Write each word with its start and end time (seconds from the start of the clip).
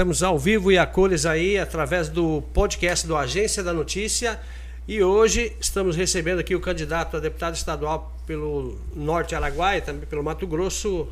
Estamos 0.00 0.22
ao 0.22 0.38
vivo 0.38 0.72
e 0.72 0.78
a 0.78 0.86
cores 0.86 1.26
aí 1.26 1.58
através 1.58 2.08
do 2.08 2.40
podcast 2.54 3.06
do 3.06 3.14
Agência 3.14 3.62
da 3.62 3.70
Notícia. 3.70 4.40
E 4.88 5.02
hoje 5.02 5.54
estamos 5.60 5.94
recebendo 5.94 6.38
aqui 6.38 6.54
o 6.54 6.60
candidato 6.60 7.18
a 7.18 7.20
deputado 7.20 7.54
estadual 7.54 8.10
pelo 8.26 8.78
Norte 8.96 9.34
Araguaia, 9.34 9.82
também 9.82 10.06
pelo 10.06 10.24
Mato 10.24 10.46
Grosso, 10.46 11.06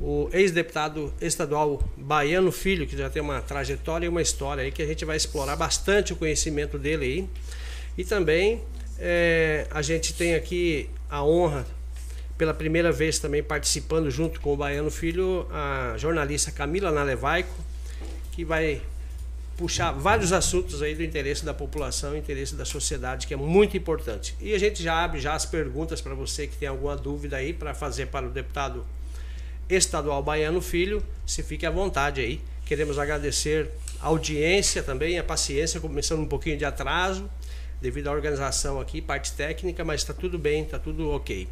o 0.00 0.30
ex-deputado 0.32 1.12
estadual 1.20 1.82
Baiano 1.96 2.52
Filho, 2.52 2.86
que 2.86 2.96
já 2.96 3.10
tem 3.10 3.20
uma 3.20 3.40
trajetória 3.40 4.06
e 4.06 4.08
uma 4.08 4.22
história 4.22 4.62
aí 4.62 4.70
que 4.70 4.80
a 4.80 4.86
gente 4.86 5.04
vai 5.04 5.16
explorar 5.16 5.56
bastante 5.56 6.12
o 6.12 6.16
conhecimento 6.16 6.78
dele 6.78 7.04
aí. 7.04 7.28
E 7.98 8.04
também 8.04 8.62
é, 8.96 9.66
a 9.72 9.82
gente 9.82 10.14
tem 10.14 10.36
aqui 10.36 10.88
a 11.10 11.24
honra, 11.24 11.66
pela 12.38 12.54
primeira 12.54 12.92
vez 12.92 13.18
também 13.18 13.42
participando 13.42 14.08
junto 14.08 14.40
com 14.40 14.54
o 14.54 14.56
Baiano 14.56 14.88
Filho, 14.88 15.48
a 15.50 15.94
jornalista 15.98 16.52
Camila 16.52 16.92
Nalevaico, 16.92 17.69
que 18.40 18.44
vai 18.44 18.80
puxar 19.54 19.92
vários 19.92 20.32
assuntos 20.32 20.80
aí 20.80 20.94
do 20.94 21.02
interesse 21.02 21.44
da 21.44 21.52
população, 21.52 22.16
interesse 22.16 22.54
da 22.54 22.64
sociedade, 22.64 23.26
que 23.26 23.34
é 23.34 23.36
muito 23.36 23.76
importante. 23.76 24.34
E 24.40 24.54
a 24.54 24.58
gente 24.58 24.82
já 24.82 25.04
abre 25.04 25.20
já 25.20 25.34
as 25.34 25.44
perguntas 25.44 26.00
para 26.00 26.14
você 26.14 26.46
que 26.46 26.56
tem 26.56 26.66
alguma 26.66 26.96
dúvida 26.96 27.36
aí 27.36 27.52
para 27.52 27.74
fazer 27.74 28.06
para 28.06 28.26
o 28.26 28.30
deputado 28.30 28.86
estadual 29.68 30.22
Baiano 30.22 30.62
Filho, 30.62 31.04
se 31.26 31.42
fique 31.42 31.66
à 31.66 31.70
vontade 31.70 32.22
aí. 32.22 32.40
Queremos 32.64 32.98
agradecer 32.98 33.68
a 34.00 34.06
audiência 34.06 34.82
também, 34.82 35.18
a 35.18 35.22
paciência, 35.22 35.78
começando 35.78 36.20
um 36.20 36.26
pouquinho 36.26 36.56
de 36.56 36.64
atraso, 36.64 37.28
devido 37.78 38.08
à 38.08 38.12
organização 38.12 38.80
aqui, 38.80 39.02
parte 39.02 39.34
técnica, 39.34 39.84
mas 39.84 40.00
está 40.00 40.14
tudo 40.14 40.38
bem, 40.38 40.62
está 40.62 40.78
tudo 40.78 41.10
ok. 41.10 41.46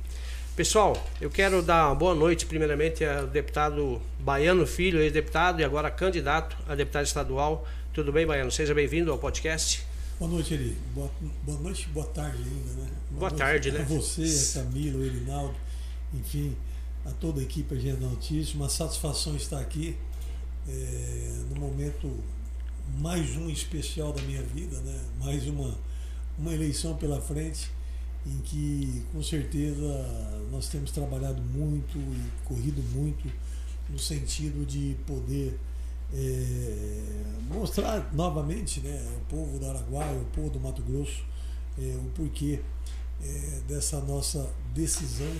Pessoal, 0.59 1.01
eu 1.21 1.30
quero 1.30 1.62
dar 1.62 1.87
uma 1.87 1.95
boa 1.95 2.17
noite, 2.17 2.45
primeiramente, 2.45 3.05
ao 3.05 3.29
deputado 3.29 4.03
Baiano 4.19 4.66
Filho, 4.66 5.01
ex-deputado 5.01 5.61
e 5.61 5.65
agora 5.65 5.89
candidato 5.89 6.57
a 6.66 6.75
deputado 6.75 7.05
estadual. 7.05 7.65
Tudo 7.95 8.11
bem, 8.11 8.27
Baiano? 8.27 8.51
Seja 8.51 8.75
bem-vindo 8.75 9.13
ao 9.13 9.19
podcast. 9.19 9.87
Boa 10.19 10.29
noite, 10.29 10.55
Eli. 10.55 10.77
Boa, 10.93 11.09
boa 11.45 11.60
noite, 11.60 11.88
boa 11.91 12.07
tarde 12.07 12.38
ainda, 12.38 12.73
né? 12.73 12.88
Boa, 13.09 13.30
boa 13.30 13.30
tarde, 13.30 13.71
né? 13.71 13.82
A 13.82 13.85
você, 13.85 14.59
a 14.59 14.65
Camila, 14.65 14.99
o 14.99 15.05
Erinaldo, 15.05 15.55
enfim, 16.13 16.57
a 17.07 17.13
toda 17.13 17.38
a 17.41 17.45
equipe 17.45 17.73
Agenda 17.77 18.09
Notícias. 18.09 18.52
Uma 18.52 18.69
satisfação 18.69 19.37
estar 19.37 19.60
aqui 19.60 19.97
é, 20.69 21.35
no 21.51 21.60
momento 21.60 22.13
mais 22.99 23.37
um 23.37 23.49
especial 23.49 24.13
da 24.13 24.23
minha 24.23 24.43
vida, 24.43 24.77
né? 24.80 25.04
Mais 25.21 25.47
uma, 25.47 25.73
uma 26.37 26.52
eleição 26.52 26.97
pela 26.97 27.21
frente 27.21 27.77
em 28.27 28.38
que 28.38 29.02
com 29.13 29.23
certeza 29.23 29.87
nós 30.51 30.69
temos 30.69 30.91
trabalhado 30.91 31.41
muito 31.43 31.99
e 31.99 32.45
corrido 32.45 32.83
muito 32.95 33.30
no 33.88 33.99
sentido 33.99 34.66
de 34.66 34.97
poder 35.07 35.59
é, 36.13 37.02
mostrar 37.49 38.13
novamente 38.13 38.80
né, 38.80 39.07
o 39.16 39.21
povo 39.27 39.59
do 39.59 39.66
Araguaia, 39.66 40.19
o 40.19 40.25
povo 40.27 40.51
do 40.51 40.60
Mato 40.60 40.83
Grosso, 40.83 41.25
é, 41.79 41.97
o 41.97 42.10
porquê 42.15 42.60
é, 43.23 43.60
dessa 43.66 44.01
nossa 44.01 44.51
decisão 44.75 45.32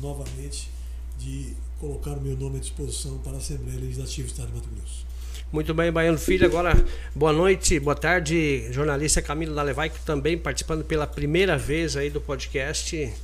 novamente 0.00 0.70
de 1.18 1.54
colocar 1.78 2.12
o 2.12 2.20
meu 2.20 2.36
nome 2.36 2.56
à 2.56 2.60
disposição 2.60 3.18
para 3.18 3.32
a 3.32 3.38
Assembleia 3.38 3.80
Legislativa 3.80 4.26
do 4.26 4.30
Estado 4.30 4.48
de 4.48 4.54
Mato 4.54 4.68
Grosso. 4.68 5.06
Muito 5.52 5.72
bem, 5.72 5.92
Baiano 5.92 6.18
Filho. 6.18 6.44
Agora, 6.44 6.74
boa 7.14 7.32
noite, 7.32 7.78
boa 7.78 7.94
tarde, 7.94 8.66
jornalista 8.72 9.22
Camila 9.22 9.54
Dalevaico, 9.54 9.96
também 10.04 10.36
participando 10.36 10.84
pela 10.84 11.06
primeira 11.06 11.56
vez 11.56 11.96
aí 11.96 12.10
do 12.10 12.20
podcast. 12.20 13.14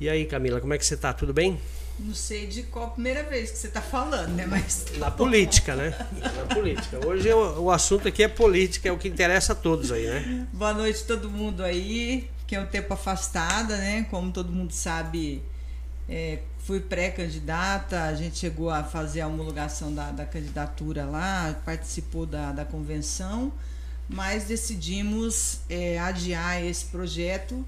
E 0.00 0.08
aí, 0.08 0.24
Camila, 0.24 0.58
como 0.58 0.72
é 0.72 0.78
que 0.78 0.86
você 0.86 0.94
está? 0.94 1.12
Tudo 1.12 1.34
bem? 1.34 1.60
Não 1.98 2.14
sei 2.14 2.46
de 2.46 2.62
qual 2.62 2.92
primeira 2.92 3.22
vez 3.24 3.50
que 3.50 3.58
você 3.58 3.66
está 3.66 3.82
falando, 3.82 4.30
né? 4.30 4.46
Mas. 4.46 4.86
Na 4.96 5.10
política, 5.10 5.76
né? 5.76 5.94
Na 6.20 6.54
política. 6.54 7.06
Hoje 7.06 7.30
o, 7.30 7.64
o, 7.64 7.70
assunto 7.70 8.08
aqui 8.08 8.22
é 8.22 8.28
política, 8.28 8.88
é 8.88 8.92
o 8.92 8.96
que 8.96 9.08
interessa 9.08 9.52
a 9.52 9.54
todos 9.54 9.92
aí, 9.92 10.06
né? 10.06 10.46
Boa 10.54 10.72
noite 10.72 11.04
todo 11.04 11.28
mundo 11.28 11.62
aí, 11.62 12.26
que 12.46 12.56
é 12.56 12.60
um 12.60 12.66
tempo 12.66 12.94
afastada, 12.94 13.76
né? 13.76 14.06
Como 14.10 14.32
todo 14.32 14.50
mundo 14.50 14.72
sabe, 14.72 15.42
é, 16.08 16.38
fui 16.70 16.78
pré-candidata, 16.78 18.04
a 18.04 18.14
gente 18.14 18.38
chegou 18.38 18.70
a 18.70 18.84
fazer 18.84 19.22
a 19.22 19.26
homologação 19.26 19.92
da, 19.92 20.12
da 20.12 20.24
candidatura 20.24 21.04
lá, 21.04 21.60
participou 21.64 22.24
da, 22.24 22.52
da 22.52 22.64
convenção, 22.64 23.52
mas 24.08 24.44
decidimos 24.44 25.62
é, 25.68 25.98
adiar 25.98 26.64
esse 26.64 26.84
projeto, 26.84 27.66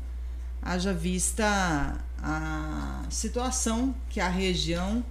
haja 0.63 0.95
vista 0.95 1.99
a 2.23 3.05
situação 3.11 3.93
que 4.09 4.21
a 4.21 4.29
região 4.29 5.05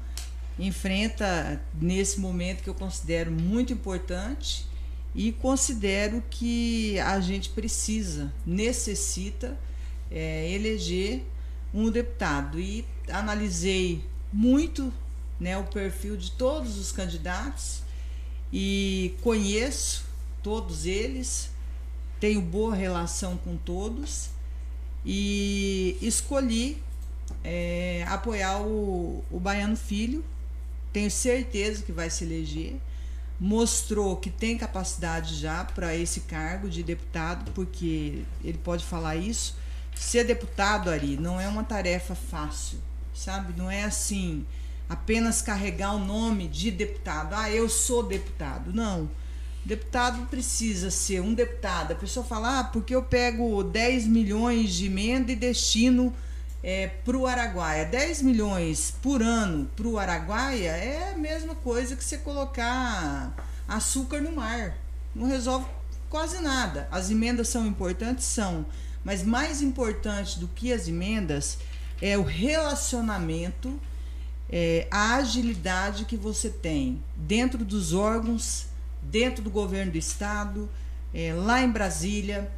enfrenta 0.58 1.62
nesse 1.74 2.18
momento 2.18 2.64
que 2.64 2.70
eu 2.70 2.76
considero 2.76 3.30
muito 3.30 3.74
importante 3.74 4.66
e 5.14 5.34
considero 5.34 6.24
que 6.30 6.98
a 6.98 7.20
gente 7.20 7.50
precisa, 7.50 8.32
necessita 8.46 9.60
é, 10.10 10.50
eleger 10.50 11.26
um 11.74 11.90
deputado. 11.90 12.58
E 12.58 12.86
analisei 13.12 14.04
muito 14.32 14.92
né, 15.40 15.58
o 15.58 15.64
perfil 15.64 16.16
de 16.16 16.32
todos 16.32 16.78
os 16.78 16.92
candidatos 16.92 17.82
e 18.52 19.16
conheço 19.22 20.06
todos 20.44 20.86
eles, 20.86 21.50
tenho 22.20 22.42
boa 22.42 22.76
relação 22.76 23.38
com 23.38 23.56
todos 23.58 24.30
e 25.06 25.98
escolhi 26.02 26.82
é, 27.44 28.06
apoiar 28.08 28.62
o, 28.62 29.24
o 29.32 29.40
Baiano 29.40 29.76
Filho, 29.76 30.24
tenho 30.92 31.10
certeza 31.10 31.84
que 31.84 31.92
vai 31.92 32.10
se 32.10 32.24
eleger. 32.24 32.76
Mostrou 33.40 34.18
que 34.18 34.30
tem 34.30 34.56
capacidade 34.56 35.36
já 35.36 35.64
para 35.64 35.96
esse 35.96 36.22
cargo 36.22 36.70
de 36.70 36.84
deputado, 36.84 37.52
porque 37.54 38.24
ele 38.44 38.58
pode 38.60 38.86
falar 38.86 39.16
isso. 39.16 39.56
Ser 39.96 40.26
deputado, 40.26 40.90
Ari, 40.90 41.18
não 41.18 41.42
é 41.42 41.48
uma 41.48 41.64
tarefa 41.64 42.14
fácil, 42.14 42.80
sabe? 43.14 43.54
Não 43.58 43.70
é 43.70 43.84
assim, 43.84 44.46
apenas 44.90 45.42
carregar 45.42 45.96
o 45.96 46.00
nome 46.00 46.48
de 46.48 46.72
deputado. 46.72 47.34
Ah, 47.34 47.50
eu 47.50 47.70
sou 47.70 48.04
deputado. 48.04 48.74
Não. 48.74 49.10
Deputado 49.64 50.26
precisa 50.28 50.90
ser 50.90 51.22
um 51.22 51.34
deputado. 51.34 51.92
A 51.92 51.96
pessoa 51.96 52.26
fala, 52.26 52.60
ah, 52.60 52.64
porque 52.64 52.96
eu 52.96 53.04
pego 53.04 53.64
10 53.64 54.08
milhões 54.08 54.74
de 54.74 54.88
emenda 54.88 55.32
e 55.32 55.36
destino 55.36 56.14
é, 56.64 56.88
para 56.88 57.18
o 57.18 57.28
Araguaia. 57.28 57.86
10 57.86 58.22
milhões 58.24 58.94
por 59.02 59.22
ano 59.22 59.70
para 59.76 59.88
o 59.88 60.00
Araguaia 60.00 60.72
é 60.72 61.12
a 61.14 61.18
mesma 61.18 61.56
coisa 61.56 61.96
que 61.96 62.04
você 62.04 62.18
colocar 62.18 63.34
açúcar 63.68 64.20
no 64.20 64.32
mar. 64.32 64.76
Não 65.14 65.28
resolve 65.28 65.68
quase 66.10 66.42
nada. 66.42 66.88
As 66.92 67.12
emendas 67.12 67.48
são 67.48 67.66
importantes? 67.68 68.26
São 68.26 68.66
mas 69.04 69.24
mais 69.24 69.62
importante 69.62 70.40
do 70.40 70.48
que 70.48 70.72
as 70.72 70.88
emendas 70.88 71.58
é 72.02 72.18
o 72.18 72.24
relacionamento, 72.24 73.80
é, 74.50 74.88
a 74.90 75.16
agilidade 75.16 76.06
que 76.06 76.18
você 76.18 76.50
tem 76.50 77.02
dentro 77.16 77.64
dos 77.64 77.94
órgãos, 77.94 78.66
dentro 79.02 79.44
do 79.44 79.50
governo 79.50 79.92
do 79.92 79.98
estado, 79.98 80.70
é, 81.14 81.34
lá 81.34 81.62
em 81.62 81.70
Brasília. 81.70 82.52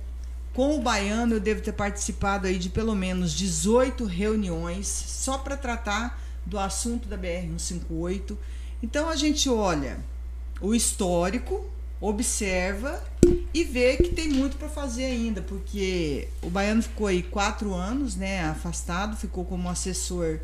Com 0.53 0.77
o 0.77 0.81
baiano, 0.81 1.35
eu 1.35 1.39
devo 1.39 1.61
ter 1.61 1.73
participado 1.73 2.47
aí 2.47 2.59
de 2.59 2.69
pelo 2.69 2.95
menos 2.95 3.33
18 3.33 4.05
reuniões 4.05 4.87
só 4.87 5.37
para 5.37 5.57
tratar 5.57 6.21
do 6.45 6.59
assunto 6.59 7.07
da 7.07 7.17
BR-158. 7.17 8.37
Então 8.81 9.09
a 9.09 9.15
gente 9.15 9.49
olha 9.49 9.97
o 10.61 10.75
histórico, 10.75 11.69
observa 12.05 13.01
e 13.53 13.63
vê 13.63 13.95
que 13.95 14.09
tem 14.09 14.27
muito 14.27 14.57
para 14.57 14.67
fazer 14.67 15.05
ainda, 15.05 15.41
porque 15.41 16.27
o 16.41 16.49
baiano 16.49 16.81
ficou 16.81 17.07
aí 17.07 17.23
quatro 17.23 17.73
anos, 17.73 18.17
né, 18.17 18.43
afastado, 18.43 19.15
ficou 19.15 19.45
como 19.45 19.69
assessor 19.69 20.39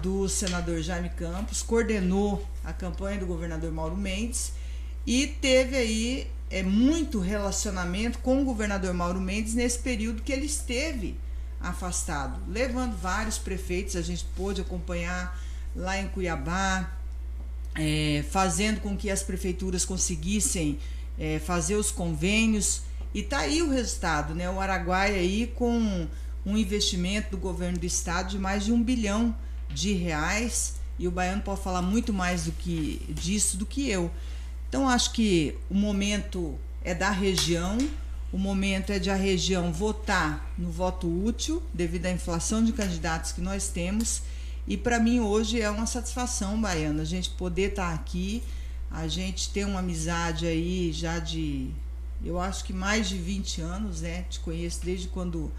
do 0.00 0.28
senador 0.28 0.80
Jaime 0.80 1.08
Campos, 1.10 1.62
coordenou 1.62 2.46
a 2.62 2.72
campanha 2.72 3.18
do 3.18 3.26
governador 3.26 3.72
Mauro 3.72 3.96
Mendes 3.96 4.52
e 5.04 5.26
teve 5.26 5.76
aí 5.76 6.30
é, 6.48 6.62
muito 6.62 7.18
relacionamento 7.18 8.20
com 8.20 8.40
o 8.40 8.44
governador 8.44 8.94
Mauro 8.94 9.20
Mendes 9.20 9.54
nesse 9.54 9.80
período 9.80 10.22
que 10.22 10.32
ele 10.32 10.46
esteve 10.46 11.16
afastado, 11.60 12.38
levando 12.48 12.96
vários 12.96 13.36
prefeitos, 13.36 13.96
a 13.96 14.02
gente 14.02 14.24
pôde 14.36 14.60
acompanhar 14.60 15.36
lá 15.74 15.98
em 15.98 16.06
Cuiabá, 16.06 16.88
é, 17.74 18.24
fazendo 18.30 18.80
com 18.80 18.96
que 18.96 19.10
as 19.10 19.22
prefeituras 19.22 19.84
conseguissem 19.84 20.78
é, 21.18 21.38
fazer 21.38 21.76
os 21.76 21.90
convênios. 21.90 22.82
E 23.12 23.22
tá 23.22 23.38
aí 23.38 23.62
o 23.62 23.70
resultado, 23.70 24.34
né? 24.34 24.48
O 24.50 24.60
Araguaia 24.60 25.16
aí 25.16 25.52
com 25.54 26.06
um 26.44 26.56
investimento 26.56 27.30
do 27.30 27.38
governo 27.38 27.78
do 27.78 27.86
estado 27.86 28.30
de 28.30 28.38
mais 28.38 28.64
de 28.64 28.72
um 28.72 28.82
bilhão 28.82 29.34
de 29.70 29.92
reais. 29.92 30.74
E 30.98 31.08
o 31.08 31.10
baiano 31.10 31.42
pode 31.42 31.60
falar 31.60 31.82
muito 31.82 32.12
mais 32.12 32.44
do 32.44 32.52
que 32.52 33.00
disso 33.08 33.56
do 33.56 33.66
que 33.66 33.88
eu. 33.88 34.10
Então 34.68 34.88
acho 34.88 35.12
que 35.12 35.56
o 35.68 35.74
momento 35.74 36.56
é 36.82 36.94
da 36.94 37.10
região, 37.10 37.78
o 38.32 38.38
momento 38.38 38.90
é 38.90 38.98
de 38.98 39.10
a 39.10 39.14
região 39.14 39.72
votar 39.72 40.52
no 40.58 40.70
voto 40.70 41.08
útil, 41.08 41.62
devido 41.72 42.06
à 42.06 42.10
inflação 42.10 42.64
de 42.64 42.72
candidatos 42.72 43.32
que 43.32 43.40
nós 43.40 43.68
temos. 43.68 44.22
E 44.66 44.76
para 44.76 44.98
mim 44.98 45.20
hoje 45.20 45.60
é 45.60 45.68
uma 45.68 45.86
satisfação, 45.86 46.60
Baiana, 46.60 47.02
a 47.02 47.06
gente 47.06 47.30
poder 47.30 47.70
estar 47.70 47.88
tá 47.88 47.94
aqui 47.94 48.42
A 48.90 49.06
gente 49.06 49.50
tem 49.50 49.64
uma 49.64 49.80
amizade 49.80 50.46
aí 50.46 50.90
já 50.92 51.18
de, 51.18 51.70
eu 52.24 52.40
acho 52.40 52.64
que 52.64 52.72
mais 52.72 53.08
de 53.08 53.18
20 53.18 53.60
anos, 53.60 54.00
né? 54.00 54.24
Te 54.30 54.40
conheço 54.40 54.80
desde 54.82 55.08
quando 55.08 55.52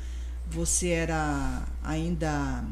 você 0.50 0.90
era 0.90 1.64
ainda 1.84 2.64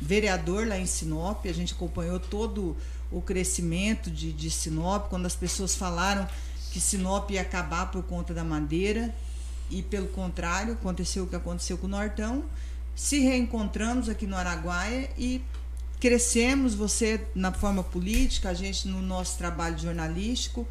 vereador 0.00 0.66
lá 0.66 0.78
em 0.78 0.86
Sinop. 0.86 1.46
A 1.46 1.52
gente 1.52 1.74
acompanhou 1.74 2.20
todo 2.20 2.76
o 3.10 3.20
crescimento 3.20 4.10
de, 4.10 4.32
de 4.32 4.50
Sinop, 4.50 5.08
quando 5.08 5.26
as 5.26 5.34
pessoas 5.34 5.74
falaram 5.74 6.28
que 6.72 6.80
Sinop 6.80 7.30
ia 7.30 7.40
acabar 7.40 7.90
por 7.90 8.02
conta 8.02 8.34
da 8.34 8.44
madeira. 8.44 9.14
E 9.70 9.82
pelo 9.82 10.06
contrário, 10.08 10.74
aconteceu 10.74 11.24
o 11.24 11.26
que 11.26 11.34
aconteceu 11.34 11.76
com 11.76 11.86
o 11.86 11.90
Nortão. 11.90 12.44
Se 12.96 13.18
reencontramos 13.18 14.08
aqui 14.08 14.26
no 14.26 14.34
Araguaia 14.34 15.10
e 15.18 15.42
crescemos, 16.00 16.74
você 16.74 17.20
na 17.34 17.52
forma 17.52 17.84
política, 17.84 18.48
a 18.48 18.54
gente 18.54 18.88
no 18.88 19.02
nosso 19.02 19.36
trabalho 19.36 19.78
jornalístico. 19.78 20.66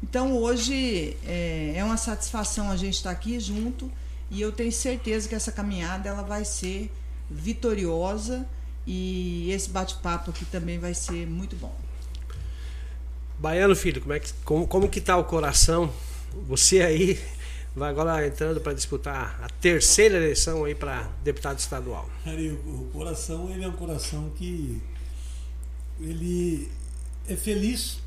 Então 0.00 0.36
hoje 0.36 1.16
é, 1.26 1.74
é 1.74 1.84
uma 1.84 1.96
satisfação 1.96 2.70
a 2.70 2.76
gente 2.76 2.94
estar 2.94 3.10
aqui 3.10 3.40
junto 3.40 3.90
e 4.30 4.40
eu 4.40 4.52
tenho 4.52 4.70
certeza 4.70 5.28
que 5.28 5.34
essa 5.34 5.50
caminhada 5.50 6.08
ela 6.08 6.22
vai 6.22 6.44
ser 6.44 6.88
vitoriosa 7.28 8.46
e 8.86 9.50
esse 9.50 9.68
bate-papo 9.68 10.30
aqui 10.30 10.44
também 10.44 10.78
vai 10.78 10.94
ser 10.94 11.26
muito 11.26 11.56
bom. 11.56 11.74
Baiano 13.40 13.74
filho, 13.74 14.00
como 14.00 14.12
é 14.12 14.20
que 14.20 14.32
como, 14.44 14.68
como 14.68 14.88
que 14.88 15.00
tá 15.00 15.16
o 15.16 15.24
coração? 15.24 15.92
Você 16.46 16.80
aí 16.80 17.18
vai 17.76 17.90
agora 17.90 18.26
entrando 18.26 18.58
para 18.58 18.72
disputar 18.72 19.38
a 19.42 19.48
terceira 19.48 20.16
eleição 20.16 20.64
aí 20.64 20.74
para 20.74 21.10
deputado 21.22 21.58
estadual. 21.58 22.08
Ari, 22.24 22.50
o 22.50 22.88
coração 22.90 23.50
ele 23.50 23.64
é 23.64 23.68
um 23.68 23.72
coração 23.72 24.30
que 24.30 24.80
ele 26.00 26.70
é 27.28 27.36
feliz 27.36 27.98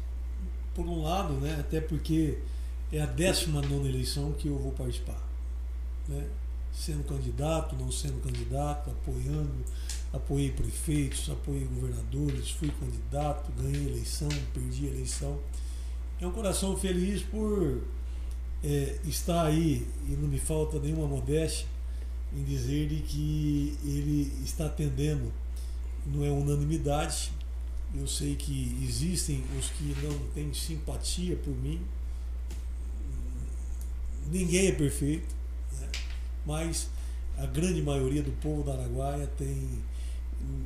por 0.73 0.87
um 0.87 1.03
lado, 1.03 1.33
né? 1.33 1.57
Até 1.59 1.79
porque 1.79 2.39
é 2.91 2.99
a 2.99 3.05
19 3.05 3.67
nona 3.67 3.87
eleição 3.87 4.33
que 4.33 4.47
eu 4.47 4.57
vou 4.57 4.71
participar, 4.71 5.21
né? 6.07 6.25
Sendo 6.73 7.03
candidato, 7.03 7.75
não 7.75 7.91
sendo 7.91 8.23
candidato, 8.23 8.89
apoiando, 8.89 9.63
apoiei 10.11 10.51
prefeitos, 10.51 11.29
apoiei 11.29 11.65
governadores, 11.65 12.51
fui 12.51 12.71
candidato, 12.71 13.51
ganhei 13.51 13.85
eleição, 13.85 14.29
perdi 14.51 14.87
a 14.87 14.91
eleição. 14.91 15.39
É 16.19 16.25
um 16.25 16.31
coração 16.31 16.75
feliz 16.75 17.21
por 17.21 17.81
é, 18.63 18.99
está 19.05 19.43
aí, 19.43 19.87
e 20.07 20.11
não 20.11 20.27
me 20.27 20.39
falta 20.39 20.79
nenhuma 20.79 21.07
modéstia, 21.07 21.67
em 22.33 22.43
dizer 22.43 22.89
que 23.07 23.77
ele 23.83 24.31
está 24.43 24.67
atendendo, 24.67 25.31
não 26.05 26.23
é 26.23 26.29
unanimidade, 26.29 27.31
eu 27.95 28.07
sei 28.07 28.35
que 28.35 28.77
existem 28.83 29.43
os 29.57 29.69
que 29.69 29.95
não 30.03 30.17
têm 30.33 30.53
simpatia 30.53 31.35
por 31.37 31.55
mim, 31.55 31.81
ninguém 34.31 34.67
é 34.67 34.71
perfeito, 34.71 35.33
né? 35.79 35.87
mas 36.45 36.89
a 37.37 37.45
grande 37.45 37.81
maioria 37.81 38.21
do 38.21 38.31
povo 38.33 38.63
da 38.63 38.73
Araguaia 38.73 39.25
tem 39.37 39.81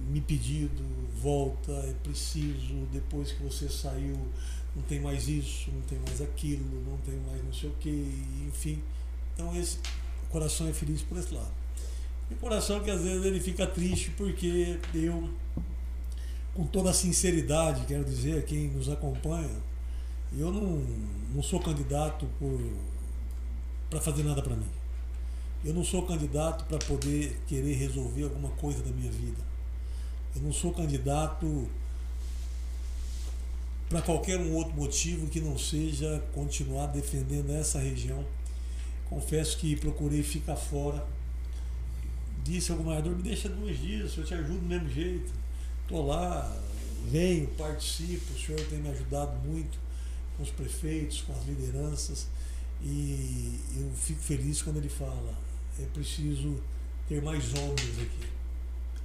me 0.10 0.22
pedido, 0.22 0.84
volta, 1.22 1.72
é 1.72 1.94
preciso, 2.04 2.88
depois 2.92 3.32
que 3.32 3.44
você 3.44 3.70
saiu 3.70 4.18
não 4.76 4.84
tem 4.84 5.00
mais 5.00 5.28
isso, 5.28 5.72
não 5.72 5.82
tem 5.82 6.00
mais 6.00 6.22
aquilo, 6.22 6.66
não 6.90 6.98
tem 6.98 7.16
mais 7.28 7.44
não 7.44 7.54
sei 7.54 7.70
o 7.70 7.74
que, 7.74 8.24
enfim. 8.48 8.82
Então 9.34 9.56
esse 9.56 9.78
o 10.28 10.32
coração 10.32 10.68
é 10.68 10.74
feliz 10.74 11.02
por 11.02 11.18
esse 11.18 11.34
lado. 11.34 11.52
E 12.30 12.34
o 12.34 12.38
coração 12.38 12.80
que 12.80 12.90
às 12.90 13.02
vezes 13.02 13.24
ele 13.26 13.40
fica 13.40 13.68
triste 13.68 14.12
porque 14.12 14.80
eu, 14.94 15.30
com 16.54 16.66
toda 16.66 16.90
a 16.90 16.94
sinceridade, 16.94 17.86
quero 17.86 18.04
dizer 18.04 18.40
a 18.40 18.42
quem 18.42 18.70
nos 18.70 18.90
acompanha, 18.90 19.62
eu 20.36 20.52
não, 20.52 20.84
não 21.36 21.44
sou 21.44 21.60
candidato 21.60 22.28
para 23.90 24.02
fazer 24.02 24.24
nada 24.24 24.42
para 24.42 24.56
mim. 24.56 24.70
Eu 25.64 25.74
não 25.74 25.84
sou 25.84 26.04
candidato 26.04 26.66
para 26.66 26.80
poder 26.80 27.40
querer 27.48 27.76
resolver 27.76 28.24
alguma 28.24 28.50
coisa 28.50 28.82
da 28.82 28.92
minha 28.92 29.12
vida. 29.12 29.42
Eu 30.36 30.42
não 30.42 30.52
sou 30.52 30.74
candidato 30.74 31.70
para 33.94 34.02
qualquer 34.02 34.40
um 34.40 34.56
outro 34.56 34.74
motivo 34.74 35.28
que 35.28 35.40
não 35.40 35.56
seja 35.56 36.20
continuar 36.34 36.88
defendendo 36.88 37.52
essa 37.52 37.78
região. 37.78 38.26
Confesso 39.08 39.56
que 39.60 39.76
procurei 39.76 40.24
ficar 40.24 40.56
fora. 40.56 41.06
Disse 42.44 42.72
ao 42.72 42.80
governador, 42.80 43.16
me 43.16 43.22
deixa 43.22 43.48
dois 43.48 43.80
dias, 43.80 44.18
eu 44.18 44.26
te 44.26 44.34
ajudo 44.34 44.62
do 44.62 44.66
mesmo 44.66 44.90
jeito. 44.90 45.32
Estou 45.84 46.08
lá, 46.08 46.60
venho, 47.08 47.46
participo, 47.50 48.34
o 48.34 48.40
senhor 48.40 48.60
tem 48.62 48.80
me 48.80 48.90
ajudado 48.90 49.38
muito 49.48 49.78
com 50.36 50.42
os 50.42 50.50
prefeitos, 50.50 51.22
com 51.22 51.32
as 51.32 51.46
lideranças. 51.46 52.26
E 52.82 53.60
eu 53.78 53.92
fico 53.96 54.22
feliz 54.22 54.64
quando 54.64 54.78
ele 54.78 54.90
fala, 54.90 55.38
é 55.80 55.86
preciso 55.94 56.60
ter 57.08 57.22
mais 57.22 57.54
homens 57.54 58.00
aqui. 58.02 58.28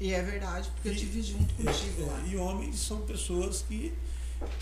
E 0.01 0.15
é 0.15 0.23
verdade, 0.23 0.71
porque 0.71 0.89
e, 0.89 0.93
eu 0.93 0.97
tive 0.97 1.23
junto 1.23 1.53
contigo 1.53 2.03
é, 2.05 2.07
lá. 2.07 2.25
E 2.27 2.37
homens 2.39 2.79
são 2.79 3.03
pessoas 3.03 3.63
que 3.69 3.93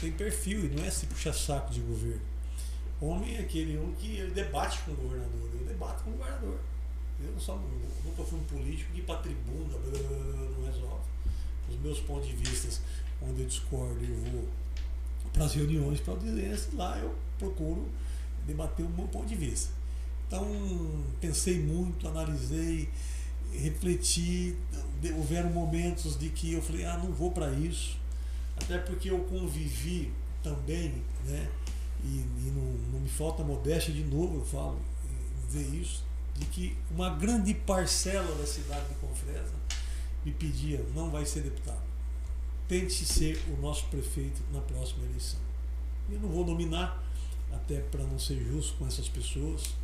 tem 0.01 0.13
perfil 0.13 0.67
e 0.67 0.69
não 0.69 0.85
é 0.85 0.91
se 0.91 1.07
puxar 1.07 1.33
saco 1.33 1.73
de 1.73 1.81
governo. 1.81 2.21
Homem 3.01 3.37
é 3.37 3.41
aquele 3.41 3.79
um 3.79 3.93
que 3.93 4.17
ele 4.17 4.31
debate 4.31 4.79
com 4.81 4.93
o 4.93 4.97
governador, 4.97 5.51
eu 5.61 5.67
debato 5.67 6.03
com 6.05 6.11
o 6.11 6.13
governador. 6.15 6.59
Eu 7.21 7.33
não 7.33 7.41
sou, 7.41 7.61
nunca 8.05 8.25
fui 8.25 8.39
um 8.39 8.45
político 8.45 8.93
que 8.93 9.03
para 9.03 9.17
tribuna 9.17 9.79
não 9.79 10.67
resolve. 10.67 11.05
Os 11.69 11.79
meus 11.81 12.01
pontos 12.01 12.29
de 12.29 12.37
vista, 12.37 12.81
onde 13.23 13.43
eu 13.43 13.47
discordo, 13.47 14.03
eu 14.03 14.17
vou 14.33 14.49
para 15.33 15.45
as 15.45 15.55
reuniões 15.55 16.01
para 16.01 16.15
audiência, 16.15 16.71
lá 16.75 16.99
eu 16.99 17.15
procuro 17.39 17.89
debater 18.47 18.85
o 18.85 18.89
meu 18.89 19.09
ponto 19.09 19.27
de 19.27 19.35
vista. 19.35 19.71
Então, 20.27 20.47
pensei 21.21 21.61
muito, 21.61 22.09
analisei, 22.09 22.89
refleti. 23.53 24.57
Houveram 25.17 25.51
momentos 25.51 26.19
de 26.19 26.31
que 26.31 26.55
eu 26.55 26.63
falei, 26.63 26.85
ah, 26.85 26.97
não 26.99 27.13
vou 27.13 27.31
para 27.31 27.51
isso 27.53 27.99
até 28.57 28.79
porque 28.79 29.11
eu 29.11 29.19
convivi 29.21 30.13
também, 30.43 31.03
né? 31.25 31.49
E, 32.05 32.09
e 32.09 32.53
não, 32.55 32.93
não, 32.93 33.01
me 33.01 33.09
falta 33.09 33.43
modéstia 33.43 33.93
de 33.93 34.05
novo, 34.05 34.39
eu 34.39 34.45
falo, 34.45 34.81
dizer 35.47 35.67
isso, 35.75 36.05
de 36.35 36.45
que 36.47 36.77
uma 36.91 37.11
grande 37.11 37.55
parcela 37.55 38.35
da 38.37 38.47
cidade 38.47 38.87
de 38.89 38.95
Confresa 38.97 39.55
me 40.25 40.33
pedia, 40.33 40.85
não 40.95 41.11
vai 41.11 41.25
ser 41.25 41.41
deputado. 41.41 41.83
Tente 42.69 43.05
ser 43.05 43.43
o 43.49 43.61
nosso 43.61 43.87
prefeito 43.87 44.43
na 44.53 44.61
próxima 44.61 45.05
eleição. 45.05 45.41
Eu 46.11 46.21
não 46.21 46.29
vou 46.29 46.45
nominar, 46.45 47.03
até 47.53 47.81
para 47.81 48.05
não 48.05 48.19
ser 48.19 48.43
justo 48.45 48.77
com 48.77 48.87
essas 48.87 49.09
pessoas, 49.09 49.75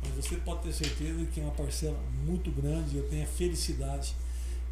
mas 0.00 0.24
você 0.24 0.36
pode 0.36 0.62
ter 0.62 0.72
certeza 0.72 1.24
que 1.26 1.40
é 1.40 1.42
uma 1.42 1.52
parcela 1.52 1.98
muito 2.24 2.50
grande, 2.50 2.96
eu 2.96 3.08
tenho 3.08 3.24
a 3.24 3.26
felicidade 3.26 4.14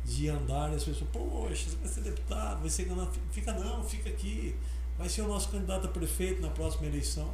de 0.07 0.29
andar 0.29 0.73
e 0.73 0.77
as 0.77 0.85
pessoas, 0.85 1.11
poxa, 1.13 1.69
você 1.69 1.77
vai 1.77 1.89
ser 1.89 2.01
deputado, 2.03 2.61
vai 2.61 2.71
ser 2.71 2.85
candidato. 2.85 3.19
Fica 3.33 3.53
não, 3.53 3.83
fica 3.83 4.09
aqui. 4.09 4.55
Vai 4.97 5.09
ser 5.09 5.23
o 5.23 5.29
nosso 5.29 5.49
candidato 5.49 5.87
a 5.87 5.89
prefeito 5.89 6.41
na 6.41 6.49
próxima 6.49 6.87
eleição. 6.87 7.29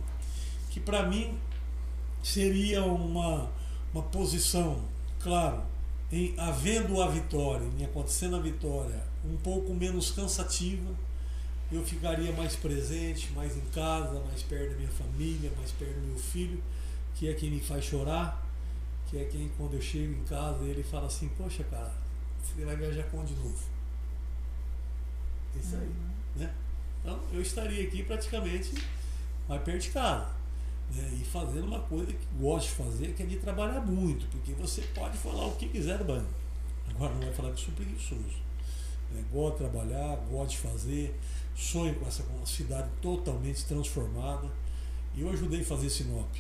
Que 0.71 0.81
para 0.81 1.07
mim 1.07 1.39
seria 2.23 2.83
uma, 2.83 3.51
uma 3.93 4.03
posição, 4.05 4.81
claro, 5.21 5.63
em 6.11 6.35
havendo 6.39 7.01
a 7.03 7.09
vitória, 7.09 7.67
em 7.79 7.85
acontecendo 7.85 8.37
a 8.37 8.41
vitória, 8.41 9.05
um 9.25 9.37
pouco 9.37 9.75
menos 9.75 10.11
cansativa. 10.11 10.91
Eu 11.71 11.85
ficaria 11.85 12.33
mais 12.33 12.57
presente, 12.57 13.33
mais 13.33 13.57
em 13.57 13.65
casa, 13.73 14.21
mais 14.21 14.43
perto 14.43 14.71
da 14.71 14.77
minha 14.77 14.91
família, 14.91 15.53
mais 15.57 15.71
perto 15.73 15.95
do 15.95 16.07
meu 16.07 16.19
filho, 16.19 16.63
que 17.15 17.29
é 17.29 17.35
quem 17.35 17.51
me 17.51 17.61
faz 17.61 17.85
chorar, 17.85 18.47
que 19.09 19.19
é 19.19 19.25
quem, 19.25 19.51
quando 19.57 19.75
eu 19.75 19.81
chego 19.81 20.13
em 20.13 20.25
casa, 20.25 20.65
ele 20.65 20.83
fala 20.83 21.07
assim: 21.07 21.31
Poxa, 21.31 21.65
cara, 21.65 22.02
você 22.43 22.65
vai 22.65 22.77
viajar 22.77 23.05
com 23.05 23.25
de 23.25 23.35
novo? 23.35 23.59
Isso 25.59 25.77
aí. 25.77 25.83
Uhum. 25.83 26.11
Né? 26.37 26.55
Então, 27.01 27.21
eu 27.33 27.43
estaria 27.43 27.87
aqui 27.87 28.03
praticamente 28.03 28.75
mais 29.49 29.63
perto 29.63 29.83
de 29.83 29.91
casa. 29.91 30.31
Né? 30.91 31.19
E 31.21 31.25
fazendo 31.25 31.67
uma 31.67 31.81
coisa 31.81 32.13
que 32.13 32.27
gosto 32.39 32.69
de 32.69 32.75
fazer, 32.75 33.15
que 33.15 33.23
é 33.23 33.27
de 33.27 33.37
trabalhar 33.37 33.81
muito, 33.81 34.27
porque 34.27 34.53
você 34.53 34.83
pode 34.95 35.17
falar 35.19 35.47
o 35.47 35.57
que 35.57 35.69
quiser 35.69 35.99
do 35.99 36.05
banho. 36.05 36.27
Agora 36.91 37.13
não 37.15 37.21
vai 37.21 37.33
falar 37.33 37.53
que 37.53 37.61
sou 37.61 37.75
preguiçoso. 37.75 38.43
Né? 39.11 39.25
Gosto 39.33 39.53
de 39.53 39.71
trabalhar, 39.71 40.17
gosto 40.31 40.51
de 40.51 40.59
fazer, 40.59 41.19
sonho 41.55 41.95
com 41.95 42.07
essa 42.07 42.25
cidade 42.45 42.89
totalmente 43.01 43.65
transformada. 43.65 44.49
E 45.15 45.21
eu 45.21 45.31
ajudei 45.31 45.61
a 45.61 45.65
fazer 45.65 45.91
Sinop. 45.91 46.35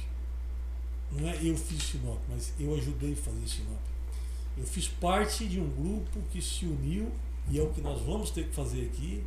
Não 1.10 1.28
é 1.28 1.36
eu 1.42 1.56
fiz 1.56 1.82
Sinop, 1.82 2.18
mas 2.28 2.52
eu 2.58 2.74
ajudei 2.74 3.12
a 3.12 3.16
fazer 3.16 3.46
Sinop. 3.46 3.91
Eu 4.56 4.66
fiz 4.66 4.88
parte 4.88 5.46
de 5.46 5.58
um 5.58 5.68
grupo 5.70 6.20
que 6.30 6.42
se 6.42 6.66
uniu, 6.66 7.10
e 7.50 7.58
é 7.58 7.62
o 7.62 7.70
que 7.70 7.80
nós 7.80 8.00
vamos 8.02 8.30
ter 8.30 8.48
que 8.48 8.54
fazer 8.54 8.86
aqui, 8.86 9.24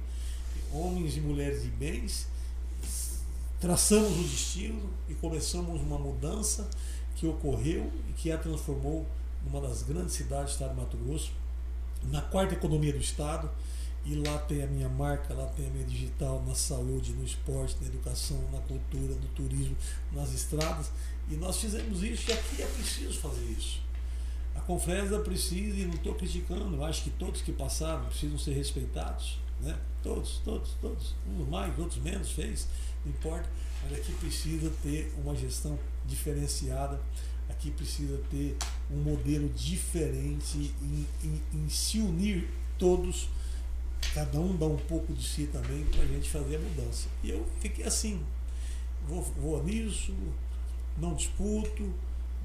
homens 0.72 1.18
e 1.18 1.22
mulheres 1.22 1.64
de 1.64 1.70
bens, 1.70 2.28
traçamos 3.60 4.20
o 4.20 4.24
destino 4.24 4.90
e 5.10 5.14
começamos 5.16 5.82
uma 5.82 5.98
mudança 5.98 6.70
que 7.16 7.26
ocorreu 7.26 7.92
e 8.10 8.14
que 8.14 8.32
a 8.32 8.38
transformou 8.38 9.06
numa 9.44 9.62
das 9.62 9.84
grandes 9.84 10.14
cidades 10.14 10.52
do 10.52 10.52
estado 10.54 10.76
de 10.76 10.82
Mato 10.82 10.98
Grosso, 10.98 11.32
na 12.04 12.22
quarta 12.22 12.54
economia 12.54 12.94
do 12.94 13.00
estado, 13.00 13.50
e 14.06 14.14
lá 14.16 14.38
tem 14.38 14.64
a 14.64 14.68
minha 14.68 14.88
marca, 14.88 15.34
lá 15.34 15.48
tem 15.48 15.66
a 15.66 15.70
minha 15.72 15.86
digital 15.86 16.44
na 16.46 16.54
saúde, 16.54 17.12
no 17.14 17.26
esporte, 17.26 17.76
na 17.82 17.88
educação, 17.88 18.40
na 18.52 18.60
cultura, 18.60 19.16
no 19.16 19.28
turismo, 19.30 19.76
nas 20.12 20.32
estradas. 20.32 20.92
E 21.30 21.36
nós 21.36 21.58
fizemos 21.58 22.04
isso 22.04 22.30
e 22.30 22.34
aqui 22.34 22.62
é 22.62 22.68
preciso 22.68 23.20
fazer 23.20 23.46
isso. 23.46 23.85
Confresa 24.66 25.20
precisa, 25.20 25.78
e 25.78 25.86
não 25.86 25.94
estou 25.94 26.16
criticando, 26.16 26.84
acho 26.84 27.04
que 27.04 27.10
todos 27.12 27.42
que 27.42 27.52
passaram 27.52 28.06
precisam 28.06 28.38
ser 28.38 28.54
respeitados. 28.54 29.38
Né? 29.62 29.78
Todos, 30.02 30.42
todos, 30.44 30.72
todos. 30.82 31.16
Uns 31.28 31.48
mais, 31.48 31.78
outros 31.78 32.02
menos, 32.02 32.32
fez, 32.32 32.68
não 33.04 33.12
importa. 33.12 33.50
Mas 33.84 34.00
aqui 34.00 34.12
precisa 34.14 34.72
ter 34.82 35.14
uma 35.24 35.36
gestão 35.36 35.78
diferenciada, 36.06 37.00
aqui 37.50 37.70
precisa 37.72 38.20
ter 38.32 38.58
um 38.92 38.98
modelo 38.98 39.50
diferente 39.50 40.74
em, 40.82 41.08
em, 41.24 41.42
em 41.54 41.70
se 41.70 42.00
unir 42.00 42.50
todos 42.78 43.30
cada 44.14 44.40
um 44.40 44.56
dá 44.56 44.66
um 44.66 44.78
pouco 44.78 45.14
de 45.14 45.24
si 45.24 45.48
também 45.52 45.84
para 45.86 46.04
a 46.04 46.06
gente 46.06 46.30
fazer 46.30 46.58
a 46.58 46.60
mudança. 46.60 47.08
E 47.24 47.32
eu 47.32 47.46
fiquei 47.60 47.86
assim, 47.86 48.22
vou, 49.08 49.22
vou 49.22 49.64
nisso, 49.64 50.14
não 50.98 51.14
disputo, 51.14 51.94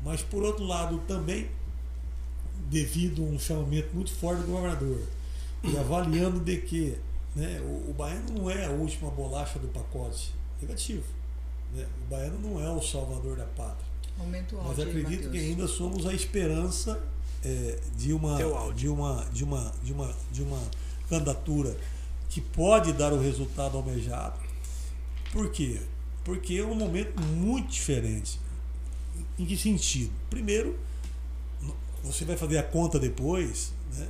mas 0.05 0.23
por 0.23 0.43
outro 0.43 0.65
lado 0.65 0.99
também, 1.07 1.49
devido 2.69 3.23
a 3.23 3.27
um 3.27 3.39
chamamento 3.39 3.95
muito 3.95 4.13
forte 4.13 4.43
do 4.43 4.53
governador, 4.53 5.01
e 5.63 5.77
avaliando 5.77 6.41
de 6.41 6.57
que 6.59 6.97
né, 7.35 7.61
o, 7.61 7.91
o 7.91 7.95
baiano 7.97 8.33
não 8.33 8.51
é 8.51 8.67
a 8.67 8.71
última 8.71 9.11
bolacha 9.11 9.59
do 9.59 9.69
pacote, 9.69 10.33
negativo. 10.61 11.05
Né? 11.75 11.87
O 12.07 12.11
baiano 12.11 12.39
não 12.41 12.61
é 12.61 12.69
o 12.71 12.83
salvador 12.83 13.37
da 13.37 13.45
pátria. 13.45 13.89
Aumento 14.19 14.57
mas 14.63 14.79
acredito 14.79 15.27
aí, 15.27 15.31
que 15.31 15.39
ainda 15.39 15.67
somos 15.67 16.07
a 16.07 16.13
esperança 16.13 17.03
é, 17.43 17.79
de 17.97 18.13
uma 18.13 18.37
de 18.75 18.89
uma 18.89 19.25
de 19.33 19.45
uma 19.45 19.73
de 19.83 19.93
uma 19.93 20.15
de 20.31 20.43
uma 20.43 20.61
candidatura 21.09 21.75
que 22.29 22.41
pode 22.41 22.93
dar 22.93 23.13
o 23.13 23.21
resultado 23.21 23.77
almejado. 23.77 24.39
Por 25.33 25.51
quê? 25.51 25.81
Porque 26.25 26.55
é 26.55 26.65
um 26.65 26.75
momento 26.75 27.21
muito 27.23 27.69
diferente. 27.69 28.39
Em 29.39 29.47
que 29.47 29.57
sentido? 29.57 30.13
Primeiro, 30.29 30.79
você 32.03 32.25
vai 32.25 32.37
fazer 32.37 32.59
a 32.59 32.63
conta 32.63 32.99
depois, 32.99 33.73
né? 33.97 34.09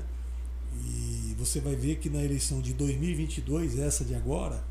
E 0.84 1.34
você 1.38 1.60
vai 1.60 1.74
ver 1.74 1.96
que 1.96 2.08
na 2.08 2.22
eleição 2.22 2.60
de 2.60 2.72
2022, 2.72 3.78
essa 3.78 4.04
de 4.04 4.14
agora, 4.14 4.62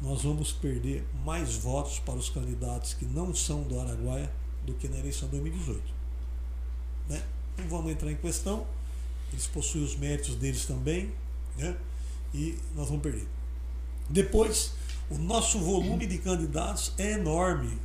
nós 0.00 0.22
vamos 0.22 0.52
perder 0.52 1.04
mais 1.24 1.56
votos 1.56 1.98
para 1.98 2.14
os 2.14 2.28
candidatos 2.28 2.94
que 2.94 3.04
não 3.04 3.34
são 3.34 3.62
do 3.62 3.78
Araguaia 3.78 4.30
do 4.66 4.74
que 4.74 4.88
na 4.88 4.98
eleição 4.98 5.28
de 5.28 5.38
2018. 5.40 5.82
Né? 7.08 7.22
Não 7.58 7.68
vamos 7.68 7.92
entrar 7.92 8.10
em 8.10 8.16
questão, 8.16 8.66
eles 9.32 9.46
possuem 9.46 9.84
os 9.84 9.96
méritos 9.96 10.34
deles 10.36 10.64
também, 10.64 11.12
né? 11.56 11.76
e 12.32 12.58
nós 12.74 12.88
vamos 12.88 13.02
perder. 13.02 13.26
Depois, 14.10 14.72
o 15.10 15.16
nosso 15.16 15.58
volume 15.58 16.06
de 16.06 16.18
candidatos 16.18 16.92
é 16.98 17.12
enorme. 17.12 17.78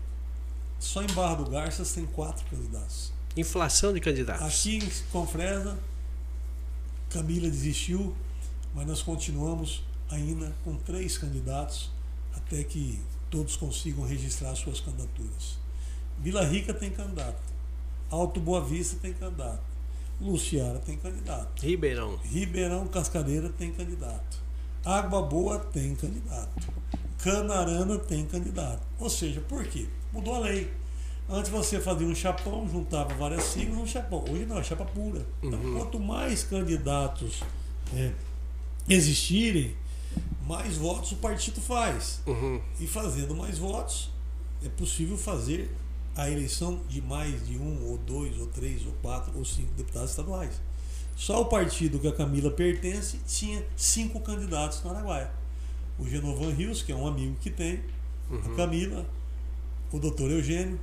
Só 0.79 1.03
em 1.03 1.07
Barra 1.07 1.35
do 1.35 1.49
Garças 1.49 1.91
tem 1.91 2.05
quatro 2.05 2.45
candidatos. 2.49 3.11
Inflação 3.39 3.93
de 3.93 4.01
candidatos. 4.01 4.45
Aqui 4.45 4.77
em 4.77 4.89
Confresa, 5.11 5.77
Camila 7.09 7.49
desistiu, 7.49 8.13
mas 8.75 8.85
nós 8.85 9.01
continuamos 9.01 9.81
ainda 10.09 10.53
com 10.63 10.75
três 10.75 11.17
candidatos 11.17 11.89
até 12.35 12.63
que 12.63 12.99
todos 13.29 13.55
consigam 13.55 14.05
registrar 14.05 14.53
suas 14.55 14.81
candidaturas. 14.81 15.57
Vila 16.19 16.43
Rica 16.43 16.73
tem 16.73 16.91
candidato. 16.91 17.41
Alto 18.09 18.39
Boa 18.39 18.61
Vista 18.61 18.97
tem 19.01 19.13
candidato. 19.13 19.63
Luciara 20.19 20.79
tem 20.79 20.97
candidato. 20.97 21.61
Ribeirão. 21.61 22.17
Ribeirão 22.23 22.87
Cascadeira 22.87 23.49
tem 23.57 23.71
candidato. 23.71 24.37
Água 24.83 25.21
Boa 25.21 25.59
tem 25.59 25.95
candidato. 25.95 26.67
Canarana 27.19 27.97
tem 27.99 28.25
candidato. 28.25 28.81
Ou 28.99 29.09
seja, 29.09 29.39
por 29.41 29.63
quê? 29.65 29.87
Mudou 30.11 30.35
a 30.35 30.39
lei. 30.39 30.78
Antes 31.29 31.51
você 31.51 31.79
fazia 31.79 32.07
um 32.07 32.15
chapão, 32.15 32.67
juntava 32.67 33.13
várias 33.13 33.43
siglas 33.43 33.77
um 33.77 33.85
chapão. 33.85 34.25
Hoje 34.27 34.45
não, 34.45 34.57
é 34.57 34.63
chapa 34.63 34.83
pura. 34.83 35.25
Então, 35.43 35.59
uhum. 35.59 35.77
quanto 35.77 35.99
mais 35.99 36.43
candidatos 36.43 37.41
é, 37.93 38.11
existirem, 38.87 39.75
mais 40.47 40.75
votos 40.77 41.11
o 41.11 41.17
partido 41.17 41.61
faz. 41.61 42.21
Uhum. 42.25 42.59
E 42.79 42.87
fazendo 42.87 43.35
mais 43.35 43.59
votos, 43.59 44.09
é 44.65 44.69
possível 44.69 45.17
fazer 45.17 45.69
a 46.15 46.29
eleição 46.29 46.81
de 46.89 46.99
mais 47.01 47.47
de 47.47 47.57
um, 47.57 47.87
ou 47.87 47.97
dois, 47.99 48.37
ou 48.39 48.47
três, 48.47 48.85
ou 48.85 48.91
quatro, 48.93 49.31
ou 49.37 49.45
cinco 49.45 49.71
deputados 49.73 50.09
estaduais. 50.09 50.59
Só 51.15 51.41
o 51.41 51.45
partido 51.45 51.99
que 51.99 52.07
a 52.07 52.11
Camila 52.11 52.49
pertence 52.49 53.19
tinha 53.27 53.63
cinco 53.77 54.19
candidatos 54.21 54.83
no 54.83 54.89
Araguaia. 54.89 55.29
O 55.99 56.07
Genovan 56.07 56.51
Rios, 56.53 56.81
que 56.81 56.91
é 56.91 56.95
um 56.95 57.05
amigo 57.05 57.35
que 57.39 57.51
tem, 57.51 57.83
uhum. 58.31 58.53
a 58.53 58.55
Camila, 58.55 59.05
o 59.91 59.99
doutor 59.99 60.31
Eugênio, 60.31 60.79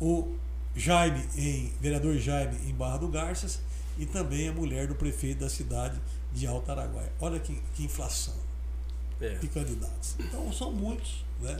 o 0.00 0.34
Jaime, 0.74 1.24
em, 1.36 1.72
vereador 1.80 2.16
Jaime 2.18 2.56
em 2.68 2.74
Barra 2.74 2.98
do 2.98 3.08
Garças, 3.08 3.60
e 3.98 4.06
também 4.06 4.48
a 4.48 4.52
mulher 4.52 4.88
do 4.88 4.94
prefeito 4.94 5.40
da 5.40 5.48
cidade 5.48 6.00
de 6.32 6.46
Alto 6.46 6.70
Araguaia. 6.70 7.12
Olha 7.20 7.38
que, 7.38 7.60
que 7.74 7.84
inflação 7.84 8.34
é. 9.20 9.30
de 9.34 9.48
candidatos. 9.48 10.16
Então 10.18 10.52
são 10.52 10.72
muitos, 10.72 11.24
né? 11.40 11.56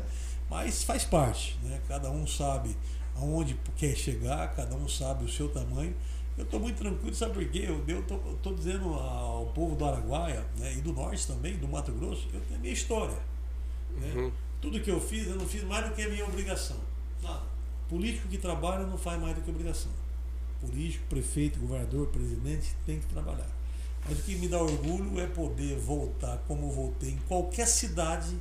Mas 0.50 0.82
faz 0.82 1.04
parte, 1.04 1.58
né? 1.62 1.80
Cada 1.88 2.10
um 2.10 2.26
sabe 2.26 2.76
aonde 3.16 3.56
quer 3.76 3.96
chegar, 3.96 4.54
cada 4.54 4.74
um 4.74 4.88
sabe 4.88 5.24
o 5.24 5.28
seu 5.28 5.48
tamanho. 5.48 5.94
Eu 6.36 6.44
estou 6.44 6.58
muito 6.58 6.76
tranquilo, 6.76 7.14
sabe 7.14 7.34
por 7.34 7.48
quê? 7.48 7.68
Eu 7.68 8.00
estou 8.00 8.54
dizendo 8.54 8.92
ao 8.94 9.46
povo 9.54 9.76
do 9.76 9.84
Araguaia 9.84 10.44
né, 10.58 10.74
e 10.76 10.80
do 10.80 10.92
Norte 10.92 11.28
também, 11.28 11.56
do 11.58 11.68
Mato 11.68 11.92
Grosso, 11.92 12.28
eu 12.34 12.40
tenho 12.40 12.56
a 12.56 12.58
minha 12.58 12.72
história. 12.72 13.16
Né? 13.96 14.12
Uhum. 14.16 14.32
Tudo 14.60 14.80
que 14.80 14.90
eu 14.90 15.00
fiz, 15.00 15.28
eu 15.28 15.36
não 15.36 15.46
fiz 15.46 15.62
mais 15.62 15.88
do 15.88 15.94
que 15.94 16.02
a 16.02 16.08
minha 16.08 16.24
obrigação. 16.24 16.76
Nada. 17.22 17.53
Político 17.88 18.28
que 18.28 18.38
trabalha 18.38 18.86
não 18.86 18.96
faz 18.96 19.20
mais 19.20 19.34
do 19.34 19.42
que 19.42 19.50
obrigação. 19.50 19.92
Político, 20.60 21.04
prefeito, 21.08 21.58
governador, 21.58 22.06
presidente 22.08 22.74
tem 22.86 22.98
que 22.98 23.06
trabalhar. 23.06 23.50
Mas 24.08 24.18
o 24.18 24.22
que 24.22 24.36
me 24.36 24.48
dá 24.48 24.60
orgulho 24.62 25.20
é 25.20 25.26
poder 25.26 25.78
voltar 25.78 26.38
como 26.46 26.70
voltei 26.70 27.10
em 27.10 27.18
qualquer 27.28 27.66
cidade 27.66 28.38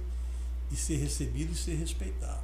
e 0.72 0.76
ser 0.76 0.98
recebido 0.98 1.54
e 1.54 1.56
ser 1.56 1.76
respeitado. 1.76 2.42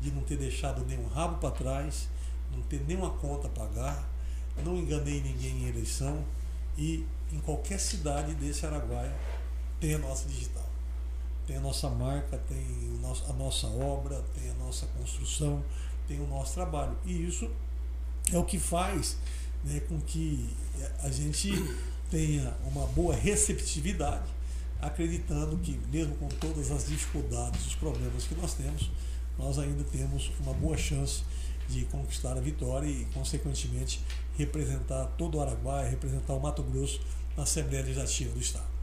De 0.00 0.10
não 0.10 0.22
ter 0.22 0.36
deixado 0.36 0.84
nenhum 0.86 1.08
rabo 1.08 1.38
para 1.38 1.50
trás, 1.50 2.08
não 2.52 2.62
ter 2.62 2.80
nenhuma 2.86 3.10
conta 3.10 3.48
a 3.48 3.50
pagar, 3.50 4.08
não 4.64 4.76
enganei 4.76 5.20
ninguém 5.20 5.64
em 5.64 5.68
eleição 5.68 6.24
e 6.76 7.04
em 7.32 7.40
qualquer 7.40 7.78
cidade 7.78 8.34
desse 8.34 8.64
Araguaia 8.64 9.14
tem 9.80 9.94
a 9.94 9.98
nossa 9.98 10.28
digital. 10.28 10.66
Tem 11.46 11.56
a 11.56 11.60
nossa 11.60 11.88
marca, 11.88 12.38
tem 12.48 12.66
a 13.28 13.32
nossa 13.32 13.66
obra, 13.66 14.22
tem 14.34 14.50
a 14.50 14.54
nossa 14.54 14.86
construção, 14.86 15.62
tem 16.08 16.20
o 16.20 16.26
nosso 16.26 16.54
trabalho. 16.54 16.96
E 17.04 17.28
isso 17.28 17.48
é 18.32 18.38
o 18.38 18.44
que 18.44 18.58
faz 18.58 19.16
né, 19.62 19.80
com 19.80 20.00
que 20.00 20.48
a 21.02 21.10
gente 21.10 21.52
tenha 22.10 22.56
uma 22.64 22.86
boa 22.86 23.14
receptividade 23.14 24.38
acreditando 24.80 25.58
que, 25.58 25.78
mesmo 25.92 26.14
com 26.16 26.28
todas 26.28 26.70
as 26.70 26.86
dificuldades, 26.86 27.66
os 27.66 27.74
problemas 27.74 28.24
que 28.24 28.34
nós 28.34 28.54
temos, 28.54 28.90
nós 29.36 29.58
ainda 29.58 29.84
temos 29.84 30.30
uma 30.40 30.54
boa 30.54 30.76
chance 30.76 31.22
de 31.68 31.84
conquistar 31.86 32.36
a 32.36 32.40
vitória 32.40 32.86
e, 32.86 33.04
consequentemente, 33.12 34.00
representar 34.36 35.04
todo 35.18 35.36
o 35.36 35.40
Araguaia, 35.40 35.88
representar 35.88 36.32
o 36.34 36.40
Mato 36.40 36.62
Grosso 36.62 37.00
na 37.36 37.42
Assembleia 37.42 37.82
Legislativa 37.82 38.32
do 38.32 38.40
Estado. 38.40 38.77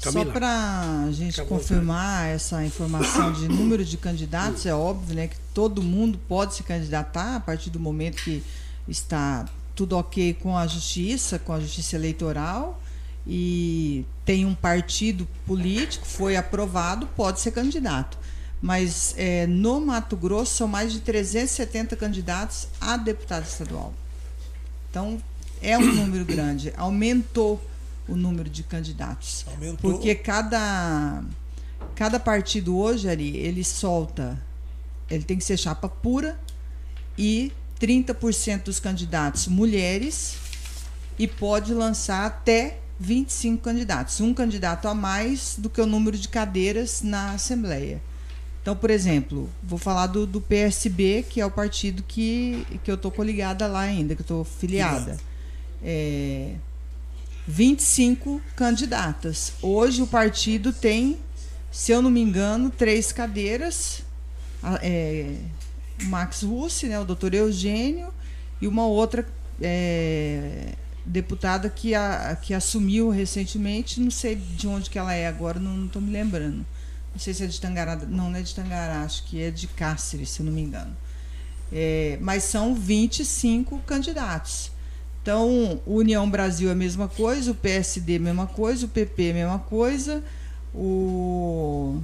Camila. 0.00 0.24
Só 0.24 0.30
para 0.32 1.04
a 1.06 1.12
gente 1.12 1.40
Acabou 1.40 1.58
confirmar 1.58 2.28
essa 2.28 2.64
informação 2.64 3.32
de 3.32 3.48
número 3.48 3.84
de 3.84 3.96
candidatos, 3.96 4.66
é 4.66 4.74
óbvio 4.74 5.14
né, 5.14 5.28
que 5.28 5.36
todo 5.52 5.82
mundo 5.82 6.18
pode 6.28 6.54
se 6.54 6.62
candidatar 6.62 7.36
a 7.36 7.40
partir 7.40 7.70
do 7.70 7.80
momento 7.80 8.22
que 8.22 8.42
está 8.88 9.46
tudo 9.74 9.96
ok 9.96 10.34
com 10.34 10.56
a 10.56 10.66
justiça, 10.66 11.38
com 11.38 11.52
a 11.52 11.60
justiça 11.60 11.96
eleitoral 11.96 12.80
e 13.26 14.06
tem 14.24 14.46
um 14.46 14.54
partido 14.54 15.26
político, 15.44 16.06
foi 16.06 16.36
aprovado, 16.36 17.06
pode 17.08 17.40
ser 17.40 17.50
candidato. 17.50 18.16
Mas 18.62 19.14
é, 19.18 19.46
no 19.46 19.80
Mato 19.80 20.16
Grosso 20.16 20.54
são 20.54 20.68
mais 20.68 20.92
de 20.92 21.00
370 21.00 21.96
candidatos 21.96 22.68
a 22.80 22.96
deputado 22.96 23.44
estadual. 23.44 23.92
Então 24.90 25.18
é 25.60 25.76
um 25.76 25.92
número 25.92 26.24
grande. 26.24 26.72
Aumentou 26.76 27.60
o 28.08 28.16
número 28.16 28.48
de 28.48 28.62
candidatos. 28.62 29.44
Aumentou. 29.48 29.90
Porque 29.90 30.14
cada, 30.14 31.22
cada 31.94 32.20
partido 32.20 32.76
hoje, 32.76 33.08
ali, 33.08 33.36
ele 33.36 33.64
solta, 33.64 34.40
ele 35.10 35.24
tem 35.24 35.36
que 35.36 35.44
ser 35.44 35.56
chapa 35.56 35.88
pura 35.88 36.38
e 37.16 37.52
30% 37.80 38.64
dos 38.64 38.80
candidatos 38.80 39.46
mulheres 39.48 40.36
e 41.18 41.26
pode 41.26 41.72
lançar 41.72 42.26
até 42.26 42.78
25 42.98 43.62
candidatos, 43.62 44.20
um 44.20 44.32
candidato 44.32 44.88
a 44.88 44.94
mais 44.94 45.56
do 45.58 45.68
que 45.68 45.80
o 45.80 45.86
número 45.86 46.16
de 46.16 46.28
cadeiras 46.28 47.02
na 47.02 47.32
Assembleia. 47.32 48.00
Então, 48.62 48.74
por 48.74 48.90
exemplo, 48.90 49.48
vou 49.62 49.78
falar 49.78 50.08
do, 50.08 50.26
do 50.26 50.40
PSB, 50.40 51.24
que 51.28 51.40
é 51.40 51.46
o 51.46 51.50
partido 51.50 52.02
que, 52.02 52.66
que 52.82 52.90
eu 52.90 52.96
estou 52.96 53.12
coligada 53.12 53.66
lá 53.68 53.80
ainda, 53.80 54.14
que 54.14 54.22
eu 54.22 54.24
estou 54.24 54.44
filiada. 54.44 55.16
É, 55.82 56.54
25 57.46 58.40
candidatas. 58.56 59.52
Hoje 59.62 60.02
o 60.02 60.06
partido 60.06 60.72
tem, 60.72 61.18
se 61.70 61.92
eu 61.92 62.02
não 62.02 62.10
me 62.10 62.20
engano, 62.20 62.70
três 62.70 63.12
cadeiras. 63.12 64.02
É, 64.82 65.36
Max 66.04 66.42
Russi, 66.42 66.88
né, 66.88 66.98
o 66.98 67.04
doutor 67.04 67.34
Eugênio, 67.34 68.12
e 68.60 68.66
uma 68.66 68.86
outra 68.86 69.26
é, 69.60 70.72
deputada 71.04 71.70
que, 71.70 71.94
a, 71.94 72.36
que 72.40 72.52
assumiu 72.52 73.10
recentemente, 73.10 74.00
não 74.00 74.10
sei 74.10 74.34
de 74.34 74.66
onde 74.66 74.90
que 74.90 74.98
ela 74.98 75.14
é 75.14 75.26
agora, 75.26 75.60
não 75.60 75.86
estou 75.86 76.02
me 76.02 76.10
lembrando. 76.10 76.66
Não 77.12 77.20
sei 77.20 77.32
se 77.32 77.44
é 77.44 77.46
de 77.46 77.60
Tangará, 77.60 77.96
não, 77.96 78.30
não 78.30 78.38
é 78.38 78.42
de 78.42 78.54
Tangará, 78.54 79.02
acho 79.02 79.24
que 79.24 79.40
é 79.40 79.50
de 79.50 79.68
Cáceres, 79.68 80.30
se 80.30 80.42
não 80.42 80.52
me 80.52 80.60
engano. 80.60 80.94
É, 81.72 82.18
mas 82.20 82.44
são 82.44 82.74
25 82.74 83.78
candidatos. 83.80 84.70
Então, 85.26 85.80
União 85.84 86.30
Brasil 86.30 86.68
é 86.68 86.72
a 86.72 86.76
mesma 86.76 87.08
coisa, 87.08 87.50
o 87.50 87.54
PSD 87.56 88.12
é 88.12 88.16
a 88.16 88.20
mesma 88.20 88.46
coisa, 88.46 88.86
o 88.86 88.88
PP 88.88 89.24
é 89.24 89.30
a 89.32 89.34
mesma 89.34 89.58
coisa, 89.58 90.22
o 90.72 92.00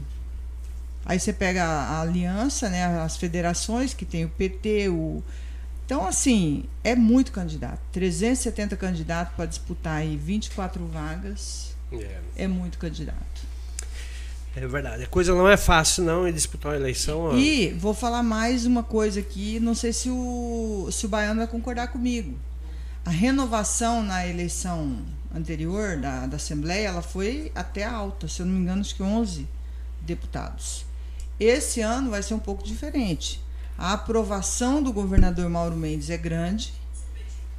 aí 1.07 1.21
você 1.21 1.33
pega 1.33 1.63
a 1.65 2.01
aliança, 2.01 2.69
né, 2.69 2.85
as 3.01 3.17
federações 3.17 3.95
que 3.95 4.05
tem 4.05 4.25
o 4.25 4.29
PT, 4.29 4.89
o 4.89 5.23
então 5.87 6.05
assim, 6.05 6.65
é 6.83 6.97
muito 6.97 7.31
candidato. 7.31 7.79
370 7.93 8.77
candidatos 8.77 9.37
para 9.37 9.47
disputar 9.47 9.99
aí 9.99 10.17
24 10.17 10.85
vagas. 10.87 11.77
É. 11.93 12.19
é 12.39 12.49
muito 12.49 12.77
candidato. 12.77 13.47
É 14.57 14.67
verdade. 14.67 15.05
A 15.05 15.07
coisa 15.07 15.33
não 15.33 15.49
é 15.49 15.57
fácil, 15.57 16.03
não, 16.03 16.27
em 16.27 16.33
disputar 16.33 16.73
uma 16.73 16.79
eleição. 16.79 17.39
E 17.39 17.69
vou 17.69 17.95
falar 17.95 18.25
mais 18.25 18.67
uma 18.67 18.83
coisa 18.83 19.21
aqui, 19.21 19.61
não 19.61 19.77
sei 19.77 19.93
se 19.93 20.11
o, 20.11 20.89
se 20.91 21.07
o 21.07 21.09
Baiano 21.09 21.39
vai 21.39 21.47
concordar 21.47 21.87
comigo. 21.87 22.37
A 23.05 23.11
renovação 23.11 24.01
na 24.01 24.25
eleição 24.29 24.97
anterior 25.35 25.97
da, 25.97 26.25
da 26.27 26.37
Assembleia, 26.37 26.87
ela 26.87 27.03
foi 27.03 27.51
até 27.53 27.85
alta, 27.85 28.29
se 28.29 28.41
eu 28.41 28.47
não 28.47 28.55
me 28.55 28.61
engano, 28.61 28.81
acho 28.81 28.95
que 28.95 29.03
11 29.03 29.49
deputados. 30.03 30.87
Esse 31.39 31.81
ano 31.81 32.11
vai 32.11 32.23
ser 32.23 32.35
um 32.35 32.39
pouco 32.39 32.63
diferente. 32.63 33.43
A 33.77 33.95
aprovação 33.95 34.81
do 34.81 34.93
governador 34.93 35.51
Mauro 35.51 35.77
Mendes 35.77 36.11
é 36.11 36.17
grande. 36.17 36.73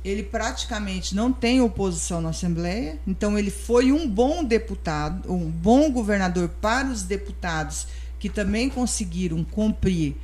Ele 0.01 0.23
praticamente 0.23 1.13
não 1.13 1.33
tem 1.33 1.59
oposição 1.59 2.21
na 2.21 2.29
Assembleia, 2.29 2.97
então 3.05 3.37
ele 3.37 3.51
foi 3.51 3.91
um 3.91 4.09
bom 4.09 4.45
deputado, 4.45 5.29
um 5.29 5.49
bom 5.49 5.91
governador 5.91 6.47
para 6.61 6.87
os 6.87 7.03
deputados 7.03 7.87
que 8.17 8.29
também 8.29 8.69
conseguiram 8.69 9.43
cumprir 9.43 10.15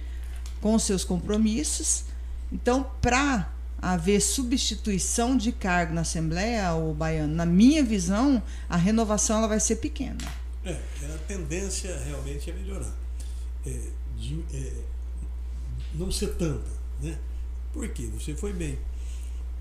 com 0.62 0.80
seus 0.80 1.04
compromissos. 1.04 2.06
Então, 2.52 2.90
para 3.02 3.50
haver 3.82 4.22
substituição 4.22 5.36
de 5.38 5.52
cargo 5.52 5.94
na 5.94 6.02
Assembleia, 6.02 6.74
o 6.74 6.94
baiano, 6.94 7.34
na 7.34 7.46
minha 7.46 7.84
visão, 7.84 8.42
a 8.68 8.76
renovação 8.76 9.38
ela 9.38 9.48
vai 9.48 9.60
ser 9.60 9.78
pequena. 9.78 10.18
É, 10.64 10.72
a 10.72 11.18
tendência 11.28 11.98
realmente 12.06 12.50
é 12.50 12.54
melhorar. 12.54 12.94
É, 13.66 13.80
de, 14.18 14.44
é, 14.54 14.74
não 15.94 16.12
ser 16.12 16.36
tanta, 16.36 16.70
né? 17.02 17.18
Por 17.74 17.88
quê? 17.90 18.10
Você 18.14 18.36
foi 18.36 18.54
bem. 18.54 18.78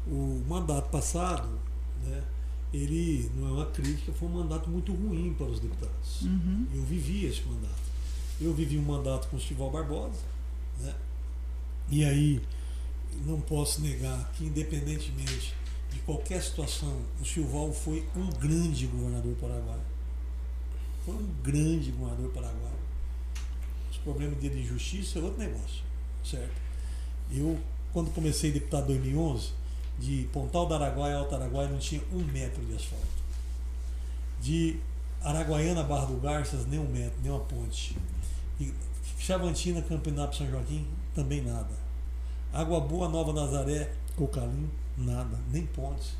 O 0.06 0.42
mandato 0.48 0.90
passado, 0.90 1.48
né? 2.04 2.22
Ele 2.72 3.30
não 3.34 3.48
é 3.48 3.52
uma 3.52 3.66
crítica, 3.66 4.12
foi 4.12 4.28
um 4.28 4.32
mandato 4.32 4.68
muito 4.68 4.92
ruim 4.92 5.34
para 5.34 5.46
os 5.46 5.58
deputados. 5.58 6.22
Uhum. 6.22 6.66
Eu 6.74 6.82
vivi 6.82 7.24
esse 7.24 7.42
mandato. 7.42 7.88
Eu 8.40 8.52
vivi 8.52 8.78
um 8.78 8.82
mandato 8.82 9.28
com 9.28 9.36
o 9.36 9.38
Estival 9.38 9.70
Barbosa, 9.70 10.20
né? 10.80 10.94
E 11.90 12.04
aí 12.04 12.42
não 13.24 13.40
posso 13.40 13.80
negar 13.80 14.30
que, 14.34 14.44
independentemente 14.44 15.54
de 15.92 15.98
qualquer 16.00 16.42
situação, 16.42 17.00
o 17.20 17.24
Silval 17.24 17.72
foi 17.72 18.06
um 18.14 18.28
grande 18.30 18.86
governador 18.86 19.34
paraguaio. 19.36 19.80
Foi 21.04 21.14
um 21.14 21.28
grande 21.42 21.90
governador 21.90 22.30
paraguaio. 22.32 22.78
Os 23.90 23.96
problemas 23.98 24.38
dele 24.38 24.62
de 24.62 24.68
justiça 24.68 25.18
é 25.18 25.22
outro 25.22 25.38
negócio, 25.38 25.82
certo? 26.24 26.54
Eu, 27.30 27.58
quando 27.92 28.10
comecei 28.10 28.52
deputado 28.52 28.84
em 28.92 28.98
2011, 28.98 29.50
de 29.98 30.28
Pontal 30.32 30.66
do 30.66 30.74
Araguaia 30.74 31.16
a 31.16 31.18
Alto 31.18 31.34
Araguaia 31.34 31.68
não 31.68 31.78
tinha 31.78 32.02
um 32.12 32.18
metro 32.18 32.64
de 32.64 32.74
asfalto. 32.74 33.06
De 34.40 34.78
Araguaiana 35.22 35.82
Barra 35.82 36.06
do 36.06 36.20
Garças, 36.20 36.66
nem 36.66 36.78
um 36.78 36.88
metro, 36.88 37.18
nem 37.22 37.32
uma 37.32 37.40
ponte. 37.40 37.96
E 38.60 38.72
Chavantina, 39.18 39.82
Campinápolis, 39.82 40.38
São 40.38 40.48
Joaquim, 40.48 40.86
também 41.14 41.42
nada 41.42 41.87
Água 42.52 42.80
Boa, 42.80 43.08
Nova 43.08 43.32
Nazaré, 43.32 43.92
Cocalim, 44.16 44.70
nada, 44.96 45.38
nem 45.50 45.66
pontes. 45.66 46.12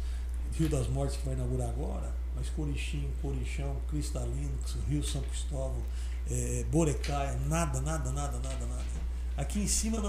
Rio 0.57 0.69
das 0.69 0.89
Mortes 0.89 1.17
que 1.17 1.27
vai 1.27 1.35
inaugurar 1.35 1.69
agora, 1.69 2.13
mas 2.35 2.49
Corixim, 2.51 3.09
Corichão, 3.21 3.77
Cristalino, 3.89 4.59
Rio 4.89 5.05
São 5.05 5.23
Cristóvão, 5.23 5.83
é, 6.31 6.65
Borecaia, 6.71 7.39
nada, 7.47 7.81
nada, 7.81 8.11
nada, 8.11 8.39
nada, 8.39 8.67
nada. 8.67 8.85
Aqui 9.37 9.61
em 9.61 9.69
cima, 9.69 10.01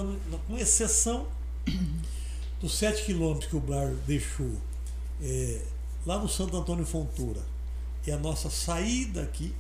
com 0.47 0.57
exceção 0.57 1.27
dos 2.59 2.77
7 2.77 3.05
quilômetros 3.05 3.49
que 3.49 3.55
o 3.55 3.59
Blar 3.59 3.93
deixou 4.07 4.51
é, 5.21 5.61
lá 6.05 6.17
no 6.17 6.27
Santo 6.27 6.57
Antônio 6.57 6.85
Fontoura, 6.85 7.41
e 8.07 8.11
a 8.11 8.17
nossa 8.17 8.49
saída 8.49 9.21
aqui, 9.21 9.53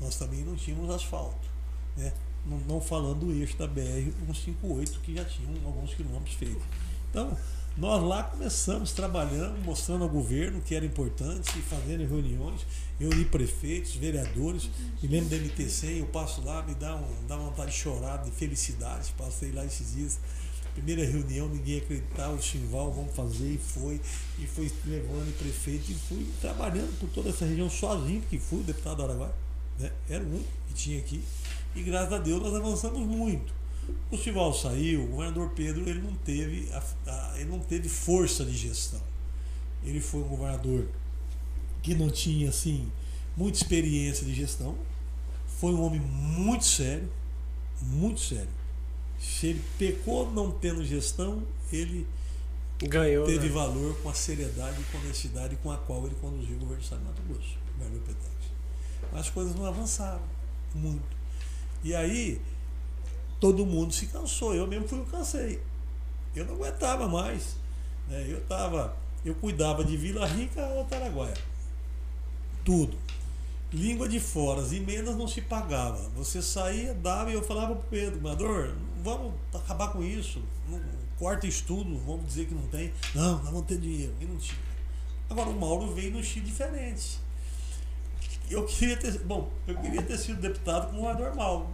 nós 0.00 0.16
também 0.16 0.44
não 0.44 0.54
tínhamos 0.54 0.90
asfalto. 0.90 1.48
Né? 1.96 2.12
Não, 2.46 2.58
não 2.60 2.80
falando 2.80 3.20
do 3.20 3.32
eixo 3.32 3.56
da 3.56 3.66
BR 3.66 4.12
158, 4.26 5.00
que 5.00 5.14
já 5.14 5.24
tinha 5.24 5.48
alguns 5.64 5.94
quilômetros 5.94 6.34
feitos. 6.34 6.62
Então, 7.10 7.36
nós 7.76 8.00
lá 8.04 8.22
começamos 8.22 8.92
trabalhando, 8.92 9.60
mostrando 9.64 10.04
ao 10.04 10.08
governo 10.08 10.60
que 10.60 10.76
era 10.76 10.86
importante, 10.86 11.50
fazendo 11.62 12.06
reuniões, 12.08 12.64
reunir 13.00 13.24
prefeitos, 13.24 13.96
vereadores. 13.96 14.70
Me 15.02 15.08
lembro 15.08 15.30
da 15.30 15.36
MTC, 15.36 16.00
eu 16.00 16.06
passo 16.06 16.40
lá, 16.44 16.62
me 16.62 16.74
dá, 16.74 16.94
um, 16.94 17.26
dá 17.26 17.36
vontade 17.36 17.72
de 17.72 17.76
chorar, 17.76 18.18
de 18.18 18.30
felicidade. 18.30 19.12
Passei 19.18 19.50
lá 19.50 19.64
esses 19.64 19.92
dias. 19.92 20.20
Primeira 20.72 21.04
reunião, 21.04 21.48
ninguém 21.48 21.78
acreditava, 21.78 22.34
o 22.34 22.42
Chimval, 22.42 22.92
vamos 22.92 23.14
fazer, 23.14 23.54
e 23.54 23.58
foi, 23.58 24.00
e 24.38 24.46
foi 24.46 24.70
levando 24.86 25.28
o 25.28 25.32
prefeito, 25.32 25.90
e 25.90 25.94
fui 25.94 26.28
trabalhando 26.40 26.98
por 26.98 27.08
toda 27.10 27.30
essa 27.30 27.44
região 27.44 27.70
sozinho, 27.70 28.20
porque 28.20 28.40
fui 28.40 28.60
o 28.60 28.64
deputado 28.64 28.96
do 28.96 29.04
Araguai, 29.04 29.32
né? 29.78 29.92
era 30.08 30.24
o 30.24 30.26
único 30.26 30.48
que 30.68 30.74
tinha 30.74 30.98
aqui. 30.98 31.22
E 31.74 31.82
graças 31.82 32.12
a 32.12 32.18
Deus 32.18 32.42
nós 32.42 32.54
avançamos 32.54 33.00
muito. 33.00 33.52
O 34.10 34.16
Chival 34.16 34.52
saiu, 34.54 35.04
o 35.04 35.06
governador 35.08 35.50
Pedro 35.50 35.88
ele 35.88 36.00
não 36.00 36.14
teve, 36.14 36.70
a, 36.72 36.82
a, 37.06 37.32
ele 37.36 37.50
não 37.50 37.58
teve 37.58 37.88
força 37.88 38.44
de 38.44 38.56
gestão. 38.56 39.00
Ele 39.82 40.00
foi 40.00 40.20
um 40.20 40.28
governador 40.28 40.86
que 41.82 41.94
não 41.94 42.08
tinha 42.08 42.48
assim 42.48 42.90
muita 43.36 43.58
experiência 43.58 44.24
de 44.24 44.34
gestão. 44.34 44.76
Foi 45.60 45.72
um 45.72 45.82
homem 45.82 46.00
muito 46.00 46.64
sério, 46.64 47.08
muito 47.82 48.20
sério. 48.20 48.48
Se 49.18 49.48
ele 49.48 49.62
pecou 49.78 50.30
não 50.30 50.50
tendo 50.50 50.84
gestão, 50.84 51.42
ele 51.72 52.06
Ganhou, 52.82 53.26
teve 53.26 53.46
né? 53.46 53.52
valor 53.52 53.96
com 54.02 54.08
a 54.08 54.14
seriedade 54.14 54.80
e 54.80 54.84
com 54.84 54.98
a 54.98 55.00
honestidade 55.00 55.56
com 55.56 55.70
a 55.70 55.76
qual 55.76 56.06
ele 56.06 56.14
conduziu 56.20 56.56
o 56.56 56.60
governo 56.60 56.80
do 56.80 56.82
Estado 56.82 57.00
de 57.00 57.06
Mato 57.06 57.22
Grosso, 57.22 57.58
o 57.68 57.72
governador 57.72 58.02
Petex. 58.02 58.34
Mas 59.12 59.20
as 59.20 59.30
coisas 59.30 59.54
não 59.54 59.66
avançaram 59.66 60.22
muito. 60.74 61.13
E 61.84 61.94
aí 61.94 62.40
todo 63.38 63.66
mundo 63.66 63.92
se 63.92 64.06
cansou. 64.06 64.54
Eu 64.54 64.66
mesmo 64.66 64.88
fui 64.88 64.98
eu 64.98 65.04
cansei. 65.04 65.60
Eu 66.34 66.46
não 66.46 66.54
aguentava 66.54 67.06
mais. 67.06 67.56
Né? 68.08 68.26
Eu 68.26 68.40
tava, 68.46 68.96
eu 69.22 69.34
cuidava 69.34 69.84
de 69.84 69.94
Vila 69.94 70.26
Rica 70.26 70.66
ou 70.68 70.84
Taraguaia. 70.86 71.34
Tudo. 72.64 72.96
Língua 73.70 74.08
de 74.08 74.18
fora, 74.18 74.62
as 74.62 74.72
emendas 74.72 75.16
não 75.16 75.28
se 75.28 75.42
pagava. 75.42 76.08
Você 76.16 76.40
saía, 76.40 76.94
dava 76.94 77.30
e 77.30 77.34
eu 77.34 77.42
falava 77.42 77.74
pro 77.74 77.88
Pedro, 77.90 78.20
governador, 78.20 78.74
vamos 79.02 79.34
acabar 79.52 79.88
com 79.88 80.02
isso. 80.02 80.40
Não, 80.68 80.80
corta 81.18 81.46
estudo, 81.46 81.98
vamos 82.06 82.26
dizer 82.26 82.46
que 82.46 82.54
não 82.54 82.66
tem. 82.68 82.92
Não, 83.14 83.42
nós 83.42 83.50
vamos 83.50 83.66
ter 83.66 83.78
dinheiro. 83.78 84.14
E 84.20 84.24
não 84.24 84.36
tinha. 84.36 84.58
Agora 85.28 85.50
o 85.50 85.60
Mauro 85.60 85.92
veio 85.92 86.12
no 86.12 86.22
Chile 86.22 86.46
diferente 86.46 87.23
eu 88.50 88.64
queria 88.66 88.96
ter, 88.96 89.18
bom, 89.20 89.50
eu 89.66 89.76
queria 89.76 90.02
ter 90.02 90.18
sido 90.18 90.40
deputado 90.40 90.90
com 90.90 90.96
um 90.96 91.00
governador 91.00 91.34
mal. 91.34 91.70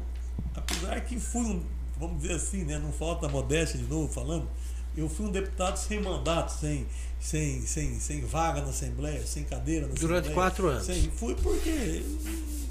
Apesar 0.55 1.01
que 1.03 1.19
fui 1.19 1.43
um, 1.43 1.63
vamos 1.99 2.23
dizer 2.23 2.35
assim, 2.35 2.65
né, 2.65 2.79
não 2.79 2.93
falta 2.93 3.29
modéstia 3.29 3.79
de 3.79 3.85
novo 3.87 4.13
falando, 4.13 4.49
eu 4.97 5.09
fui 5.09 5.27
um 5.27 5.31
deputado 5.31 5.77
sem 5.77 6.01
mandato, 6.01 6.51
sem, 6.51 6.87
sem, 7.21 7.63
sem, 7.63 8.01
sem 8.01 8.25
vaga 8.25 8.61
na 8.63 8.71
Assembleia, 8.71 9.25
sem 9.27 9.45
cadeira 9.45 9.87
na 9.87 9.95
Durante 9.95 10.27
Assembleia. 10.27 10.35
quatro 10.35 10.69
anos. 10.69 10.85
Sem, 10.85 11.11
fui 11.11 11.35
porque 11.35 12.05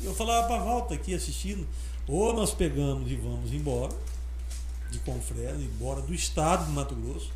eu 0.04 0.14
falava 0.14 0.48
para 0.48 0.64
volta 0.64 0.94
aqui 0.94 1.14
assistindo, 1.14 1.66
ou 2.08 2.34
nós 2.34 2.54
pegamos 2.54 3.10
e 3.12 3.16
vamos 3.16 3.54
embora 3.54 3.94
de 4.92 5.00
Confresa, 5.00 5.62
embora 5.62 6.02
do 6.02 6.14
estado 6.14 6.66
do 6.66 6.72
Mato 6.72 6.96
Grosso, 6.96 7.32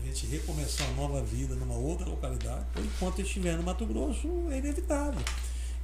a 0.00 0.06
gente 0.06 0.26
recomeçar 0.26 0.88
uma 0.90 1.02
nova 1.08 1.22
vida 1.22 1.54
numa 1.54 1.74
outra 1.74 2.06
localidade, 2.06 2.64
ou 2.76 2.82
enquanto 2.84 3.20
estiver 3.20 3.56
no 3.56 3.62
Mato 3.62 3.84
Grosso, 3.84 4.28
é 4.50 4.58
inevitável. 4.58 5.20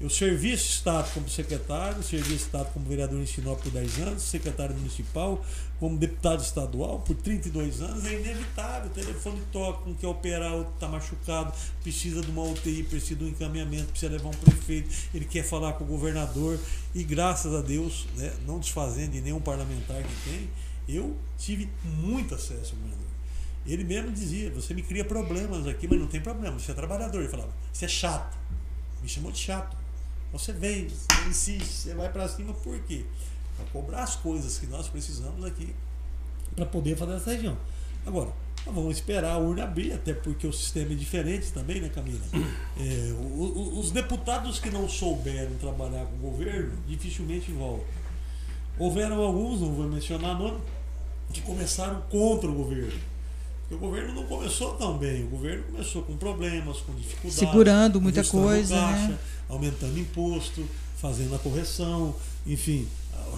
Eu 0.03 0.11
servi 0.11 0.51
esse 0.51 0.65
Estado 0.65 1.09
como 1.15 1.29
secretário, 1.29 2.03
servi 2.03 2.35
esse 2.35 2.47
Estado 2.47 2.73
como 2.73 2.85
vereador 2.87 3.21
em 3.21 3.25
Sinop 3.25 3.63
por 3.63 3.71
10 3.71 3.99
anos, 4.01 4.23
secretário 4.25 4.75
municipal, 4.75 5.41
como 5.79 5.97
deputado 5.97 6.43
estadual 6.43 6.99
por 6.99 7.15
32 7.15 7.81
anos. 7.81 8.05
É 8.05 8.15
inevitável. 8.19 8.91
O 8.91 8.93
telefone 8.93 9.41
toca, 9.53 9.89
um 9.89 9.95
quer 9.95 10.09
operar, 10.09 10.55
outro 10.55 10.75
está 10.75 10.89
machucado, 10.89 11.53
precisa 11.85 12.21
de 12.21 12.33
uma 12.33 12.43
UTI, 12.43 12.83
precisa 12.83 13.15
de 13.15 13.27
um 13.27 13.29
encaminhamento, 13.29 13.93
precisa 13.93 14.11
levar 14.11 14.31
um 14.31 14.33
prefeito, 14.33 14.91
ele 15.15 15.25
quer 15.25 15.45
falar 15.45 15.75
com 15.75 15.85
o 15.85 15.87
governador. 15.87 16.59
E 16.93 17.05
graças 17.05 17.55
a 17.55 17.61
Deus, 17.61 18.09
né, 18.17 18.35
não 18.45 18.59
desfazendo 18.59 19.13
de 19.13 19.21
nenhum 19.21 19.41
parlamentar 19.41 20.03
que 20.03 20.29
tem, 20.29 20.51
eu 20.89 21.17
tive 21.39 21.71
muito 21.85 22.35
acesso 22.35 22.73
ao 22.73 22.81
governador. 22.81 23.07
Ele 23.65 23.85
mesmo 23.85 24.11
dizia: 24.11 24.51
Você 24.51 24.75
me 24.75 24.83
cria 24.83 25.05
problemas 25.05 25.65
aqui, 25.69 25.87
mas 25.87 26.01
não 26.01 26.09
tem 26.09 26.21
problema, 26.21 26.59
você 26.59 26.73
é 26.73 26.75
trabalhador. 26.75 27.21
Ele 27.21 27.29
falava: 27.29 27.53
Você 27.73 27.85
é 27.85 27.89
chato. 27.89 28.37
Me 29.01 29.09
chamou 29.09 29.31
de 29.31 29.39
chato. 29.39 29.82
Você 30.33 30.53
vem, 30.53 30.89
você 30.89 31.29
insiste, 31.29 31.67
você 31.67 31.95
vai 31.95 32.11
para 32.11 32.27
cima, 32.29 32.55
por 32.55 32.79
quê? 32.81 33.05
Para 33.57 33.67
cobrar 33.67 34.03
as 34.03 34.17
coisas 34.17 34.59
que 34.59 34.67
nós 34.67 34.89
precisamos 34.89 35.45
aqui 35.45 35.75
para 36.57 36.67
poder 36.67 36.97
fazer 36.97 37.15
essa 37.15 37.33
região. 37.33 37.57
Agora, 38.07 38.31
vamos 38.65 38.97
esperar 38.97 39.33
a 39.33 39.39
urna 39.39 39.65
abrir, 39.65 39.93
até 39.93 40.15
porque 40.15 40.47
o 40.47 40.53
sistema 40.53 40.93
é 40.93 40.95
diferente 40.95 41.53
também, 41.53 41.81
né, 41.81 41.89
Camila? 41.89 42.21
É, 42.75 43.13
o, 43.13 43.43
o, 43.43 43.79
os 43.79 43.91
deputados 43.91 44.59
que 44.59 44.71
não 44.71 44.89
souberam 44.89 45.55
trabalhar 45.57 46.07
com 46.07 46.17
o 46.17 46.31
governo 46.31 46.73
dificilmente 46.89 47.53
voltam. 47.53 47.85
Houveram 48.79 49.21
alguns, 49.21 49.61
não 49.61 49.73
vou 49.73 49.87
mencionar 49.87 50.37
nome, 50.39 50.59
que 51.33 51.43
começaram 51.43 52.01
contra 52.11 52.51
o 52.51 52.55
governo. 52.55 52.99
Porque 53.69 53.75
o 53.75 53.79
governo 53.79 54.15
não 54.15 54.25
começou 54.25 54.75
tão 54.75 54.99
bem. 54.99 55.25
O 55.25 55.29
governo 55.29 55.65
começou 55.65 56.03
com 56.03 56.17
problemas, 56.17 56.79
com 56.79 56.95
dificuldades. 56.95 57.35
Segurando 57.35 58.01
muita 58.01 58.25
coisa. 58.25 58.75
Caixa, 58.75 59.09
né? 59.09 59.19
Aumentando 59.53 59.99
imposto, 59.99 60.67
fazendo 60.97 61.35
a 61.35 61.39
correção, 61.39 62.15
enfim, 62.47 62.89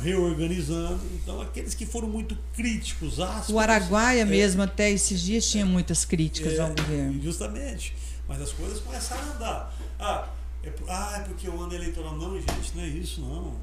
reorganizando. 0.01 1.01
Então, 1.15 1.41
aqueles 1.41 1.75
que 1.75 1.85
foram 1.85 2.09
muito 2.09 2.37
críticos, 2.55 3.19
ásperos, 3.19 3.51
O 3.51 3.59
Araguaia 3.59 4.23
é, 4.23 4.25
mesmo, 4.25 4.63
até 4.63 4.91
esses 4.91 5.21
dias, 5.21 5.45
tinha 5.51 5.67
muitas 5.67 6.05
críticas 6.05 6.55
é, 6.55 6.61
ao 6.61 6.69
governo. 6.69 7.21
Justamente. 7.21 7.95
Mas 8.29 8.41
as 8.41 8.53
coisas 8.53 8.81
começaram 8.81 9.23
a 9.23 9.35
andar. 9.35 9.75
Ah, 9.99 10.29
é, 10.63 10.73
ah, 10.89 11.17
é 11.17 11.21
porque 11.21 11.49
o 11.49 11.61
ano 11.61 11.75
eleitoral. 11.75 12.17
Não, 12.17 12.35
gente, 12.41 12.77
não 12.77 12.83
é 12.83 12.89
isso, 12.89 13.21
não. 13.21 13.55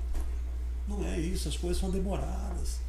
Não 0.88 1.06
é 1.06 1.20
isso. 1.20 1.48
As 1.48 1.56
coisas 1.56 1.80
são 1.80 1.90
demoradas. 1.90 2.80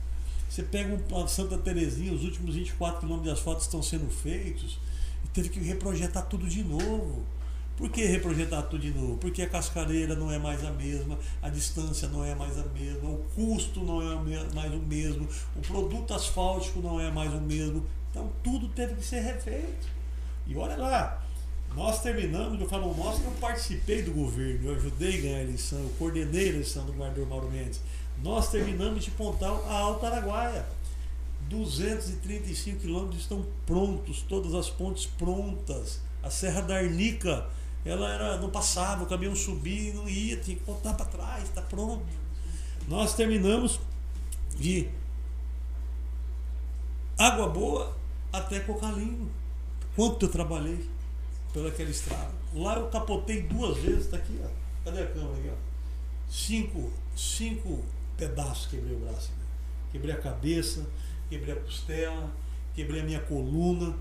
Você 0.50 0.62
pega 0.62 0.92
um 0.92 1.28
Santa 1.28 1.56
Terezinha, 1.56 2.12
os 2.12 2.24
últimos 2.24 2.54
24 2.56 3.00
quilômetros 3.00 3.32
de 3.32 3.38
asfalto 3.38 3.62
estão 3.62 3.82
sendo 3.82 4.10
feitos, 4.10 4.78
e 5.24 5.28
teve 5.28 5.48
que 5.48 5.58
reprojetar 5.60 6.26
tudo 6.26 6.46
de 6.46 6.62
novo. 6.62 7.24
Por 7.82 7.90
que 7.90 8.04
reprojetar 8.04 8.62
tudo 8.68 8.80
de 8.80 8.92
novo? 8.92 9.16
Porque 9.16 9.42
a 9.42 9.48
cascareira 9.48 10.14
não 10.14 10.30
é 10.30 10.38
mais 10.38 10.64
a 10.64 10.70
mesma, 10.70 11.18
a 11.42 11.48
distância 11.48 12.06
não 12.06 12.24
é 12.24 12.32
mais 12.32 12.56
a 12.56 12.62
mesma, 12.66 13.10
o 13.10 13.24
custo 13.34 13.80
não 13.80 14.00
é 14.00 14.14
mais 14.54 14.72
o 14.72 14.78
mesmo, 14.78 15.28
o 15.56 15.60
produto 15.62 16.14
asfáltico 16.14 16.80
não 16.80 17.00
é 17.00 17.10
mais 17.10 17.34
o 17.34 17.40
mesmo. 17.40 17.84
Então 18.08 18.30
tudo 18.40 18.68
teve 18.68 18.94
que 18.94 19.04
ser 19.04 19.18
refeito. 19.22 19.88
E 20.46 20.54
olha 20.54 20.76
lá, 20.76 21.26
nós 21.74 22.00
terminamos, 22.00 22.60
eu 22.60 22.68
falo 22.68 22.94
que 22.94 23.24
eu 23.24 23.32
participei 23.40 24.02
do 24.02 24.12
governo, 24.12 24.68
eu 24.68 24.76
ajudei 24.76 25.18
a 25.18 25.20
ganhar 25.20 25.38
a 25.38 25.42
eleição, 25.42 25.80
eu 25.80 25.90
coordenei 25.98 26.44
a 26.44 26.48
eleição 26.50 26.86
do 26.86 26.92
governador 26.92 27.26
Mauro 27.26 27.50
Mendes. 27.50 27.80
Nós 28.22 28.48
terminamos 28.48 29.04
de 29.04 29.10
Pontal 29.10 29.66
a 29.68 29.74
Alta 29.74 30.06
Araguaia. 30.06 30.64
235 31.48 32.78
quilômetros 32.78 33.22
estão 33.22 33.44
prontos, 33.66 34.22
todas 34.28 34.54
as 34.54 34.70
pontes 34.70 35.06
prontas. 35.06 36.00
A 36.22 36.30
Serra 36.30 36.60
da 36.60 36.76
Arnica 36.76 37.44
ela 37.84 38.12
era, 38.12 38.38
não 38.38 38.50
passava, 38.50 39.02
o 39.02 39.06
caminhão 39.06 39.34
subia, 39.34 39.92
não 39.92 40.08
ia, 40.08 40.36
tinha 40.36 40.56
que 40.56 40.64
voltar 40.64 40.94
para 40.94 41.06
trás, 41.06 41.44
está 41.44 41.62
pronto. 41.62 42.04
Nós 42.86 43.14
terminamos 43.14 43.80
de 44.58 44.88
Água 47.18 47.48
Boa 47.48 47.96
até 48.32 48.60
Cocalinho. 48.60 49.30
Quanto 49.94 50.26
eu 50.26 50.30
trabalhei 50.30 50.88
pelaquela 51.52 51.90
estrada. 51.90 52.32
Lá 52.54 52.76
eu 52.76 52.88
capotei 52.88 53.42
duas 53.42 53.76
vezes, 53.78 54.06
está 54.06 54.16
aqui, 54.16 54.40
ó. 54.42 54.48
Cadê 54.84 55.02
a 55.02 55.06
câmera 55.06 55.38
aqui, 55.38 55.50
ó? 55.50 56.30
Cinco, 56.30 56.90
cinco 57.16 57.84
pedaços 58.16 58.66
quebrei 58.68 58.94
o 58.94 59.00
braço. 59.00 59.30
Né? 59.30 59.44
Quebrei 59.92 60.14
a 60.14 60.18
cabeça, 60.18 60.86
quebrei 61.28 61.54
a 61.54 61.60
costela, 61.60 62.30
quebrei 62.74 63.02
a 63.02 63.04
minha 63.04 63.20
coluna 63.20 63.94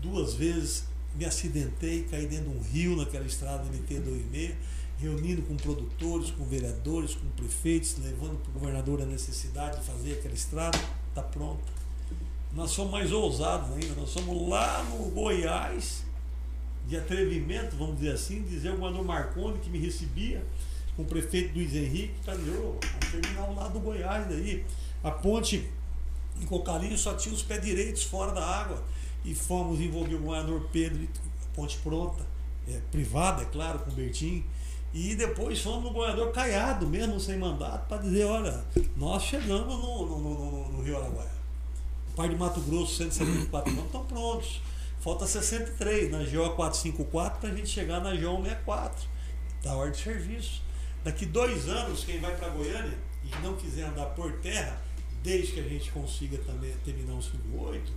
duas 0.00 0.34
vezes 0.34 0.86
me 1.14 1.24
acidentei, 1.24 2.04
caí 2.10 2.26
dentro 2.26 2.50
de 2.50 2.56
um 2.56 2.62
rio 2.62 2.96
naquela 2.96 3.26
estrada 3.26 3.64
MT-26, 3.64 4.54
reunindo 4.98 5.42
com 5.42 5.56
produtores, 5.56 6.30
com 6.30 6.44
vereadores, 6.44 7.14
com 7.14 7.28
prefeitos, 7.30 7.96
levando 7.98 8.38
para 8.40 8.50
o 8.50 8.52
governador 8.54 9.02
a 9.02 9.06
necessidade 9.06 9.80
de 9.80 9.86
fazer 9.86 10.12
aquela 10.14 10.34
estrada, 10.34 10.78
está 11.08 11.22
pronta. 11.22 11.62
Nós 12.52 12.70
somos 12.70 12.92
mais 12.92 13.12
ousados 13.12 13.70
ainda, 13.72 13.94
nós 13.94 14.10
somos 14.10 14.48
lá 14.48 14.82
no 14.84 15.10
Goiás, 15.10 16.04
de 16.86 16.96
atrevimento, 16.96 17.76
vamos 17.76 17.96
dizer 17.96 18.12
assim, 18.12 18.42
dizer 18.42 18.70
o 18.70 18.76
governador 18.76 19.04
Marconi 19.04 19.58
que 19.58 19.70
me 19.70 19.78
recebia, 19.78 20.44
com 20.96 21.02
o 21.02 21.06
prefeito 21.06 21.54
Luiz 21.54 21.74
Henrique, 21.74 22.14
tá 22.24 22.32
ali, 22.32 22.50
oh, 22.50 22.76
vamos 22.80 23.10
terminar 23.10 23.48
o 23.48 23.54
lado 23.54 23.72
do 23.72 23.80
Goiás 23.80 24.28
daí. 24.28 24.64
A 25.02 25.10
ponte 25.10 25.68
em 26.40 26.46
Cocalinho 26.46 26.96
só 26.98 27.14
tinha 27.14 27.34
os 27.34 27.42
pés 27.42 27.62
direitos 27.62 28.04
fora 28.04 28.32
da 28.32 28.44
água 28.44 28.82
e 29.24 29.34
fomos 29.34 29.80
envolver 29.80 30.14
o 30.14 30.18
governador 30.18 30.68
Pedro, 30.72 31.08
ponte 31.54 31.78
pronta, 31.78 32.24
é, 32.68 32.80
privada, 32.90 33.42
é 33.42 33.44
claro, 33.46 33.80
com 33.80 33.90
o 33.90 33.94
Bertim. 33.94 34.44
E 34.92 35.14
depois 35.14 35.60
fomos 35.60 35.84
no 35.84 35.90
governador 35.90 36.32
Caiado, 36.32 36.86
mesmo 36.86 37.18
sem 37.18 37.38
mandato, 37.38 37.88
para 37.88 38.02
dizer, 38.02 38.24
olha, 38.24 38.62
nós 38.96 39.22
chegamos 39.22 39.78
no, 39.78 40.06
no, 40.06 40.18
no, 40.18 40.72
no 40.72 40.82
Rio 40.82 40.98
Araguaia. 40.98 41.30
O 42.10 42.14
Pai 42.14 42.28
de 42.28 42.36
Mato 42.36 42.60
Grosso, 42.60 42.96
174 42.96 43.70
quilômetros, 43.70 43.86
estão 43.86 44.04
prontos. 44.04 44.60
Falta 45.00 45.26
63 45.26 46.10
na 46.12 46.18
GO 46.18 46.54
454 46.54 47.40
para 47.40 47.50
a 47.50 47.56
gente 47.56 47.68
chegar 47.68 48.00
na 48.00 48.10
GO 48.10 48.36
164. 48.36 49.08
Da 49.62 49.74
ordem 49.74 49.92
de 49.92 49.98
serviço. 49.98 50.62
Daqui 51.02 51.26
dois 51.26 51.68
anos, 51.68 52.04
quem 52.04 52.20
vai 52.20 52.36
para 52.36 52.48
Goiânia 52.50 52.98
e 53.24 53.42
não 53.42 53.56
quiser 53.56 53.84
andar 53.84 54.06
por 54.06 54.32
terra, 54.40 54.80
desde 55.22 55.52
que 55.52 55.60
a 55.60 55.64
gente 55.64 55.90
consiga 55.90 56.38
também 56.38 56.72
terminar 56.84 57.14
o 57.14 57.22
58, 57.22 57.92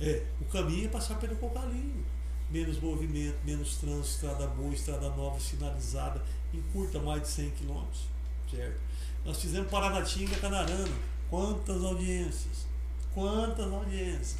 é, 0.00 0.22
o 0.40 0.44
caminho 0.46 0.86
é 0.86 0.88
passar 0.88 1.18
pelo 1.18 1.36
Cocalinho. 1.36 2.04
Menos 2.50 2.80
movimento, 2.80 3.36
menos 3.44 3.76
trânsito, 3.76 4.06
estrada 4.06 4.46
boa, 4.48 4.72
estrada 4.72 5.08
nova, 5.10 5.40
sinalizada, 5.40 6.22
encurta 6.54 7.00
mais 7.00 7.22
de 7.22 7.28
100 7.28 7.50
quilômetros. 7.50 8.02
Certo? 8.50 8.80
Nós 9.24 9.40
fizemos 9.40 9.68
Paranatinga, 9.68 10.36
Canarana. 10.36 10.96
Quantas 11.28 11.82
audiências? 11.82 12.66
Quantas 13.12 13.72
audiências? 13.72 14.36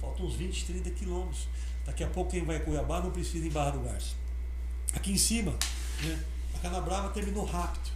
Faltam 0.00 0.24
uns 0.24 0.34
20, 0.36 0.64
30 0.64 0.90
quilômetros. 0.90 1.46
Daqui 1.84 2.02
a 2.02 2.06
pouco 2.06 2.30
quem 2.30 2.44
vai 2.44 2.56
a 2.56 2.60
Cuiabá 2.60 3.00
não 3.00 3.10
precisa 3.10 3.44
ir 3.44 3.48
em 3.48 3.52
Barra 3.52 3.72
do 3.72 3.80
Garça. 3.80 4.14
Aqui 4.94 5.12
em 5.12 5.18
cima, 5.18 5.52
né, 6.02 6.24
a 6.54 6.58
Canabrava 6.60 7.10
terminou 7.10 7.44
rápido. 7.44 7.90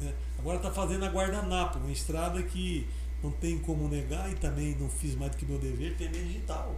Né? 0.00 0.14
Agora 0.38 0.56
está 0.56 0.70
fazendo 0.70 1.04
a 1.04 1.08
Guardanapo, 1.08 1.78
uma 1.78 1.92
estrada 1.92 2.42
que 2.42 2.88
não 3.22 3.30
tem 3.30 3.58
como 3.58 3.88
negar 3.88 4.30
e 4.30 4.34
também 4.34 4.76
não 4.78 4.88
fiz 4.88 5.14
mais 5.14 5.30
do 5.32 5.36
que 5.36 5.46
meu 5.46 5.58
dever, 5.58 5.96
tem 5.96 6.10
digital. 6.10 6.76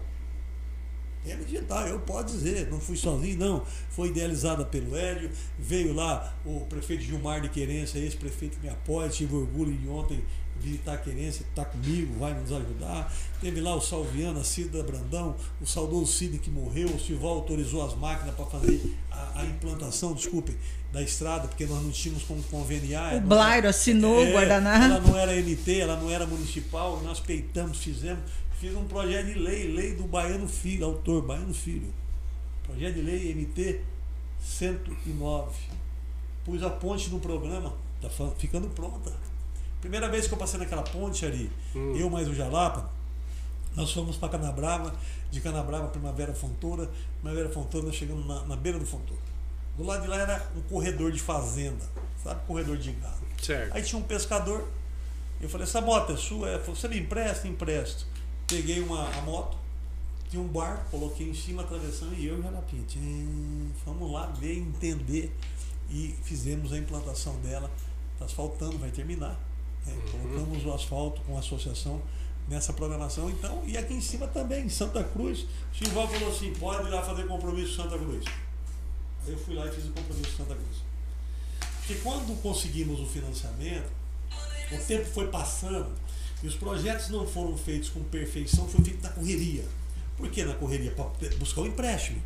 Tem 1.24 1.36
digital, 1.38 1.86
eu 1.86 2.00
posso 2.00 2.36
dizer, 2.36 2.70
não 2.70 2.78
fui 2.78 2.96
sozinho, 2.96 3.38
não. 3.38 3.64
Foi 3.90 4.08
idealizada 4.08 4.64
pelo 4.64 4.94
Hélio, 4.94 5.30
veio 5.58 5.94
lá 5.94 6.36
o 6.44 6.60
prefeito 6.66 7.02
Gilmar 7.02 7.40
de 7.40 7.48
Querência, 7.48 7.98
esse 7.98 8.16
prefeito 8.16 8.58
me 8.60 8.68
apoia, 8.68 9.08
tive 9.08 9.34
orgulho 9.34 9.72
de 9.72 9.88
ontem 9.88 10.22
a 10.86 10.96
Querência, 10.96 11.44
está 11.48 11.64
comigo, 11.64 12.18
vai 12.18 12.34
nos 12.34 12.52
ajudar. 12.52 13.12
Teve 13.40 13.60
lá 13.60 13.74
o 13.74 13.80
Salviano, 13.80 14.40
a 14.40 14.44
Cida 14.44 14.82
Brandão, 14.82 15.34
o 15.60 15.66
saudoso 15.66 16.12
Cid 16.12 16.38
que 16.38 16.50
morreu, 16.50 16.88
o 16.88 16.98
Silval 16.98 17.34
autorizou 17.34 17.84
as 17.84 17.94
máquinas 17.94 18.34
para 18.34 18.46
fazer 18.46 18.94
a, 19.10 19.40
a, 19.40 19.44
implantação, 19.44 20.14
desculpe, 20.14 20.56
da 20.92 21.02
estrada, 21.02 21.48
porque 21.48 21.66
nós 21.66 21.82
não 21.82 21.90
tínhamos 21.90 22.22
como 22.24 22.42
conveniar. 22.44 23.16
O 23.16 23.20
Blairo 23.20 23.68
assinou 23.68 24.18
o 24.18 24.24
é, 24.24 24.32
guardanapo. 24.32 24.84
Ela 24.84 25.00
não 25.00 25.18
era 25.18 25.32
MT, 25.32 25.78
ela 25.78 25.96
não 25.96 26.10
era 26.10 26.26
municipal, 26.26 27.00
nós 27.02 27.20
peitamos, 27.20 27.78
fizemos. 27.78 28.22
Fiz 28.60 28.74
um 28.74 28.84
projeto 28.84 29.26
de 29.26 29.38
lei, 29.38 29.68
lei 29.72 29.94
do 29.94 30.04
Baiano 30.04 30.48
Filho, 30.48 30.86
autor 30.86 31.22
Baiano 31.22 31.52
Filho. 31.52 31.92
Projeto 32.62 32.94
de 32.94 33.02
lei 33.02 33.34
MT 33.34 33.80
109. 34.42 35.50
Pus 36.44 36.62
a 36.62 36.70
ponte 36.70 37.10
no 37.10 37.18
programa, 37.20 37.74
está 38.00 38.30
ficando 38.38 38.68
pronta. 38.68 39.12
Primeira 39.84 40.08
vez 40.08 40.26
que 40.26 40.32
eu 40.32 40.38
passei 40.38 40.58
naquela 40.58 40.82
ponte 40.82 41.26
ali, 41.26 41.52
hum. 41.76 41.94
eu 41.94 42.08
mais 42.08 42.26
o 42.26 42.34
Jalapa, 42.34 42.88
nós 43.76 43.92
fomos 43.92 44.16
para 44.16 44.30
Canabrava, 44.30 44.94
de 45.30 45.42
Canabrava, 45.42 45.88
Primavera 45.88 46.32
Fontoura, 46.32 46.90
Primavera 47.20 47.50
Fontoura, 47.50 47.88
nós 47.88 47.94
chegamos 47.94 48.26
na, 48.26 48.46
na 48.46 48.56
beira 48.56 48.78
do 48.78 48.86
Fontoura. 48.86 49.20
Do 49.76 49.84
lado 49.84 50.00
de 50.00 50.08
lá 50.08 50.16
era 50.16 50.50
um 50.56 50.62
corredor 50.62 51.12
de 51.12 51.20
fazenda, 51.20 51.84
sabe? 52.22 52.40
Corredor 52.46 52.78
de 52.78 52.92
gado. 52.92 53.20
Certo. 53.42 53.74
Aí 53.74 53.82
tinha 53.82 53.98
um 53.98 54.02
pescador, 54.02 54.66
eu 55.38 55.50
falei, 55.50 55.66
essa 55.66 55.82
moto 55.82 56.14
é 56.14 56.16
sua? 56.16 56.48
Ele 56.48 56.60
falou, 56.60 56.76
você 56.76 56.88
me 56.88 57.00
empresta? 57.00 57.46
Empresto. 57.46 58.06
Peguei 58.46 58.80
uma 58.80 59.06
a 59.06 59.20
moto, 59.20 59.58
tinha 60.30 60.40
um 60.40 60.48
barco, 60.48 60.92
coloquei 60.92 61.28
em 61.28 61.34
cima 61.34 61.60
a 61.60 61.66
travessão 61.66 62.10
e 62.14 62.24
eu 62.26 62.38
e 62.38 62.40
o 62.40 62.42
Jalapinha. 62.42 62.84
Vamos 63.84 64.10
lá 64.10 64.28
ver, 64.28 64.56
entender 64.56 65.30
e 65.90 66.14
fizemos 66.22 66.72
a 66.72 66.78
implantação 66.78 67.36
dela. 67.40 67.70
Está 68.14 68.24
asfaltando, 68.24 68.78
vai 68.78 68.90
terminar. 68.90 69.38
Né? 69.86 69.96
Colocamos 70.10 70.64
o 70.64 70.72
asfalto 70.72 71.20
com 71.22 71.36
a 71.36 71.40
associação 71.40 72.00
nessa 72.48 72.72
programação. 72.72 73.30
Então, 73.30 73.62
e 73.66 73.76
aqui 73.76 73.94
em 73.94 74.00
cima 74.00 74.26
também, 74.26 74.64
em 74.64 74.68
Santa 74.68 75.02
Cruz, 75.04 75.46
o 75.72 75.76
Silval 75.76 76.08
falou 76.08 76.28
assim, 76.30 76.52
pode 76.54 76.86
ir 76.86 76.90
lá 76.90 77.02
fazer 77.02 77.26
compromisso 77.26 77.76
com 77.76 77.82
Santa 77.82 77.98
Cruz. 77.98 78.24
Aí 79.24 79.32
eu 79.32 79.38
fui 79.38 79.54
lá 79.54 79.66
e 79.66 79.70
fiz 79.70 79.86
o 79.86 79.92
compromisso 79.92 80.30
com 80.32 80.44
Santa 80.44 80.54
Cruz. 80.54 80.76
Porque 81.78 81.94
quando 82.02 82.40
conseguimos 82.42 83.00
o 83.00 83.06
financiamento, 83.06 83.90
o 84.72 84.78
tempo 84.86 85.04
foi 85.06 85.28
passando 85.28 85.92
e 86.42 86.46
os 86.46 86.54
projetos 86.54 87.08
não 87.08 87.26
foram 87.26 87.56
feitos 87.56 87.88
com 87.90 88.02
perfeição, 88.04 88.68
foi 88.68 88.84
feito 88.84 89.02
na 89.02 89.10
correria. 89.10 89.64
Por 90.16 90.30
que 90.30 90.44
na 90.44 90.54
correria? 90.54 90.90
Para 90.92 91.10
buscar 91.38 91.62
o 91.62 91.64
um 91.64 91.66
empréstimo. 91.66 92.22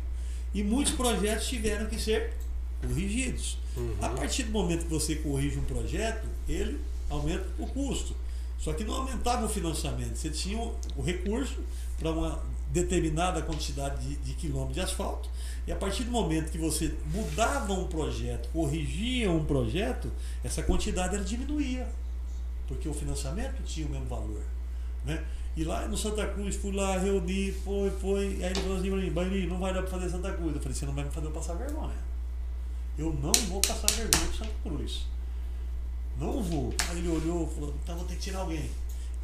E 0.53 0.63
muitos 0.63 0.93
projetos 0.93 1.47
tiveram 1.47 1.87
que 1.87 1.99
ser 1.99 2.33
corrigidos. 2.81 3.57
Uhum. 3.75 3.95
A 4.01 4.09
partir 4.09 4.43
do 4.43 4.51
momento 4.51 4.83
que 4.83 4.89
você 4.89 5.15
corrige 5.15 5.57
um 5.57 5.63
projeto, 5.63 6.27
ele 6.47 6.79
aumenta 7.09 7.45
o 7.57 7.67
custo. 7.67 8.15
Só 8.59 8.73
que 8.73 8.83
não 8.83 8.95
aumentava 8.95 9.45
o 9.45 9.49
financiamento. 9.49 10.15
Você 10.15 10.29
tinha 10.29 10.59
o 10.95 11.01
recurso 11.01 11.59
para 11.97 12.11
uma 12.11 12.41
determinada 12.71 13.41
quantidade 13.41 14.05
de, 14.05 14.15
de 14.17 14.33
quilômetros 14.33 14.75
de 14.75 14.81
asfalto. 14.81 15.29
E 15.65 15.71
a 15.71 15.75
partir 15.75 16.03
do 16.03 16.11
momento 16.11 16.51
que 16.51 16.57
você 16.57 16.93
mudava 17.07 17.73
um 17.73 17.87
projeto, 17.87 18.49
corrigia 18.49 19.31
um 19.31 19.45
projeto, 19.45 20.11
essa 20.43 20.61
quantidade 20.63 21.15
ela 21.15 21.23
diminuía. 21.23 21.87
Porque 22.67 22.87
o 22.87 22.93
financiamento 22.93 23.63
tinha 23.63 23.87
o 23.87 23.89
mesmo 23.89 24.05
valor. 24.05 24.41
Né? 25.05 25.23
E 25.55 25.63
lá 25.63 25.87
no 25.87 25.97
Santa 25.97 26.27
Cruz, 26.27 26.55
fui 26.55 26.71
lá, 26.71 26.97
reuni, 26.97 27.51
foi, 27.51 27.89
foi. 27.91 28.25
Aí 28.43 28.51
ele 28.51 28.61
falou 28.61 28.77
assim 28.77 29.11
para 29.11 29.25
mim, 29.25 29.47
não 29.47 29.59
vai 29.59 29.73
dar 29.73 29.81
para 29.81 29.91
fazer 29.91 30.09
Santa 30.09 30.31
Cruz. 30.33 30.55
Eu 30.55 30.61
falei, 30.61 30.75
você 30.75 30.85
não 30.85 30.93
vai 30.93 31.03
me 31.03 31.11
fazer 31.11 31.27
eu 31.27 31.31
passar 31.31 31.53
vergonha. 31.55 31.97
Eu 32.97 33.13
não 33.13 33.31
vou 33.47 33.61
passar 33.61 33.91
vergonha 33.91 34.27
de 34.31 34.37
Santa 34.37 34.53
Cruz. 34.63 35.05
Não 36.19 36.43
vou. 36.43 36.73
Aí 36.89 36.97
ele 36.97 37.07
olhou 37.07 37.47
e 37.49 37.55
falou, 37.55 37.73
então 37.81 37.95
vou 37.95 38.05
ter 38.05 38.15
que 38.15 38.21
tirar 38.21 38.39
alguém. 38.39 38.69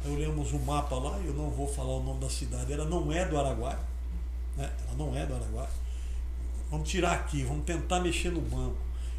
Aí 0.04 0.10
olhamos 0.10 0.52
o 0.52 0.56
um 0.56 0.64
mapa 0.64 0.96
lá, 0.96 1.18
eu 1.18 1.34
não 1.34 1.50
vou 1.50 1.68
falar 1.68 1.96
o 1.96 2.02
nome 2.02 2.20
da 2.20 2.30
cidade, 2.30 2.72
ela 2.72 2.86
não 2.86 3.12
é 3.12 3.26
do 3.26 3.38
Araguai. 3.38 3.78
Né? 4.56 4.70
Ela 4.86 4.96
não 4.96 5.14
é 5.14 5.26
do 5.26 5.34
Araguai. 5.34 5.68
Vamos 6.70 6.88
tirar 6.88 7.12
aqui, 7.12 7.44
vamos 7.44 7.64
tentar 7.64 8.00
mexer 8.00 8.30
no 8.30 8.40
banco. 8.40 8.76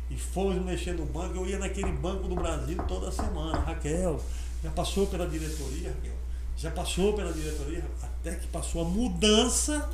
E 0.10 0.18
fomos 0.18 0.56
mexer 0.64 0.94
no 0.94 1.06
banco, 1.06 1.36
eu 1.36 1.46
ia 1.46 1.60
naquele 1.60 1.92
banco 1.92 2.28
do 2.28 2.36
Brasil 2.36 2.78
toda 2.88 3.12
semana. 3.12 3.60
Raquel, 3.60 4.20
já 4.64 4.72
passou 4.72 5.06
pela 5.08 5.28
diretoria, 5.28 5.90
Raquel? 5.90 6.18
Já 6.58 6.72
passou 6.72 7.14
pela 7.14 7.32
diretoria, 7.32 7.86
até 8.02 8.36
que 8.36 8.48
passou 8.48 8.82
a 8.82 8.86
mudança, 8.86 9.88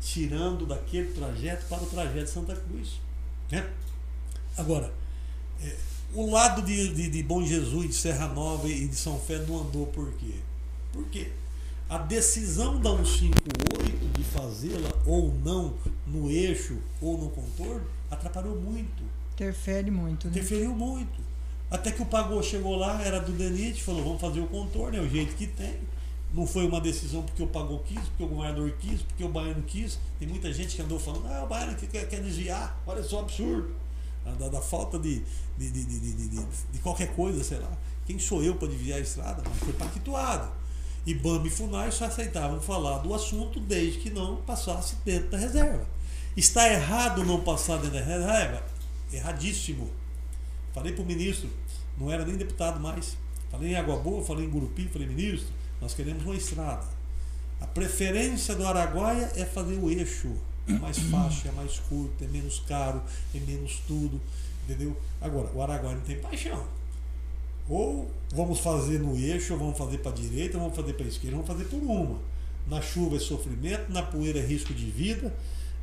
tirando 0.00 0.66
daquele 0.66 1.12
trajeto 1.12 1.66
para 1.66 1.82
o 1.82 1.86
trajeto 1.86 2.24
de 2.24 2.30
Santa 2.30 2.56
Cruz. 2.56 3.00
Né? 3.50 3.70
Agora, 4.56 4.92
é, 5.62 5.76
o 6.14 6.30
lado 6.30 6.62
de, 6.62 6.88
de, 6.94 7.10
de, 7.10 7.22
Bom 7.22 7.42
Jesus, 7.44 7.88
de 7.88 7.94
Serra 7.94 8.28
Nova 8.28 8.68
e 8.68 8.86
de 8.86 8.96
São 8.96 9.18
Fé 9.18 9.38
não 9.38 9.60
andou 9.62 9.86
por 9.86 10.12
quê? 10.12 10.34
Por 10.92 11.06
quê? 11.08 11.30
A 11.88 11.98
decisão 11.98 12.80
da 12.80 12.90
158 12.90 14.18
de 14.18 14.24
fazê-la 14.24 14.90
ou 15.06 15.32
não 15.44 15.74
no 16.06 16.30
eixo 16.30 16.78
ou 17.00 17.16
no 17.16 17.30
contorno 17.30 17.86
atrapalhou 18.10 18.56
muito. 18.60 19.04
Interfere 19.34 19.90
muito, 19.90 20.26
né? 20.26 20.32
Interferiu 20.32 20.74
muito. 20.74 21.20
Até 21.70 21.90
que 21.90 22.00
o 22.00 22.06
Pagou 22.06 22.42
chegou 22.42 22.76
lá, 22.76 23.02
era 23.02 23.20
do 23.20 23.32
Denite, 23.32 23.82
falou, 23.82 24.02
vamos 24.02 24.20
fazer 24.20 24.40
o 24.40 24.46
contorno, 24.46 24.96
é 24.96 25.00
o 25.00 25.08
jeito 25.08 25.34
que 25.36 25.46
tem. 25.46 25.74
Não 26.32 26.46
foi 26.46 26.66
uma 26.66 26.80
decisão 26.80 27.22
porque 27.22 27.42
o 27.42 27.46
Pagou 27.46 27.80
quis, 27.80 28.00
porque 28.00 28.22
o 28.22 28.28
governador 28.28 28.72
quis, 28.78 29.02
porque 29.02 29.24
o 29.24 29.28
Baiano 29.28 29.62
quis. 29.62 29.98
Tem 30.18 30.28
muita 30.28 30.52
gente 30.52 30.74
que 30.74 30.82
andou 30.82 30.98
falando, 30.98 31.26
ah, 31.28 31.44
o 31.44 31.46
Baiano 31.46 31.76
quer, 31.76 32.08
quer 32.08 32.20
desviar, 32.20 32.80
olha 32.86 33.02
só 33.02 33.20
absurdo. 33.20 33.74
Da, 34.38 34.48
da 34.48 34.60
falta 34.60 34.98
de 34.98 35.22
de, 35.58 35.70
de, 35.70 35.84
de, 35.84 36.28
de, 36.72 36.78
qualquer 36.80 37.14
coisa, 37.14 37.42
sei 37.42 37.58
lá. 37.58 37.72
Quem 38.04 38.18
sou 38.18 38.42
eu 38.42 38.56
para 38.56 38.68
desviar 38.68 38.98
a 38.98 39.02
estrada? 39.02 39.42
Mas 39.48 39.58
foi 39.58 39.72
pactuado. 39.72 40.48
E 41.06 41.14
BAM 41.14 41.44
e 41.44 41.50
FUNAI 41.50 41.90
só 41.92 42.06
aceitavam 42.06 42.60
falar 42.60 42.98
do 42.98 43.14
assunto 43.14 43.60
desde 43.60 44.00
que 44.00 44.10
não 44.10 44.36
passasse 44.42 44.96
dentro 45.04 45.30
da 45.30 45.38
reserva. 45.38 45.86
Está 46.36 46.68
errado 46.68 47.24
não 47.24 47.40
passar 47.40 47.76
dentro 47.76 47.98
da 47.98 48.04
reserva? 48.04 48.62
Erradíssimo. 49.12 49.90
Falei 50.74 50.92
para 50.92 51.02
o 51.02 51.06
ministro, 51.06 51.48
não 51.96 52.12
era 52.12 52.24
nem 52.24 52.36
deputado 52.36 52.78
mais. 52.80 53.16
Falei 53.50 53.70
em 53.70 53.76
Água 53.76 53.96
Boa, 53.96 54.22
falei 54.24 54.44
em 54.44 54.50
Gurupi, 54.50 54.88
falei, 54.88 55.08
ministro, 55.08 55.48
nós 55.80 55.94
queremos 55.94 56.24
uma 56.24 56.34
estrada. 56.34 56.84
A 57.60 57.66
preferência 57.66 58.54
do 58.54 58.66
Araguaia 58.66 59.32
é 59.36 59.44
fazer 59.44 59.78
o 59.78 59.90
eixo. 59.90 60.36
É 60.68 60.72
mais 60.72 60.98
fácil, 60.98 61.50
é 61.50 61.52
mais 61.52 61.78
curto, 61.78 62.24
é 62.24 62.26
menos 62.26 62.60
caro, 62.66 63.02
é 63.34 63.38
menos 63.40 63.80
tudo. 63.86 64.20
Entendeu? 64.64 64.96
Agora, 65.20 65.48
o 65.54 65.62
Araguaia 65.62 65.96
não 65.96 66.02
tem 66.02 66.18
paixão. 66.18 66.64
Ou 67.68 68.10
vamos 68.32 68.60
fazer 68.60 68.98
no 69.00 69.16
eixo, 69.16 69.52
ou 69.52 69.58
vamos 69.58 69.78
fazer 69.78 69.98
para 69.98 70.10
a 70.10 70.14
direita, 70.14 70.56
ou 70.56 70.62
vamos 70.64 70.76
fazer 70.76 70.94
para 70.94 71.04
a 71.04 71.08
esquerda, 71.08 71.36
vamos 71.36 71.46
fazer 71.46 71.64
por 71.64 71.82
uma. 71.82 72.18
Na 72.66 72.80
chuva 72.80 73.16
é 73.16 73.18
sofrimento, 73.18 73.92
na 73.92 74.02
poeira 74.02 74.40
é 74.40 74.46
risco 74.46 74.74
de 74.74 74.86
vida. 74.86 75.32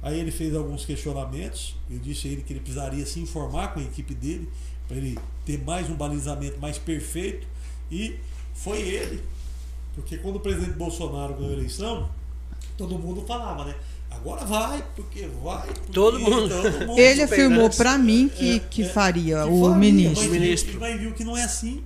Aí 0.01 0.19
ele 0.19 0.31
fez 0.31 0.53
alguns 0.53 0.85
questionamentos. 0.85 1.75
Eu 1.89 1.97
disse 1.99 2.27
a 2.27 2.31
ele 2.31 2.41
que 2.41 2.51
ele 2.51 2.59
precisaria 2.59 3.05
se 3.05 3.21
informar 3.21 3.73
com 3.73 3.79
a 3.79 3.83
equipe 3.83 4.13
dele 4.13 4.49
para 4.87 4.97
ele 4.97 5.17
ter 5.45 5.63
mais 5.63 5.89
um 5.89 5.95
balizamento 5.95 6.59
mais 6.59 6.77
perfeito. 6.77 7.47
E 7.89 8.19
foi 8.53 8.79
ele. 8.81 9.23
Porque 9.95 10.17
quando 10.17 10.37
o 10.37 10.39
presidente 10.41 10.73
Bolsonaro 10.73 11.35
ganhou 11.35 11.51
a 11.51 11.53
eleição, 11.53 12.09
todo 12.77 12.97
mundo 12.99 13.21
falava, 13.25 13.65
né? 13.65 13.75
Agora 14.15 14.45
vai, 14.45 14.83
porque 14.95 15.27
vai. 15.43 15.67
Porque 15.67 15.91
todo, 15.91 16.19
mundo. 16.19 16.49
todo 16.49 16.87
mundo. 16.87 16.99
Ele 16.99 17.23
afirmou 17.23 17.69
para 17.69 17.97
mim 17.97 18.29
que, 18.29 18.55
é, 18.55 18.59
que, 18.59 18.83
é, 18.83 18.89
faria, 18.89 19.43
que 19.43 19.49
o 19.49 19.61
faria, 19.61 19.77
ministro. 19.77 20.29
Mas, 20.29 20.31
ministro. 20.31 20.79
Mas 20.79 20.99
viu 20.99 21.13
que 21.13 21.23
não 21.23 21.37
é 21.37 21.43
assim. 21.43 21.83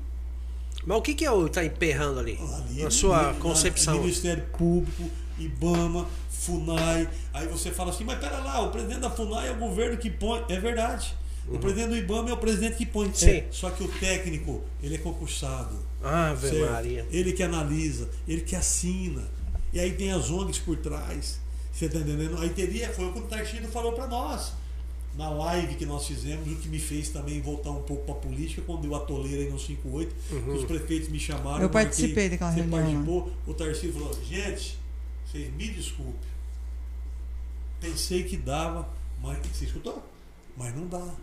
Mas 0.86 0.98
o 0.98 1.02
que, 1.02 1.13
que 1.13 1.26
é 1.26 1.32
o 1.32 1.48
está 1.48 1.66
emperrando 1.66 2.20
ali? 2.20 2.40
ali 2.40 2.84
na 2.84 2.90
sua 2.90 3.34
concepção? 3.36 4.00
Ministério 4.00 4.44
Público, 4.58 5.04
IBAMA, 5.38 6.08
FUNAI. 6.30 7.10
Aí 7.34 7.48
você 7.48 7.72
fala 7.72 7.90
assim, 7.90 8.06
mas 8.06 8.20
pera 8.20 8.38
lá, 8.38 8.62
o 8.62 8.72
presidente 8.72 9.02
da 9.02 9.10
FUNAI 9.10 9.50
é 9.50 9.52
o 9.52 9.58
governo 9.58 9.98
que 9.98 10.10
põe. 10.10 10.46
É 10.48 10.60
verdade. 10.60 11.13
Uhum. 11.48 11.56
O 11.56 11.60
presidente 11.60 11.90
do 11.90 11.98
IBAMA 11.98 12.30
é 12.30 12.34
o 12.34 12.38
presidente 12.38 12.78
que 12.78 12.86
põe. 12.86 13.12
Sim. 13.13 13.30
É, 13.30 13.48
só 13.52 13.70
que 13.70 13.84
o 13.84 13.88
técnico, 13.88 14.63
ele 14.82 14.96
é 14.96 14.98
concursado. 14.98 15.76
Ah, 16.04 16.36
Maria. 16.72 17.06
Ele 17.12 17.34
que 17.34 17.44
analisa, 17.44 18.10
ele 18.28 18.42
que 18.42 18.56
assina. 18.56 19.24
E 19.74 19.80
aí 19.80 19.92
tem 19.92 20.12
as 20.12 20.30
ONGs 20.30 20.60
por 20.60 20.78
trás. 20.78 21.40
Você 21.78 21.86
está 21.86 22.00
entendendo? 22.00 22.40
Aí 22.40 22.50
teria, 22.50 22.92
foi 22.92 23.06
o 23.06 23.13
que 23.13 23.20
o 23.20 23.22
Tarcísio 23.24 23.68
falou 23.68 23.94
para 23.94 24.08
nós. 24.08 24.54
Na 25.16 25.30
live 25.30 25.76
que 25.76 25.86
nós 25.86 26.08
fizemos, 26.08 26.52
o 26.52 26.56
que 26.56 26.68
me 26.68 26.80
fez 26.80 27.10
também 27.10 27.40
voltar 27.40 27.70
um 27.70 27.84
pouco 27.84 28.04
para 28.04 28.16
a 28.16 28.18
política, 28.18 28.63
quando 28.66 28.86
eu 28.86 28.96
atoleira 28.96 29.44
aí 29.44 29.50
no 29.52 29.60
58, 29.60 30.16
uhum. 30.32 30.56
os 30.56 30.66
prefeitos 30.66 31.10
me 31.10 31.20
chamaram. 31.20 31.62
Eu 31.62 31.70
participei 31.70 32.30
daquela 32.30 32.52
você 32.52 32.62
reunião. 32.62 32.80
participou, 32.80 33.32
o 33.46 33.54
Tarcísio 33.54 33.94
falou, 33.94 34.24
gente, 34.24 34.80
vocês 35.24 35.54
me 35.54 35.68
desculpem. 35.70 36.16
Pensei 37.80 38.24
que 38.24 38.38
dava, 38.38 38.90
mas 39.22 39.38
você 39.46 39.66
escutou? 39.66 40.04
Mas 40.56 40.76
não 40.76 40.88
dá. 40.88 41.13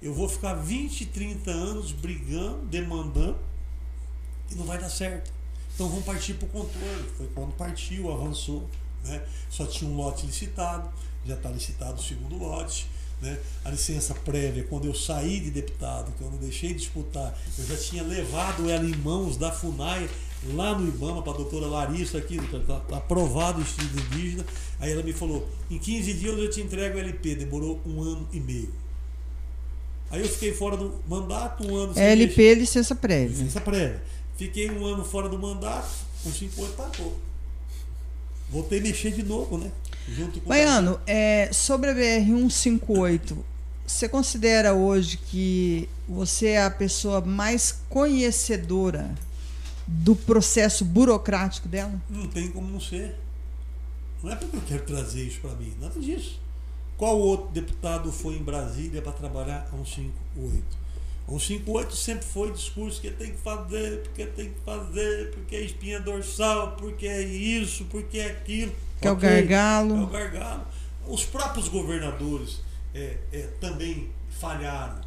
Eu 0.00 0.12
vou 0.12 0.28
ficar 0.28 0.54
20, 0.54 1.06
30 1.06 1.48
anos 1.48 1.92
brigando, 1.92 2.66
demandando, 2.66 3.38
e 4.50 4.56
não 4.56 4.64
vai 4.64 4.78
dar 4.78 4.90
certo. 4.90 5.32
Então 5.74 5.88
vamos 5.88 6.04
partir 6.04 6.34
para 6.34 6.46
o 6.46 6.48
controle. 6.48 7.08
Foi 7.16 7.28
quando 7.34 7.52
partiu, 7.52 8.10
avançou. 8.10 8.68
Né? 9.04 9.22
Só 9.50 9.66
tinha 9.66 9.90
um 9.90 9.96
lote 9.96 10.26
licitado, 10.26 10.88
já 11.26 11.34
está 11.34 11.50
licitado 11.50 12.00
o 12.00 12.02
segundo 12.02 12.36
lote. 12.36 12.86
Né? 13.20 13.38
A 13.64 13.70
licença 13.70 14.14
prévia, 14.14 14.64
quando 14.64 14.86
eu 14.86 14.94
saí 14.94 15.38
de 15.38 15.50
deputado, 15.50 16.12
quando 16.18 16.34
eu 16.34 16.40
deixei 16.40 16.70
de 16.70 16.80
disputar, 16.80 17.38
eu 17.56 17.66
já 17.66 17.76
tinha 17.76 18.02
levado 18.02 18.68
ela 18.68 18.84
em 18.84 18.96
mãos 18.96 19.36
da 19.36 19.52
FUNAI 19.52 20.10
lá 20.54 20.76
no 20.76 20.88
IBAMA 20.88 21.22
para 21.22 21.32
a 21.32 21.36
doutora 21.36 21.66
Larissa 21.66 22.18
aqui, 22.18 22.36
tá 22.66 22.96
aprovado 22.96 23.60
o 23.60 23.62
estudo 23.62 24.00
indígena. 24.00 24.44
Aí 24.80 24.90
ela 24.90 25.04
me 25.04 25.12
falou, 25.12 25.48
em 25.70 25.78
15 25.78 26.14
dias 26.14 26.36
eu 26.36 26.50
te 26.50 26.60
entrego 26.60 26.96
o 26.96 27.00
LP, 27.00 27.36
demorou 27.36 27.80
um 27.86 28.02
ano 28.02 28.28
e 28.32 28.40
meio. 28.40 28.74
Aí 30.10 30.20
eu 30.20 30.28
fiquei 30.28 30.52
fora 30.52 30.76
do 30.76 31.00
mandato, 31.08 31.64
um 31.64 31.76
ano 31.76 31.94
sem 31.94 32.02
LP, 32.02 32.56
licença 32.56 32.94
prévia. 32.94 33.28
Licença 33.28 33.60
prévia. 33.60 34.02
Fiquei 34.36 34.68
um 34.68 34.84
ano 34.84 35.04
fora 35.04 35.28
do 35.28 35.38
mandato, 35.38 35.88
com 36.24 36.32
5 36.32 36.64
anos 36.64 36.74
pagou 36.74 37.31
voltei 38.52 38.78
a 38.78 38.82
mexer 38.82 39.10
de 39.12 39.22
novo, 39.22 39.56
né? 39.56 39.72
Junto 40.08 40.40
com 40.40 40.48
Baiano, 40.48 41.00
é, 41.06 41.50
sobre 41.52 41.90
a 41.90 41.94
BR-158, 41.94 43.36
você 43.86 44.08
considera 44.08 44.74
hoje 44.74 45.16
que 45.16 45.88
você 46.06 46.48
é 46.48 46.64
a 46.64 46.70
pessoa 46.70 47.20
mais 47.22 47.80
conhecedora 47.88 49.14
do 49.86 50.14
processo 50.14 50.84
burocrático 50.84 51.66
dela? 51.66 52.00
Não 52.10 52.28
tem 52.28 52.48
como 52.48 52.68
não 52.68 52.80
ser. 52.80 53.16
Não 54.22 54.30
é 54.30 54.36
porque 54.36 54.56
eu 54.56 54.62
quero 54.62 54.84
trazer 54.84 55.24
isso 55.24 55.40
para 55.40 55.54
mim, 55.54 55.72
nada 55.80 55.98
disso. 55.98 56.40
Qual 56.96 57.18
outro 57.18 57.48
deputado 57.50 58.12
foi 58.12 58.34
em 58.34 58.42
Brasília 58.42 59.00
para 59.00 59.12
trabalhar 59.12 59.66
a 59.72 59.76
158? 59.76 60.81
O 61.26 61.38
58 61.38 61.94
sempre 61.94 62.26
foi 62.26 62.50
discurso 62.50 63.00
que 63.00 63.10
tem 63.10 63.32
que 63.32 63.38
fazer, 63.38 64.02
porque 64.02 64.26
tem 64.26 64.50
que 64.50 64.60
fazer, 64.64 65.30
porque 65.30 65.56
é 65.56 65.60
espinha 65.60 66.00
dorsal, 66.00 66.72
porque 66.72 67.06
é 67.06 67.22
isso, 67.22 67.84
porque 67.86 68.18
é 68.18 68.26
aquilo. 68.26 68.72
Que 69.00 69.08
okay, 69.08 69.28
é 69.28 69.32
o 69.32 69.34
gargalo. 69.34 69.96
É 69.96 70.02
o 70.02 70.06
gargalo. 70.06 70.66
Os 71.06 71.24
próprios 71.24 71.68
governadores 71.68 72.60
é, 72.94 73.16
é, 73.32 73.48
também 73.60 74.10
falharam. 74.40 75.00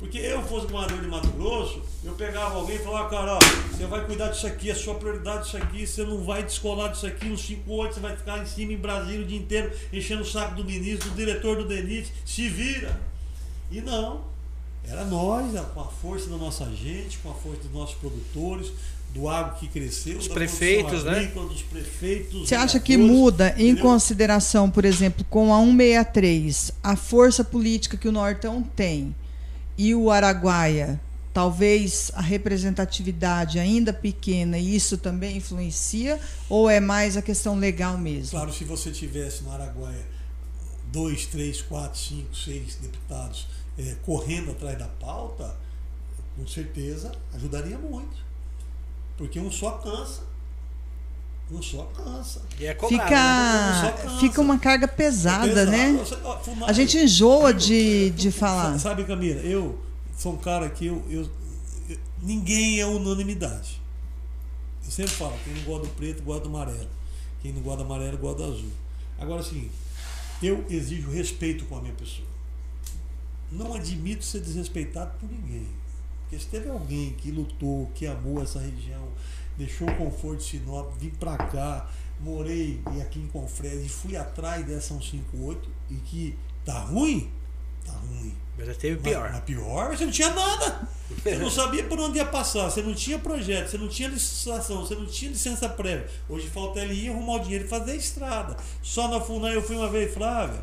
Porque 0.00 0.16
eu 0.16 0.42
fosse 0.42 0.66
governador 0.66 1.02
de 1.02 1.08
Mato 1.08 1.28
Grosso, 1.28 1.82
eu 2.02 2.14
pegava 2.14 2.54
alguém 2.54 2.76
e 2.76 2.78
falava, 2.78 3.10
cara, 3.10 3.34
ó, 3.34 3.38
você 3.70 3.84
vai 3.84 4.02
cuidar 4.06 4.28
disso 4.28 4.46
aqui, 4.46 4.70
é 4.70 4.74
sua 4.74 4.94
prioridade 4.94 5.44
disso 5.44 5.58
aqui, 5.58 5.86
você 5.86 6.02
não 6.04 6.24
vai 6.24 6.42
descolar 6.42 6.90
disso 6.90 7.06
aqui, 7.06 7.26
nos 7.26 7.42
5 7.42 7.70
8 7.70 7.94
você 7.94 8.00
vai 8.00 8.16
ficar 8.16 8.38
em 8.38 8.46
cima 8.46 8.72
em 8.72 8.78
Brasília 8.78 9.20
o 9.20 9.26
dia 9.26 9.38
inteiro, 9.38 9.70
enchendo 9.92 10.22
o 10.22 10.24
saco 10.24 10.54
do 10.54 10.64
ministro, 10.64 11.10
do 11.10 11.16
diretor 11.16 11.58
do 11.58 11.68
DENIT, 11.68 12.10
se 12.24 12.48
vira. 12.48 12.98
E 13.70 13.82
não. 13.82 14.24
Era 14.84 15.04
nós, 15.04 15.52
com 15.72 15.80
a 15.80 15.84
força 15.88 16.28
da 16.28 16.36
nossa 16.36 16.64
gente, 16.74 17.18
com 17.18 17.30
a 17.30 17.34
força 17.34 17.62
dos 17.62 17.72
nossos 17.72 17.94
produtores, 17.96 18.72
do 19.14 19.28
agro 19.28 19.56
que 19.58 19.68
cresceu, 19.68 20.18
Os 20.18 20.28
prefeitos, 20.28 21.04
né? 21.04 21.18
agrícola, 21.18 21.48
dos 21.48 21.62
prefeitos. 21.62 22.48
Você 22.48 22.54
acha 22.54 22.78
que 22.78 22.96
muda, 22.96 23.50
em 23.56 23.70
entendeu? 23.70 23.82
consideração, 23.82 24.70
por 24.70 24.84
exemplo, 24.84 25.24
com 25.28 25.52
a 25.52 25.58
163, 25.58 26.72
a 26.82 26.96
força 26.96 27.42
política 27.42 27.96
que 27.96 28.08
o 28.08 28.12
Nortão 28.12 28.62
tem 28.62 29.14
e 29.76 29.94
o 29.94 30.10
Araguaia, 30.10 31.00
talvez 31.34 32.10
a 32.14 32.20
representatividade 32.20 33.58
ainda 33.58 33.92
pequena, 33.92 34.58
e 34.58 34.76
isso 34.76 34.96
também 34.96 35.36
influencia? 35.36 36.20
Ou 36.48 36.70
é 36.70 36.78
mais 36.78 37.16
a 37.16 37.22
questão 37.22 37.58
legal 37.58 37.98
mesmo? 37.98 38.30
Claro, 38.30 38.52
se 38.52 38.64
você 38.64 38.90
tivesse 38.90 39.42
no 39.42 39.50
Araguaia 39.52 40.06
dois, 40.92 41.26
três, 41.26 41.60
quatro, 41.62 41.98
cinco, 41.98 42.34
seis 42.36 42.76
deputados 42.80 43.46
eh, 43.78 43.96
correndo 44.04 44.50
atrás 44.52 44.78
da 44.78 44.86
pauta, 44.86 45.56
com 46.36 46.46
certeza 46.46 47.12
ajudaria 47.34 47.78
muito. 47.78 48.16
Porque 49.16 49.38
um 49.38 49.50
só 49.50 49.72
cansa. 49.72 50.22
Um 51.50 51.60
só 51.60 51.82
cansa. 51.96 52.42
E 52.58 52.66
é 52.66 52.74
cobrado, 52.74 53.10
né? 53.10 53.80
Só 53.80 53.86
Fica, 53.96 54.02
cansa. 54.02 54.20
fica 54.20 54.40
uma 54.40 54.58
carga 54.58 54.86
pesada, 54.88 55.48
Pesado. 55.48 55.70
né? 55.72 56.04
A 56.66 56.72
gente 56.72 56.96
enjoa 56.96 57.50
eu- 57.50 57.52
de, 57.54 57.74
eu- 58.06 58.10
de 58.10 58.30
falar. 58.30 58.78
Sabe, 58.78 59.04
Camila, 59.04 59.40
eu 59.40 59.78
sou 60.16 60.34
um 60.34 60.36
cara 60.38 60.70
que 60.70 60.86
eu, 60.86 61.04
eu- 61.10 61.28
eu- 61.88 61.98
ninguém 62.22 62.78
é 62.80 62.86
unanimidade. 62.86 63.80
Eu 64.84 64.90
sempre 64.92 65.10
falo, 65.12 65.34
quem 65.44 65.52
não 65.54 65.62
gosta 65.64 65.86
do 65.88 65.92
preto, 65.94 66.22
gosta 66.22 66.42
do 66.42 66.48
amarelo. 66.48 66.88
Quem 67.42 67.52
não 67.52 67.62
gosta 67.62 67.78
do 67.84 67.92
amarelo, 67.92 68.16
gosta 68.18 68.42
do 68.44 68.52
azul. 68.52 68.70
Agora, 69.18 69.40
assim, 69.40 69.70
eu 70.42 70.64
exijo 70.70 71.10
respeito 71.10 71.64
com 71.66 71.76
a 71.76 71.80
minha 71.82 71.94
pessoa. 71.94 72.26
Não 73.50 73.74
admito 73.74 74.24
ser 74.24 74.40
desrespeitado 74.40 75.12
por 75.18 75.28
ninguém. 75.30 75.66
Porque 76.22 76.38
se 76.38 76.46
teve 76.48 76.68
alguém 76.68 77.12
que 77.14 77.30
lutou, 77.30 77.90
que 77.94 78.06
amou 78.06 78.40
essa 78.42 78.60
região, 78.60 79.08
deixou 79.58 79.88
o 79.88 79.94
conforto 79.96 80.38
de 80.38 80.44
Sinop, 80.44 80.92
vim 80.98 81.10
pra 81.10 81.36
cá, 81.36 81.90
morei 82.20 82.80
aqui 83.02 83.18
em 83.18 83.26
Confresa 83.26 83.82
e 83.84 83.88
fui 83.88 84.16
atrás 84.16 84.64
dessa 84.64 84.94
158 84.94 85.68
e 85.90 85.94
que 85.96 86.38
tá 86.64 86.78
ruim, 86.78 87.28
tá 87.84 87.92
ruim. 87.92 88.32
Mas 88.56 88.66
já 88.68 88.74
teve 88.74 89.00
Mas- 89.02 89.02
pior. 89.12 89.30
Mas 89.32 89.40
pior, 89.44 89.96
você 89.96 90.04
não 90.04 90.12
tinha 90.12 90.30
nada. 90.34 90.88
Você 91.22 91.36
não 91.36 91.50
sabia 91.50 91.82
por 91.84 91.98
onde 91.98 92.18
ia 92.18 92.26
passar, 92.26 92.70
você 92.70 92.82
não 92.82 92.94
tinha 92.94 93.18
projeto, 93.18 93.68
você 93.68 93.78
não 93.78 93.88
tinha 93.88 94.08
licitação, 94.08 94.86
você 94.86 94.94
não 94.94 95.06
tinha 95.06 95.30
licença 95.32 95.68
prévia. 95.68 96.08
Hoje 96.28 96.46
falta 96.48 96.78
ele 96.78 96.94
ir 96.94 97.08
arrumar 97.10 97.36
o 97.36 97.40
dinheiro 97.40 97.64
e 97.64 97.68
fazer 97.68 97.92
a 97.92 97.96
estrada. 97.96 98.56
Só 98.82 99.08
na 99.08 99.20
FUNAI 99.20 99.56
eu 99.56 99.62
fui 99.62 99.74
uma 99.76 99.88
vez, 99.88 100.12
Flávia. 100.14 100.62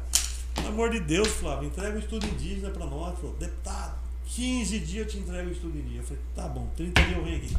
Pelo 0.57 0.67
amor 0.67 0.89
de 0.89 0.99
Deus, 0.99 1.29
Flávia, 1.29 1.67
entrega 1.67 1.95
o 1.95 1.99
estudo 1.99 2.27
indígena 2.27 2.69
para 2.69 2.85
nós. 2.85 3.17
Falou, 3.17 3.35
deputado, 3.37 3.97
15 4.25 4.79
dias 4.79 5.05
eu 5.05 5.07
te 5.07 5.17
entrego 5.17 5.49
o 5.49 5.51
estudo 5.53 5.77
indígena. 5.77 6.01
Eu 6.01 6.05
falei, 6.05 6.21
tá 6.35 6.47
bom, 6.47 6.69
30 6.75 7.01
dias 7.01 7.17
eu 7.17 7.23
venho 7.23 7.37
aqui. 7.37 7.57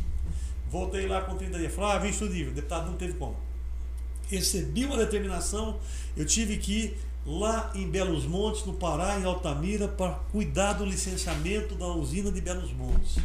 Voltei 0.71 1.07
lá 1.07 1.23
com 1.23 1.35
30 1.37 1.59
dias. 1.59 1.75
Flávia, 1.75 2.01
vem 2.01 2.11
estudo 2.11 2.31
indígena. 2.31 2.53
Deputado, 2.53 2.91
não 2.91 2.99
teve 2.99 3.15
como 3.15 3.49
recebi 4.29 4.85
uma 4.85 4.97
determinação, 4.97 5.79
eu 6.17 6.25
tive 6.25 6.59
que 6.59 6.73
ir 6.73 6.99
lá 7.27 7.73
em 7.75 7.89
Belos 7.89 8.25
Montes, 8.25 8.65
no 8.65 8.75
Pará, 8.75 9.19
em 9.19 9.25
Altamira, 9.25 9.89
para 9.89 10.13
cuidar 10.31 10.75
do 10.75 10.85
licenciamento 10.85 11.75
da 11.75 11.87
usina 11.87 12.31
de 12.31 12.41
Belos 12.41 12.73
Montes. 12.73 13.19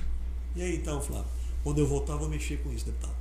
E 0.55 0.61
aí 0.61 0.75
então, 0.75 1.01
Flávio, 1.01 1.25
quando 1.63 1.79
eu 1.79 1.87
voltar, 1.87 2.15
vou 2.15 2.29
mexer 2.29 2.57
com 2.63 2.71
isso, 2.71 2.85
deputado. 2.85 3.13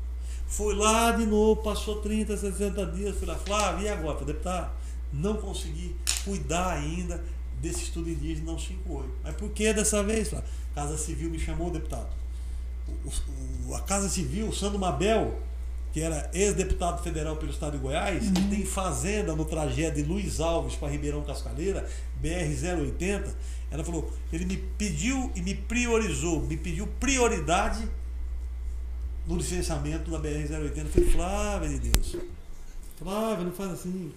Fui 0.46 0.74
lá 0.74 1.12
de 1.12 1.26
novo, 1.26 1.62
passou 1.62 2.00
30, 2.00 2.36
60 2.36 2.86
dias, 2.86 3.16
fui 3.16 3.26
lá, 3.26 3.36
Flávio, 3.36 3.86
e 3.86 3.88
agora? 3.88 4.18
Falei, 4.18 4.34
deputado, 4.34 4.72
não 5.12 5.36
consegui 5.36 5.94
cuidar 6.24 6.72
ainda 6.72 7.22
desse 7.60 7.84
estudo 7.84 8.10
indígena 8.10 8.50
não 8.52 8.58
58. 8.58 9.08
Mas 9.22 9.34
por 9.36 9.50
que 9.50 9.72
dessa 9.72 10.02
vez, 10.02 10.28
Flávio? 10.28 10.48
Casa 10.74 10.96
Civil 10.96 11.30
me 11.30 11.38
chamou, 11.38 11.70
deputado. 11.70 12.08
O- 13.04 13.68
o- 13.70 13.74
a 13.74 13.80
Casa 13.82 14.08
Civil, 14.08 14.48
o 14.48 14.52
Sandro 14.52 14.78
Mabel, 14.78 15.40
que 15.92 16.00
era 16.00 16.30
ex-deputado 16.32 17.02
federal 17.02 17.36
pelo 17.36 17.52
estado 17.52 17.72
de 17.72 17.78
Goiás, 17.78 18.24
que 18.30 18.48
tem 18.48 18.64
fazenda 18.64 19.36
no 19.36 19.44
trajeto 19.44 19.96
de 19.96 20.02
Luiz 20.02 20.40
Alves 20.40 20.74
para 20.74 20.88
Ribeirão 20.88 21.22
Cascaleira, 21.22 21.86
BR-080, 22.22 23.30
ela 23.70 23.84
falou, 23.84 24.10
ele 24.32 24.44
me 24.46 24.56
pediu 24.56 25.30
e 25.34 25.42
me 25.42 25.54
priorizou, 25.54 26.40
me 26.46 26.56
pediu 26.56 26.86
prioridade 26.98 27.86
no 29.26 29.36
licenciamento 29.36 30.10
da 30.10 30.18
BR-080. 30.18 30.78
Eu 30.78 30.86
falei, 30.88 31.10
Flávia 31.10 31.68
de 31.68 31.90
Deus, 31.90 32.16
Flávia, 32.98 33.44
não 33.44 33.52
faz 33.52 33.72
assim. 33.72 34.12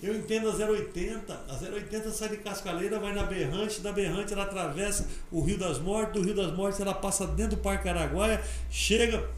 Eu 0.00 0.16
entendo 0.16 0.48
a 0.48 0.52
080. 0.52 1.32
A 1.48 1.54
080 1.54 2.10
sai 2.12 2.28
de 2.28 2.36
Cascaleira, 2.38 3.00
vai 3.00 3.12
na 3.12 3.24
Berrante, 3.24 3.80
da 3.80 3.92
Berrante 3.92 4.32
ela 4.32 4.44
atravessa 4.44 5.08
o 5.30 5.40
Rio 5.40 5.58
das 5.58 5.78
Mortes, 5.78 6.14
do 6.14 6.22
Rio 6.22 6.36
das 6.36 6.54
Mortes 6.54 6.80
ela 6.80 6.94
passa 6.94 7.26
dentro 7.26 7.56
do 7.56 7.62
Parque 7.62 7.88
Araguaia, 7.88 8.40
chega 8.70 9.28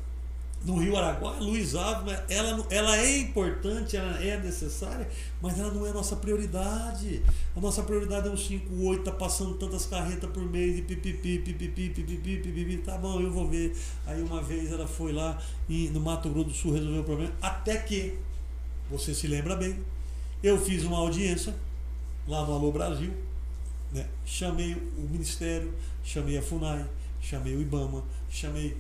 no 0.63 0.77
Rio 0.77 0.95
Araguaia, 0.99 1.41
Luiz 1.41 1.75
Alves, 1.75 2.15
ela, 2.29 2.67
ela 2.69 2.99
é 2.99 3.19
importante, 3.21 3.97
ela 3.97 4.23
é 4.23 4.39
necessária, 4.39 5.09
mas 5.41 5.59
ela 5.59 5.73
não 5.73 5.87
é 5.87 5.91
a 5.91 5.95
nossa 5.95 6.15
prioridade. 6.17 7.23
A 7.57 7.61
nossa 7.61 7.83
prioridade 7.83 8.29
é 8.29 8.31
um 8.31 8.37
58, 8.37 9.03
tá 9.03 9.13
passando 9.13 9.55
tantas 9.55 9.87
carretas 9.87 10.29
por 10.31 10.45
mês 10.45 10.79
e 10.79 10.83
pipipi, 10.83 11.39
pipipi, 11.39 11.89
pipipi, 11.89 12.37
pipipi, 12.37 12.77
tá 12.85 12.99
bom, 12.99 13.19
eu 13.19 13.33
vou 13.33 13.49
ver. 13.49 13.75
Aí 14.07 14.21
uma 14.21 14.43
vez 14.43 14.71
ela 14.71 14.87
foi 14.87 15.13
lá 15.13 15.41
e, 15.67 15.89
no 15.89 16.01
Mato 16.01 16.29
Grosso 16.29 16.49
do 16.49 16.55
Sul 16.55 16.73
resolver 16.75 16.99
o 16.99 17.05
problema, 17.05 17.33
até 17.41 17.79
que, 17.79 18.19
você 18.91 19.15
se 19.15 19.27
lembra 19.27 19.57
bem, 19.57 19.79
eu 20.43 20.63
fiz 20.63 20.85
uma 20.85 20.99
audiência 20.99 21.55
lá 22.27 22.45
no 22.47 22.55
Alô 22.55 22.73
Brasil, 22.73 23.13
né? 23.93 24.07
chamei 24.25 24.75
o 24.75 25.09
Ministério, 25.11 25.75
chamei 26.05 26.39
a 26.39 26.43
FUNAI, 26.43 26.87
chamei 27.21 27.55
o 27.55 27.61
IBAMA, 27.61 28.05
chamei 28.31 28.77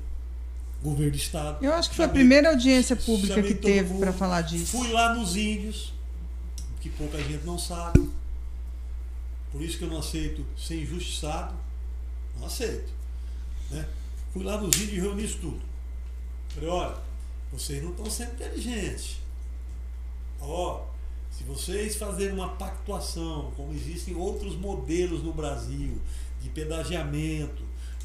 o 0.81 0.90
governo 0.90 1.12
do 1.12 1.16
Estado. 1.16 1.64
Eu 1.64 1.73
acho 1.73 1.90
que 1.90 1.96
foi 1.96 2.05
a 2.05 2.09
primeira 2.09 2.51
audiência 2.51 2.96
pública 2.96 3.42
que 3.42 3.55
teve 3.55 3.99
para 3.99 4.12
falar 4.12 4.42
disso. 4.42 4.79
Fui 4.79 4.90
lá 4.92 5.14
nos 5.14 5.37
índios, 5.37 5.92
que 6.81 6.88
pouca 6.88 7.18
gente 7.18 7.44
não 7.44 7.59
sabe. 7.59 8.09
Por 9.53 9.61
isso 9.61 9.79
que 9.79 9.85
eu 9.85 9.88
não 9.88 9.99
aceito 9.99 10.46
ser 10.57 10.83
injustiçado. 10.83 11.55
Não 12.38 12.46
aceito. 12.46 12.90
Né? 13.70 13.87
Fui 14.33 14.44
lá 14.44 14.61
nos 14.61 14.75
índios 14.77 14.92
e 14.92 15.01
reuni 15.01 15.25
isso 15.25 15.38
tudo. 15.38 15.61
Falei, 16.55 16.68
olha, 16.68 16.96
vocês 17.53 17.83
não 17.83 17.90
estão 17.90 18.09
sendo 18.09 18.33
inteligentes. 18.35 19.18
Ó, 20.40 20.87
se 21.31 21.45
vocês 21.45 21.97
fazerem 21.97 22.35
uma 22.35 22.51
pactuação, 22.51 23.53
como 23.57 23.73
existem 23.73 24.14
outros 24.14 24.57
modelos 24.57 25.23
no 25.23 25.33
Brasil, 25.33 25.99
de 26.43 26.49
pedagiamento, 26.51 27.62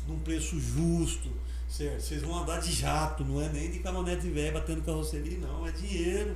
num 0.07 0.19
preço 0.19 0.59
justo, 0.59 1.29
certo? 1.67 2.01
Vocês 2.01 2.21
vão 2.21 2.37
andar 2.37 2.59
de 2.59 2.71
jato, 2.71 3.23
não 3.23 3.41
é 3.41 3.49
nem 3.49 3.71
de 3.71 3.79
caminhonete 3.79 4.29
velho 4.29 4.53
batendo 4.53 4.81
carroceria, 4.81 5.37
não, 5.39 5.67
é 5.67 5.71
dinheiro. 5.71 6.35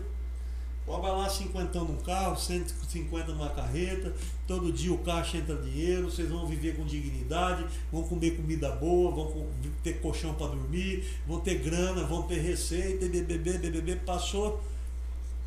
Vai 0.87 1.11
lá 1.11 1.29
50 1.29 1.79
num 1.81 1.97
carro, 1.97 2.35
150 2.35 3.31
numa 3.31 3.49
carreta, 3.49 4.11
todo 4.47 4.73
dia 4.73 4.91
o 4.91 4.97
caixa 4.97 5.37
entra 5.37 5.55
dinheiro, 5.55 6.09
vocês 6.09 6.27
vão 6.27 6.47
viver 6.47 6.75
com 6.75 6.83
dignidade, 6.83 7.63
vão 7.91 8.01
comer 8.01 8.31
comida 8.31 8.71
boa, 8.71 9.11
vão 9.11 9.47
ter 9.83 10.01
colchão 10.01 10.33
para 10.33 10.47
dormir, 10.47 11.05
vão 11.27 11.39
ter 11.41 11.59
grana, 11.59 12.03
vão 12.05 12.23
ter 12.23 12.39
receita, 12.39 13.05
e 13.05 13.09
BBB, 13.09 13.59
BBB, 13.59 13.97
passou 13.97 14.63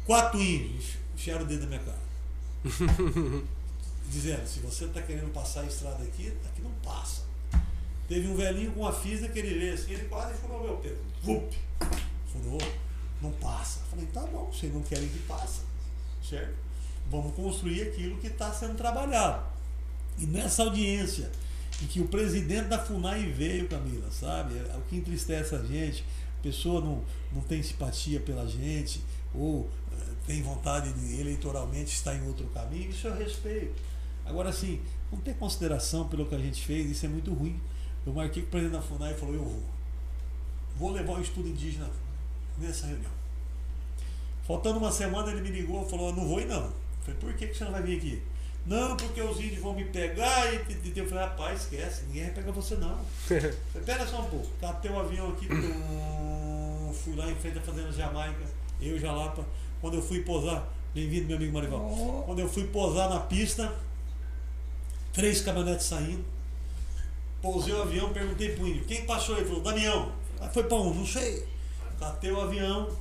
quatro 0.06 0.40
índios, 0.40 1.01
enfiaram 1.14 1.42
o 1.42 1.46
dedo 1.46 1.62
na 1.62 1.66
minha 1.66 1.80
cara. 1.80 2.12
Dizendo, 4.08 4.46
se 4.46 4.60
você 4.60 4.84
está 4.84 5.00
querendo 5.00 5.32
passar 5.32 5.62
a 5.62 5.66
estrada 5.66 6.02
aqui, 6.02 6.32
aqui 6.44 6.62
não 6.62 6.72
passa. 6.82 7.22
Teve 8.08 8.28
um 8.28 8.36
velhinho 8.36 8.72
com 8.72 8.80
uma 8.80 8.92
fisa 8.92 9.28
que 9.28 9.38
ele 9.38 9.58
veio 9.58 9.74
assim, 9.74 9.92
ele 9.92 10.08
quase 10.08 10.34
furou 10.34 10.62
meu 10.62 10.76
pé. 10.76 10.92
Vup! 11.22 11.54
Furou, 12.26 12.60
não 13.20 13.30
passa. 13.32 13.80
Falei, 13.90 14.06
tá 14.06 14.20
bom, 14.22 14.50
vocês 14.52 14.72
não 14.72 14.82
querem 14.82 15.08
que 15.08 15.18
passa. 15.20 15.62
Certo? 16.22 16.54
Vamos 17.10 17.34
construir 17.34 17.82
aquilo 17.82 18.18
que 18.18 18.26
está 18.26 18.52
sendo 18.52 18.76
trabalhado. 18.76 19.44
E 20.18 20.26
nessa 20.26 20.62
audiência, 20.62 21.30
em 21.82 21.86
que 21.86 22.00
o 22.00 22.08
presidente 22.08 22.68
da 22.68 22.78
FUNAI 22.78 23.30
veio, 23.30 23.68
Camila, 23.68 24.10
sabe? 24.10 24.58
É 24.58 24.76
o 24.76 24.82
que 24.82 24.96
entristece 24.96 25.54
a 25.54 25.62
gente. 25.62 26.04
A 26.38 26.42
pessoa 26.42 26.80
não, 26.80 27.02
não 27.32 27.40
tem 27.40 27.62
simpatia 27.62 28.20
pela 28.20 28.46
gente, 28.46 29.02
ou 29.34 29.70
tem 30.26 30.42
vontade 30.42 30.92
de 30.92 31.20
eleitoralmente 31.20 31.94
estar 31.94 32.14
em 32.14 32.26
outro 32.26 32.46
caminho, 32.48 32.90
isso 32.90 33.06
eu 33.06 33.16
respeito. 33.16 33.74
Agora, 34.24 34.50
assim, 34.50 34.80
não 35.10 35.20
ter 35.20 35.34
consideração 35.34 36.08
pelo 36.08 36.26
que 36.26 36.34
a 36.34 36.38
gente 36.38 36.64
fez, 36.64 36.90
isso 36.90 37.06
é 37.06 37.08
muito 37.08 37.32
ruim. 37.32 37.60
Eu 38.06 38.12
marquei 38.12 38.42
com 38.42 38.48
o 38.48 38.50
presidente 38.50 38.80
da 38.80 38.82
FUNAI 38.82 39.12
e 39.12 39.16
falou, 39.16 39.34
eu 39.34 39.44
vou. 39.44 39.62
Vou 40.76 40.90
levar 40.90 41.14
o 41.14 41.20
estudo 41.20 41.48
indígena 41.48 41.88
nessa 42.58 42.86
reunião. 42.86 43.10
Faltando 44.46 44.78
uma 44.78 44.90
semana, 44.90 45.30
ele 45.30 45.40
me 45.40 45.50
ligou 45.50 45.84
e 45.86 45.90
falou, 45.90 46.10
eu 46.10 46.16
não 46.16 46.26
vou 46.26 46.40
ir 46.40 46.46
não. 46.46 46.64
Eu 46.64 46.72
falei, 47.00 47.20
por 47.20 47.34
que, 47.34 47.48
que 47.48 47.56
você 47.56 47.64
não 47.64 47.72
vai 47.72 47.82
vir 47.82 47.98
aqui? 47.98 48.22
Não, 48.64 48.96
porque 48.96 49.20
os 49.20 49.38
índios 49.38 49.60
vão 49.60 49.74
me 49.74 49.84
pegar. 49.84 50.52
E, 50.52 50.56
e, 50.84 50.92
eu 50.98 51.08
falei, 51.08 51.24
rapaz, 51.24 51.62
esquece, 51.62 52.04
ninguém 52.06 52.24
vai 52.24 52.32
pegar 52.32 52.52
você 52.52 52.76
não. 52.76 53.00
Espera 53.74 54.06
só 54.06 54.20
um 54.22 54.30
pouco. 54.30 54.48
Catei 54.60 54.90
o 54.90 54.98
avião 54.98 55.30
aqui, 55.30 55.48
fui 57.02 57.16
lá 57.16 57.30
em 57.30 57.34
frente 57.34 57.58
à 57.58 57.62
Fazenda 57.62 57.92
Jamaica, 57.92 58.44
eu 58.80 58.98
Jalapa. 58.98 59.44
Quando 59.82 59.94
eu 59.94 60.02
fui 60.02 60.20
posar, 60.22 60.68
bem-vindo 60.94 61.26
meu 61.26 61.36
amigo 61.36 61.52
Marival. 61.52 61.80
Oh. 61.80 62.22
Quando 62.22 62.38
eu 62.38 62.48
fui 62.48 62.62
posar 62.68 63.10
na 63.10 63.18
pista, 63.18 63.74
três 65.12 65.40
caminhonetes 65.40 65.86
saindo. 65.86 66.24
Pousei 67.42 67.74
o 67.74 67.82
avião, 67.82 68.12
perguntei 68.12 68.54
pro 68.54 68.68
índio, 68.68 68.84
quem 68.84 69.04
passou? 69.04 69.36
Ele 69.36 69.44
falou, 69.44 69.60
Damião. 69.60 70.12
Foi 70.52 70.62
para 70.62 70.76
um, 70.76 70.94
não 70.94 71.04
sei. 71.04 71.48
Catei 71.98 72.30
o 72.30 72.40
avião. 72.40 72.96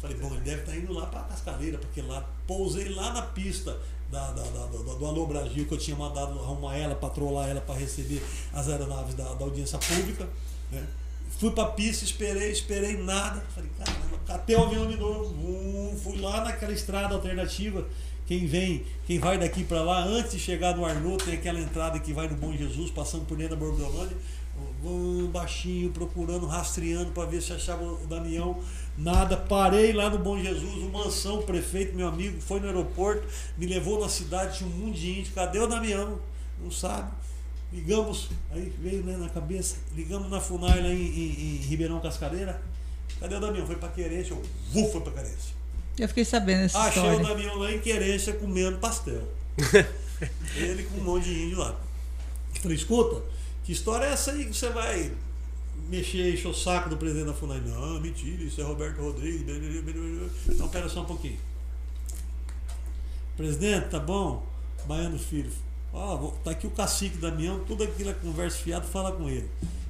Falei, 0.00 0.16
bom, 0.18 0.28
ele 0.28 0.42
deve 0.42 0.60
estar 0.60 0.70
tá 0.70 0.78
indo 0.78 0.92
lá 0.92 1.06
para 1.06 1.22
Cascareira, 1.22 1.78
porque 1.78 2.00
lá 2.00 2.24
pousei 2.46 2.90
lá 2.90 3.12
na 3.12 3.22
pista 3.22 3.76
da, 4.08 4.30
da, 4.30 4.42
da, 4.44 4.66
do, 4.66 4.98
do 4.98 5.06
Alô 5.06 5.26
Brasil, 5.26 5.66
que 5.66 5.74
eu 5.74 5.78
tinha 5.78 5.96
mandado 5.96 6.38
arrumar 6.38 6.76
ela, 6.76 6.94
patrolar 6.94 7.48
ela 7.48 7.60
para 7.60 7.74
receber 7.74 8.22
as 8.52 8.68
aeronaves 8.68 9.16
da, 9.16 9.34
da 9.34 9.44
audiência 9.44 9.80
pública. 9.80 10.28
Né? 10.70 10.86
Fui 11.38 11.50
para 11.50 11.64
a 11.64 11.70
pista, 11.70 12.04
esperei, 12.04 12.50
esperei 12.50 12.96
nada. 12.96 13.42
Falei, 13.54 13.70
caramba, 13.78 14.18
catei 14.26 14.56
o 14.56 14.64
avião 14.64 14.86
de 14.86 14.96
novo. 14.96 15.96
Fui 16.02 16.20
lá 16.20 16.44
naquela 16.44 16.72
estrada 16.72 17.14
alternativa. 17.14 17.86
Quem 18.26 18.46
vem, 18.46 18.84
quem 19.06 19.18
vai 19.18 19.38
daqui 19.38 19.64
para 19.64 19.82
lá, 19.82 20.04
antes 20.04 20.32
de 20.32 20.38
chegar 20.38 20.76
no 20.76 20.84
Arnaud, 20.84 21.22
tem 21.24 21.34
aquela 21.34 21.58
entrada 21.58 21.98
que 21.98 22.12
vai 22.12 22.28
no 22.28 22.36
Bom 22.36 22.52
Jesus, 22.52 22.90
passando 22.90 23.24
por 23.24 23.36
dentro 23.36 23.56
da 23.56 23.64
Borbolândia 23.64 24.16
baixinho, 25.32 25.90
procurando, 25.90 26.46
rastreando 26.46 27.12
para 27.12 27.28
ver 27.28 27.42
se 27.42 27.52
achava 27.52 27.82
o 27.82 28.06
Damião. 28.06 28.58
Nada, 28.96 29.36
parei 29.36 29.92
lá 29.92 30.10
no 30.10 30.18
Bom 30.18 30.38
Jesus, 30.38 30.82
o 30.82 30.90
Mansão, 30.90 31.40
o 31.40 31.42
prefeito, 31.42 31.94
meu 31.94 32.08
amigo, 32.08 32.40
foi 32.40 32.60
no 32.60 32.66
aeroporto, 32.66 33.26
me 33.56 33.66
levou 33.66 34.00
na 34.00 34.08
cidade, 34.08 34.58
tinha 34.58 34.68
um 34.68 34.72
mundo 34.72 34.94
de 34.94 35.20
índio. 35.20 35.32
Cadê 35.34 35.58
o 35.58 35.66
Damião? 35.66 36.18
Não 36.62 36.70
sabe. 36.70 37.10
Ligamos, 37.72 38.28
aí 38.50 38.72
veio 38.80 39.04
né, 39.04 39.16
na 39.16 39.28
cabeça, 39.28 39.76
ligamos 39.94 40.28
na 40.28 40.40
FUNAI 40.40 40.82
lá 40.82 40.88
em, 40.88 41.02
em, 41.02 41.56
em 41.56 41.56
Ribeirão 41.58 42.00
Cascareira. 42.00 42.60
Cadê 43.20 43.36
o 43.36 43.40
Damião? 43.40 43.66
Foi 43.66 43.76
para 43.76 43.90
Querência, 43.90 44.32
eu 44.32 44.42
vou, 44.72 44.90
foi 44.90 45.00
para 45.02 45.12
Querência. 45.12 45.54
Eu 45.98 46.08
fiquei 46.08 46.24
sabendo 46.24 46.62
essa 46.64 46.78
Achei 46.78 47.02
história. 47.02 47.20
o 47.20 47.28
Damião 47.28 47.58
lá 47.58 47.70
em 47.70 47.80
Querência 47.80 48.32
comendo 48.32 48.78
pastel. 48.78 49.22
Ele 50.56 50.82
com 50.84 50.98
um 50.98 51.04
monte 51.04 51.24
de 51.24 51.44
índio 51.44 51.58
lá. 51.58 51.78
Falei, 52.60 52.76
escuta, 52.76 53.22
que 53.64 53.72
história 53.72 54.06
é 54.06 54.12
essa 54.12 54.32
aí 54.32 54.46
que 54.46 54.54
você 54.54 54.70
vai 54.70 55.12
mexer, 55.88 56.34
encher 56.34 56.48
o 56.48 56.54
saco 56.54 56.88
do 56.88 56.96
presidente 56.96 57.26
da 57.26 57.34
FUNAI? 57.34 57.60
Não, 57.60 58.00
mentira, 58.00 58.42
isso 58.42 58.60
é 58.60 58.64
Roberto 58.64 59.00
Rodrigues. 59.00 59.46
Não, 60.58 60.68
pera 60.68 60.88
só 60.88 61.02
um 61.02 61.06
pouquinho. 61.06 61.38
Presidente, 63.36 63.88
tá 63.90 64.00
bom? 64.00 64.44
Baiano 64.86 65.18
Filho. 65.18 65.50
Ó, 65.92 66.32
tá 66.44 66.52
aqui 66.52 66.66
o 66.66 66.70
cacique 66.70 67.18
Damião, 67.18 67.60
tudo 67.60 67.82
aquilo 67.82 68.10
é 68.10 68.14
conversa 68.14 68.58
fiado, 68.58 68.86
fala 68.86 69.12
com 69.12 69.28
ele. 69.28 69.48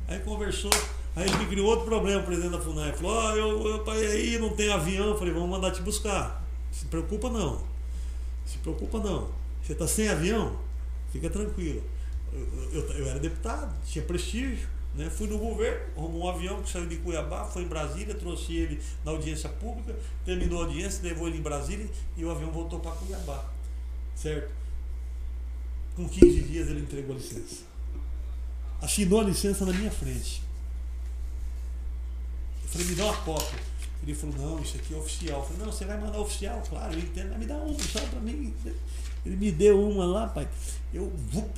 Aí 0.08 0.18
conversou, 0.20 0.70
aí 1.14 1.28
ele 1.28 1.36
me 1.38 1.46
criou 1.46 1.68
outro 1.68 1.84
problema, 1.84 2.22
o 2.22 2.24
presidente 2.24 2.52
da 2.52 2.60
FUNAI. 2.60 2.92
Falou, 2.92 3.12
ó, 3.12 3.32
oh, 3.32 3.36
eu, 3.36 3.68
eu 3.68 3.84
pai 3.84 4.04
aí, 4.04 4.38
não 4.38 4.50
tem 4.50 4.70
avião. 4.70 5.08
Eu 5.08 5.18
falei, 5.18 5.32
vamos 5.32 5.50
mandar 5.50 5.70
te 5.70 5.82
buscar. 5.82 6.44
Se 6.72 6.86
preocupa 6.86 7.28
não. 7.28 7.60
Se 8.46 8.58
preocupa 8.58 8.98
não. 8.98 9.28
Você 9.62 9.74
tá 9.74 9.86
sem 9.86 10.08
avião? 10.08 10.56
Fica 11.12 11.28
tranquilo 11.28 11.82
eu, 12.32 12.72
eu, 12.72 12.90
eu, 12.92 13.08
era 13.08 13.18
deputado, 13.18 13.74
tinha 13.84 14.04
prestígio. 14.04 14.68
Né? 14.94 15.08
Fui 15.08 15.28
no 15.28 15.38
governo, 15.38 15.80
arrumou 15.96 16.24
um 16.24 16.28
avião 16.28 16.60
que 16.62 16.68
saiu 16.68 16.86
de 16.86 16.96
Cuiabá, 16.96 17.44
foi 17.44 17.62
em 17.62 17.68
Brasília, 17.68 18.12
trouxe 18.12 18.56
ele 18.56 18.82
na 19.04 19.12
audiência 19.12 19.48
pública, 19.48 19.96
terminou 20.24 20.60
a 20.60 20.64
audiência, 20.64 21.00
levou 21.04 21.28
ele 21.28 21.38
em 21.38 21.42
Brasília 21.42 21.88
e 22.16 22.24
o 22.24 22.30
avião 22.30 22.50
voltou 22.50 22.80
para 22.80 22.90
Cuiabá. 22.92 23.44
Certo? 24.16 24.50
Com 26.00 26.08
15 26.08 26.40
dias 26.44 26.68
ele 26.70 26.80
entregou 26.80 27.14
a 27.14 27.18
licença. 27.18 27.56
Assinou 28.80 29.20
a 29.20 29.24
licença 29.24 29.66
na 29.66 29.72
minha 29.74 29.90
frente. 29.90 30.42
Eu 32.62 32.68
falei, 32.70 32.86
me 32.86 32.94
dá 32.94 33.04
uma 33.04 33.16
cópia. 33.18 33.58
Ele 34.02 34.14
falou, 34.14 34.34
não, 34.36 34.62
isso 34.62 34.78
aqui 34.78 34.94
é 34.94 34.96
oficial. 34.96 35.40
Eu 35.40 35.44
falei, 35.44 35.62
não, 35.62 35.70
você 35.70 35.84
vai 35.84 36.00
mandar 36.00 36.18
oficial, 36.18 36.62
claro, 36.66 36.94
eu 36.94 37.00
entendo, 37.00 37.38
me 37.38 37.44
dá 37.44 37.54
uma 37.56 37.78
só 37.78 38.00
para 38.00 38.20
mim. 38.20 38.54
Ele 39.26 39.36
me 39.36 39.52
deu 39.52 39.78
uma 39.90 40.06
lá, 40.06 40.26
pai. 40.26 40.48
Eu 40.94 41.12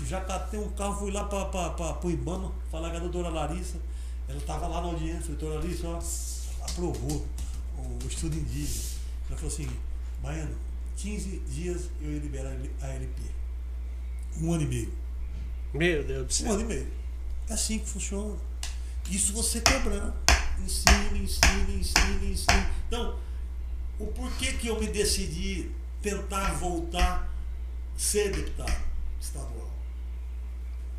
já 0.04 0.20
catei 0.22 0.58
um 0.58 0.70
carro, 0.70 0.98
fui 0.98 1.12
lá 1.12 1.24
para 1.26 2.04
o 2.04 2.10
Ibama, 2.10 2.52
falar 2.68 2.90
com 2.90 2.96
a 2.96 3.00
doutora 3.00 3.28
Larissa. 3.28 3.78
Ela 4.28 4.38
estava 4.38 4.66
lá 4.66 4.80
na 4.80 4.88
audiência, 4.88 5.36
doutora 5.36 5.60
Larissa, 5.60 5.86
ó, 5.86 6.02
aprovou 6.64 7.24
o 7.78 8.08
estudo 8.08 8.36
indígena. 8.36 8.86
Ela 9.28 9.38
falou 9.38 9.54
assim, 9.54 9.68
Baiano, 10.20 10.56
15 10.96 11.38
dias 11.48 11.82
eu 12.00 12.10
ia 12.10 12.18
liberar 12.18 12.56
a 12.80 12.88
LP. 12.88 13.31
Um 14.40 14.52
ano 14.52 14.62
e 14.62 14.66
meio. 14.66 14.92
Meu 15.72 16.04
Deus 16.04 16.26
do 16.26 16.32
céu. 16.32 16.48
Um 16.48 16.52
ano 16.52 16.62
e 16.62 16.64
meio. 16.64 16.92
É 17.48 17.54
assim 17.54 17.78
que 17.78 17.88
funciona. 17.88 18.36
Isso 19.10 19.32
você 19.32 19.60
quebrando. 19.60 20.14
Ensina, 20.58 21.18
ensina, 21.18 21.70
ensina, 21.70 22.24
ensina. 22.24 22.70
Então, 22.86 23.18
o 23.98 24.06
porquê 24.06 24.52
que 24.52 24.68
eu 24.68 24.78
me 24.78 24.86
decidi 24.86 25.70
tentar 26.00 26.52
voltar 26.54 27.32
ser 27.96 28.32
deputado 28.32 28.82
estadual. 29.20 29.70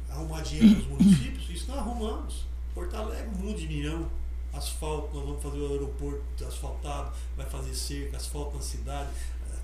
Arrumar 0.10 0.42
dinheiro 0.42 0.76
para 0.76 0.94
os 0.96 1.02
municípios, 1.02 1.50
isso 1.50 1.68
nós 1.70 1.80
arrumamos. 1.80 2.46
Porto 2.74 2.96
Alegre, 2.96 3.36
mundo 3.36 3.58
de 3.58 3.68
milhão. 3.68 4.10
Asfalto, 4.54 5.16
nós 5.16 5.26
vamos 5.26 5.42
fazer 5.42 5.58
o 5.58 5.72
aeroporto 5.72 6.46
asfaltado, 6.46 7.12
vai 7.36 7.50
fazer 7.50 7.74
cerca, 7.74 8.18
asfalto 8.18 8.56
na 8.56 8.62
cidade, 8.62 9.10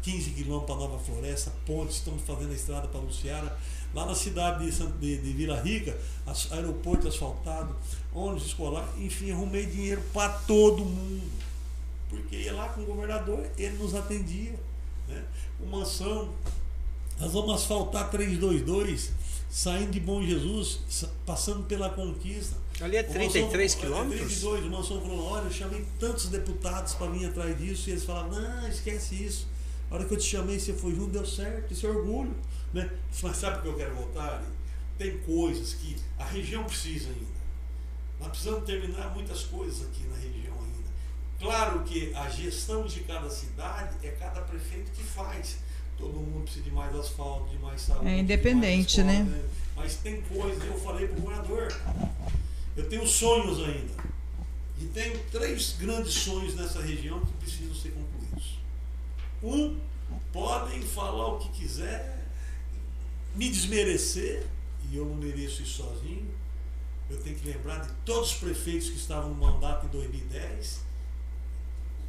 15 0.01 0.31
quilômetros 0.31 0.65
para 0.65 0.87
Nova 0.87 0.99
Floresta, 0.99 1.51
pontes, 1.65 1.97
estamos 1.97 2.23
fazendo 2.23 2.51
a 2.51 2.55
estrada 2.55 2.87
para 2.87 2.99
Luciara. 2.99 3.57
Lá 3.93 4.05
na 4.05 4.13
cidade 4.13 4.69
de, 4.69 4.87
de, 4.99 5.17
de 5.17 5.33
Vila 5.33 5.59
Rica, 5.59 5.97
aeroporto 6.51 7.07
asfaltado, 7.07 7.75
ônibus 8.13 8.45
escolar, 8.45 8.87
enfim, 8.99 9.31
arrumei 9.31 9.65
dinheiro 9.65 10.01
para 10.13 10.29
todo 10.29 10.85
mundo. 10.85 11.27
Porque 12.07 12.35
ia 12.35 12.53
lá 12.53 12.69
com 12.69 12.81
o 12.81 12.85
governador, 12.85 13.47
ele 13.57 13.77
nos 13.77 13.95
atendia. 13.95 14.53
Né? 15.07 15.23
O 15.59 15.65
Mansão, 15.65 16.29
nós 17.19 17.31
vamos 17.33 17.55
asfaltar 17.55 18.09
322, 18.11 19.11
saindo 19.49 19.91
de 19.91 19.99
Bom 19.99 20.23
Jesus, 20.23 20.79
passando 21.25 21.65
pela 21.65 21.89
conquista. 21.89 22.55
Ali 22.81 22.95
é 22.95 23.03
33 23.03 23.75
quilômetros? 23.75 24.39
32, 24.39 24.65
o 24.65 24.69
Mansão 24.69 25.01
falou, 25.01 25.31
olha, 25.31 25.45
eu 25.45 25.51
chamei 25.51 25.85
tantos 25.99 26.27
deputados 26.27 26.93
para 26.93 27.07
vir 27.07 27.25
atrás 27.25 27.57
disso, 27.57 27.89
e 27.89 27.93
eles 27.93 28.05
falaram, 28.05 28.29
não, 28.29 28.69
esquece 28.69 29.15
isso. 29.15 29.47
A 29.89 29.95
hora 29.95 30.05
que 30.05 30.13
eu 30.13 30.17
te 30.17 30.25
chamei, 30.25 30.59
você 30.59 30.73
foi 30.73 30.93
junto, 30.93 31.11
deu 31.11 31.25
certo, 31.25 31.73
isso 31.73 31.85
é 31.85 31.89
orgulho. 31.89 32.35
Né? 32.73 32.89
Mas 33.23 33.37
sabe 33.37 33.55
por 33.55 33.63
que 33.63 33.67
eu 33.69 33.77
quero 33.77 33.95
voltar? 33.95 34.43
Tem 34.97 35.17
coisas 35.19 35.73
que 35.73 35.95
a 36.17 36.25
região 36.25 36.63
precisa 36.63 37.09
ainda. 37.09 37.39
Nós 38.19 38.29
precisamos 38.29 38.65
terminar 38.65 39.13
muitas 39.13 39.43
coisas 39.43 39.87
aqui 39.87 40.03
na 40.07 40.15
região 40.15 40.53
ainda. 40.53 40.89
Claro 41.39 41.83
que 41.83 42.13
a 42.13 42.29
gestão 42.29 42.85
de 42.85 42.99
cada 43.01 43.29
cidade 43.29 43.95
é 44.03 44.11
cada 44.11 44.41
prefeito 44.41 44.91
que 44.91 45.03
faz 45.03 45.57
todo 45.99 46.13
mundo 46.13 46.43
precisa 46.43 46.63
de 46.63 46.71
mais 46.71 46.95
asfalto, 46.95 47.49
de 47.49 47.57
mais 47.59 47.81
saúde. 47.81 48.07
É 48.07 48.19
independente, 48.19 49.03
né? 49.03 49.23
né? 49.23 49.43
Mas 49.75 49.97
tem 49.97 50.21
coisas, 50.21 50.63
eu 50.65 50.79
falei 50.79 51.07
para 51.07 51.17
o 51.17 51.21
governador, 51.21 51.73
eu 52.75 52.89
tenho 52.89 53.05
sonhos 53.05 53.59
ainda. 53.59 54.09
E 54.79 54.85
tenho 54.85 55.19
três 55.29 55.75
grandes 55.77 56.13
sonhos 56.13 56.55
nessa 56.55 56.81
região 56.81 57.19
que 57.19 57.33
precisam 57.33 57.75
ser 57.75 57.89
concluídos. 57.89 58.18
Um, 59.43 59.79
podem 60.33 60.81
falar 60.81 61.27
o 61.27 61.39
que 61.39 61.49
quiser, 61.49 62.27
me 63.35 63.49
desmerecer, 63.49 64.45
e 64.89 64.97
eu 64.97 65.05
não 65.05 65.15
mereço 65.15 65.61
isso 65.61 65.83
sozinho. 65.83 66.29
Eu 67.09 67.21
tenho 67.21 67.37
que 67.37 67.47
lembrar 67.47 67.79
de 67.79 67.91
todos 68.05 68.31
os 68.31 68.37
prefeitos 68.37 68.89
que 68.89 68.97
estavam 68.97 69.29
no 69.29 69.35
mandato 69.35 69.85
em 69.85 69.89
2010, 69.89 70.81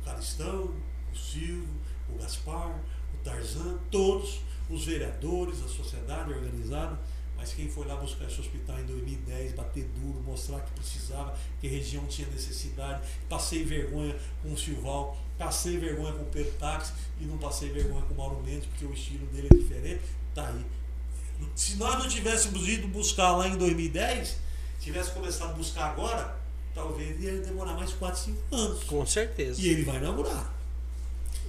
o 0.01 0.05
Caristão, 0.05 0.75
o 1.13 1.17
Silvio, 1.17 1.69
o 2.09 2.19
Gaspar, 2.19 2.79
Tarzan, 3.23 3.79
todos 3.91 4.41
os 4.69 4.85
vereadores, 4.85 5.63
a 5.63 5.69
sociedade 5.69 6.33
organizada, 6.33 6.99
mas 7.41 7.55
quem 7.55 7.71
foi 7.71 7.87
lá 7.87 7.97
buscar 7.97 8.27
esse 8.27 8.39
hospital 8.39 8.79
em 8.81 8.85
2010, 8.85 9.55
bater 9.55 9.89
duro, 9.99 10.23
mostrar 10.27 10.61
que 10.61 10.73
precisava, 10.73 11.35
que 11.59 11.67
a 11.67 11.71
região 11.71 12.05
tinha 12.07 12.29
necessidade, 12.29 13.01
passei 13.31 13.65
vergonha 13.65 14.15
com 14.43 14.53
o 14.53 14.59
Silval, 14.59 15.17
passei 15.39 15.79
vergonha 15.79 16.13
com 16.13 16.25
o 16.25 16.27
Pedro 16.27 16.53
Táxi 16.59 16.93
e 17.19 17.25
não 17.25 17.39
passei 17.39 17.71
vergonha 17.71 18.03
com 18.03 18.13
o 18.13 18.17
Mauro 18.19 18.43
Mendes, 18.43 18.67
porque 18.67 18.85
o 18.85 18.93
estilo 18.93 19.27
dele 19.29 19.49
é 19.51 19.57
diferente, 19.57 20.03
tá 20.35 20.49
aí. 20.49 20.67
Se 21.57 21.77
nós 21.77 21.99
não 21.99 22.07
tivéssemos 22.07 22.69
ido 22.69 22.87
buscar 22.89 23.35
lá 23.35 23.49
em 23.49 23.57
2010, 23.57 24.37
tivesse 24.79 25.11
começado 25.13 25.53
a 25.53 25.55
buscar 25.55 25.93
agora, 25.93 26.39
talvez 26.75 27.19
ia 27.23 27.41
demorar 27.41 27.73
mais 27.73 27.91
4, 27.95 28.21
5 28.21 28.55
anos. 28.55 28.85
Com 28.85 29.07
certeza. 29.07 29.59
E 29.63 29.67
ele 29.67 29.85
vai 29.85 29.97
inaugurar. 29.97 30.55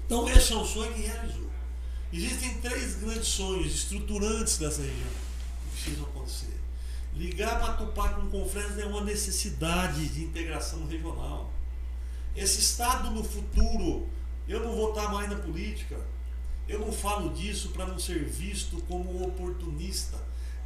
Então 0.05 0.29
esse 0.29 0.53
é 0.53 0.55
um 0.55 0.65
sonho 0.65 0.93
que 0.93 1.01
realizou. 1.01 1.51
Existem 2.13 2.53
três 2.61 2.95
grandes 2.95 3.27
sonhos 3.27 3.73
estruturantes 3.73 4.57
dessa 4.57 4.81
região 4.81 5.30
precisam 5.81 6.05
acontecer. 6.05 6.59
Ligar 7.13 7.59
Matupá 7.59 8.09
com 8.09 8.29
Confresa 8.29 8.81
é 8.81 8.85
uma 8.85 9.01
necessidade 9.01 10.07
de 10.09 10.23
integração 10.23 10.85
regional. 10.87 11.51
Esse 12.35 12.59
Estado 12.59 13.11
no 13.11 13.23
futuro, 13.23 14.07
eu 14.47 14.61
não 14.61 14.75
vou 14.75 14.89
estar 14.89 15.11
mais 15.11 15.29
na 15.29 15.35
política, 15.35 15.97
Eu 16.67 16.79
não 16.79 16.91
falo 16.93 17.33
disso 17.33 17.69
para 17.69 17.85
não 17.85 17.99
ser 17.99 18.23
visto 18.23 18.81
como 18.87 19.27
oportunista, 19.27 20.17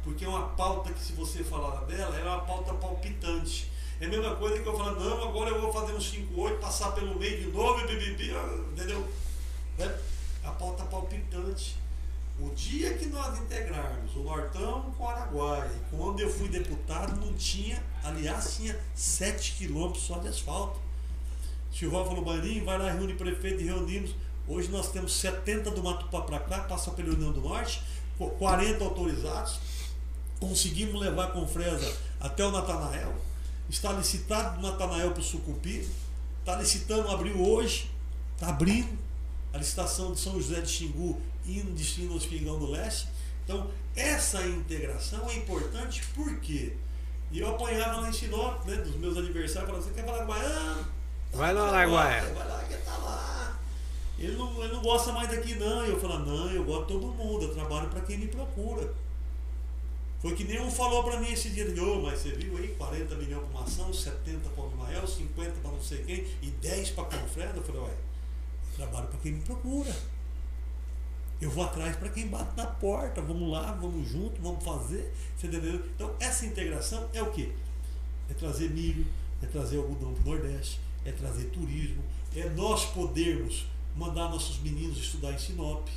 porque 0.04 0.24
é 0.24 0.28
uma 0.28 0.50
pauta 0.50 0.92
que, 0.92 1.02
se 1.02 1.12
você 1.14 1.42
falar 1.42 1.84
dela, 1.86 2.16
é 2.16 2.22
uma 2.22 2.42
pauta 2.42 2.72
palpitante. 2.74 3.72
É 4.00 4.06
a 4.06 4.08
mesma 4.08 4.36
coisa 4.36 4.62
que 4.62 4.68
eu 4.68 4.76
falar, 4.76 4.92
não, 4.92 5.28
agora 5.28 5.50
eu 5.50 5.60
vou 5.60 5.72
fazer 5.72 5.94
um 5.94 5.98
5-8, 5.98 6.60
passar 6.60 6.92
pelo 6.92 7.18
meio 7.18 7.40
de 7.40 7.50
novo 7.50 7.80
e 7.80 7.86
bibibi, 7.88 8.30
entendeu? 8.72 9.08
É 9.78 9.98
a 10.44 10.52
pauta 10.52 10.84
palpitante. 10.84 11.76
O 12.38 12.50
dia 12.54 12.92
que 12.98 13.06
nós 13.06 13.38
integrarmos 13.38 14.14
o 14.14 14.20
Nortão 14.20 14.92
com 14.96 15.04
o 15.04 15.08
Araguaia, 15.08 15.70
quando 15.90 16.20
eu 16.20 16.30
fui 16.30 16.48
deputado, 16.48 17.18
não 17.18 17.32
tinha, 17.32 17.82
aliás, 18.04 18.56
tinha 18.56 18.78
7 18.94 19.54
quilômetros 19.54 20.04
só 20.04 20.18
de 20.18 20.28
asfalto. 20.28 20.78
Silvão 21.72 22.04
falou, 22.04 22.22
Baninho, 22.22 22.64
vai 22.64 22.78
lá, 22.78 22.90
reúne 22.90 23.14
prefeito 23.14 23.62
e 23.62 23.64
reunimos. 23.64 24.14
Hoje 24.46 24.68
nós 24.68 24.92
temos 24.92 25.14
70 25.14 25.70
do 25.70 25.82
Matupá 25.82 26.20
para 26.20 26.38
cá, 26.40 26.60
passa 26.60 26.90
pela 26.90 27.08
União 27.08 27.32
do 27.32 27.40
Norte, 27.40 27.82
40 28.18 28.84
autorizados. 28.84 29.58
Conseguimos 30.38 31.00
levar 31.00 31.32
com 31.32 31.46
Fresa 31.48 31.96
até 32.20 32.44
o 32.44 32.50
Natanael. 32.50 33.14
Está 33.68 33.92
licitado 33.92 34.60
do 34.60 34.62
Natanael 34.62 35.12
para 35.12 35.20
o 35.20 35.24
Sucupi. 35.24 35.88
Está 36.40 36.56
licitando, 36.56 37.08
abriu 37.08 37.40
hoje. 37.40 37.90
Está 38.34 38.48
abrindo 38.48 38.98
a 39.52 39.58
licitação 39.58 40.12
de 40.12 40.20
São 40.20 40.34
José 40.34 40.60
de 40.60 40.68
Xingu 40.70 41.20
indo 41.46 41.72
destino 41.72 42.12
ao 42.12 42.18
Espingão 42.18 42.58
do 42.58 42.70
Leste. 42.70 43.08
Então, 43.44 43.70
essa 43.94 44.44
integração 44.46 45.28
é 45.30 45.36
importante 45.36 46.02
porque 46.14 46.72
e 47.30 47.40
eu 47.40 47.48
apanhava 47.48 48.00
lá 48.00 48.08
em 48.08 48.12
Sinop, 48.12 48.64
né, 48.66 48.76
dos 48.76 48.94
meus 48.96 49.16
adversários, 49.16 49.68
falando, 49.68 49.84
você 49.84 49.90
quer 49.90 50.04
falar 50.04 50.24
baiano? 50.24 50.86
Vai 51.32 51.52
no 51.52 51.64
Araguaia. 51.64 52.22
Vai 52.34 52.48
lá, 52.48 52.64
que 52.64 52.76
tá 52.76 52.96
lá. 52.98 53.58
Ele 54.18 54.36
não, 54.36 54.64
ele 54.64 54.72
não 54.72 54.82
gosta 54.82 55.12
mais 55.12 55.28
daqui 55.28 55.54
não. 55.56 55.84
E 55.84 55.90
eu 55.90 56.00
falo, 56.00 56.20
não, 56.20 56.50
eu 56.50 56.64
gosto 56.64 56.86
de 56.86 56.92
todo 56.94 57.14
mundo, 57.14 57.44
eu 57.44 57.54
trabalho 57.54 57.88
para 57.88 58.00
quem 58.02 58.18
me 58.18 58.28
procura. 58.28 58.92
Foi 60.20 60.34
que 60.34 60.44
nem 60.44 60.60
um 60.60 60.70
falou 60.70 61.04
para 61.04 61.20
mim 61.20 61.30
esse 61.30 61.50
dia, 61.50 61.66
oh, 61.82 62.00
mas 62.00 62.20
você 62.20 62.30
viu 62.30 62.56
aí 62.56 62.68
40 62.68 63.14
milhões 63.16 63.44
para 63.44 63.50
uma 63.50 63.64
ação, 63.64 63.92
70 63.92 64.48
para 64.48 64.64
o 64.64 64.70
Mimael, 64.70 65.06
50 65.06 65.52
para 65.60 65.70
não 65.70 65.82
sei 65.82 66.02
quem 66.04 66.26
e 66.40 66.50
10 66.50 66.90
para 66.90 67.04
Confreda. 67.04 67.52
Eu 67.56 67.62
falei, 67.62 67.80
ué, 67.82 67.90
eu 67.90 68.76
trabalho 68.76 69.08
para 69.08 69.18
quem 69.18 69.32
me 69.32 69.42
procura. 69.42 69.94
Eu 71.40 71.50
vou 71.50 71.64
atrás 71.64 71.96
para 71.96 72.08
quem 72.08 72.28
bate 72.28 72.56
na 72.56 72.66
porta. 72.66 73.20
Vamos 73.20 73.50
lá, 73.50 73.72
vamos 73.72 74.08
junto, 74.08 74.40
vamos 74.40 74.64
fazer. 74.64 75.12
Você 75.36 75.46
entendeu? 75.46 75.82
Então, 75.94 76.14
essa 76.18 76.46
integração 76.46 77.08
é 77.12 77.22
o 77.22 77.30
quê? 77.30 77.52
É 78.30 78.34
trazer 78.34 78.70
milho, 78.70 79.06
é 79.42 79.46
trazer 79.46 79.76
algodão 79.76 80.14
para 80.14 80.22
o 80.22 80.34
Nordeste, 80.34 80.80
é 81.04 81.12
trazer 81.12 81.44
turismo, 81.50 82.02
é 82.34 82.48
nós 82.50 82.86
podermos 82.86 83.66
mandar 83.94 84.28
nossos 84.28 84.58
meninos 84.60 84.98
estudar 84.98 85.32
em 85.32 85.38
Sinop. 85.38 85.88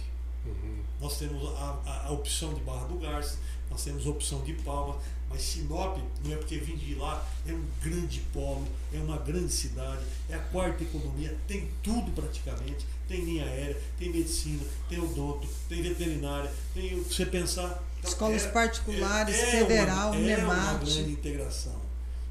Uhum. 0.45 0.77
Nós 1.01 1.17
temos 1.17 1.45
a, 1.57 1.79
a, 1.85 2.07
a, 2.07 2.11
opção 2.11 2.53
de 2.53 2.61
Barra 2.61 2.85
do 2.87 2.97
Garça, 2.97 3.37
nós 3.69 3.83
temos 3.83 4.07
a 4.07 4.09
opção 4.09 4.41
de 4.41 4.53
Palma, 4.53 4.97
mas 5.29 5.41
Sinop 5.41 5.97
não 6.23 6.33
é 6.33 6.37
porque 6.37 6.57
vim 6.57 6.77
de 6.77 6.95
lá, 6.95 7.25
é 7.45 7.51
um 7.51 7.65
grande 7.81 8.21
polo, 8.33 8.65
é 8.93 8.97
uma 8.99 9.17
grande 9.17 9.51
cidade, 9.51 10.01
é 10.29 10.35
a 10.35 10.39
quarta 10.39 10.83
economia, 10.83 11.37
tem 11.47 11.69
tudo 11.83 12.11
praticamente, 12.11 12.85
tem 13.09 13.25
linha 13.25 13.43
aérea, 13.43 13.77
tem 13.97 14.09
medicina, 14.09 14.63
tem 14.87 14.99
odonto, 15.01 15.45
tem 15.67 15.81
veterinária, 15.81 16.49
tem 16.73 17.03
você 17.03 17.25
pensar. 17.25 17.83
Então, 17.99 18.11
Escolas 18.11 18.45
é, 18.45 18.51
particulares, 18.51 19.35
é, 19.35 19.41
é 19.41 19.65
federal, 19.65 20.11
uma, 20.11 20.31
é 20.31 20.37
uma 20.37 20.73
grande 20.75 21.11
integração. 21.11 21.81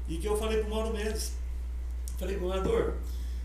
E 0.07 0.17
que 0.17 0.25
eu 0.25 0.35
falei 0.39 0.57
para 0.57 0.67
o 0.67 0.69
Mauro 0.71 0.91
Mendes, 0.91 1.33
Falei, 2.19 2.35
governador, 2.35 2.97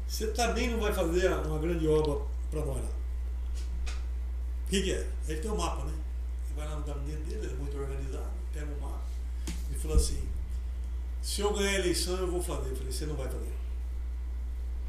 você 0.09 0.27
também 0.29 0.69
não 0.71 0.81
vai 0.81 0.93
fazer 0.93 1.33
uma 1.33 1.61
grande 1.61 1.87
obra 1.87 2.27
para 2.51 2.65
nós 2.65 2.83
lá. 2.83 2.91
O 4.67 4.69
que, 4.69 4.83
que, 4.83 4.93
é? 4.93 5.09
Ele 5.29 5.41
tem 5.41 5.49
o 5.49 5.55
um 5.55 5.59
mapa, 5.59 5.85
né? 5.85 5.93
Ele 6.47 6.57
vai 6.57 6.67
lá 6.67 6.77
no 6.77 6.85
gabinete 6.85 7.23
dele, 7.23 7.45
ele 7.45 7.53
é 7.53 7.57
muito 7.57 7.79
organizado, 7.79 8.33
pega 8.53 8.67
o 8.67 8.77
um 8.77 8.81
mapa 8.81 9.05
e 9.71 9.79
falou 9.79 9.97
assim, 9.97 10.21
se 11.23 11.41
eu 11.41 11.55
ganhar 11.55 11.71
a 11.71 11.75
eleição 11.75 12.17
eu 12.17 12.29
vou 12.29 12.43
fazer. 12.43 12.71
Eu 12.71 12.77
falei, 12.77 12.93
você 12.93 13.07
não 13.07 13.15
vai 13.15 13.29
fazer. 13.29 13.54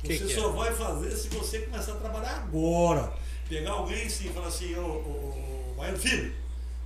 Que 0.05 0.17
você 0.17 0.25
que 0.25 0.35
só 0.35 0.49
é? 0.49 0.53
vai 0.53 0.73
fazer 0.73 1.11
se 1.15 1.29
você 1.29 1.59
começar 1.59 1.93
a 1.93 1.95
trabalhar 1.95 2.35
agora. 2.37 3.13
Pegar 3.49 3.71
alguém 3.71 4.05
assim 4.05 4.27
e 4.27 4.33
falar 4.33 4.47
assim, 4.47 4.75
ô, 4.75 4.81
ô, 4.81 5.71
ô 5.71 5.73
Baiano 5.77 5.97
Filho, 5.97 6.33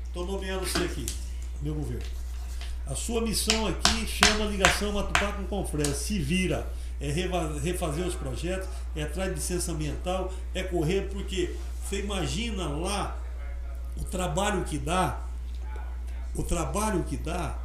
estou 0.06 0.26
nomeando 0.26 0.66
você 0.66 0.84
aqui, 0.84 1.06
meu 1.62 1.74
governo. 1.74 2.04
A 2.86 2.96
sua 2.96 3.22
missão 3.22 3.68
aqui 3.68 4.08
chama 4.08 4.46
ligação 4.46 4.92
Matupá 4.92 5.34
com 5.34 5.46
Confresa. 5.46 5.94
Se 5.94 6.18
vira 6.18 6.68
é 7.00 7.10
refazer 7.12 8.06
os 8.06 8.16
projetos, 8.16 8.68
é 8.96 9.04
atrás 9.04 9.30
de 9.30 9.36
licença 9.36 9.72
ambiental, 9.72 10.34
é 10.54 10.64
correr, 10.64 11.08
porque 11.14 11.56
você 11.82 12.02
imagina 12.02 12.68
lá 12.68 13.18
o 13.96 14.04
trabalho 14.04 14.66
que 14.66 14.78
dá, 14.78 15.22
o 16.36 16.44
trabalho 16.44 17.04
que 17.04 17.16
dá 17.16 17.58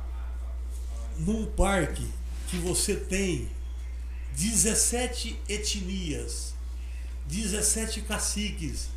num 1.19 1.47
parque 1.47 2.07
que 2.49 2.57
você 2.59 2.95
tem 2.95 3.49
17 4.37 5.41
etnias, 5.49 6.55
17 7.27 8.03
caciques, 8.03 8.89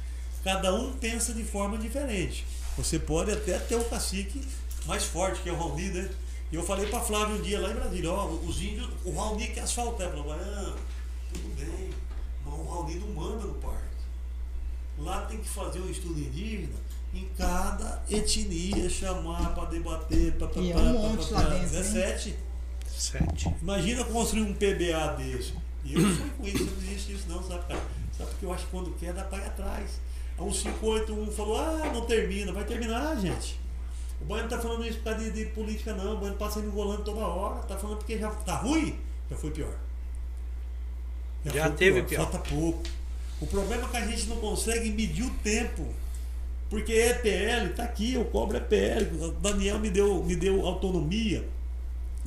cada 0.44 0.74
um 0.74 0.94
pensa 0.94 1.34
de 1.34 1.44
forma 1.44 1.78
diferente. 1.78 2.46
Você 2.78 2.98
pode 3.00 3.32
até 3.32 3.58
ter 3.60 3.76
o 3.76 3.86
cacique 3.86 4.42
mais 4.86 5.04
forte, 5.04 5.42
que 5.42 5.50
é 5.50 5.52
o 5.52 5.58
Raoni, 5.58 5.90
né? 5.90 6.10
E 6.52 6.56
eu 6.56 6.64
falei 6.64 6.88
para 6.88 7.02
Flávio 7.02 7.36
um 7.36 7.42
dia 7.42 7.60
lá 7.60 7.72
em 7.72 7.76
Brasília, 7.76 8.12
ó, 8.12 8.28
os 8.28 8.62
índios, 8.62 8.90
o 9.04 9.12
Raoni 9.12 9.48
quer 9.48 9.62
asfaltar. 9.62 10.08
Ele 10.08 10.18
falou, 10.18 10.34
ah, 10.34 10.76
tudo 11.34 11.56
bem, 11.56 11.90
mas 12.46 12.54
o 12.54 12.64
Raoni 12.64 12.96
não 12.96 13.08
manda 13.10 13.46
no 13.46 13.54
parque. 13.56 13.78
Lá 15.00 15.22
tem 15.26 15.40
que 15.40 15.50
fazer 15.50 15.80
um 15.80 15.90
estudo 15.90 16.20
indígena 16.20 16.76
em 17.14 17.28
cada 17.38 18.04
etnia, 18.10 18.90
chamar 18.90 19.54
para 19.54 19.66
debater, 19.66 20.34
para 20.34 20.48
é 20.56 20.78
um 20.78 20.94
monte 20.94 21.32
lá 21.32 21.42
dentro, 21.42 21.70
17. 21.70 22.47
7. 22.98 23.56
Imagina 23.62 24.04
construir 24.06 24.42
um 24.42 24.54
PBA 24.54 25.16
desse. 25.18 25.54
E 25.86 25.94
eu 25.94 26.02
não 26.02 26.16
sou 26.16 26.26
com 26.38 26.48
isso, 26.48 26.66
não 26.66 26.78
existe 26.84 27.14
isso 27.14 27.30
não, 27.30 27.42
sabe, 27.42 27.66
cara? 27.68 27.82
Sabe 28.18 28.30
porque 28.32 28.46
eu 28.46 28.54
acho 28.54 28.66
que 28.66 28.72
quando 28.72 28.92
quer 28.98 29.14
dá 29.14 29.24
para 29.24 29.44
ir 29.44 29.48
atrás. 29.48 30.00
Um 30.40 30.52
581 30.52 31.32
falou, 31.32 31.58
ah, 31.58 31.92
não 31.94 32.06
termina, 32.06 32.52
vai 32.52 32.64
terminar, 32.64 33.16
gente. 33.20 33.60
O 34.22 34.26
Baiano 34.26 34.50
tá 34.50 34.60
falando 34.60 34.86
isso 34.86 34.98
por 34.98 35.06
causa 35.06 35.24
de, 35.24 35.32
de 35.32 35.46
política, 35.52 35.94
não. 35.94 36.16
O 36.16 36.18
Baiano 36.18 36.38
passa 36.38 36.60
enrolando 36.60 37.04
toda 37.04 37.20
hora. 37.22 37.62
Tá 37.64 37.78
falando 37.78 37.98
porque 37.98 38.18
já 38.18 38.30
tá 38.30 38.56
ruim, 38.58 39.00
já 39.30 39.38
foi 39.38 39.52
pior. 39.52 39.74
Já, 41.46 41.52
já 41.52 41.70
teve 41.70 42.04
pior. 42.04 42.28
pior. 42.28 42.32
Falta 42.32 42.50
pouco. 42.50 42.84
O 43.40 43.48
problema 43.48 43.88
é 43.88 43.90
que 43.90 43.98
a 43.98 44.06
gente 44.06 44.28
não 44.28 44.38
consegue 44.38 44.90
medir 44.92 45.24
o 45.24 45.30
tempo. 45.36 45.88
Porque 46.70 46.92
EPL, 46.92 47.74
tá 47.76 47.84
aqui, 47.84 48.16
eu 48.16 48.26
cobro 48.26 48.58
EPL. 48.58 49.24
O 49.24 49.32
Daniel 49.32 49.80
me 49.80 49.90
deu, 49.90 50.24
me 50.24 50.36
deu 50.36 50.66
autonomia 50.66 51.48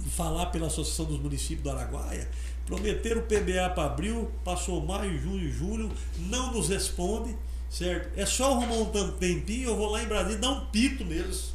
falar 0.08 0.46
pela 0.46 0.66
Associação 0.68 1.06
dos 1.06 1.18
Municípios 1.18 1.62
do 1.62 1.70
Araguaia. 1.70 2.28
Prometeram 2.66 3.20
o 3.20 3.24
PBA 3.24 3.70
para 3.74 3.84
abril, 3.84 4.30
passou 4.44 4.84
maio, 4.84 5.18
junho, 5.20 5.52
julho, 5.52 5.90
não 6.18 6.52
nos 6.52 6.68
responde, 6.68 7.36
certo? 7.68 8.16
É 8.18 8.24
só 8.24 8.52
arrumar 8.52 8.76
um 8.76 9.12
tempinho, 9.12 9.70
eu 9.70 9.76
vou 9.76 9.90
lá 9.90 10.02
em 10.02 10.06
Brasília 10.06 10.38
dar 10.38 10.50
um 10.50 10.66
pito 10.66 11.04
neles 11.04 11.52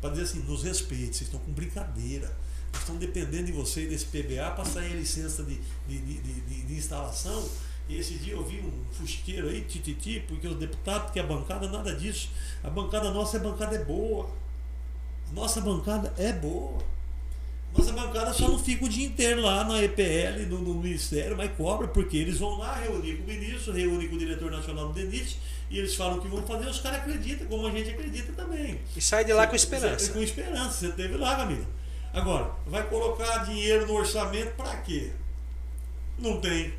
para 0.00 0.10
dizer 0.10 0.22
assim, 0.22 0.40
nos 0.40 0.64
respeite, 0.64 1.16
vocês 1.16 1.22
estão 1.22 1.40
com 1.40 1.52
brincadeira. 1.52 2.36
Estamos 2.74 3.00
dependendo 3.00 3.44
de 3.44 3.52
vocês 3.52 3.88
desse 3.88 4.06
PBA 4.06 4.50
para 4.50 4.64
sair 4.64 4.92
a 4.92 4.96
licença 4.96 5.44
de, 5.44 5.60
de, 5.86 5.98
de, 5.98 6.20
de, 6.20 6.62
de 6.62 6.74
instalação. 6.74 7.48
E 7.88 7.98
esse 7.98 8.14
dia 8.14 8.34
eu 8.34 8.44
vi 8.44 8.60
um 8.60 8.84
fusqueiro 8.92 9.48
aí, 9.48 9.60
tititi, 9.62 10.24
porque 10.26 10.48
os 10.48 10.56
deputados, 10.56 11.04
porque 11.04 11.20
a 11.20 11.22
bancada, 11.22 11.68
nada 11.68 11.94
disso. 11.94 12.30
A 12.62 12.70
bancada 12.70 13.10
nossa, 13.10 13.36
a 13.36 13.40
bancada 13.40 13.76
é 13.76 13.84
boa. 13.84 14.28
Nossa 15.32 15.60
bancada 15.60 16.12
é 16.16 16.32
boa. 16.32 16.78
Nossa 17.76 17.92
bancada 17.92 18.32
só 18.34 18.48
não 18.48 18.58
fica 18.58 18.84
o 18.84 18.88
dia 18.88 19.06
inteiro 19.06 19.40
lá 19.40 19.64
na 19.64 19.82
EPL, 19.82 20.46
no, 20.48 20.58
no 20.58 20.74
Ministério, 20.74 21.36
mas 21.36 21.50
cobra, 21.56 21.88
porque 21.88 22.18
eles 22.18 22.38
vão 22.38 22.58
lá 22.58 22.74
reunir 22.76 23.16
com 23.16 23.24
o 23.24 23.26
ministro, 23.26 23.72
reúnem 23.72 24.08
com 24.08 24.16
o 24.16 24.18
diretor 24.18 24.50
nacional 24.50 24.88
do 24.88 24.92
DENIT, 24.92 25.38
e 25.70 25.78
eles 25.78 25.94
falam 25.94 26.20
que 26.20 26.28
vão 26.28 26.42
fazer, 26.42 26.68
os 26.68 26.80
caras 26.80 27.00
acreditam, 27.00 27.46
como 27.46 27.66
a 27.66 27.70
gente 27.70 27.88
acredita 27.90 28.32
também. 28.32 28.78
E 28.94 29.00
sai 29.00 29.24
de 29.24 29.32
lá 29.32 29.44
você, 29.44 29.48
com 29.48 29.56
esperança. 29.56 30.06
Você, 30.06 30.12
com 30.12 30.22
esperança, 30.22 30.70
você 30.70 30.92
teve 30.92 31.16
lá, 31.16 31.34
Camila. 31.36 31.66
Agora, 32.12 32.50
vai 32.66 32.86
colocar 32.88 33.38
dinheiro 33.38 33.86
no 33.86 33.94
orçamento 33.94 34.54
para 34.54 34.76
quê? 34.78 35.12
Não 36.18 36.38
tem. 36.40 36.74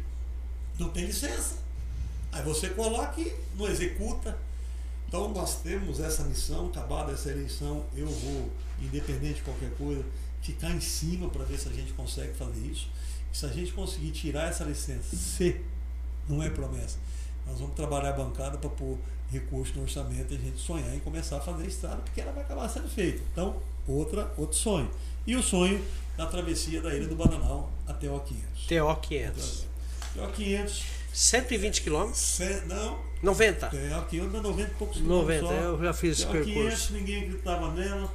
Não 0.78 0.90
tem 0.90 1.06
licença. 1.06 1.58
Aí 2.32 2.44
você 2.44 2.70
coloca 2.70 3.20
e 3.20 3.34
não 3.58 3.68
executa. 3.68 4.38
Então 5.08 5.30
nós 5.30 5.62
temos 5.62 6.00
essa 6.00 6.24
missão, 6.24 6.68
acabada 6.68 7.12
essa 7.12 7.30
eleição, 7.30 7.86
eu 7.96 8.08
vou, 8.08 8.50
independente 8.82 9.36
de 9.36 9.42
qualquer 9.42 9.72
coisa, 9.72 10.04
ficar 10.44 10.70
em 10.72 10.82
cima 10.82 11.30
para 11.30 11.44
ver 11.44 11.58
se 11.58 11.70
a 11.70 11.72
gente 11.72 11.94
consegue 11.94 12.34
fazer 12.34 12.60
isso. 12.60 12.88
E 13.34 13.38
se 13.38 13.46
a 13.46 13.50
gente 13.50 13.72
conseguir 13.72 14.12
tirar 14.12 14.50
essa 14.50 14.64
licença, 14.64 15.16
se 15.16 15.60
não 16.30 16.44
é 16.44 16.50
promessa, 16.50 16.98
nós 17.48 17.60
vamos 17.60 17.76
trabalhar 17.76 18.10
a 18.10 18.14
bancada 18.14 18.58
para 18.58 18.70
pôr 18.70 18.98
recurso 19.32 19.74
no 19.76 19.84
orçamento 19.84 20.34
e 20.34 20.38
a 20.38 20.40
gente 20.40 20.60
sonhar 20.60 20.94
em 20.94 21.00
começar 21.00 21.38
a 21.38 21.42
fazer 21.42 21.64
a 21.64 21.68
estrada, 21.68 21.98
porque 21.98 22.22
ela 22.22 22.32
vai 22.32 22.44
acabar 22.44 22.70
sendo 22.70 22.88
feita. 22.88 23.22
Então, 23.32 23.56
outra, 23.88 24.32
outro 24.38 24.56
sonho. 24.56 24.90
E 25.26 25.36
o 25.36 25.42
sonho 25.42 25.84
da 26.16 26.28
travessia 26.28 26.82
da 26.82 26.94
Ilha 26.94 27.08
do 27.08 27.16
Bananal 27.16 27.72
até 27.88 28.10
o 28.10 28.20
500. 28.20 28.68
TO 28.68 29.02
500. 29.02 29.66
TO 30.14 30.28
500 30.34 30.84
120 31.14 31.84
quilômetros? 31.84 32.40
Não, 32.68 33.00
90. 33.22 33.70
é, 33.76 33.94
aqui 33.94 34.20
anda 34.20 34.42
90 34.42 34.72
e 34.72 34.74
poucos 34.76 35.00
90, 35.00 35.40
quilômetros 35.40 35.50
só. 35.50 35.56
eu 35.56 35.84
já 35.84 35.94
fiz 35.94 36.20
esse 36.20 36.28
a 36.28 36.32
500 36.32 36.54
percurso. 36.54 36.94
ninguém 36.94 37.18
acreditava 37.18 37.72
nela. 37.72 38.12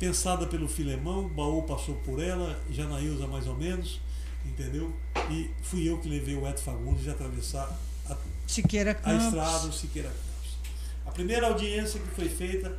Pensada 0.00 0.46
pelo 0.46 0.66
Filemão, 0.66 1.26
o 1.26 1.28
baú 1.28 1.62
passou 1.64 1.94
por 1.96 2.22
ela, 2.22 2.58
Janaísa 2.70 3.26
mais 3.26 3.46
ou 3.46 3.54
menos, 3.54 4.00
entendeu? 4.46 4.96
E 5.30 5.50
fui 5.62 5.86
eu 5.86 6.00
que 6.00 6.08
levei 6.08 6.34
o 6.34 6.46
Eto 6.46 6.62
Fagundes 6.62 7.06
a 7.06 7.12
atravessar 7.12 7.78
a, 8.08 8.16
Siqueira 8.46 8.98
a 9.04 9.14
estrada 9.14 9.66
do 9.66 9.74
Siqueira 9.74 10.08
Campos. 10.08 10.56
A 11.04 11.10
primeira 11.10 11.48
audiência 11.48 12.00
que 12.00 12.08
foi 12.14 12.30
feita, 12.30 12.78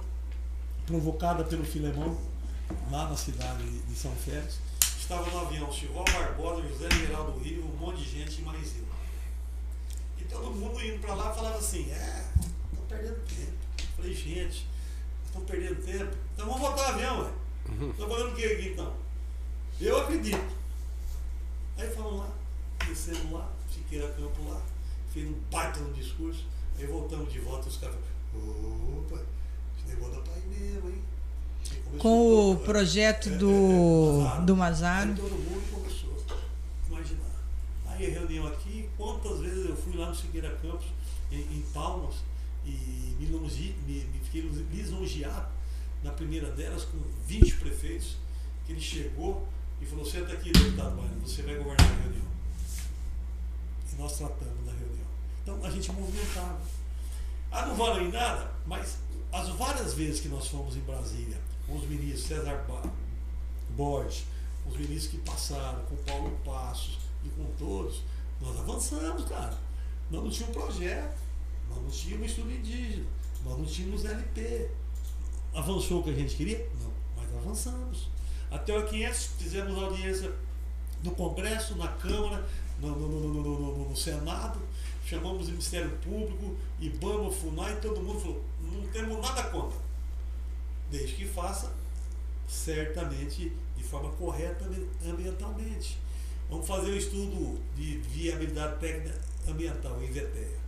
provocada 0.88 1.44
pelo 1.44 1.64
Filemão, 1.64 2.20
lá 2.90 3.08
na 3.08 3.16
cidade 3.16 3.70
de 3.70 3.96
São 3.96 4.16
Félix, 4.16 4.58
estava 5.00 5.30
no 5.30 5.42
avião 5.42 5.72
Silvão 5.72 6.04
Barbosa, 6.06 6.68
José 6.70 6.90
Geraldo 7.06 7.38
Rio, 7.38 7.64
um 7.66 7.78
monte 7.78 8.02
de 8.02 8.18
gente 8.18 8.42
em 8.42 8.46
Marizila. 8.46 8.88
E 10.20 10.24
todo 10.24 10.50
mundo 10.56 10.84
indo 10.84 10.98
para 10.98 11.14
lá 11.14 11.32
falava 11.32 11.60
assim, 11.60 11.88
é, 11.92 12.26
estão 12.72 12.84
perdendo 12.90 13.20
tempo. 13.28 13.54
Eu 13.78 13.88
falei, 13.96 14.14
gente, 14.16 14.71
estão 15.32 15.42
perdendo 15.46 15.84
tempo. 15.86 16.16
Então 16.34 16.46
vamos 16.46 16.62
voltar 16.62 16.92
o 16.92 16.96
avião, 16.96 17.22
ué. 17.22 17.32
Estão 17.92 18.10
fazendo 18.10 18.32
o 18.32 18.36
que 18.36 18.46
aqui 18.46 18.70
então? 18.70 18.94
Eu 19.80 20.02
acredito. 20.02 20.54
Aí 21.78 21.88
fomos 21.90 22.20
lá, 22.20 22.30
descemos 22.88 23.32
lá, 23.32 23.50
Siqueira 23.74 24.08
Campo 24.10 24.50
lá, 24.50 24.62
fez 25.14 25.28
um 25.28 25.34
baita 25.52 25.80
no 25.80 25.94
discurso, 25.94 26.46
aí 26.78 26.86
voltamos 26.86 27.32
de 27.32 27.40
volta 27.40 27.68
os 27.68 27.78
caras 27.78 27.96
falaram, 28.32 29.00
opa, 29.00 29.22
esse 29.78 29.88
negócio 29.96 30.16
dá 30.16 30.22
pra 30.22 30.38
ir 30.38 30.48
mesmo, 30.48 30.90
hein? 30.90 31.02
Com 31.98 32.52
o 32.52 32.56
todo- 32.56 32.66
projeto 32.66 33.30
é, 33.30 33.34
é, 33.34 33.38
do, 33.38 34.22
Mazaro. 34.22 34.46
do 34.46 34.54
Aí 34.54 34.60
Mazaro. 34.60 35.16
todo 35.16 35.32
mundo 35.32 35.72
começou 35.74 36.24
a 36.30 36.88
imaginar. 36.90 37.36
Aí 37.88 38.06
a 38.06 38.20
reunião 38.20 38.48
aqui, 38.48 38.90
quantas 38.98 39.40
vezes 39.40 39.66
eu 39.70 39.76
fui 39.76 39.96
lá 39.98 40.10
no 40.10 40.16
Siqueira 40.16 40.50
Campos, 40.62 40.86
em, 41.32 41.40
em 41.40 41.62
Palmas, 41.74 42.16
e 42.66 43.16
me, 43.20 43.28
longi- 43.28 43.76
me, 43.86 44.04
me 44.06 44.20
fiquei 44.20 44.42
lisonjeado 44.72 45.50
na 46.04 46.12
primeira 46.12 46.50
delas 46.52 46.84
com 46.86 46.98
20 47.28 47.58
prefeitos, 47.58 48.18
que 48.66 48.72
ele 48.74 48.82
chegou 48.82 49.48
e 49.82 49.86
falou, 49.86 50.06
senta 50.06 50.34
aqui, 50.34 50.52
deputado 50.52 50.96
Baiano, 50.96 51.22
você 51.22 51.42
vai 51.44 51.56
governar 51.56 51.86
a 51.90 52.02
reunião. 52.02 52.26
E 53.92 53.96
nós 53.96 54.18
tratamos 54.18 54.66
da 54.66 54.72
reunião. 54.72 55.08
Então 55.44 55.64
a 55.66 55.70
gente 55.70 55.92
movimentava. 55.92 56.62
Ah, 57.52 57.66
não 57.66 57.76
vale 57.76 58.10
nada, 58.12 58.52
mas 58.66 58.98
as 59.32 59.50
várias 59.50 59.94
vezes 59.94 60.22
que 60.22 60.30
nós 60.30 60.48
fomos 60.48 60.76
em 60.76 60.82
Brasília, 60.82 61.38
com 61.68 61.76
os 61.78 61.84
ministros 61.88 62.24
César 62.28 62.66
Borges, 63.76 64.24
os 64.68 64.78
ministros 64.78 65.08
que 65.08 65.18
passaram, 65.18 65.84
com 65.86 65.96
Paulo 65.98 66.38
Passos 66.46 67.00
e 67.26 67.30
com 67.30 67.46
todos, 67.58 68.02
nós 68.40 68.58
avançamos, 68.60 69.26
cara. 69.28 69.58
Nós 70.10 70.24
não 70.24 70.30
tínhamos 70.30 70.56
projeto, 70.58 71.18
nós 71.72 71.82
não 71.84 71.90
tínhamos 71.90 72.28
estudo 72.30 72.52
indígena, 72.52 73.06
nós 73.44 73.58
não 73.58 73.66
tínhamos 73.66 74.06
LP. 74.06 74.70
Avançou 75.54 76.00
o 76.00 76.04
que 76.04 76.10
a 76.12 76.14
gente 76.14 76.36
queria? 76.36 76.66
Não, 76.82 76.92
mas 77.18 77.34
avançamos. 77.36 78.08
Até 78.50 78.78
o 78.78 78.86
500 78.88 79.26
fizemos 79.40 79.82
audiência 79.82 80.32
no 81.04 81.12
Congresso, 81.12 81.76
na 81.76 81.88
Câmara, 81.88 82.46
no, 82.80 82.90
no- 82.96 83.34
no- 83.34 83.90
no- 83.90 83.96
Senado, 83.96 84.60
chamamos 85.06 85.48
o 85.48 85.52
Ministério 85.52 85.92
Público, 85.98 86.56
IBAMA, 86.80 87.30
FUNAI, 87.32 87.80
todo 87.82 88.02
mundo 88.02 88.20
falou, 88.20 88.44
não 88.62 88.82
temos 88.88 89.20
nada 89.22 89.44
contra. 89.50 89.78
Desde 90.90 91.16
que 91.16 91.26
faça 91.26 91.72
certamente 92.48 93.52
de 93.78 93.84
forma 93.84 94.10
correta 94.14 94.66
ambi- 94.66 94.88
ambientalmente. 95.06 95.98
Vamos 96.50 96.68
fazer 96.68 96.92
o 96.92 96.98
estudo 96.98 97.60
de 97.76 97.98
viabilidade 98.00 98.80
técnica 98.80 99.20
ambiental, 99.48 99.98
o 99.98 100.04
IVTEA. 100.04 100.61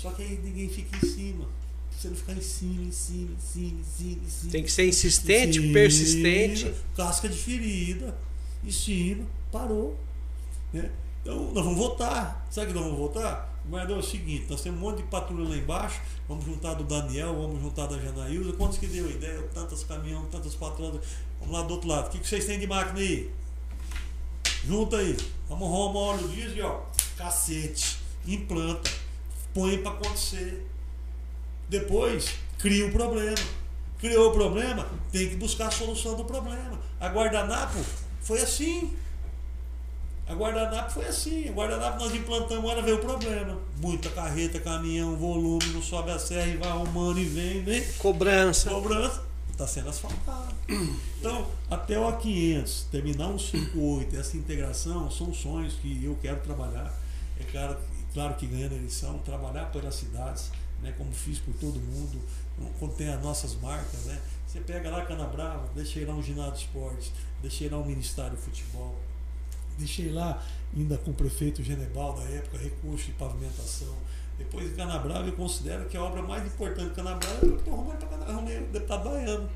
Só 0.00 0.12
que 0.12 0.22
aí 0.22 0.38
ninguém 0.44 0.68
fica 0.68 0.96
em 0.96 1.10
cima. 1.10 1.44
Você 1.90 2.06
não 2.06 2.14
ficar 2.14 2.34
em 2.34 2.40
cima, 2.40 2.84
em 2.84 2.92
cima, 2.92 3.32
em 3.32 3.40
cima, 3.40 3.80
em 3.80 3.84
cima, 3.84 4.22
em 4.24 4.30
cima. 4.30 4.52
Tem 4.52 4.62
que 4.62 4.70
ser 4.70 4.86
insistente, 4.86 5.60
Sim, 5.60 5.72
persistente. 5.72 6.72
Casca 6.96 7.28
de 7.28 7.36
ferida. 7.36 8.16
Em 8.64 8.70
cima, 8.70 9.26
parou. 9.50 9.98
Né? 10.72 10.88
Então, 11.20 11.52
nós 11.52 11.64
vamos 11.64 11.76
votar. 11.76 12.46
Sabe 12.48 12.68
que 12.68 12.74
nós 12.74 12.84
vamos 12.84 12.98
votar? 12.98 13.60
Mas 13.68 13.90
é 13.90 13.92
o 13.92 14.00
seguinte, 14.00 14.46
nós 14.48 14.60
temos 14.60 14.80
um 14.80 14.82
monte 14.82 14.98
de 14.98 15.02
patrulha 15.08 15.48
lá 15.48 15.56
embaixo, 15.56 16.00
vamos 16.28 16.44
juntar 16.44 16.74
do 16.74 16.84
Daniel, 16.84 17.34
vamos 17.34 17.60
juntar 17.60 17.86
da 17.86 17.98
Janaílza. 17.98 18.52
Quantos 18.52 18.78
que 18.78 18.86
deu 18.86 19.04
a 19.04 19.10
ideia? 19.10 19.42
Tantas 19.52 19.82
caminhões, 19.82 20.30
tantas 20.30 20.54
patrulhas. 20.54 21.04
Vamos 21.40 21.54
lá 21.54 21.62
do 21.64 21.74
outro 21.74 21.88
lado. 21.88 22.06
O 22.06 22.10
que, 22.10 22.20
que 22.20 22.28
vocês 22.28 22.46
têm 22.46 22.60
de 22.60 22.68
máquina 22.68 23.00
aí? 23.00 23.28
Junta 24.64 24.98
aí. 24.98 25.16
Vamos 25.48 25.68
arrumar 25.68 26.00
óleo 26.00 26.28
diesel, 26.28 26.66
ó. 26.66 26.82
Cacete. 27.16 27.98
Implanta. 28.26 29.07
Põe 29.58 29.78
para 29.78 29.90
acontecer. 29.90 30.64
Depois, 31.68 32.36
cria 32.58 32.86
o 32.86 32.92
problema. 32.92 33.34
Criou 33.98 34.28
o 34.28 34.32
problema, 34.32 34.86
tem 35.10 35.28
que 35.28 35.34
buscar 35.34 35.66
a 35.66 35.70
solução 35.72 36.14
do 36.14 36.24
problema. 36.24 36.78
A 37.00 37.08
guardanapo 37.08 37.84
foi 38.22 38.40
assim. 38.40 38.94
A 40.28 40.34
guardanapo 40.34 40.92
foi 40.92 41.06
assim. 41.06 41.48
A 41.48 41.50
guardanapo 41.50 41.98
nós 41.98 42.14
implantamos, 42.14 42.70
ela 42.70 42.82
veio 42.82 42.98
o 42.98 43.00
problema. 43.00 43.58
Muita 43.82 44.08
carreta, 44.10 44.60
caminhão, 44.60 45.16
volume, 45.16 45.66
não 45.72 45.82
sobe 45.82 46.12
a 46.12 46.20
serra 46.20 46.46
e 46.46 46.56
vai 46.56 46.68
arrumando 46.68 47.18
e 47.18 47.24
vem, 47.24 47.64
vem. 47.64 47.84
Cobrança. 47.98 48.70
Cobrança 48.70 49.24
está 49.50 49.66
sendo 49.66 49.88
asfaltado. 49.88 50.54
Então, 51.18 51.48
até 51.68 51.98
o 51.98 52.04
A500, 52.12 52.84
terminar 52.92 53.26
um 53.26 53.36
58, 53.40 54.16
essa 54.16 54.36
integração 54.36 55.10
são 55.10 55.34
sonhos 55.34 55.74
que 55.74 56.04
eu 56.04 56.16
quero 56.22 56.38
trabalhar. 56.42 56.94
É 57.40 57.44
claro, 57.50 57.76
claro 58.12 58.34
que 58.34 58.46
ganhando 58.46 58.72
a 58.72 58.76
eleição, 58.76 59.18
trabalhar 59.18 59.66
pelas 59.66 59.94
cidades, 59.94 60.50
né, 60.82 60.94
como 60.96 61.12
fiz 61.12 61.38
por 61.38 61.54
todo 61.54 61.78
mundo, 61.78 62.20
quando 62.78 62.94
tem 62.94 63.08
as 63.08 63.22
nossas 63.22 63.54
marcas. 63.56 64.00
Né, 64.04 64.20
você 64.46 64.60
pega 64.60 64.90
lá 64.90 65.04
Canabrava, 65.04 65.68
deixei 65.74 66.04
lá 66.04 66.14
um 66.14 66.22
ginásio 66.22 66.54
de 66.54 66.58
esportes, 66.60 67.12
deixei 67.42 67.68
lá 67.68 67.78
um 67.78 67.84
Ministério 67.84 68.36
de 68.36 68.42
Futebol, 68.42 68.96
deixei 69.76 70.10
lá, 70.10 70.42
ainda 70.76 70.96
com 70.98 71.10
o 71.10 71.14
prefeito 71.14 71.62
Genebal 71.62 72.14
da 72.14 72.22
época, 72.24 72.58
recurso 72.58 73.06
de 73.06 73.12
pavimentação. 73.12 73.94
Depois 74.38 74.68
de 74.68 74.76
Canabrava, 74.76 75.26
eu 75.26 75.32
considero 75.32 75.86
que 75.86 75.96
a 75.96 76.02
obra 76.02 76.22
mais 76.22 76.46
importante 76.46 76.90
de 76.90 76.94
Canabrava 76.94 77.44
eu 77.44 77.56
estou 77.56 77.74
arrumando 77.74 77.98
para 77.98 78.08
Canabrava, 78.08 78.32
arrumei 78.32 78.58
o 78.58 78.66
deputado 78.68 79.08
Baiano, 79.10 79.48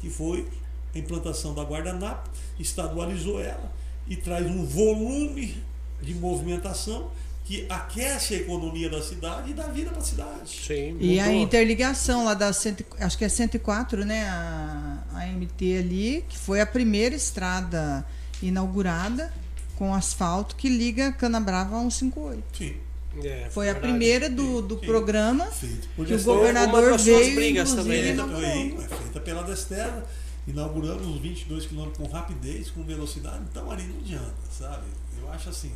que 0.00 0.10
foi 0.10 0.48
a 0.94 0.98
implantação 0.98 1.54
da 1.54 1.62
Guardanapo, 1.62 2.30
estadualizou 2.58 3.40
ela 3.40 3.72
e 4.06 4.16
traz 4.16 4.46
um 4.46 4.64
volume 4.64 5.62
de 6.02 6.14
movimentação 6.14 7.10
que 7.44 7.66
aquece 7.68 8.34
a 8.34 8.36
economia 8.38 8.88
da 8.88 9.02
cidade 9.02 9.50
e 9.50 9.54
dá 9.54 9.64
vida 9.64 9.90
para 9.90 10.00
a 10.00 10.04
cidade. 10.04 10.48
Sim, 10.48 10.96
E 11.00 11.18
a 11.18 11.32
interligação 11.32 12.24
lá 12.24 12.34
da 12.34 12.52
cento, 12.52 12.84
acho 13.00 13.18
que 13.18 13.24
é 13.24 13.28
104, 13.28 14.04
né? 14.04 14.28
A, 14.28 14.98
a 15.14 15.26
MT 15.26 15.76
ali, 15.78 16.24
que 16.28 16.38
foi 16.38 16.60
a 16.60 16.66
primeira 16.66 17.14
estrada 17.14 18.04
inaugurada 18.40 19.32
com 19.76 19.92
asfalto 19.94 20.54
que 20.54 20.68
liga 20.68 21.12
Canabrava 21.12 21.76
a 21.76 21.90
158. 21.90 22.42
Sim, 22.56 22.76
É, 23.24 23.48
Foi 23.50 23.68
a 23.68 23.74
primeira 23.74 24.30
do, 24.30 24.62
do 24.62 24.78
Sim. 24.78 24.86
programa 24.86 25.46
feito 25.46 25.88
por 25.96 26.06
que 26.06 26.14
o 26.14 26.22
governador 26.22 26.96
veio 26.98 27.34
brigas 27.34 27.72
também, 27.74 28.14
né? 28.14 28.24
Feita, 28.24 28.82
é 28.94 28.96
feita 28.98 29.20
pela 29.20 29.42
Destela. 29.42 30.06
Inauguramos 30.46 31.06
os 31.06 31.20
22 31.20 31.66
quilômetros 31.66 31.98
com 31.98 32.12
rapidez, 32.12 32.70
com 32.70 32.82
velocidade, 32.82 33.40
então 33.50 33.70
ali 33.70 33.84
não 33.84 33.98
adianta, 34.00 34.34
sabe? 34.50 34.84
Eu 35.20 35.30
acho 35.30 35.50
assim, 35.50 35.70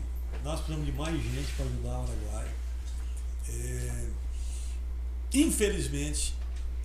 nós 0.46 0.60
precisamos 0.60 0.86
de 0.86 0.92
mais 0.92 1.14
gente 1.22 1.52
para 1.56 1.64
ajudar 1.66 1.98
o 1.98 2.02
Araguaia. 2.02 2.54
É, 3.48 4.06
infelizmente, 5.34 6.34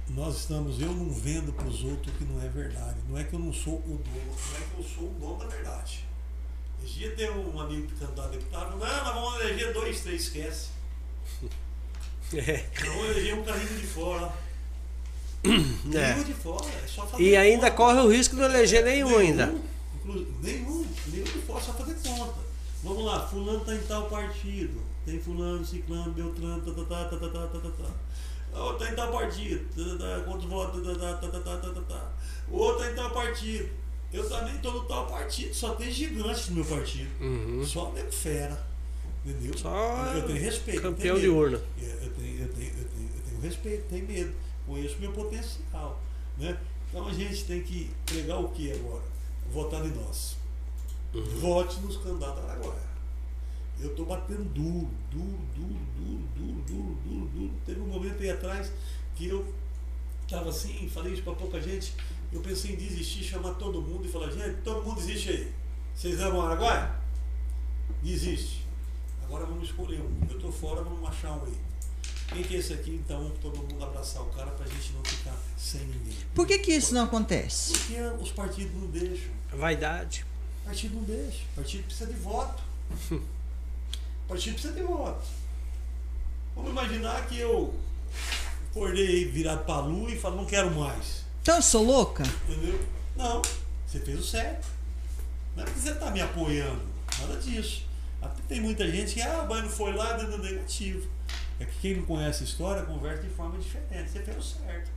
nós 0.09 0.38
estamos, 0.39 0.82
eu 0.82 0.91
não 0.91 1.09
vendo 1.12 1.53
para 1.53 1.68
os 1.68 1.84
outros 1.84 2.16
que 2.18 2.24
não 2.24 2.41
é 2.43 2.47
verdade. 2.49 2.97
Não 3.07 3.18
é 3.18 3.24
que 3.24 3.34
eu 3.34 3.39
não 3.39 3.53
sou 3.53 3.76
o 3.76 4.01
dono, 4.03 4.26
não 4.26 4.57
é 4.57 4.62
que 4.62 4.78
eu 4.80 4.84
sou 4.84 5.03
o 5.09 5.14
dono 5.20 5.38
da 5.39 5.45
verdade. 5.47 6.05
Esse 6.84 6.93
dia 6.95 7.16
tem 7.16 7.30
um 7.30 7.59
amigo 7.59 7.88
que 7.88 7.93
candidato 7.95 8.22
a 8.28 8.32
deputado, 8.32 8.72
não, 8.72 8.80
nós 8.80 9.14
vamos 9.14 9.41
eleger 9.41 9.74
dois, 9.74 10.01
três, 10.01 10.24
esquece. 10.24 10.70
É, 12.34 12.66
Nós 12.80 12.88
vamos 12.95 13.09
eleger 13.09 13.36
um 13.38 13.43
carrinho 13.43 13.78
de 13.82 13.88
fora. 13.88 14.32
é. 15.43 15.49
Nenhum 16.14 16.24
de 16.24 16.34
fora, 16.34 16.66
é 16.66 16.88
só 16.88 17.05
fazer 17.05 17.22
E 17.24 17.36
ainda 17.36 17.70
conta. 17.70 17.76
corre 17.76 17.99
o 17.99 18.09
risco 18.09 18.36
de 18.36 18.41
não 18.41 18.49
eleger 18.49 18.86
nenhum 18.86 19.18
ainda. 19.18 19.53
inclu- 19.95 20.28
Nenhum, 20.41 20.88
nenhum 21.07 21.24
de 21.26 21.41
fora, 21.45 21.59
só 21.62 21.74
fazer 21.74 21.93
conta. 21.95 22.39
Vamos 22.84 23.05
lá, 23.05 23.27
fulano 23.27 23.59
está 23.59 23.75
em 23.75 23.82
tal 23.84 24.07
partido. 24.09 24.82
Tem 25.05 25.19
fulano, 25.19 25.65
ciclano, 25.65 26.11
beltrano, 26.11 26.61
tá, 26.61 26.71
tá, 26.71 26.84
tá, 26.84 27.05
tá, 27.05 27.17
tá, 27.17 27.27
tá, 27.27 27.47
tá, 27.47 27.59
tá, 27.59 27.69
tá. 27.84 27.91
O 28.53 28.63
outro 28.63 28.84
está 28.84 28.91
em 28.91 28.95
tal 28.95 29.11
partido. 29.11 29.65
Tá, 29.75 29.97
tá, 29.97 30.15
tá, 30.17 30.23
quantos 30.23 30.45
votos? 30.45 30.84
Tá, 30.86 30.95
tá, 30.95 31.13
tá, 31.15 31.27
tá, 31.27 31.39
tá, 31.39 31.57
tá, 31.57 31.69
tá, 31.69 31.82
tá. 31.82 32.11
O 32.49 32.57
outro 32.57 32.82
está 32.82 32.91
em 32.91 32.95
tal 32.95 33.11
partido. 33.11 33.69
Eu 34.13 34.27
também 34.29 34.55
estou 34.55 34.73
no 34.73 34.84
tal 34.86 35.07
partido, 35.07 35.53
só 35.53 35.73
tem 35.75 35.89
gigantes 35.89 36.49
no 36.49 36.55
meu 36.55 36.65
partido. 36.65 37.09
Uhum. 37.21 37.65
Só 37.65 37.91
nego 37.93 38.11
fera. 38.11 38.61
Entendeu? 39.25 39.57
Só 39.57 40.13
eu 40.15 40.27
tenho 40.27 40.41
respeito. 40.41 40.82
campeão 40.82 41.15
tenho 41.15 41.19
de 41.19 41.29
urna. 41.29 41.61
É, 41.82 41.86
Eu 41.86 42.11
tenho, 42.11 42.41
eu, 42.41 42.47
tenho, 42.49 42.67
eu, 42.69 42.86
tenho, 42.89 43.09
eu 43.15 43.21
tenho 43.29 43.41
respeito, 43.41 43.84
tenho 43.89 44.05
medo. 44.07 44.34
Conheço 44.65 44.97
meu 44.99 45.11
potencial. 45.11 46.01
Né? 46.38 46.57
Então 46.89 47.07
a 47.07 47.13
gente 47.13 47.45
tem 47.45 47.61
que 47.61 47.89
pregar 48.05 48.41
o 48.41 48.49
que 48.49 48.71
agora? 48.71 49.03
Votar 49.49 49.86
em 49.86 49.91
nós. 49.91 50.36
Uhum. 51.14 51.24
Vote 51.39 51.80
nos 51.82 51.97
candidatos 51.97 52.43
a 52.43 52.51
Araguaia. 52.51 52.91
eu 53.80 53.89
estou 53.89 54.05
batendo 54.05 54.45
duro, 54.53 54.89
duro, 55.09 55.39
duro, 55.55 55.80
duro, 55.97 56.28
duro, 56.36 56.64
duro, 56.68 56.97
duro, 57.03 57.30
duro. 57.34 57.51
Teve 57.66 57.82
um 57.82 57.88
momento 57.88 58.22
aí 58.22 58.30
atrás 58.30 58.72
que 59.16 59.28
eu 59.28 59.53
estava 60.24 60.49
assim, 60.49 60.89
falei 60.89 61.14
isso 61.14 61.24
para 61.24 61.34
pouca 61.34 61.59
gente, 61.59 61.93
eu 62.32 62.39
pensei 62.41 62.72
em 62.72 62.76
desistir, 62.78 63.24
chamar 63.24 63.55
todo 63.55 63.82
mundo 63.82 64.05
e 64.05 64.09
falar, 64.09 64.32
gente, 64.32 64.62
todo 64.62 64.84
mundo 64.84 64.95
desiste 64.95 65.30
aí. 65.30 65.53
Vocês 65.93 66.22
amam 66.22 66.41
Araguaia? 66.41 66.95
Desiste. 68.01 68.66
Agora 69.24 69.45
vamos 69.45 69.68
escolher 69.68 69.99
um. 69.99 70.28
Eu 70.30 70.38
estou 70.38 70.51
fora, 70.51 70.82
vamos 70.82 71.07
achar 71.09 71.32
um 71.34 71.43
aí. 71.43 71.57
Quem 72.28 72.43
que 72.43 72.55
é 72.55 72.59
esse 72.59 72.72
aqui, 72.72 72.91
então, 72.91 73.30
todo 73.41 73.57
mundo 73.57 73.84
abraçar 73.84 74.22
o 74.22 74.28
cara 74.28 74.51
para 74.51 74.66
a 74.66 74.70
gente 74.70 74.93
não 74.93 75.03
ficar 75.03 75.38
sem 75.57 75.82
ninguém. 75.82 76.16
Por 76.34 76.47
que, 76.47 76.59
que 76.59 76.72
isso 76.72 76.93
não 76.93 77.03
acontece? 77.03 77.74
Porque 77.74 77.99
os 78.22 78.32
partidos 78.32 78.74
não 78.74 78.88
deixam. 78.88 79.32
Vaidade. 79.51 80.26
Partido 80.66 80.95
não 80.95 81.03
deixa. 81.03 81.43
O 81.51 81.55
partido 81.55 81.84
precisa 81.84 82.12
de 82.12 82.18
voto. 82.20 82.64
O 83.09 83.20
partido 84.30 84.53
precisa 84.53 84.74
de 84.74 84.84
voto. 84.84 85.28
Vamos 86.55 86.72
imaginar 86.72 87.28
que 87.28 87.39
eu 87.39 87.74
acordei 88.70 89.26
virado 89.26 89.66
para 89.66 89.76
a 89.76 89.82
lua 89.82 90.12
e 90.12 90.20
falo, 90.20 90.38
não 90.38 90.45
quero 90.45 90.72
mais. 90.72 91.24
Então 91.41 91.55
eu 91.55 91.62
sou 91.62 91.84
louca? 91.84 92.24
Entendeu? 92.47 92.80
Não, 93.16 93.41
você 93.88 93.99
fez 93.99 94.20
o 94.20 94.24
certo. 94.24 94.68
Não 95.55 95.64
é 95.64 95.66
porque 95.66 95.80
você 95.80 95.91
está 95.91 96.12
me 96.12 96.22
apoiando, 96.22 96.82
nada 97.20 97.36
disso. 97.38 97.86
Até 98.22 98.41
tem 98.47 98.62
muita 98.62 98.89
gente 98.89 99.16
que, 99.16 99.22
ah, 99.22 99.45
mas 99.49 99.64
não 99.64 99.70
foi 99.70 99.93
lá 99.93 100.14
dando 100.14 100.38
negativo. 100.38 101.09
É 101.59 101.66
que 101.66 101.80
quem 101.80 101.97
não 101.97 102.03
conhece 102.03 102.43
a 102.43 102.45
história 102.45 102.84
conversa 102.84 103.24
de 103.24 103.30
forma 103.30 103.57
diferente. 103.57 104.12
Você 104.12 104.20
fez 104.20 104.38
o 104.38 104.41
certo. 104.41 104.89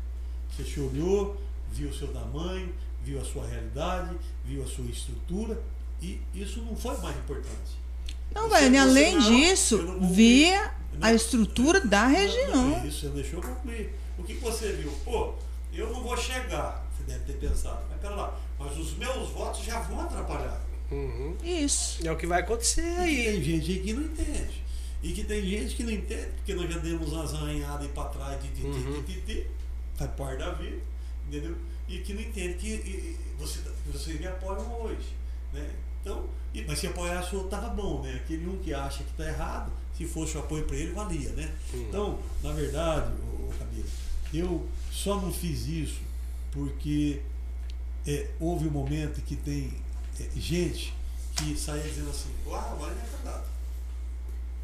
Você 0.50 0.64
se 0.64 0.80
olhou, 0.80 1.40
viu 1.72 1.88
o 1.88 1.94
seu 1.94 2.08
tamanho, 2.08 2.72
viu 3.04 3.20
a 3.20 3.24
sua 3.24 3.46
realidade, 3.46 4.16
viu 4.44 4.62
a 4.62 4.66
sua 4.66 4.84
estrutura 4.86 5.60
e 6.02 6.20
isso 6.34 6.60
não 6.62 6.74
foi 6.76 6.96
mais 6.98 7.16
importante. 7.16 7.78
Não, 8.34 8.48
Você- 8.48 8.60
Vânia, 8.64 8.82
você 8.82 8.88
além 8.90 9.14
não- 9.16 9.20
disso, 9.30 9.78
não 9.82 10.12
via 10.12 10.72
não- 10.94 11.08
a 11.08 11.12
estrutura 11.14 11.80
da 11.80 12.04
Não, 12.08 12.10
região. 12.14 12.86
Isso, 12.86 13.00
você 13.00 13.08
deixou 13.10 13.40
concluir. 13.42 13.92
O 14.18 14.22
que 14.24 14.34
você 14.34 14.72
viu? 14.72 14.90
Pô, 15.04 15.34
eu 15.72 15.90
não 15.92 16.02
vou 16.02 16.16
chegar, 16.16 16.84
você 16.96 17.04
deve 17.04 17.24
ter 17.24 17.34
pensado. 17.46 17.82
Mas 17.90 18.00
pera 18.00 18.14
lá, 18.14 18.40
mas 18.58 18.76
os 18.78 18.96
meus 18.96 19.28
votos 19.30 19.64
já 19.64 19.80
vão 19.80 20.00
atrapalhar. 20.00 20.60
Uhum. 20.90 21.36
Isso. 21.42 22.06
É 22.06 22.12
o 22.12 22.16
que 22.16 22.26
vai 22.26 22.40
acontecer 22.40 22.82
E 22.82 22.94
que 22.94 23.00
aí. 23.00 23.24
tem 23.24 23.42
gente 23.42 23.70
aí 23.72 23.78
que 23.80 23.92
não 23.92 24.02
entende. 24.02 24.64
E 25.02 25.12
que 25.12 25.24
tem 25.24 25.42
gente 25.44 25.74
que 25.76 25.82
não 25.82 25.92
entende, 25.92 26.28
porque 26.36 26.54
nós 26.54 26.72
já 26.72 26.78
demos 26.78 27.12
umas 27.12 27.34
arranhadas 27.34 27.82
aí 27.82 27.88
pra 27.88 28.04
trás 28.04 28.42
de 28.42 28.48
titi, 28.48 28.62
Uhum. 28.66 29.02
titi, 29.02 29.46
faz 29.96 30.10
parte 30.12 30.38
da 30.38 30.50
vida, 30.52 30.78
entendeu? 31.28 31.56
E 31.88 31.98
que 31.98 32.14
não 32.14 32.20
entende 32.22 32.54
que 32.54 32.68
e- 32.68 33.18
você, 33.38 33.60
vocês 33.92 34.18
me 34.20 34.26
apoiam 34.26 34.82
hoje. 34.82 35.14
Né? 35.52 35.70
Então, 36.00 36.28
e- 36.52 36.62
mas 36.62 36.78
se 36.78 36.86
apoiasse 36.86 37.34
o 37.34 37.38
outro 37.38 37.50
tava 37.50 37.68
bom, 37.70 38.02
né? 38.02 38.14
Aquele 38.24 38.46
um 38.48 38.58
que 38.58 38.72
acha 38.72 39.02
que 39.04 39.12
tá 39.14 39.26
errado, 39.26 39.70
se 39.96 40.06
fosse 40.06 40.36
o 40.36 40.40
apoio 40.40 40.64
para 40.64 40.76
ele, 40.76 40.92
valia, 40.92 41.30
né? 41.30 41.52
Então, 41.72 42.18
na 42.42 42.52
verdade, 42.52 43.12
ô 43.22 43.48
Camila, 43.58 43.86
eu 44.32 44.66
só 44.90 45.20
não 45.20 45.32
fiz 45.32 45.66
isso 45.66 46.00
porque 46.52 47.20
é, 48.06 48.30
houve 48.40 48.66
um 48.68 48.70
momento 48.70 49.20
que 49.22 49.36
tem 49.36 49.72
é, 50.20 50.28
gente 50.38 50.92
que 51.36 51.56
saía 51.56 51.82
dizendo 51.82 52.10
assim, 52.10 52.30
ah, 52.46 52.74
o 52.74 52.78
Baiano 52.80 53.00
é 53.00 53.10
candidato. 53.10 53.48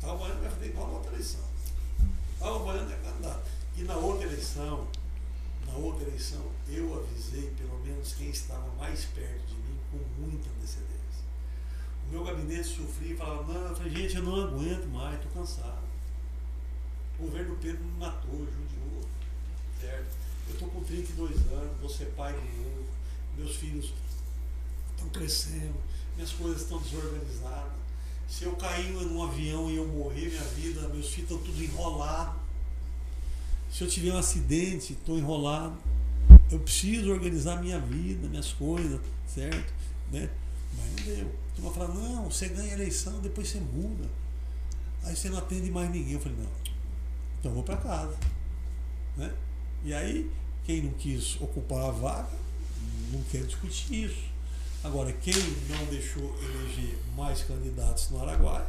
Ah, 0.02 0.12
o 0.12 0.18
Baiano 0.18 0.40
vai 0.40 0.50
fazer 0.50 0.66
igual 0.66 0.86
na 0.88 0.94
outra 0.94 1.12
eleição. 1.12 1.40
Ah, 2.40 2.50
o 2.52 2.64
Baiano 2.64 2.90
é 2.92 2.96
candidato. 2.96 3.42
E 3.76 3.82
na 3.82 3.96
outra 3.96 4.26
eleição, 4.26 4.86
na 5.70 5.78
outra 5.78 6.06
eleição, 6.06 6.44
eu 6.68 6.98
avisei 6.98 7.50
pelo 7.56 7.78
menos 7.80 8.12
quem 8.14 8.30
estava 8.30 8.68
mais 8.74 9.04
perto 9.06 9.46
de 9.46 9.54
mim 9.54 9.78
com 9.90 9.98
muita 10.20 10.48
antecedência. 10.50 10.90
O 12.08 12.12
meu 12.12 12.24
gabinete 12.24 12.68
sofria 12.68 13.14
e 13.14 13.16
falava, 13.16 13.52
não, 13.52 13.68
eu 13.68 13.76
falei, 13.76 13.92
gente, 13.92 14.16
eu 14.16 14.22
não 14.24 14.40
aguento 14.40 14.86
mais, 14.88 15.16
estou 15.16 15.32
cansado. 15.32 15.88
O 17.18 17.22
governo 17.22 17.56
Pedro 17.60 17.84
me 17.84 17.98
matou, 17.98 18.38
judiou, 18.38 19.02
certo? 19.80 20.16
Eu 20.48 20.54
estou 20.54 20.68
com 20.68 20.82
32 20.82 21.36
anos, 21.52 21.80
vou 21.80 21.88
ser 21.88 22.06
pai 22.16 22.32
de 22.32 22.58
novo, 22.58 22.86
meus 23.36 23.56
filhos 23.56 23.92
estão 24.90 25.08
crescendo, 25.10 25.74
minhas 26.16 26.32
coisas 26.32 26.62
estão 26.62 26.78
desorganizadas. 26.78 27.78
Se 28.28 28.44
eu 28.44 28.56
cair 28.56 28.90
num 28.90 29.22
avião 29.22 29.70
e 29.70 29.76
eu 29.76 29.86
morrer, 29.86 30.28
minha 30.28 30.42
vida, 30.42 30.88
meus 30.88 31.10
filhos 31.10 31.30
estão 31.30 31.38
tudo 31.38 31.62
enrolados. 31.62 32.39
Se 33.70 33.84
eu 33.84 33.88
tiver 33.88 34.12
um 34.12 34.18
acidente, 34.18 34.92
estou 34.92 35.16
enrolado. 35.16 35.76
Eu 36.50 36.58
preciso 36.58 37.10
organizar 37.12 37.62
minha 37.62 37.78
vida, 37.78 38.28
minhas 38.28 38.52
coisas, 38.52 39.00
certo? 39.26 39.72
Né? 40.10 40.28
Mas 40.76 40.86
não 40.86 41.14
deu. 41.14 41.34
Tu 41.54 41.62
vai 41.62 41.72
falar, 41.72 41.94
não, 41.94 42.30
você 42.30 42.48
ganha 42.48 42.72
a 42.72 42.74
eleição, 42.74 43.20
depois 43.20 43.48
você 43.48 43.60
muda. 43.60 44.08
Aí 45.04 45.14
você 45.14 45.30
não 45.30 45.38
atende 45.38 45.70
mais 45.70 45.88
ninguém. 45.90 46.14
Eu 46.14 46.20
falei, 46.20 46.36
não, 46.38 46.50
então 47.38 47.52
eu 47.52 47.54
vou 47.54 47.62
para 47.62 47.76
casa. 47.76 48.16
Né? 49.16 49.32
E 49.84 49.94
aí, 49.94 50.30
quem 50.64 50.82
não 50.82 50.92
quis 50.92 51.40
ocupar 51.40 51.88
a 51.88 51.90
vaga, 51.90 52.38
não 53.12 53.22
quer 53.30 53.44
discutir 53.44 54.06
isso. 54.06 54.30
Agora, 54.82 55.12
quem 55.12 55.34
não 55.68 55.84
deixou 55.86 56.36
eleger 56.42 56.98
mais 57.16 57.42
candidatos 57.42 58.10
no 58.10 58.20
Araguaia 58.22 58.66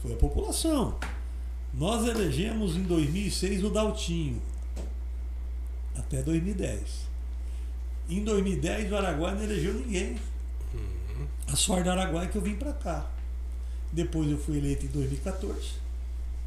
foi 0.00 0.14
a 0.14 0.16
população. 0.16 0.98
Nós 1.74 2.06
elegemos 2.06 2.76
em 2.76 2.82
2006 2.82 3.64
o 3.64 3.70
Daltinho, 3.70 4.42
até 5.96 6.22
2010. 6.22 7.08
Em 8.10 8.22
2010 8.22 8.92
o 8.92 8.96
Araguaia 8.96 9.34
não 9.34 9.42
elegeu 9.42 9.74
ninguém. 9.74 10.18
A 11.48 11.56
sorte 11.56 11.84
do 11.84 11.90
Araguaia 11.90 12.26
é 12.26 12.30
que 12.30 12.36
eu 12.36 12.42
vim 12.42 12.56
para 12.56 12.72
cá. 12.74 13.10
Depois 13.90 14.30
eu 14.30 14.38
fui 14.38 14.58
eleito 14.58 14.84
em 14.84 14.88
2014 14.88 15.72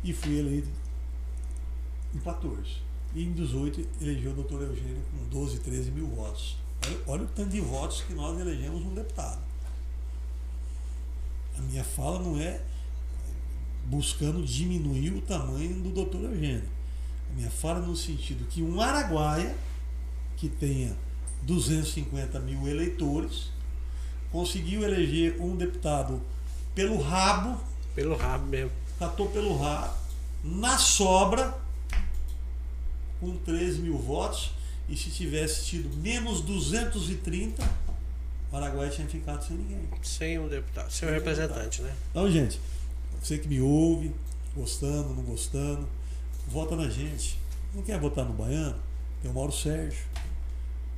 e 0.03 0.13
fui 0.13 0.37
eleito 0.37 0.69
em 2.13 2.19
14. 2.19 2.85
E 3.15 3.23
em 3.23 3.31
18 3.31 3.87
elegeu 4.01 4.31
o 4.31 4.35
doutor 4.35 4.61
Eugênio 4.61 5.01
com 5.11 5.27
12, 5.29 5.59
13 5.59 5.91
mil 5.91 6.07
votos. 6.07 6.57
Olha, 6.85 6.97
olha 7.07 7.23
o 7.23 7.27
tanto 7.27 7.49
de 7.49 7.61
votos 7.61 8.01
que 8.01 8.13
nós 8.13 8.39
elegemos 8.39 8.83
um 8.83 8.93
deputado. 8.93 9.41
A 11.57 11.61
minha 11.61 11.83
fala 11.83 12.19
não 12.19 12.39
é 12.39 12.61
buscando 13.85 14.43
diminuir 14.43 15.11
o 15.13 15.21
tamanho 15.21 15.75
do 15.81 15.89
doutor 15.89 16.23
Eugênio. 16.23 16.63
A 17.31 17.35
minha 17.35 17.49
fala 17.49 17.79
no 17.79 17.95
sentido 17.95 18.45
que 18.49 18.61
um 18.61 18.81
Araguaia 18.81 19.55
que 20.37 20.49
tenha 20.49 20.95
250 21.43 22.39
mil 22.39 22.67
eleitores 22.67 23.49
conseguiu 24.31 24.83
eleger 24.83 25.39
um 25.39 25.55
deputado 25.55 26.21
pelo 26.73 26.99
rabo, 27.01 27.59
Pelo 27.93 28.15
rabo 28.17 28.45
mesmo. 28.47 28.71
catou 28.99 29.29
pelo 29.29 29.57
rabo, 29.57 29.93
na 30.43 30.77
sobra, 30.77 31.57
com 33.19 33.35
13 33.37 33.79
mil 33.79 33.97
votos, 33.97 34.51
e 34.89 34.97
se 34.97 35.09
tivesse 35.09 35.65
tido 35.65 35.89
menos 35.97 36.41
230, 36.41 37.63
o 38.51 38.55
Araguaia 38.55 38.89
tinha 38.91 39.07
ficado 39.07 39.43
sem 39.45 39.55
ninguém. 39.57 39.87
Sem 40.03 40.37
um 40.37 40.47
deputado, 40.47 40.91
sem 40.91 41.07
um 41.07 41.11
representante, 41.13 41.81
né? 41.81 41.93
Então, 42.11 42.29
gente, 42.29 42.59
você 43.25 43.39
que 43.39 43.47
me 43.47 43.59
ouve, 43.59 44.13
gostando, 44.55 45.15
não 45.15 45.23
gostando, 45.23 45.87
vota 46.47 46.75
na 46.75 46.87
gente. 46.87 47.39
Não 47.73 47.81
quer 47.81 47.99
votar 47.99 48.23
no 48.23 48.33
Baiano? 48.33 48.79
Tem 49.19 49.31
o 49.31 49.33
Mauro 49.33 49.51
Sérgio. 49.51 50.05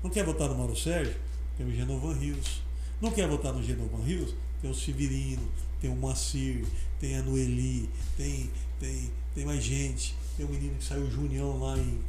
Não 0.04 0.10
quer 0.10 0.26
votar 0.26 0.50
no 0.50 0.58
Mauro 0.58 0.76
Sérgio? 0.76 1.16
Tem 1.58 1.66
o 1.66 1.74
Genovan 1.74 2.14
Rios. 2.16 2.62
Não 3.02 3.12
quer 3.12 3.30
votar 3.30 3.54
no 3.54 3.64
Genovan 3.64 4.04
Rios? 4.04 4.36
Tem 4.62 4.70
o 4.70 4.76
Severino, 4.76 5.48
tem 5.80 5.90
o 5.90 5.96
Macir, 5.96 6.66
tem 7.00 7.16
a 7.16 7.24
Noeli, 7.24 7.90
tem, 8.18 8.52
tem, 8.78 9.10
tem 9.34 9.46
mais 9.46 9.64
gente. 9.64 10.14
Tem 10.36 10.46
o 10.46 10.50
menino 10.50 10.76
que 10.76 10.84
saiu 10.84 11.10
Junião 11.10 11.58
lá 11.58 11.78
em, 11.78 12.02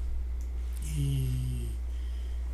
em, 0.96 1.68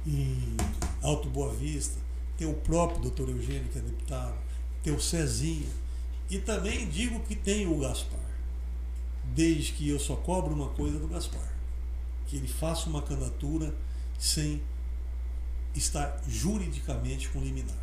em 0.07 0.57
Alto 1.01 1.31
Boa 1.31 1.51
Vista. 1.55 1.99
Tem 2.37 2.47
o 2.47 2.55
próprio 2.55 3.01
doutor 3.01 3.31
Eugênio, 3.31 3.71
que 3.73 3.79
é 3.79 3.81
deputado. 3.81 4.37
Tem 4.83 4.93
o 4.93 5.01
Cezinha. 5.01 5.84
E 6.31 6.39
também 6.39 6.89
digo 6.89 7.21
que 7.21 7.35
tem 7.35 7.67
o 7.67 7.79
Gaspar. 7.79 8.21
Desde 9.35 9.73
que 9.73 9.89
eu 9.89 9.99
só 9.99 10.17
cobro 10.17 10.55
uma 10.55 10.69
coisa 10.69 10.99
do 10.99 11.09
Gaspar. 11.09 11.53
Que 12.27 12.37
ele 12.37 12.49
faça 12.49 12.89
uma 12.89 13.03
candidatura 13.03 13.75
sem 14.19 14.63
estar 15.75 16.23
juridicamente 16.27 17.29
com 17.29 17.41
liminar. 17.41 17.77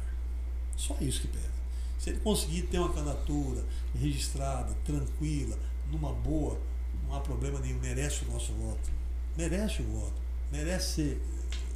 Só 0.76 0.96
isso 1.00 1.22
que 1.22 1.28
pede. 1.28 1.52
Se 2.00 2.10
ele 2.10 2.20
conseguir 2.20 2.64
ter 2.64 2.80
uma 2.80 2.92
candidatura 2.92 3.64
registrada, 3.94 4.74
tranquila, 4.84 5.58
numa 5.92 6.12
boa, 6.12 6.60
não 7.06 7.16
há 7.16 7.20
problema 7.20 7.60
nenhum, 7.60 7.80
merece 7.80 8.26
o 8.26 8.32
nosso 8.32 8.54
voto. 8.54 8.90
Merece 9.38 9.82
o 9.82 9.86
voto. 9.86 10.14
Merece 10.52 10.94
ser, 10.96 11.22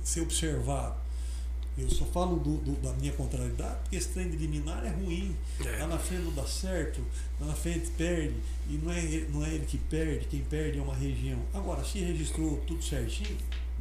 ser 0.03 0.21
observado. 0.21 1.04
Eu 1.77 1.89
só 1.89 2.05
falo 2.05 2.37
do, 2.39 2.57
do- 2.57 2.81
da 2.81 2.93
minha 2.93 3.11
contrariedade 3.13 3.79
porque 3.81 3.97
esse 3.97 4.09
trem 4.09 4.29
de 4.29 4.37
liminar 4.37 4.85
é 4.85 4.89
ruim. 4.89 5.35
É. 5.65 5.77
Lá 5.79 5.87
na 5.87 5.99
frente 5.99 6.23
não 6.23 6.33
dá 6.33 6.45
certo, 6.47 7.01
lá 7.39 7.47
na 7.47 7.53
frente 7.53 7.89
perde. 7.97 8.35
E 8.69 8.73
não 8.81 8.91
é, 8.91 9.03
ele- 9.03 9.29
não 9.33 9.45
é 9.45 9.53
ele 9.53 9.65
que 9.65 9.77
perde, 9.77 10.25
quem 10.27 10.41
perde 10.41 10.79
é 10.79 10.81
uma 10.81 10.95
região. 10.95 11.39
Agora, 11.53 11.83
se 11.83 11.99
registrou 11.99 12.57
tudo 12.65 12.81
certinho, 12.81 13.37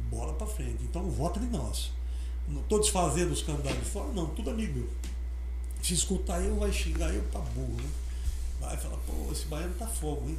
bola 0.09 0.33
pra 0.33 0.45
frente. 0.45 0.83
Então 0.83 1.05
o 1.05 1.09
voto 1.11 1.39
é 1.39 1.43
de 1.43 1.47
nós. 1.49 1.91
Não 2.47 2.61
estou 2.61 2.79
desfazendo 2.79 3.31
os 3.31 3.41
candidatos 3.41 3.79
de 3.79 3.85
fora, 3.89 4.11
não, 4.13 4.27
tudo 4.27 4.49
amigo 4.49 4.73
meu. 4.79 4.89
Se 5.81 5.93
escutar 5.93 6.41
eu, 6.43 6.57
vai 6.59 6.71
xingar 6.73 7.13
eu 7.13 7.23
pra 7.31 7.39
burro. 7.41 7.77
Né? 7.77 7.89
vai 8.59 8.75
falar, 8.77 8.97
pô, 8.97 9.31
esse 9.31 9.45
baiano 9.45 9.73
tá 9.75 9.85
fogo, 9.87 10.27
hein? 10.29 10.37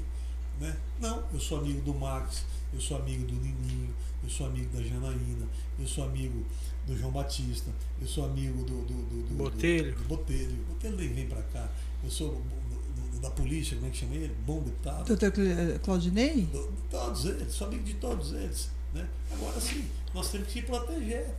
Né? 0.61 0.77
Não, 1.01 1.25
eu 1.33 1.39
sou 1.41 1.59
amigo 1.59 1.81
do 1.83 1.95
Max, 1.95 2.45
eu 2.73 2.81
sou 2.81 2.97
amigo 2.97 3.25
do 3.27 3.35
Nininho, 3.35 3.95
eu 4.25 4.29
sou 4.31 4.47
amigo 4.47 4.75
da 4.77 4.83
Janaína, 4.83 5.47
eu 5.79 5.87
sou 5.87 6.05
amigo 6.05 6.45
do 6.87 6.97
João 6.97 7.11
Batista, 7.13 7.71
eu 8.01 8.07
sou 8.07 8.25
amigo 8.27 8.63
do, 8.65 8.83
do, 8.85 8.95
do, 8.95 9.29
do 9.29 9.35
Botelho. 9.35 9.93
Do, 9.95 10.03
do 10.03 10.09
Botelho. 10.09 10.53
O 10.63 10.73
Botelho 10.75 10.97
nem 10.97 11.13
vem 11.13 11.27
pra 11.29 11.43
cá. 11.43 11.69
Eu 12.05 12.11
sou 12.11 12.31
do- 12.35 13.11
do- 13.13 13.21
da 13.21 13.31
polícia, 13.31 13.75
como 13.77 13.89
é 13.89 13.91
que 13.91 13.97
chama 13.99 14.15
ele? 14.15 14.35
Bom 14.47 14.61
deputado. 14.63 15.07
Doutor 15.07 15.33
Cla- 15.33 15.79
Claudinei? 15.83 16.43
Do- 16.43 16.71
de 16.71 16.83
todos 16.91 17.25
eles, 17.25 17.53
sou 17.53 17.67
amigo 17.67 17.83
de 17.83 17.95
todos 17.95 18.33
eles. 18.33 18.71
Né? 18.95 19.09
Agora 19.33 19.61
sim, 19.61 19.85
nós 20.15 20.31
temos 20.31 20.47
que 20.47 20.53
se 20.55 20.63
proteger. 20.63 21.35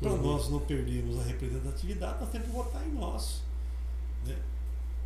Para 0.00 0.10
Uhum. 0.12 0.22
nós 0.22 0.48
não 0.50 0.60
perdermos 0.60 1.18
a 1.20 1.22
representatividade, 1.22 2.20
nós 2.20 2.30
temos 2.30 2.48
que 2.48 2.52
votar 2.52 2.86
em 2.86 2.92
nós. 2.92 3.40
né? 4.26 4.36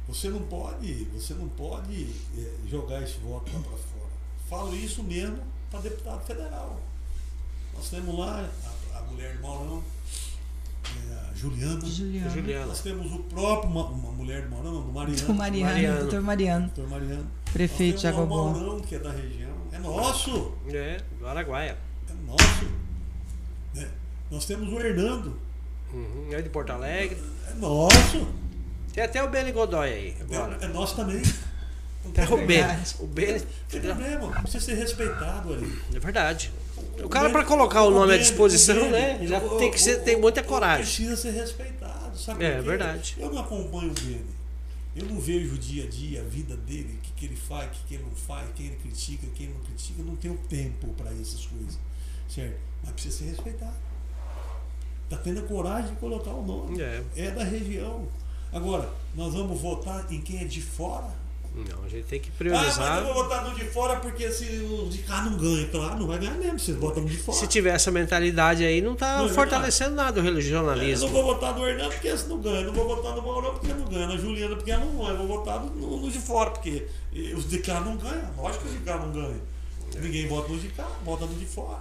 Você 0.08 0.28
não 0.30 0.42
pode, 0.44 1.04
você 1.06 1.34
não 1.34 1.48
pode 1.48 2.10
eh, 2.36 2.54
jogar 2.68 3.02
esse 3.02 3.18
voto 3.18 3.50
lá 3.52 3.60
para 3.60 3.76
fora. 3.76 4.10
Falo 4.48 4.74
isso 4.74 5.02
mesmo 5.02 5.38
para 5.70 5.80
deputado 5.80 6.24
federal. 6.24 6.80
Nós 7.76 7.90
temos 7.90 8.18
lá 8.18 8.48
a, 8.94 8.98
a 8.98 9.02
mulher 9.02 9.36
de 9.36 9.42
Maurão, 9.42 9.82
eh, 10.84 11.30
a 11.30 11.34
Juliana. 11.34 11.86
Juliano. 11.86 12.30
Juliana. 12.30 12.66
Nós 12.66 12.80
temos 12.80 13.12
o 13.12 13.18
próprio, 13.20 13.70
uma, 13.70 13.84
uma 13.86 14.12
mulher 14.12 14.42
de 14.42 14.48
Maurão, 14.48 14.82
do 14.82 14.92
Mariano. 14.92 15.28
O 15.28 15.34
Mariano, 15.34 15.72
Mariano. 15.72 16.00
doutor 16.00 16.20
Mariano. 16.22 16.66
Doutor 16.74 16.90
Mariano. 16.90 17.26
Prefeito 17.52 18.00
de 18.00 18.06
Água 18.06 18.24
o. 18.24 18.26
Maurão, 18.26 18.80
que 18.80 18.94
é 18.94 18.98
da 18.98 19.12
região. 19.12 19.54
É 19.72 19.78
nosso! 19.78 20.52
É, 20.68 21.00
do 21.18 21.26
Araguaia. 21.26 21.76
É 22.08 22.26
nosso! 22.26 22.64
Né? 23.74 23.88
Nós 24.30 24.46
temos 24.46 24.72
o 24.72 24.80
Hernando. 24.80 25.36
Uhum. 25.92 26.28
É 26.32 26.42
de 26.42 26.48
Porto 26.48 26.70
Alegre. 26.70 27.22
É 27.50 27.54
nosso! 27.54 28.26
Tem 28.92 29.04
até 29.04 29.22
o 29.22 29.28
Beni 29.28 29.52
Godoy 29.52 29.92
aí 29.92 30.16
agora. 30.20 30.58
É, 30.60 30.64
é 30.64 30.68
nosso 30.68 30.96
também. 30.96 31.22
Até 32.06 32.24
tem 32.24 32.34
o 32.34 32.46
Beni. 32.46 32.82
O 33.00 33.06
Beni. 33.06 33.38
Não 33.40 33.46
tem 33.68 33.80
problema, 33.82 34.40
precisa 34.40 34.64
ser 34.64 34.74
respeitado 34.74 35.52
ali. 35.52 35.78
É 35.94 35.98
verdade. 35.98 36.50
O 37.02 37.08
cara, 37.08 37.30
para 37.30 37.44
colocar 37.44 37.82
o 37.82 37.90
nome 37.90 38.14
à 38.14 38.16
disposição, 38.16 38.90
né? 38.90 39.18
Já 39.26 39.40
tem 39.40 39.70
que 39.70 39.80
ser, 39.80 40.02
tem 40.02 40.18
muita 40.18 40.42
coragem. 40.42 40.84
Precisa 40.84 41.16
ser 41.16 41.30
respeitado, 41.32 42.18
sabe? 42.18 42.44
É, 42.44 42.60
verdade. 42.60 43.16
Eu 43.18 43.30
não 43.30 43.40
acompanho 43.40 43.90
o 43.90 43.94
Beni. 43.94 44.36
Eu 44.94 45.04
não 45.04 45.20
vejo 45.20 45.54
o 45.54 45.58
dia 45.58 45.84
a 45.84 45.88
dia, 45.88 46.22
a 46.22 46.24
vida 46.24 46.56
dele, 46.56 46.98
o 46.98 47.02
que, 47.02 47.12
que 47.12 47.26
ele 47.26 47.36
faz, 47.36 47.66
o 47.66 47.70
que, 47.70 47.80
que 47.88 47.94
ele 47.96 48.04
não 48.04 48.16
faz, 48.16 48.48
quem 48.54 48.66
ele 48.66 48.76
critica, 48.76 49.26
quem 49.34 49.46
ele 49.46 49.54
não 49.54 49.64
critica. 49.64 50.00
Eu 50.00 50.06
não 50.06 50.16
tenho 50.16 50.38
tempo 50.48 50.88
para 50.94 51.10
essas 51.12 51.44
coisas. 51.44 51.78
Certo? 52.28 52.56
Mas 52.82 52.92
precisa 52.92 53.18
ser 53.18 53.24
respeitado. 53.26 53.76
Está 55.04 55.18
tendo 55.18 55.40
a 55.40 55.42
coragem 55.42 55.90
de 55.90 55.96
colocar 56.00 56.30
o 56.30 56.44
nome. 56.44 56.80
É. 56.80 57.02
É 57.14 57.30
da 57.30 57.44
região. 57.44 58.08
Agora, 58.52 58.90
nós 59.14 59.34
vamos 59.34 59.60
votar 59.60 60.10
em 60.10 60.20
quem 60.20 60.40
é 60.40 60.44
de 60.44 60.62
fora? 60.62 61.10
Não, 61.56 61.84
a 61.84 61.88
gente 61.88 62.04
tem 62.04 62.20
que 62.20 62.28
Ah, 62.28 62.32
mas 62.32 62.36
priorizar. 62.38 62.98
eu 62.98 63.04
vou 63.06 63.14
votar 63.14 63.48
no 63.48 63.54
de 63.54 63.64
fora 63.64 63.96
porque 63.96 64.30
se 64.30 64.44
o 64.44 64.88
de 64.90 64.98
cá 64.98 65.22
não 65.22 65.38
ganha. 65.38 65.66
Claro, 65.68 65.98
não 65.98 66.06
vai 66.06 66.18
ganhar 66.18 66.34
mesmo. 66.34 66.58
Vocês 66.58 66.76
votam 66.76 67.02
no 67.02 67.08
de 67.08 67.16
fora. 67.16 67.38
Se 67.38 67.46
tiver 67.46 67.74
essa 67.74 67.90
mentalidade 67.90 68.62
aí, 68.62 68.82
não 68.82 68.94
tá 68.94 69.18
Não 69.18 69.26
é 69.26 69.28
fortalecendo 69.30 69.94
nada 69.94 70.20
o 70.20 70.24
Eu 70.26 70.32
não 70.98 71.08
vou 71.08 71.24
votar 71.24 71.54
no 71.56 71.66
Hernando 71.66 71.92
porque 71.92 72.08
esse 72.08 72.28
não 72.28 72.38
ganha. 72.40 72.56
Eu 72.60 72.66
não 72.66 72.74
vou 72.74 72.86
votar 72.96 73.16
no 73.16 73.22
Maurão 73.22 73.52
porque 73.52 73.68
ele 73.68 73.78
não 73.80 73.86
ganha. 73.88 74.06
Na 74.06 74.16
Juliana 74.18 74.54
porque 74.56 74.70
ela 74.70 74.84
não 74.84 74.96
ganha. 74.98 75.10
Eu 75.10 75.16
vou 75.18 75.26
votar 75.28 75.60
no, 75.60 75.96
no 76.00 76.10
de 76.10 76.18
fora 76.18 76.50
porque 76.50 76.86
os 77.34 77.48
de 77.48 77.58
cá 77.60 77.80
não 77.80 77.96
ganham. 77.96 78.30
Lógico 78.36 78.64
que 78.64 78.68
os 78.70 78.78
de 78.78 78.84
cá 78.84 78.98
não 78.98 79.10
ganham. 79.12 79.40
Ninguém 79.98 80.28
vota 80.28 80.52
no 80.52 80.58
de 80.58 80.68
cá, 80.68 80.86
vota 81.04 81.24
no 81.24 81.34
de 81.34 81.46
fora. 81.46 81.78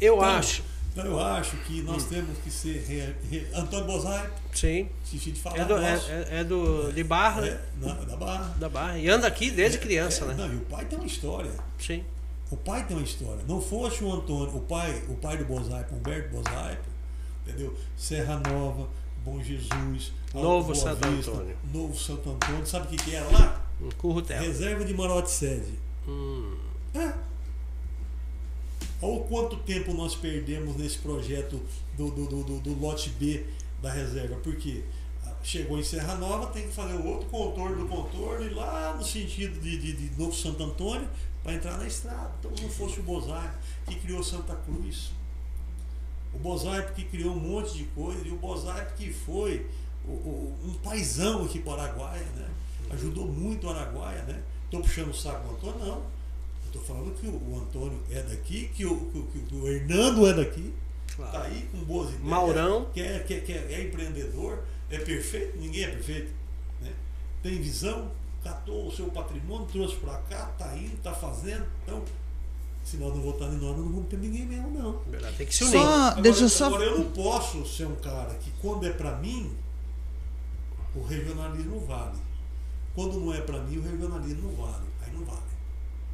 Eu 0.00 0.16
Então, 0.16 0.26
acho, 0.26 0.62
Então 0.98 1.10
eu 1.12 1.20
acho 1.20 1.56
que 1.58 1.82
nós 1.82 2.04
Hum. 2.04 2.08
temos 2.08 2.38
que 2.38 2.50
ser. 2.50 2.82
Re, 2.88 3.14
re, 3.30 3.46
Antônio 3.54 3.84
Bozai, 3.86 4.30
sim. 4.54 4.88
esqueci 5.04 5.32
de 5.32 5.40
falar. 5.40 5.58
É 5.58 5.64
do, 5.66 5.76
é, 5.76 5.92
é- 5.94 6.28
é 6.40 6.44
do 6.44 6.90
de 6.92 7.04
Barra, 7.04 7.42
né? 7.42 7.48
É, 7.48 7.60
na, 7.86 7.92
da 7.94 8.16
Barra. 8.16 8.54
da 8.58 8.68
Barra. 8.68 8.98
E 8.98 9.08
anda 9.08 9.26
aqui 9.26 9.50
desde 9.50 9.78
criança, 9.78 10.24
É, 10.24 10.28
né? 10.28 10.34
Não, 10.38 10.52
e 10.52 10.56
o 10.56 10.60
pai 10.60 10.84
tem 10.86 10.98
uma 10.98 11.06
história. 11.06 11.50
Sim. 11.78 12.02
O 12.50 12.56
pai 12.56 12.86
tem 12.86 12.96
uma 12.96 13.04
história. 13.04 13.40
Não 13.46 13.60
fosse 13.60 14.02
o 14.04 14.10
Antônio, 14.12 14.56
o 14.56 14.60
pai, 14.60 15.02
o 15.08 15.14
pai 15.16 15.36
do 15.36 15.44
Bozaipo, 15.44 15.94
Humberto 15.96 16.30
Bozaipo, 16.34 16.84
entendeu? 17.46 17.76
Serra 17.96 18.40
Nova, 18.48 18.88
Bom 19.24 19.42
Jesus, 19.42 20.12
Novo 20.32 20.72
Boa 20.72 20.74
Santo 20.76 21.08
Vista, 21.08 21.30
Antônio. 21.32 21.56
Novo 21.74 21.98
Santo 21.98 22.30
Antônio. 22.30 22.64
Sabe 22.66 22.86
o 22.86 22.88
que, 22.90 22.96
que 22.96 23.14
era 23.14 23.28
lá? 23.30 23.60
Um 23.82 23.90
currutel. 23.98 24.40
Reserva 24.40 24.84
de 24.84 24.94
Marote 24.94 25.30
Sede. 25.30 25.74
Hum, 26.08 26.56
É. 26.94 27.12
Olha 29.02 29.12
o 29.14 29.24
quanto 29.24 29.56
tempo 29.58 29.92
nós 29.92 30.14
perdemos 30.14 30.76
nesse 30.76 30.98
projeto 30.98 31.60
do, 31.96 32.10
do, 32.10 32.26
do, 32.44 32.60
do- 32.60 32.80
lote 32.80 33.10
B 33.10 33.44
da 33.82 33.92
reserva. 33.92 34.36
Por 34.36 34.56
quê? 34.56 34.82
Ah, 35.26 35.34
Chegou 35.42 35.78
em 35.78 35.84
Serra 35.84 36.14
Nova, 36.16 36.46
tem 36.46 36.66
que 36.66 36.72
fazer 36.74 36.94
o 36.94 37.06
outro 37.06 37.28
contorno 37.28 37.76
do 37.76 37.86
contorno 37.88 38.44
e 38.44 38.50
lá 38.54 38.94
no 38.96 39.04
sentido 39.04 39.60
de, 39.60 39.78
de, 39.78 39.92
de 40.08 40.18
Novo 40.18 40.34
Santo 40.34 40.62
Antônio 40.62 41.06
para 41.42 41.54
entrar 41.54 41.76
na 41.78 41.86
estrada. 41.86 42.30
Então 42.40 42.50
não 42.62 42.70
fosse 42.70 42.98
o 43.00 43.02
Bozai 43.02 43.52
que 43.86 43.96
criou 43.96 44.22
Santa 44.22 44.54
Cruz. 44.56 45.10
O 46.32 46.38
Bozai 46.38 46.92
que 46.94 47.04
criou 47.04 47.34
um 47.34 47.38
monte 47.40 47.74
de 47.76 47.84
coisa 47.84 48.26
e 48.26 48.30
o 48.30 48.36
Bozai 48.36 48.86
que 48.96 49.12
foi 49.12 49.66
o- 50.06 50.10
o- 50.10 50.58
um 50.64 50.72
paizão 50.74 51.44
aqui 51.44 51.58
para 51.58 51.72
o 51.72 51.80
Araguaia, 51.80 52.26
né? 52.34 52.48
Ajudou 52.90 53.26
muito 53.26 53.66
o 53.66 53.70
Araguaia, 53.70 54.22
né? 54.22 54.42
Estou 54.64 54.80
puxando 54.80 55.10
o 55.10 55.14
saco 55.14 55.46
do 55.48 55.54
Antônio, 55.54 55.86
não. 55.86 56.15
Estou 56.76 56.96
falando 56.96 57.14
que 57.14 57.26
o, 57.26 57.30
o 57.30 57.58
Antônio 57.58 57.98
é 58.10 58.22
daqui, 58.22 58.68
que 58.74 58.84
o, 58.84 58.96
que, 59.06 59.40
que 59.40 59.54
o 59.54 59.66
Hernando 59.66 60.26
é 60.26 60.34
daqui, 60.34 60.74
claro. 61.14 61.36
está 61.36 61.46
aí 61.46 61.68
com 61.72 61.78
boas 61.84 62.08
ideias. 62.08 62.24
Maurão. 62.24 62.86
Que 62.92 63.00
é, 63.00 63.18
que, 63.20 63.34
é, 63.34 63.40
que 63.40 63.52
é, 63.52 63.72
é 63.72 63.82
empreendedor, 63.84 64.62
é 64.90 64.98
perfeito, 64.98 65.56
ninguém 65.58 65.84
é 65.84 65.88
perfeito. 65.88 66.32
Né? 66.82 66.92
Tem 67.42 67.60
visão, 67.60 68.10
catou 68.44 68.88
o 68.88 68.92
seu 68.92 69.06
patrimônio, 69.06 69.66
trouxe 69.66 69.96
para 69.96 70.18
cá, 70.18 70.50
está 70.52 70.76
indo, 70.76 70.94
está 70.94 71.14
fazendo. 71.14 71.66
Então, 71.82 72.02
se 72.84 72.98
nós 72.98 73.14
não 73.14 73.22
votarmos 73.22 73.56
em 73.56 73.66
nós, 73.66 73.76
não 73.76 73.84
vamos 73.84 74.08
ter 74.08 74.18
ninguém 74.18 74.46
mesmo, 74.46 74.70
não. 74.70 74.98
Verdade, 75.10 75.36
Tem 75.36 75.46
que 75.46 75.54
se 75.54 75.64
unir. 75.64 75.72
Só, 75.72 75.86
Agora, 75.86 76.22
deixa 76.22 76.42
eu 76.44 76.48
só. 76.48 76.66
agora 76.66 76.84
eu 76.84 76.98
não 76.98 77.10
posso 77.10 77.66
ser 77.66 77.86
um 77.86 77.96
cara 77.96 78.34
que 78.34 78.50
quando 78.60 78.86
é 78.86 78.90
para 78.90 79.16
mim, 79.16 79.56
o 80.94 81.02
regionalismo 81.02 81.80
vale. 81.80 82.18
Quando 82.94 83.18
não 83.18 83.34
é 83.34 83.40
para 83.40 83.60
mim, 83.60 83.78
o 83.78 83.82
regionalismo 83.82 84.50
não 84.50 84.66
vale. 84.66 84.84
Aí 85.02 85.12
não 85.12 85.24
vale. 85.24 85.45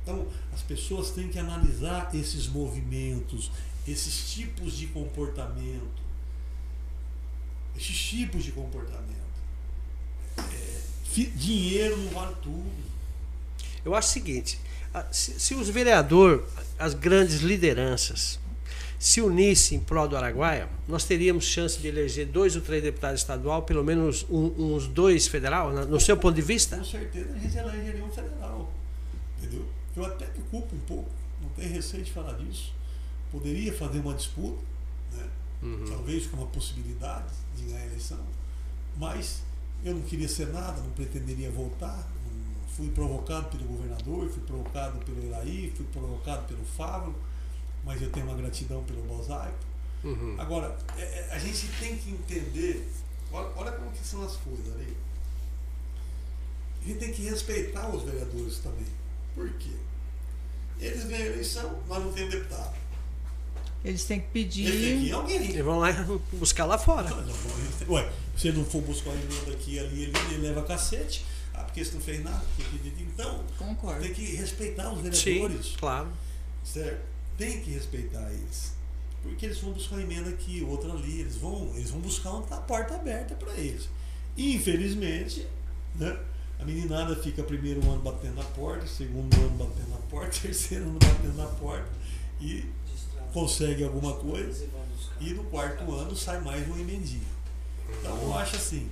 Então, 0.03 0.27
as 0.53 0.61
pessoas 0.63 1.11
têm 1.11 1.29
que 1.29 1.39
analisar 1.39 2.11
esses 2.15 2.47
movimentos, 2.49 3.51
esses 3.87 4.31
tipos 4.33 4.75
de 4.77 4.87
comportamento. 4.89 6.03
Esses 7.77 7.97
tipos 7.99 8.45
de 8.45 8.53
comportamento. 8.53 9.23
É, 10.39 10.81
dinheiro 11.37 11.97
não 11.97 12.11
vale 12.11 12.35
tudo. 12.43 12.71
Eu 13.85 13.95
acho 13.95 14.09
o 14.09 14.13
seguinte: 14.13 14.59
se, 15.11 15.39
se 15.39 15.55
os 15.55 15.69
vereadores, 15.69 16.45
as 16.79 16.95
grandes 16.95 17.41
lideranças, 17.41 18.39
se 18.99 19.21
unissem 19.21 19.79
em 19.79 19.81
prol 19.81 20.07
do 20.09 20.17
Araguaia, 20.17 20.69
nós 20.87 21.05
teríamos 21.05 21.45
chance 21.45 21.79
de 21.79 21.89
eleger 21.89 22.27
dois 22.27 22.55
ou 22.57 22.63
três 22.63 22.83
deputados 22.83 23.21
estadual, 23.21 23.63
pelo 23.63 23.83
menos 23.83 24.25
um- 24.31 24.75
uns 24.75 24.87
dois 24.87 25.27
federal, 25.27 25.73
no 25.73 25.99
seu 26.01 26.17
ponto 26.17 26.35
de 26.35 26.43
vista? 26.43 26.77
Com 26.77 26.85
certeza 26.85 27.33
a 27.35 27.39
gente 27.39 27.57
elegeria 27.57 28.05
um 28.05 28.11
federal. 28.11 28.73
Entendeu? 29.39 29.67
Eu 29.97 30.05
até 30.07 30.27
me 30.27 30.43
culpo 30.51 30.75
um 30.75 30.81
pouco, 30.81 31.11
não 31.41 31.49
tenho 31.51 31.73
receio 31.73 32.03
de 32.03 32.13
falar 32.13 32.33
disso. 32.35 32.73
Poderia 33.31 33.73
fazer 33.73 33.99
uma 34.01 34.15
disputa, 34.15 34.63
né? 35.13 35.29
Uhum. 35.63 35.85
talvez 35.89 36.27
com 36.27 36.37
uma 36.39 36.47
possibilidade 36.49 37.33
de 37.57 37.65
ganhar 37.67 37.79
a 37.83 37.87
eleição, 37.87 38.19
mas 38.97 39.43
eu 39.85 39.95
não 39.95 40.03
queria 40.03 40.29
ser 40.29 40.49
nada, 40.49 40.81
não 40.83 40.91
pretenderia 40.91 41.51
voltar. 41.51 41.97
não- 41.97 42.33
Fui 42.77 42.89
provocado 42.91 43.49
pelo 43.51 43.65
governador, 43.65 44.29
fui 44.31 44.43
provocado 44.45 44.99
pelo 45.05 45.23
Iraí, 45.27 45.71
fui 45.77 45.85
provocado 45.93 46.47
pelo 46.49 46.65
Fábio, 46.65 47.15
mas 47.85 48.01
eu 48.01 48.11
tenho 48.11 48.25
uma 48.27 48.35
gratidão 48.35 48.83
pelo 48.85 49.05
Mosaico. 49.05 49.59
Uhum. 50.03 50.35
Agora, 50.41 50.75
é- 50.97 51.03
é- 51.03 51.29
a 51.33 51.39
gente 51.39 51.69
tem 51.79 51.97
que 51.99 52.11
entender, 52.11 52.91
olha, 53.31 53.53
olha 53.57 53.73
como 53.73 53.91
que 53.93 54.03
são 54.05 54.23
as 54.25 54.37
coisas 54.39 54.73
ali. 54.75 54.97
A 56.83 56.89
gente 56.89 56.99
tem 56.99 57.13
que 57.13 57.23
respeitar 57.23 57.89
os 57.95 58.03
vereadores 58.03 58.59
também. 58.59 58.87
Por 59.35 59.51
quê? 59.55 59.71
Eles 60.81 61.05
ganham 61.05 61.23
a 61.23 61.27
eleição, 61.27 61.79
nós 61.89 62.03
não 62.05 62.13
temos 62.13 62.33
deputado. 62.33 62.75
Eles 63.85 64.05
têm 64.05 64.21
que 64.21 64.39
Eles 64.39 64.55
têm 64.55 64.63
que 64.63 64.77
ir 64.87 64.97
pedir. 64.99 65.13
alguém. 65.13 65.57
E 65.57 65.63
vão 65.63 65.79
lá 65.81 65.91
buscar 66.33 66.65
lá 66.67 66.79
fora. 66.79 67.09
Ué, 67.89 68.13
se 68.37 68.49
ele 68.49 68.59
não 68.59 68.65
for 68.65 68.81
buscar 68.83 69.11
uma 69.11 69.21
emenda 69.23 69.53
aqui 69.53 69.79
ali, 69.79 70.03
ele, 70.05 70.13
ele 70.31 70.39
leva 70.39 70.63
cacete. 70.63 71.25
Ah, 71.55 71.65
porque 71.65 71.85
você 71.85 71.93
não 71.95 72.01
fez 72.01 72.23
nada. 72.23 72.43
porque- 72.57 72.93
Então, 73.03 73.45
Concordo. 73.59 74.01
tem 74.03 74.15
que 74.15 74.25
respeitar 74.37 74.91
os 74.93 75.17
Sim, 75.17 75.33
vereadores. 75.35 75.75
claro. 75.79 76.09
Certo? 76.65 77.03
Tem 77.37 77.61
que 77.61 77.71
respeitar 77.73 78.31
eles. 78.31 78.73
Porque 79.23 79.47
eles 79.47 79.59
vão 79.59 79.73
buscar 79.73 79.97
uma 79.97 80.03
emenda 80.03 80.31
aqui, 80.31 80.65
outra 80.69 80.93
ali, 80.93 81.21
eles 81.21 81.37
vão, 81.37 81.73
eles 81.75 81.91
vão 81.91 82.01
buscar 82.01 82.31
onde 82.31 82.45
está 82.45 82.57
a 82.57 82.61
porta 82.61 82.95
aberta 82.95 83.35
para 83.35 83.53
eles. 83.55 83.89
Infelizmente, 84.37 85.47
né, 85.97 86.17
a 86.63 86.65
meninada 86.65 87.17
fica 87.17 87.43
primeiro 87.43 87.81
ano 87.91 88.01
batendo 88.01 88.37
na 88.37 88.45
porta, 88.45 88.87
segundo 88.87 89.35
ano 89.35 89.51
batendo 89.51 89.91
na 89.91 89.97
porta, 90.09 90.39
terceiro 90.41 90.85
ano 90.85 90.99
batendo 91.01 91.37
na 91.37 91.47
porta 91.47 91.91
e 92.41 92.65
consegue 93.33 93.83
alguma 93.83 94.15
coisa. 94.15 94.67
E 95.21 95.35
no 95.35 95.45
quarto 95.45 95.93
ano 95.93 96.15
sai 96.17 96.41
mais 96.41 96.67
uma 96.67 96.79
emendinha. 96.79 97.27
Então 97.99 98.17
eu 98.23 98.35
acho 98.39 98.57
assim, 98.57 98.89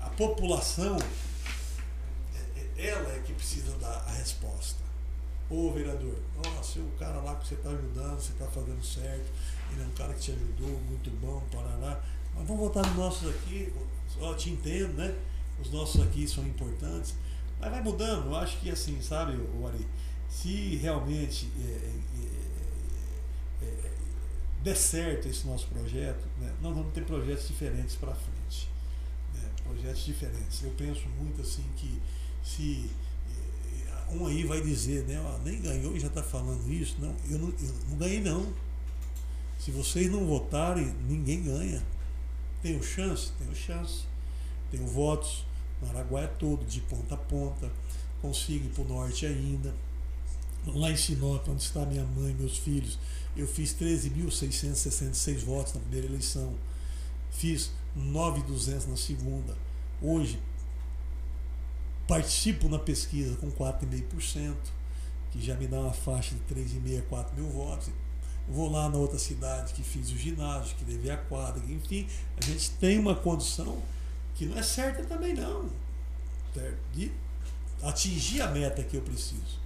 a 0.00 0.08
população, 0.10 0.96
é, 2.56 2.60
é, 2.80 2.88
ela 2.90 3.12
é 3.12 3.18
que 3.20 3.32
precisa 3.32 3.72
dar 3.78 4.04
a 4.06 4.12
resposta. 4.12 4.80
Ô 5.48 5.72
vereador, 5.72 6.16
nossa, 6.44 6.78
o 6.78 6.92
cara 6.92 7.20
lá 7.20 7.34
que 7.34 7.48
você 7.48 7.54
está 7.54 7.70
ajudando, 7.70 8.20
você 8.20 8.32
está 8.32 8.46
fazendo 8.46 8.84
certo, 8.84 9.26
ele 9.72 9.82
é 9.82 9.84
um 9.84 9.90
cara 9.90 10.14
que 10.14 10.20
te 10.20 10.30
ajudou, 10.30 10.80
muito 10.88 11.10
bom, 11.20 11.42
Paraná. 11.50 12.00
Mas 12.36 12.46
vamos 12.46 12.60
voltar 12.60 12.86
nos 12.86 12.96
nossos 12.96 13.28
aqui, 13.30 13.72
eu 14.20 14.36
te 14.36 14.50
entendo, 14.50 14.92
né? 14.92 15.12
Os 15.60 15.70
nossos 15.70 16.00
aqui 16.00 16.26
são 16.26 16.46
importantes. 16.46 17.14
Mas 17.60 17.70
vai 17.70 17.82
mudando, 17.82 18.26
eu 18.26 18.36
acho 18.36 18.58
que 18.58 18.70
assim, 18.70 19.00
sabe, 19.02 19.34
Ari, 19.66 19.86
se 20.30 20.76
realmente 20.76 21.50
é, 21.60 21.92
é, 23.62 23.66
é, 23.66 23.90
der 24.62 24.76
certo 24.76 25.28
esse 25.28 25.46
nosso 25.46 25.66
projeto, 25.66 26.26
né, 26.38 26.50
nós 26.62 26.74
vamos 26.74 26.92
ter 26.94 27.04
projetos 27.04 27.46
diferentes 27.46 27.96
para 27.96 28.14
frente. 28.14 28.68
Né, 29.34 29.42
projetos 29.62 30.06
diferentes. 30.06 30.62
Eu 30.62 30.70
penso 30.70 31.06
muito 31.20 31.42
assim 31.42 31.64
que 31.76 32.00
se 32.42 32.90
é, 33.86 34.14
um 34.14 34.26
aí 34.26 34.44
vai 34.44 34.62
dizer, 34.62 35.04
né, 35.04 35.20
ó, 35.20 35.38
nem 35.44 35.60
ganhou 35.60 35.94
e 35.94 36.00
já 36.00 36.08
está 36.08 36.22
falando 36.22 36.72
isso, 36.72 36.96
não, 36.98 37.14
eu 37.28 37.38
não, 37.38 37.48
eu 37.48 37.74
não 37.90 37.98
ganhei 37.98 38.22
não. 38.22 38.50
Se 39.58 39.70
vocês 39.70 40.10
não 40.10 40.26
votarem, 40.26 40.86
ninguém 41.06 41.42
ganha. 41.42 41.84
Tenho 42.62 42.82
chance? 42.82 43.32
Tenho 43.38 43.54
chance. 43.54 44.04
Tenho 44.70 44.86
votos 44.86 45.44
Araguaia 45.88 46.28
todo, 46.28 46.64
de 46.64 46.80
ponta 46.82 47.14
a 47.14 47.18
ponta. 47.18 47.70
Consigo 48.20 48.66
ir 48.66 48.70
para 48.70 48.84
o 48.84 48.88
norte 48.88 49.26
ainda. 49.26 49.74
Lá 50.66 50.90
em 50.90 50.96
Sinop, 50.96 51.48
onde 51.48 51.62
está 51.62 51.86
minha 51.86 52.04
mãe 52.04 52.34
meus 52.34 52.58
filhos, 52.58 52.98
eu 53.34 53.46
fiz 53.46 53.74
13.666 53.74 55.38
votos 55.38 55.72
na 55.72 55.80
primeira 55.80 56.06
eleição. 56.06 56.54
Fiz 57.30 57.70
9.200 57.96 58.86
na 58.88 58.96
segunda. 58.96 59.56
Hoje, 60.02 60.38
participo 62.06 62.68
na 62.68 62.78
pesquisa 62.78 63.36
com 63.36 63.50
4,5%, 63.50 64.54
que 65.30 65.40
já 65.40 65.54
me 65.54 65.66
dá 65.66 65.80
uma 65.80 65.92
faixa 65.92 66.34
de 66.34 66.54
3,5 66.54 66.98
a 66.98 67.02
4 67.02 67.36
mil 67.36 67.50
votos. 67.50 67.88
Vou 68.48 68.70
lá 68.70 68.88
na 68.88 68.98
outra 68.98 69.18
cidade 69.18 69.72
que 69.72 69.82
fiz 69.82 70.10
o 70.10 70.16
ginásio, 70.16 70.76
que 70.76 70.84
levei 70.84 71.10
a 71.12 71.16
quadra, 71.16 71.62
enfim, 71.68 72.06
a 72.36 72.44
gente 72.44 72.72
tem 72.72 72.98
uma 72.98 73.14
condição 73.14 73.80
que 74.40 74.46
não 74.46 74.56
é 74.56 74.62
certa 74.62 75.04
também 75.04 75.34
não, 75.34 75.68
certo? 76.54 76.78
de 76.94 77.12
atingir 77.82 78.40
a 78.40 78.46
meta 78.46 78.82
que 78.82 78.96
eu 78.96 79.02
preciso. 79.02 79.60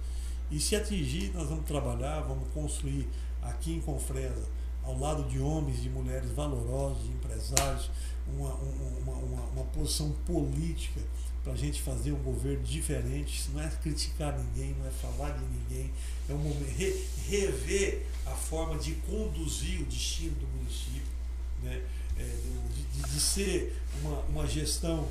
E 0.51 0.59
se 0.59 0.75
atingir, 0.75 1.31
nós 1.33 1.47
vamos 1.47 1.63
trabalhar, 1.65 2.19
vamos 2.19 2.49
construir 2.53 3.07
aqui 3.41 3.71
em 3.71 3.79
Confresa, 3.79 4.43
ao 4.83 4.99
lado 4.99 5.23
de 5.29 5.39
homens 5.39 5.85
e 5.85 5.87
mulheres 5.87 6.29
valorosos, 6.31 7.05
empresários, 7.05 7.89
uma, 8.27 8.53
uma, 8.53 9.13
uma, 9.13 9.43
uma 9.45 9.63
posição 9.67 10.11
política 10.25 10.99
para 11.41 11.53
a 11.53 11.55
gente 11.55 11.81
fazer 11.81 12.11
um 12.11 12.21
governo 12.21 12.61
diferente. 12.65 13.39
Isso 13.39 13.51
não 13.53 13.61
é 13.61 13.69
criticar 13.81 14.37
ninguém, 14.37 14.75
não 14.77 14.87
é 14.87 14.91
falar 14.91 15.31
de 15.31 15.45
ninguém, 15.45 15.89
é 16.27 16.33
um 16.33 16.37
momento 16.37 16.69
re, 16.75 17.07
rever 17.29 18.05
a 18.25 18.31
forma 18.31 18.77
de 18.77 18.91
conduzir 18.95 19.79
o 19.79 19.85
destino 19.85 20.35
do 20.35 20.47
município, 20.47 21.15
né? 21.63 21.81
É, 22.17 22.23
de, 22.23 23.01
de, 23.01 23.19
ser 23.19 23.75
uma, 24.01 24.19
uma 24.21 24.47
gestão 24.47 25.07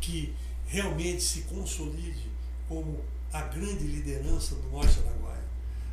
que 0.00 0.34
realmente 0.66 1.22
se 1.22 1.42
consolide 1.42 2.28
como 2.68 3.00
a 3.32 3.42
grande 3.42 3.84
liderança 3.84 4.54
do 4.54 4.70
Norte 4.70 4.98
Araguaia. 5.00 5.44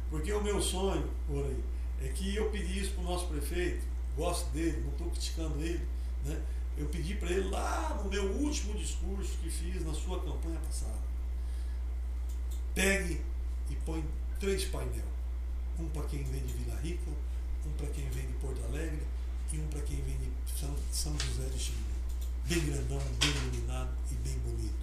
Porque 0.09 0.31
o 0.31 0.43
meu 0.43 0.61
sonho, 0.61 1.09
aí, 1.29 1.63
é 2.01 2.09
que 2.09 2.35
eu 2.35 2.49
pedi 2.49 2.81
isso 2.81 2.91
para 2.91 3.01
o 3.01 3.05
nosso 3.05 3.27
prefeito, 3.27 3.85
gosto 4.15 4.49
dele, 4.51 4.81
não 4.81 4.91
estou 4.91 5.09
criticando 5.09 5.61
ele, 5.61 5.85
né? 6.25 6.41
eu 6.77 6.85
pedi 6.87 7.15
para 7.15 7.31
ele 7.31 7.49
lá 7.49 7.99
no 8.03 8.09
meu 8.09 8.23
último 8.33 8.77
discurso 8.77 9.37
que 9.41 9.49
fiz 9.49 9.83
na 9.83 9.93
sua 9.93 10.19
campanha 10.19 10.59
passada. 10.59 10.99
Pegue 12.75 13.19
e 13.69 13.75
põe 13.77 14.03
três 14.39 14.65
painéis. 14.65 15.03
Um 15.79 15.87
para 15.89 16.03
quem 16.03 16.23
vem 16.23 16.45
de 16.45 16.53
Vila 16.53 16.79
Rica, 16.79 17.11
um 17.65 17.71
para 17.71 17.87
quem 17.87 18.07
vem 18.09 18.27
de 18.27 18.33
Porto 18.33 18.63
Alegre 18.65 19.01
e 19.53 19.59
um 19.59 19.67
para 19.67 19.81
quem 19.81 20.01
vem 20.01 20.17
de 20.17 20.95
São 20.95 21.17
José 21.17 21.47
de 21.53 21.59
Xingu. 21.59 21.77
Bem 22.45 22.59
grandão, 22.65 22.99
bem 23.19 23.29
iluminado 23.29 23.89
e 24.11 24.15
bem 24.15 24.37
bonito. 24.39 24.75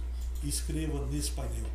Escreva 0.43 1.05
nesse 1.07 1.31
painel 1.31 1.69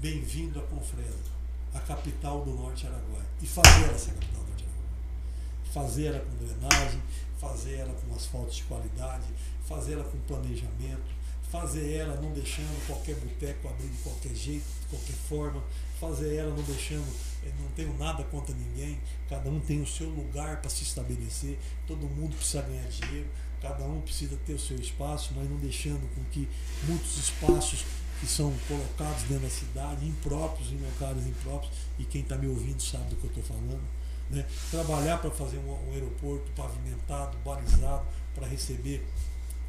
Bem-vindo 0.00 0.58
a 0.58 0.62
Confresa, 0.62 1.32
a 1.72 1.80
capital 1.80 2.44
do 2.44 2.52
Norte 2.52 2.86
Araguaia. 2.86 3.26
E 3.40 3.46
fazer 3.46 3.84
essa 3.94 4.12
capital 4.12 4.42
do 4.42 4.48
Norte 4.48 4.64
Araguaia. 4.64 5.72
Fazer 5.72 6.06
ela 6.06 6.20
com 6.20 6.44
drenagem, 6.44 7.02
fazer 7.40 7.74
ela 7.74 7.94
com 7.94 8.14
asfalto 8.14 8.50
de 8.50 8.62
qualidade, 8.64 9.24
fazer 9.66 9.94
ela 9.94 10.04
com 10.04 10.18
planejamento, 10.20 11.14
fazer 11.50 11.92
ela 11.94 12.20
não 12.20 12.32
deixando 12.32 12.86
qualquer 12.86 13.14
boteco 13.16 13.68
abrir 13.68 13.88
de 13.88 13.98
qualquer 13.98 14.34
jeito, 14.34 14.64
de 14.82 14.86
qualquer 14.88 15.16
forma, 15.28 15.62
fazer 16.00 16.34
ela 16.34 16.50
não 16.50 16.62
deixando, 16.64 17.06
eh, 17.44 17.52
não 17.60 17.68
tenho 17.70 17.96
nada 17.98 18.24
contra 18.24 18.54
ninguém, 18.54 18.98
cada 19.28 19.48
um 19.50 19.60
tem 19.60 19.80
o 19.80 19.86
seu 19.86 20.08
lugar 20.08 20.60
para 20.60 20.70
se 20.70 20.82
estabelecer, 20.82 21.58
todo 21.86 22.06
mundo 22.06 22.36
precisa 22.36 22.62
ganhar 22.62 22.88
dinheiro, 22.88 23.28
cada 23.60 23.84
um 23.84 24.00
precisa 24.00 24.36
ter 24.46 24.54
o 24.54 24.58
seu 24.58 24.76
espaço, 24.76 25.32
mas 25.36 25.48
não 25.48 25.56
deixando 25.56 26.08
com 26.14 26.22
que 26.30 26.48
muitos 26.86 27.16
espaços 27.18 27.84
que 28.20 28.26
são 28.26 28.52
colocados 28.68 29.22
dentro 29.24 29.44
da 29.44 29.50
cidade, 29.50 30.06
impróprios 30.06 30.72
em 30.72 30.78
locais 30.78 31.26
impróprios, 31.26 31.72
e 31.98 32.04
quem 32.04 32.22
está 32.22 32.36
me 32.36 32.46
ouvindo 32.46 32.80
sabe 32.80 33.10
do 33.10 33.16
que 33.16 33.24
eu 33.24 33.30
estou 33.30 33.44
falando. 33.44 33.82
Né? 34.30 34.46
Trabalhar 34.70 35.18
para 35.18 35.30
fazer 35.30 35.58
um, 35.58 35.70
um 35.70 35.92
aeroporto 35.92 36.50
pavimentado, 36.52 37.36
balizado, 37.44 38.06
para 38.34 38.46
receber 38.46 39.04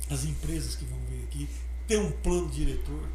as 0.09 0.23
empresas 0.23 0.75
que 0.75 0.85
vão 0.85 0.99
vir 1.09 1.23
aqui, 1.23 1.49
ter 1.87 1.97
um 1.97 2.11
plano 2.11 2.49
diretor. 2.49 3.07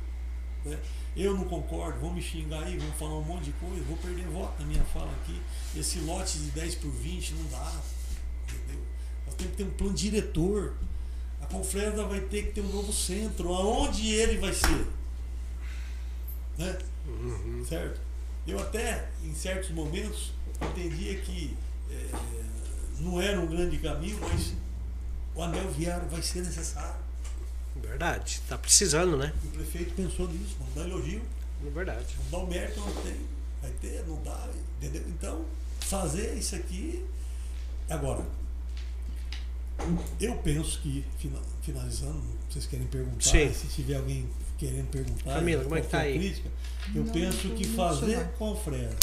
Né? 0.64 0.78
Eu 1.16 1.34
não 1.34 1.44
concordo, 1.44 1.98
vão 1.98 2.12
me 2.12 2.22
xingar 2.22 2.62
aí, 2.62 2.78
vão 2.78 2.92
falar 2.92 3.18
um 3.18 3.24
monte 3.24 3.46
de 3.46 3.52
coisa, 3.52 3.82
vou 3.84 3.96
perder 3.96 4.26
voto 4.28 4.60
na 4.60 4.66
minha 4.66 4.84
fala 4.84 5.10
aqui. 5.22 5.40
Esse 5.76 5.98
lote 6.00 6.38
de 6.38 6.50
10 6.50 6.76
por 6.76 6.90
20 6.90 7.34
não 7.34 7.44
dá. 7.50 7.80
Entendeu? 8.44 8.82
Nós 9.26 9.34
temos 9.34 9.50
que 9.52 9.56
ter 9.56 9.64
um 9.64 9.70
plano 9.70 9.94
diretor. 9.94 10.74
A 11.40 11.46
Confresa 11.46 12.04
vai 12.04 12.20
ter 12.20 12.46
que 12.46 12.52
ter 12.52 12.60
um 12.60 12.68
novo 12.68 12.92
centro. 12.92 13.52
Aonde 13.52 14.08
ele 14.08 14.38
vai 14.38 14.52
ser? 14.52 14.86
Né? 16.56 16.78
Uhum. 17.06 17.64
Certo? 17.68 18.00
Eu 18.46 18.58
até, 18.60 19.10
em 19.24 19.34
certos 19.34 19.70
momentos, 19.70 20.32
entendia 20.62 21.18
que 21.20 21.56
é, 21.90 22.10
não 23.00 23.20
era 23.20 23.40
um 23.40 23.46
grande 23.46 23.78
caminho, 23.78 24.18
mas 24.20 24.54
o 25.34 25.42
anel 25.42 25.70
viário 25.70 26.08
vai 26.08 26.22
ser 26.22 26.42
necessário. 26.42 27.09
Verdade, 27.82 28.40
está 28.42 28.56
precisando, 28.56 29.16
né? 29.16 29.32
O 29.44 29.48
prefeito 29.48 29.94
pensou 29.94 30.28
nisso, 30.28 30.56
não 30.60 30.66
dá 30.74 30.88
elogio. 30.88 31.22
É 31.66 31.70
verdade. 31.70 32.06
Não 32.24 32.30
dá 32.30 32.38
o 32.38 32.46
mérito, 32.46 32.80
não 32.80 33.02
tem. 33.02 33.16
Vai 33.60 33.70
ter, 33.72 34.04
não 34.06 34.22
dá, 34.22 34.48
entendeu? 34.78 35.02
Então, 35.08 35.44
fazer 35.80 36.34
isso 36.34 36.56
aqui. 36.56 37.04
Agora, 37.88 38.24
eu 40.20 40.36
penso 40.36 40.80
que, 40.80 41.04
finalizando, 41.62 42.22
vocês 42.48 42.66
querem 42.66 42.86
perguntar, 42.86 43.22
Sim. 43.22 43.52
se 43.52 43.66
tiver 43.68 43.96
alguém 43.96 44.28
querendo 44.58 44.88
perguntar, 44.90 45.34
Camila, 45.34 45.64
como 45.64 45.76
é 45.76 45.80
que 45.80 45.88
tá 45.88 46.00
aí? 46.00 46.18
Crítica, 46.18 46.48
eu 46.94 47.04
não, 47.04 47.12
penso 47.12 47.50
que 47.50 47.64
fazer 47.64 48.28
com 48.38 48.54
Fred 48.56 48.94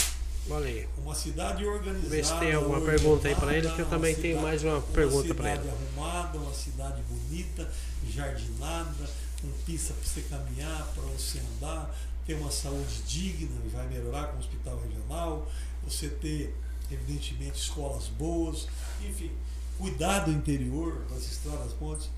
Olha 0.50 0.66
aí. 0.66 0.88
Uma 0.98 1.14
cidade 1.14 1.66
organizada. 1.66 2.10
Vê 2.10 2.24
se 2.24 2.40
tem 2.40 2.54
alguma 2.54 2.80
pergunta 2.82 3.28
aí 3.28 3.36
para 3.36 3.58
ele, 3.58 3.70
que 3.70 3.80
eu 3.80 3.90
também 3.90 4.16
cidade, 4.16 4.34
tenho 4.34 4.42
mais 4.42 4.64
uma 4.64 4.82
pergunta 4.82 5.36
para 5.36 5.52
ele. 5.52 5.60
Uma 5.60 5.72
cidade 5.72 5.86
arrumada, 5.96 6.38
uma 6.38 6.54
cidade 6.54 7.02
bonita, 7.04 7.72
jardinada, 8.10 9.10
com 9.42 9.52
pista 9.66 9.94
para 9.94 10.04
você 10.04 10.22
caminhar, 10.22 10.88
para 10.94 11.04
você 11.04 11.40
andar, 11.40 11.96
ter 12.26 12.36
uma 12.36 12.52
saúde 12.52 13.02
digna, 13.04 13.50
vai 13.72 13.88
melhorar 13.88 14.28
com 14.28 14.38
o 14.38 14.40
hospital 14.40 14.82
regional, 14.82 15.52
você 15.84 16.10
ter, 16.10 16.56
evidentemente, 16.92 17.60
escolas 17.60 18.08
boas, 18.08 18.68
enfim, 19.02 19.32
cuidar 19.78 20.20
do 20.20 20.32
interior, 20.32 21.06
das 21.10 21.24
estradas, 21.30 21.74
pontes. 21.74 22.10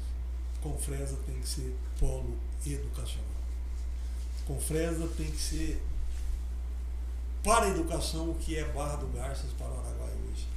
Confresa 0.62 1.18
tem 1.26 1.40
que 1.40 1.48
ser 1.48 1.74
polo 2.00 2.38
educacional. 2.66 3.26
Confresa 4.46 5.08
tem 5.16 5.32
que 5.32 5.42
ser 5.42 5.82
para 7.44 7.66
a 7.66 7.70
educação 7.70 8.30
o 8.30 8.36
que 8.36 8.58
é 8.58 8.66
Barra 8.66 8.98
do 8.98 9.08
Garças 9.08 9.52
para 9.54 9.68
o 9.68 9.80
Araguaia 9.80 10.16
hoje. 10.30 10.48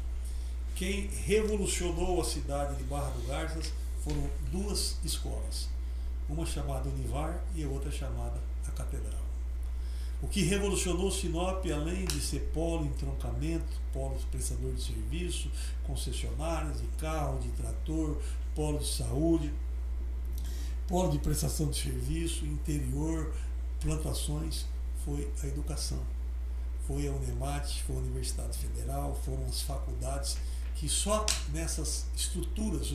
Quem 0.74 1.07
revolucionou 1.24 2.20
a 2.20 2.24
cidade 2.24 2.76
de 2.76 2.83
Barra 2.85 3.11
do 3.11 3.26
Garças 3.26 3.72
foram 4.03 4.28
duas 4.51 4.97
escolas, 5.05 5.68
uma 6.28 6.45
chamada 6.45 6.89
Univar 6.89 7.41
e 7.55 7.62
a 7.62 7.68
outra 7.68 7.91
chamada 7.91 8.41
a 8.66 8.70
Catedral. 8.72 9.22
O 10.20 10.28
que 10.28 10.43
revolucionou 10.43 11.11
Sinop, 11.11 11.64
além 11.66 12.05
de 12.05 12.20
ser 12.20 12.51
polo 12.53 12.87
entroncamento, 12.87 13.80
polo 13.93 14.16
prestador 14.30 14.72
de 14.72 14.83
serviço, 14.83 15.51
concessionárias 15.85 16.80
de 16.80 16.87
carro, 16.99 17.41
de 17.41 17.49
trator, 17.51 18.20
polo 18.55 18.78
de 18.78 18.89
saúde, 18.89 19.53
polo 20.89 21.11
de 21.11 21.18
prestação 21.18 21.70
de 21.70 21.76
serviço, 21.76 22.45
interior, 22.45 23.33
plantações, 23.80 24.66
foi 25.05 25.28
a 25.43 25.47
educação 25.47 25.99
foi 26.87 27.07
a 27.07 27.12
Unemat, 27.12 27.83
foi 27.87 27.97
a 27.97 27.99
Universidade 28.01 28.59
Federal, 28.59 29.18
foram 29.24 29.45
as 29.47 29.62
faculdades 29.62 30.37
que 30.83 30.89
só 30.89 31.24
nessas 31.53 32.07
estruturas 32.16 32.89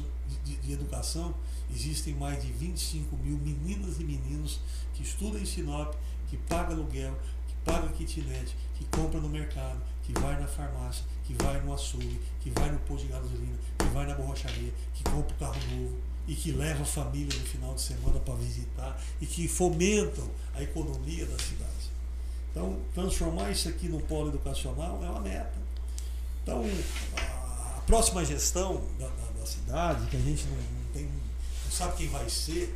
de, 0.44 0.58
de, 0.58 0.74
educação 0.74 1.34
existem 1.74 2.14
mais 2.16 2.42
de 2.42 2.52
25 2.52 3.16
mil 3.16 3.38
meninas 3.38 4.00
e 4.00 4.04
meninos 4.04 4.60
que 4.94 5.04
estudam 5.04 5.40
em 5.40 5.46
Sinop, 5.46 5.94
que 6.30 6.36
pagam 6.36 6.74
aluguel, 6.74 7.18
que 7.48 7.56
pagam 7.64 7.88
kitnet, 7.94 8.54
que 8.76 8.84
compram 8.86 9.22
no 9.22 9.30
mercado, 9.30 9.82
que 10.04 10.12
vai 10.20 10.38
na 10.38 10.48
farmácia, 10.48 11.06
que 11.24 11.34
vai 11.42 11.62
no 11.62 11.74
açougue, 11.74 12.20
que 12.42 12.50
vai 12.50 12.70
no 12.70 12.80
posto 12.80 13.06
de 13.06 13.14
gasolina, 13.14 13.58
que 13.78 13.86
vai 13.86 14.06
na 14.06 14.16
borracharia, 14.16 14.74
que 14.94 15.04
compra 15.04 15.34
um 15.34 15.40
carro 15.40 15.62
novo 15.72 15.98
e 16.28 16.36
que 16.36 16.52
leva 16.52 16.84
a 16.84 16.86
família 16.86 17.40
no 17.40 17.46
final 17.46 17.74
de 17.74 17.82
semana 17.82 18.20
para 18.20 18.36
visitar 18.36 19.02
e 19.22 19.26
que 19.26 19.48
fomentam 19.48 20.30
a 20.54 20.62
economia 20.62 21.26
da 21.26 21.40
cidade. 21.40 21.77
Então, 22.58 22.76
transformar 22.92 23.52
isso 23.52 23.70
aqui 23.70 23.88
no 23.88 24.00
polo 24.02 24.30
educacional 24.30 25.00
é 25.04 25.08
uma 25.08 25.20
meta. 25.20 25.54
Então, 26.42 26.66
a 27.16 27.82
próxima 27.86 28.26
gestão 28.26 28.84
da, 28.98 29.06
da, 29.06 29.40
da 29.40 29.46
cidade, 29.46 30.08
que 30.08 30.18
a 30.18 30.20
gente 30.20 30.44
não, 30.46 30.56
não, 30.56 30.92
tem, 30.92 31.04
não 31.04 31.72
sabe 31.72 31.98
quem 31.98 32.10
vai 32.10 32.28
ser, 32.28 32.76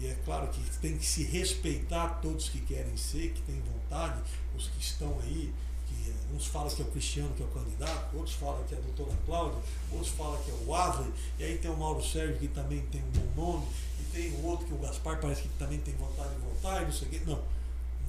e 0.00 0.08
é 0.08 0.16
claro 0.24 0.48
que 0.48 0.60
tem 0.78 0.98
que 0.98 1.06
se 1.06 1.22
respeitar 1.22 2.18
todos 2.20 2.48
que 2.48 2.60
querem 2.62 2.96
ser, 2.96 3.32
que 3.32 3.40
têm 3.42 3.62
vontade, 3.72 4.20
os 4.56 4.66
que 4.66 4.80
estão 4.80 5.16
aí, 5.22 5.54
que 5.86 6.12
uns 6.34 6.46
falam 6.46 6.68
que 6.68 6.82
é 6.82 6.84
o 6.84 6.88
Cristiano 6.88 7.32
que 7.36 7.42
é 7.44 7.46
o 7.46 7.50
candidato, 7.50 8.16
outros 8.16 8.34
falam 8.34 8.64
que 8.64 8.74
é 8.74 8.78
a 8.78 8.80
doutora 8.80 9.16
Cláudia, 9.26 9.62
outros 9.92 10.10
falam 10.10 10.42
que 10.42 10.50
é 10.50 10.54
o 10.66 10.74
Adler, 10.74 11.12
e 11.38 11.44
aí 11.44 11.58
tem 11.58 11.70
o 11.70 11.76
Mauro 11.76 12.02
Sérgio 12.02 12.36
que 12.36 12.48
também 12.48 12.80
tem 12.90 13.00
um 13.00 13.10
bom 13.36 13.52
nome, 13.52 13.66
e 14.00 14.02
tem 14.12 14.32
o 14.32 14.46
outro 14.46 14.66
que 14.66 14.74
o 14.74 14.78
Gaspar 14.78 15.20
parece 15.20 15.42
que 15.42 15.48
também 15.50 15.78
tem 15.78 15.94
vontade 15.94 16.34
de 16.34 16.40
votar, 16.40 16.82
e 16.82 16.86
não 16.86 16.92
sei 16.92 17.06
o 17.06 17.10
quê. 17.12 17.22
Não. 17.24 17.59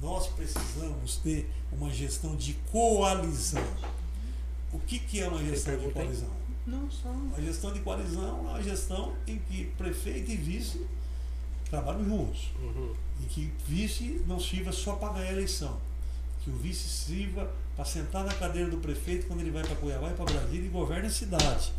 Nós 0.02 0.26
precisamos 0.26 1.16
ter 1.18 1.48
uma 1.70 1.88
gestão 1.88 2.34
de 2.34 2.54
coalizão. 2.72 3.62
O 4.72 4.80
que, 4.80 4.98
que 4.98 5.20
é 5.20 5.28
uma 5.28 5.38
gestão 5.38 5.78
de 5.78 5.90
coalizão? 5.90 6.30
Não 6.66 6.90
só. 6.90 7.08
A 7.36 7.40
gestão 7.40 7.72
de 7.72 7.80
coalizão 7.80 8.28
é 8.28 8.32
uma 8.32 8.62
gestão 8.62 9.14
em 9.28 9.38
que 9.38 9.66
prefeito 9.78 10.32
e 10.32 10.36
vice 10.36 10.84
trabalham 11.70 12.04
juntos. 12.04 12.50
Uhum. 12.60 12.92
E 13.22 13.26
que 13.26 13.52
vice 13.66 14.22
não 14.26 14.40
sirva 14.40 14.72
só 14.72 14.96
para 14.96 15.14
ganhar 15.14 15.28
a 15.28 15.32
eleição. 15.32 15.78
Que 16.42 16.50
o 16.50 16.56
vice 16.56 16.88
sirva 16.88 17.48
para 17.76 17.84
sentar 17.84 18.24
na 18.24 18.34
cadeira 18.34 18.68
do 18.68 18.78
prefeito 18.78 19.28
quando 19.28 19.40
ele 19.40 19.52
vai 19.52 19.62
para 19.62 19.76
Cuiabá 19.76 20.10
e 20.10 20.14
para 20.14 20.24
Brasília 20.24 20.66
e 20.66 20.68
governe 20.68 21.06
a 21.06 21.10
cidade. 21.10 21.72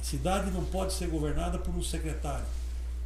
A 0.00 0.04
cidade 0.04 0.52
não 0.52 0.64
pode 0.64 0.92
ser 0.92 1.08
governada 1.08 1.58
por 1.58 1.74
um 1.74 1.82
secretário. 1.82 2.46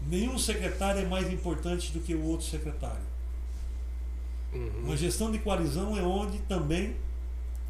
Nenhum 0.07 0.39
secretário 0.39 1.01
é 1.01 1.07
mais 1.07 1.33
importante 1.33 1.93
do 1.93 2.01
que 2.01 2.15
o 2.15 2.25
outro 2.25 2.47
secretário. 2.47 3.10
Uhum. 4.53 4.85
Uma 4.85 4.97
gestão 4.97 5.31
de 5.31 5.39
coalizão 5.39 5.97
é 5.97 6.03
onde 6.03 6.39
também 6.41 6.97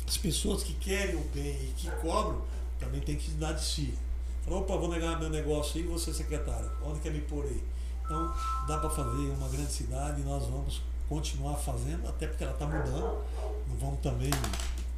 as 0.07 0.17
pessoas 0.17 0.63
que 0.63 0.73
querem 0.75 1.17
o 1.17 1.25
bem 1.35 1.53
e 1.53 1.75
que 1.77 1.91
cobram 2.03 2.43
também 2.79 3.01
tem 3.01 3.17
que 3.17 3.31
dar 3.33 3.53
de 3.53 3.65
si. 3.65 3.95
Falou, 4.43 4.61
opa, 4.61 4.77
vou 4.77 4.89
negar 4.89 5.21
meu 5.21 5.29
negócio 5.29 5.81
aí, 5.81 5.87
você 5.87 6.13
secretário, 6.13 6.71
onde 6.83 7.01
quer 7.01 7.13
me 7.13 7.21
pôr 7.21 7.45
aí? 7.45 7.63
Então, 8.05 8.35
dá 8.67 8.79
para 8.79 8.91
fazer 8.91 9.31
uma 9.31 9.49
grande 9.49 9.71
cidade 9.71 10.21
e 10.21 10.25
nós 10.25 10.45
vamos 10.47 10.83
continuar 11.09 11.55
fazendo, 11.57 12.09
até 12.09 12.27
porque 12.27 12.43
ela 12.43 12.53
está 12.55 12.67
mudando. 12.67 13.25
Não 13.69 13.77
vamos 13.77 14.01
também 14.01 14.31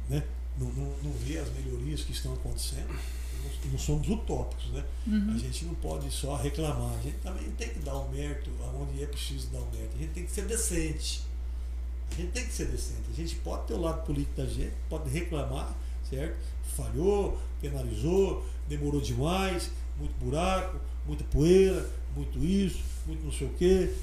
né, 0.09 0.23
não, 0.57 0.67
não, 0.67 0.95
não 1.03 1.11
ver 1.11 1.39
as 1.39 1.49
melhorias 1.51 2.01
que 2.01 2.11
estão 2.11 2.33
acontecendo. 2.33 2.87
Não, 2.87 3.71
não 3.71 3.77
somos 3.77 4.07
utópicos, 4.07 4.71
né? 4.71 4.83
Uhum. 5.05 5.33
A 5.35 5.37
gente 5.37 5.65
não 5.65 5.75
pode 5.75 6.09
só 6.09 6.35
reclamar, 6.37 6.97
a 6.97 7.01
gente 7.01 7.17
também 7.17 7.51
tem 7.51 7.69
que 7.69 7.79
dar 7.79 7.95
o 7.95 8.09
mérito 8.09 8.49
aonde 8.63 9.03
é 9.03 9.05
preciso 9.05 9.47
dar 9.49 9.59
o 9.59 9.65
mérito. 9.71 9.95
A 9.95 9.99
gente 9.99 10.13
tem 10.13 10.25
que 10.25 10.31
ser 10.31 10.45
decente. 10.45 11.21
A 12.11 12.15
gente 12.15 12.31
tem 12.31 12.45
que 12.45 12.53
ser 12.53 12.65
decente. 12.65 13.01
A 13.09 13.15
gente 13.15 13.35
pode 13.37 13.67
ter 13.67 13.73
o 13.73 13.81
lado 13.81 14.05
político 14.05 14.35
da 14.37 14.45
gente, 14.45 14.73
pode 14.89 15.09
reclamar, 15.09 15.75
certo? 16.09 16.37
Falhou, 16.75 17.39
penalizou, 17.61 18.45
demorou 18.67 19.01
demais, 19.01 19.69
muito 19.97 20.13
buraco, 20.19 20.79
muita 21.05 21.23
poeira, 21.25 21.89
muito 22.15 22.43
isso, 22.43 22.79
muito 23.05 23.23
não 23.23 23.31
sei 23.31 23.47
o 23.47 23.53
quê, 23.53 23.93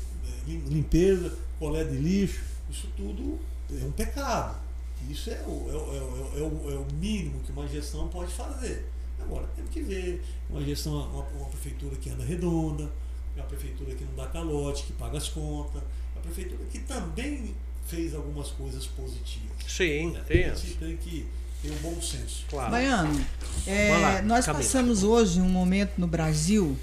eh, 0.49 0.61
limpeza, 0.69 1.37
colé 1.59 1.85
de 1.85 1.97
lixo, 1.97 2.43
isso 2.71 2.89
tudo 2.97 3.39
é 3.71 3.85
um 3.85 3.93
pecado. 3.93 4.61
Isso 5.09 5.31
é 5.31 5.43
o, 5.47 5.71
é, 5.71 5.73
o, 5.73 5.97
é, 5.97 6.01
o, 6.01 6.39
é, 6.39 6.43
o, 6.43 6.71
é 6.73 6.77
o 6.77 6.87
mínimo 6.95 7.41
que 7.41 7.53
uma 7.53 7.67
gestão 7.67 8.09
pode 8.09 8.33
fazer. 8.33 8.87
Agora, 9.21 9.47
temos 9.55 9.71
que 9.71 9.83
ver 9.83 10.23
uma 10.49 10.63
gestão, 10.63 10.93
uma, 10.93 11.23
uma 11.23 11.47
prefeitura 11.47 11.97
que 11.97 12.11
anda 12.11 12.25
redonda, 12.25 12.91
uma 13.37 13.45
prefeitura 13.45 13.95
que 13.95 14.05
não 14.05 14.15
dá 14.15 14.27
calote, 14.27 14.85
que 14.85 14.93
paga 14.95 15.19
as 15.19 15.29
contas, 15.29 15.83
uma 16.15 16.23
prefeitura 16.23 16.63
que 16.71 16.81
também 16.81 17.55
fez 17.91 18.15
algumas 18.15 18.49
coisas 18.51 18.87
positivas. 18.87 19.51
Sim, 19.67 20.13
né? 20.13 20.23
tem. 20.27 20.45
A 20.45 20.55
gente 20.55 20.75
tem 20.75 20.97
que 20.97 21.27
ter 21.63 21.71
um 21.71 21.77
bom 21.77 22.01
senso. 22.01 22.45
Claro. 22.49 22.71
Baiano, 22.71 23.27
é, 23.67 23.99
lá, 23.99 24.23
nós 24.23 24.47
Camila. 24.47 24.65
passamos 24.65 25.03
hoje 25.03 25.41
um 25.41 25.49
momento 25.49 25.93
no 25.99 26.07
Brasil 26.07 26.77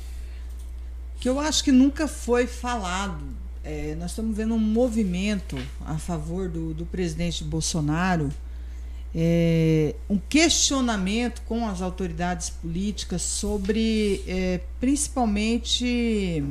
que 1.20 1.28
eu 1.28 1.40
acho 1.40 1.64
que 1.64 1.72
nunca 1.72 2.08
foi 2.08 2.46
falado. 2.46 3.24
É, 3.64 3.96
nós 3.96 4.12
estamos 4.12 4.36
vendo 4.36 4.54
um 4.54 4.60
movimento 4.60 5.58
a 5.86 5.98
favor 5.98 6.48
do, 6.48 6.74
do 6.74 6.86
presidente 6.86 7.44
Bolsonaro, 7.44 8.30
é, 9.14 9.96
um 10.10 10.18
questionamento 10.18 11.42
com 11.42 11.68
as 11.68 11.82
autoridades 11.82 12.50
políticas 12.50 13.22
sobre, 13.24 14.24
é, 14.28 14.62
principalmente, 14.80 16.44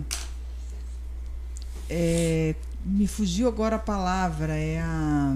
é, 1.88 2.54
me 2.88 3.06
fugiu 3.06 3.48
agora 3.48 3.76
a 3.76 3.78
palavra, 3.80 4.54
é 4.56 4.80
a 4.80 5.34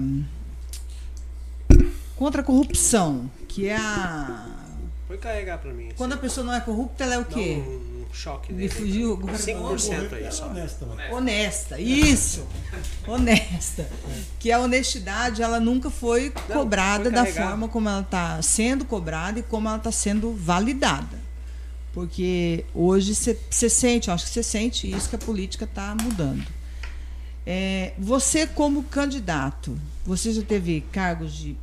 contra 2.15 2.41
a 2.41 2.43
corrupção, 2.43 3.29
que 3.47 3.67
é 3.67 3.75
a 3.75 4.47
Foi 5.07 5.17
carregar 5.17 5.57
para 5.57 5.73
mim. 5.73 5.89
quando 5.97 6.13
a 6.13 6.17
pessoa 6.17 6.45
não 6.45 6.53
é 6.53 6.61
corrupta, 6.61 7.03
ela 7.03 7.15
é 7.15 7.17
o 7.19 7.25
quê? 7.25 7.61
um, 7.65 8.05
um 8.09 8.13
choque 8.13 8.53
Me 8.53 8.69
fugiu 8.69 9.13
agora. 9.13 9.37
5% 9.37 10.13
aí 10.13 10.21
Ela 10.23 10.31
só. 10.31 10.45
é 10.45 10.49
honesta, 10.49 10.85
né? 10.85 11.09
Honesta, 11.11 11.79
isso. 11.81 12.45
Honesta. 13.07 13.89
Que 14.39 14.51
a 14.51 14.59
honestidade 14.59 15.41
ela 15.41 15.59
nunca 15.59 15.89
foi 15.89 16.31
Não, 16.47 16.57
cobrada 16.57 17.05
foi 17.05 17.11
da 17.11 17.25
forma 17.25 17.67
como 17.67 17.89
ela 17.89 18.01
está 18.01 18.41
sendo 18.41 18.85
cobrada 18.85 19.39
e 19.39 19.43
como 19.43 19.67
ela 19.67 19.77
está 19.77 19.91
sendo 19.91 20.31
validada. 20.33 21.19
Porque 21.93 22.63
hoje 22.73 23.15
você 23.15 23.69
sente, 23.69 24.07
eu 24.07 24.13
acho 24.13 24.25
que 24.25 24.31
você 24.31 24.43
sente 24.43 24.89
isso 24.89 25.09
que 25.09 25.15
a 25.15 25.19
política 25.19 25.65
está 25.65 25.93
mudando. 26.01 26.45
É, 27.45 27.93
você 27.97 28.45
como 28.45 28.83
candidato, 28.83 29.77
você 30.05 30.31
já 30.31 30.43
teve 30.43 30.81
cargos 30.91 31.33
de 31.33 31.55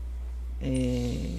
é, 0.61 1.39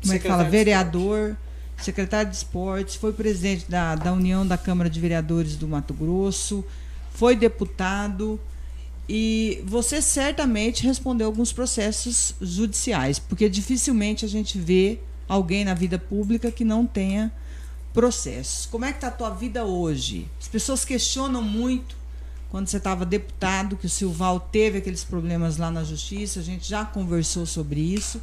como 0.00 0.12
é 0.12 0.18
que 0.18 0.28
fala? 0.28 0.44
Vereador, 0.44 1.36
secretário 1.78 2.30
de 2.30 2.36
esportes, 2.36 2.96
foi 2.96 3.12
presidente 3.12 3.70
da, 3.70 3.94
da 3.94 4.12
União 4.12 4.46
da 4.46 4.58
Câmara 4.58 4.90
de 4.90 4.98
Vereadores 5.00 5.56
do 5.56 5.68
Mato 5.68 5.94
Grosso, 5.94 6.64
foi 7.12 7.36
deputado 7.36 8.40
e 9.08 9.62
você 9.64 10.02
certamente 10.02 10.84
respondeu 10.84 11.26
alguns 11.28 11.52
processos 11.52 12.34
judiciais, 12.40 13.18
porque 13.18 13.48
dificilmente 13.48 14.24
a 14.24 14.28
gente 14.28 14.58
vê 14.58 14.98
alguém 15.28 15.64
na 15.64 15.74
vida 15.74 15.98
pública 15.98 16.50
que 16.50 16.64
não 16.64 16.84
tenha 16.84 17.32
processos. 17.92 18.66
Como 18.66 18.84
é 18.84 18.90
que 18.90 18.98
está 18.98 19.08
a 19.08 19.12
tua 19.12 19.30
vida 19.30 19.64
hoje? 19.64 20.28
As 20.40 20.48
pessoas 20.48 20.84
questionam 20.84 21.40
muito 21.40 21.96
quando 22.56 22.68
você 22.68 22.78
estava 22.78 23.04
deputado, 23.04 23.76
que 23.76 23.84
o 23.84 23.90
Silval 23.90 24.40
teve 24.40 24.78
aqueles 24.78 25.04
problemas 25.04 25.58
lá 25.58 25.70
na 25.70 25.84
justiça, 25.84 26.40
a 26.40 26.42
gente 26.42 26.66
já 26.66 26.86
conversou 26.86 27.44
sobre 27.44 27.78
isso. 27.78 28.18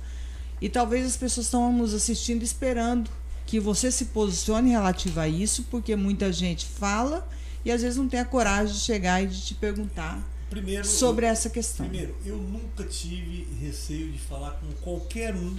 E 0.59 0.67
talvez 0.67 1.05
as 1.05 1.15
pessoas 1.15 1.45
estão 1.45 1.71
nos 1.71 1.93
assistindo 1.93 2.41
esperando 2.41 3.11
que 3.45 3.59
você 3.59 3.91
se 3.91 4.05
posicione 4.05 4.71
relativo 4.71 5.19
a 5.19 5.27
isso, 5.27 5.67
porque 5.69 5.95
muita 5.95 6.33
gente 6.33 6.65
fala 6.65 7.29
e 7.63 7.71
às 7.71 7.83
vezes 7.83 7.95
não 7.95 8.09
tem 8.09 8.21
a 8.21 8.25
coragem 8.25 8.73
de 8.73 8.79
chegar 8.79 9.21
e 9.21 9.27
de 9.27 9.39
te 9.39 9.53
perguntar 9.53 10.27
Primeiro, 10.49 10.83
sobre 10.83 11.27
eu, 11.27 11.29
essa 11.29 11.47
questão. 11.47 11.85
primeiro, 11.87 12.15
eu 12.25 12.37
nunca 12.37 12.85
tive 12.85 13.47
receio 13.61 14.11
de 14.11 14.17
falar 14.17 14.53
com 14.53 14.71
qualquer 14.81 15.35
um, 15.35 15.55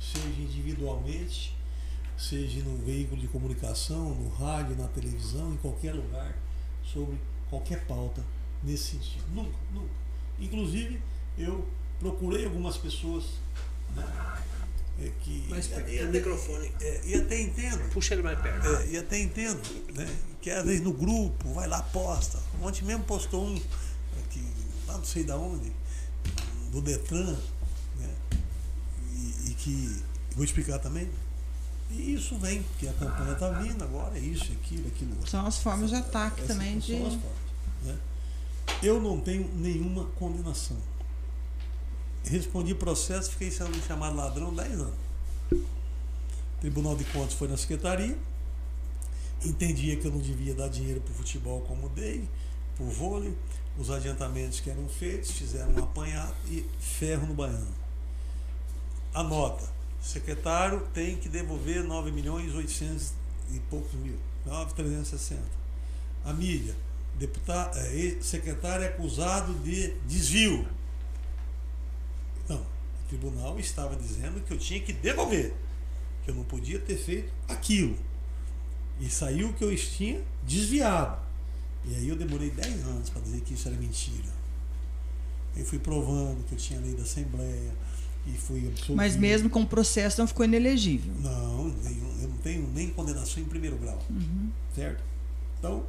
seja 0.00 0.40
individualmente, 0.40 1.54
seja 2.18 2.64
no 2.64 2.78
veículo 2.78 3.20
de 3.20 3.28
comunicação, 3.28 4.12
no 4.12 4.28
rádio, 4.30 4.74
na 4.74 4.88
televisão, 4.88 5.52
em 5.52 5.56
qualquer 5.58 5.94
lugar, 5.94 6.36
sobre 6.82 7.16
qualquer 7.50 7.84
pauta 7.86 8.22
nesse 8.62 8.92
sentido. 8.92 9.24
Nunca, 9.32 9.56
nunca. 9.72 9.90
Inclusive, 10.38 11.00
eu 11.38 11.66
procurei 11.98 12.44
algumas 12.44 12.76
pessoas 12.76 13.24
né, 13.94 14.04
é, 15.00 15.10
que. 15.20 15.46
Mais 15.48 15.66
perto 15.66 15.90
e 15.90 15.98
do 15.98 16.12
microfone. 16.12 16.72
é, 16.80 17.00
e 17.04 17.14
até 17.14 17.40
entendo 17.40 17.90
Puxa 17.90 18.14
ele 18.14 18.22
mais 18.22 18.40
perto. 18.40 18.66
é, 18.66 18.86
e 18.88 18.98
até 18.98 19.18
entendo, 19.18 19.60
né? 19.94 20.08
Que 20.40 20.50
às 20.50 20.64
vezes 20.64 20.82
no 20.82 20.92
grupo, 20.92 21.52
vai 21.52 21.66
lá, 21.66 21.82
posta. 21.82 22.38
Ontem 22.62 22.84
mesmo 22.84 23.04
postou 23.04 23.46
um, 23.46 23.60
que, 24.30 24.42
lá 24.86 24.96
não 24.98 25.04
sei 25.04 25.24
da 25.24 25.36
onde, 25.36 25.72
do 26.70 26.80
Detran, 26.80 27.36
né? 27.96 28.14
E, 29.12 29.50
e 29.50 29.54
que, 29.54 30.02
vou 30.34 30.44
explicar 30.44 30.78
também. 30.78 31.08
E 31.90 32.14
isso 32.14 32.36
vem, 32.38 32.62
porque 32.62 32.88
a 32.88 32.92
campanha 32.92 33.32
está 33.32 33.48
vindo 33.50 33.82
agora, 33.82 34.16
é 34.16 34.20
isso, 34.20 34.52
aquilo, 34.52 34.88
aquilo. 34.88 35.12
outro. 35.12 35.30
São 35.30 35.46
as 35.46 35.58
formas 35.58 35.90
de 35.90 35.96
ataque 35.96 36.42
Essas 36.42 36.56
também 36.56 36.78
de. 36.78 36.98
são 36.98 37.06
as 37.06 37.14
formas, 37.14 37.38
né? 37.84 37.98
Eu 38.82 39.00
não 39.00 39.20
tenho 39.20 39.48
nenhuma 39.54 40.04
condenação. 40.18 40.76
Respondi 42.24 42.74
processo, 42.74 43.30
fiquei 43.30 43.50
sendo 43.50 43.80
chamado 43.86 44.16
ladrão 44.16 44.52
10 44.52 44.72
anos. 44.72 44.94
Tribunal 46.60 46.96
de 46.96 47.04
Contas 47.04 47.34
foi 47.34 47.46
na 47.46 47.56
secretaria, 47.56 48.18
entendia 49.44 49.96
que 49.96 50.06
eu 50.06 50.10
não 50.10 50.18
devia 50.18 50.54
dar 50.54 50.68
dinheiro 50.68 51.00
para 51.00 51.12
o 51.12 51.14
futebol 51.14 51.60
como 51.60 51.88
dei, 51.90 52.28
para 52.76 52.84
o 52.84 52.90
vôlei, 52.90 53.36
os 53.78 53.90
adiantamentos 53.90 54.58
que 54.58 54.70
eram 54.70 54.88
feitos, 54.88 55.30
fizeram 55.30 55.72
um 55.72 55.84
apanhado 55.84 56.34
e 56.48 56.66
ferro 56.80 57.26
no 57.26 57.34
baiano. 57.34 57.74
Anota, 59.14 59.75
secretário 60.06 60.86
tem 60.94 61.16
que 61.16 61.28
devolver 61.28 61.82
9 61.82 62.12
milhões 62.12 62.54
800 62.54 63.12
e 63.52 63.58
poucos 63.68 63.92
mil, 63.94 64.16
9,360. 64.44 65.42
A 66.24 66.32
mídia, 66.32 66.74
deputado, 67.18 67.76
é, 67.78 68.16
secretário 68.20 68.84
é 68.84 68.88
acusado 68.88 69.52
de 69.54 69.92
desvio. 70.06 70.66
Não, 72.48 72.60
o 72.60 73.08
tribunal 73.08 73.58
estava 73.58 73.96
dizendo 73.96 74.40
que 74.44 74.52
eu 74.52 74.58
tinha 74.58 74.80
que 74.80 74.92
devolver, 74.92 75.52
que 76.24 76.30
eu 76.30 76.34
não 76.34 76.44
podia 76.44 76.78
ter 76.78 76.96
feito 76.96 77.32
aquilo. 77.48 77.96
E 79.00 79.10
saiu 79.10 79.52
que 79.54 79.64
eu 79.64 79.74
tinha 79.76 80.22
desviado. 80.44 81.20
E 81.84 81.94
aí 81.94 82.08
eu 82.08 82.16
demorei 82.16 82.50
10 82.50 82.84
anos 82.84 83.10
para 83.10 83.22
dizer 83.22 83.40
que 83.42 83.54
isso 83.54 83.68
era 83.68 83.76
mentira. 83.76 84.34
Eu 85.56 85.64
fui 85.64 85.78
provando 85.78 86.44
que 86.44 86.52
eu 86.52 86.58
tinha 86.58 86.80
lei 86.80 86.94
da 86.94 87.02
Assembleia 87.02 87.72
e 88.26 88.32
fui 88.32 88.66
absolvido. 88.66 88.96
Mas 88.96 89.16
mesmo 89.16 89.48
com 89.48 89.62
o 89.62 89.66
processo 89.66 90.20
não 90.20 90.26
ficou 90.26 90.44
inelegível. 90.44 91.12
Não, 91.20 91.74
eu 92.22 92.28
não 92.28 92.36
tenho 92.38 92.66
nem 92.74 92.90
condenação 92.90 93.42
em 93.42 93.46
primeiro 93.46 93.76
grau. 93.76 94.02
Uhum. 94.10 94.50
Certo? 94.74 95.02
Então, 95.58 95.84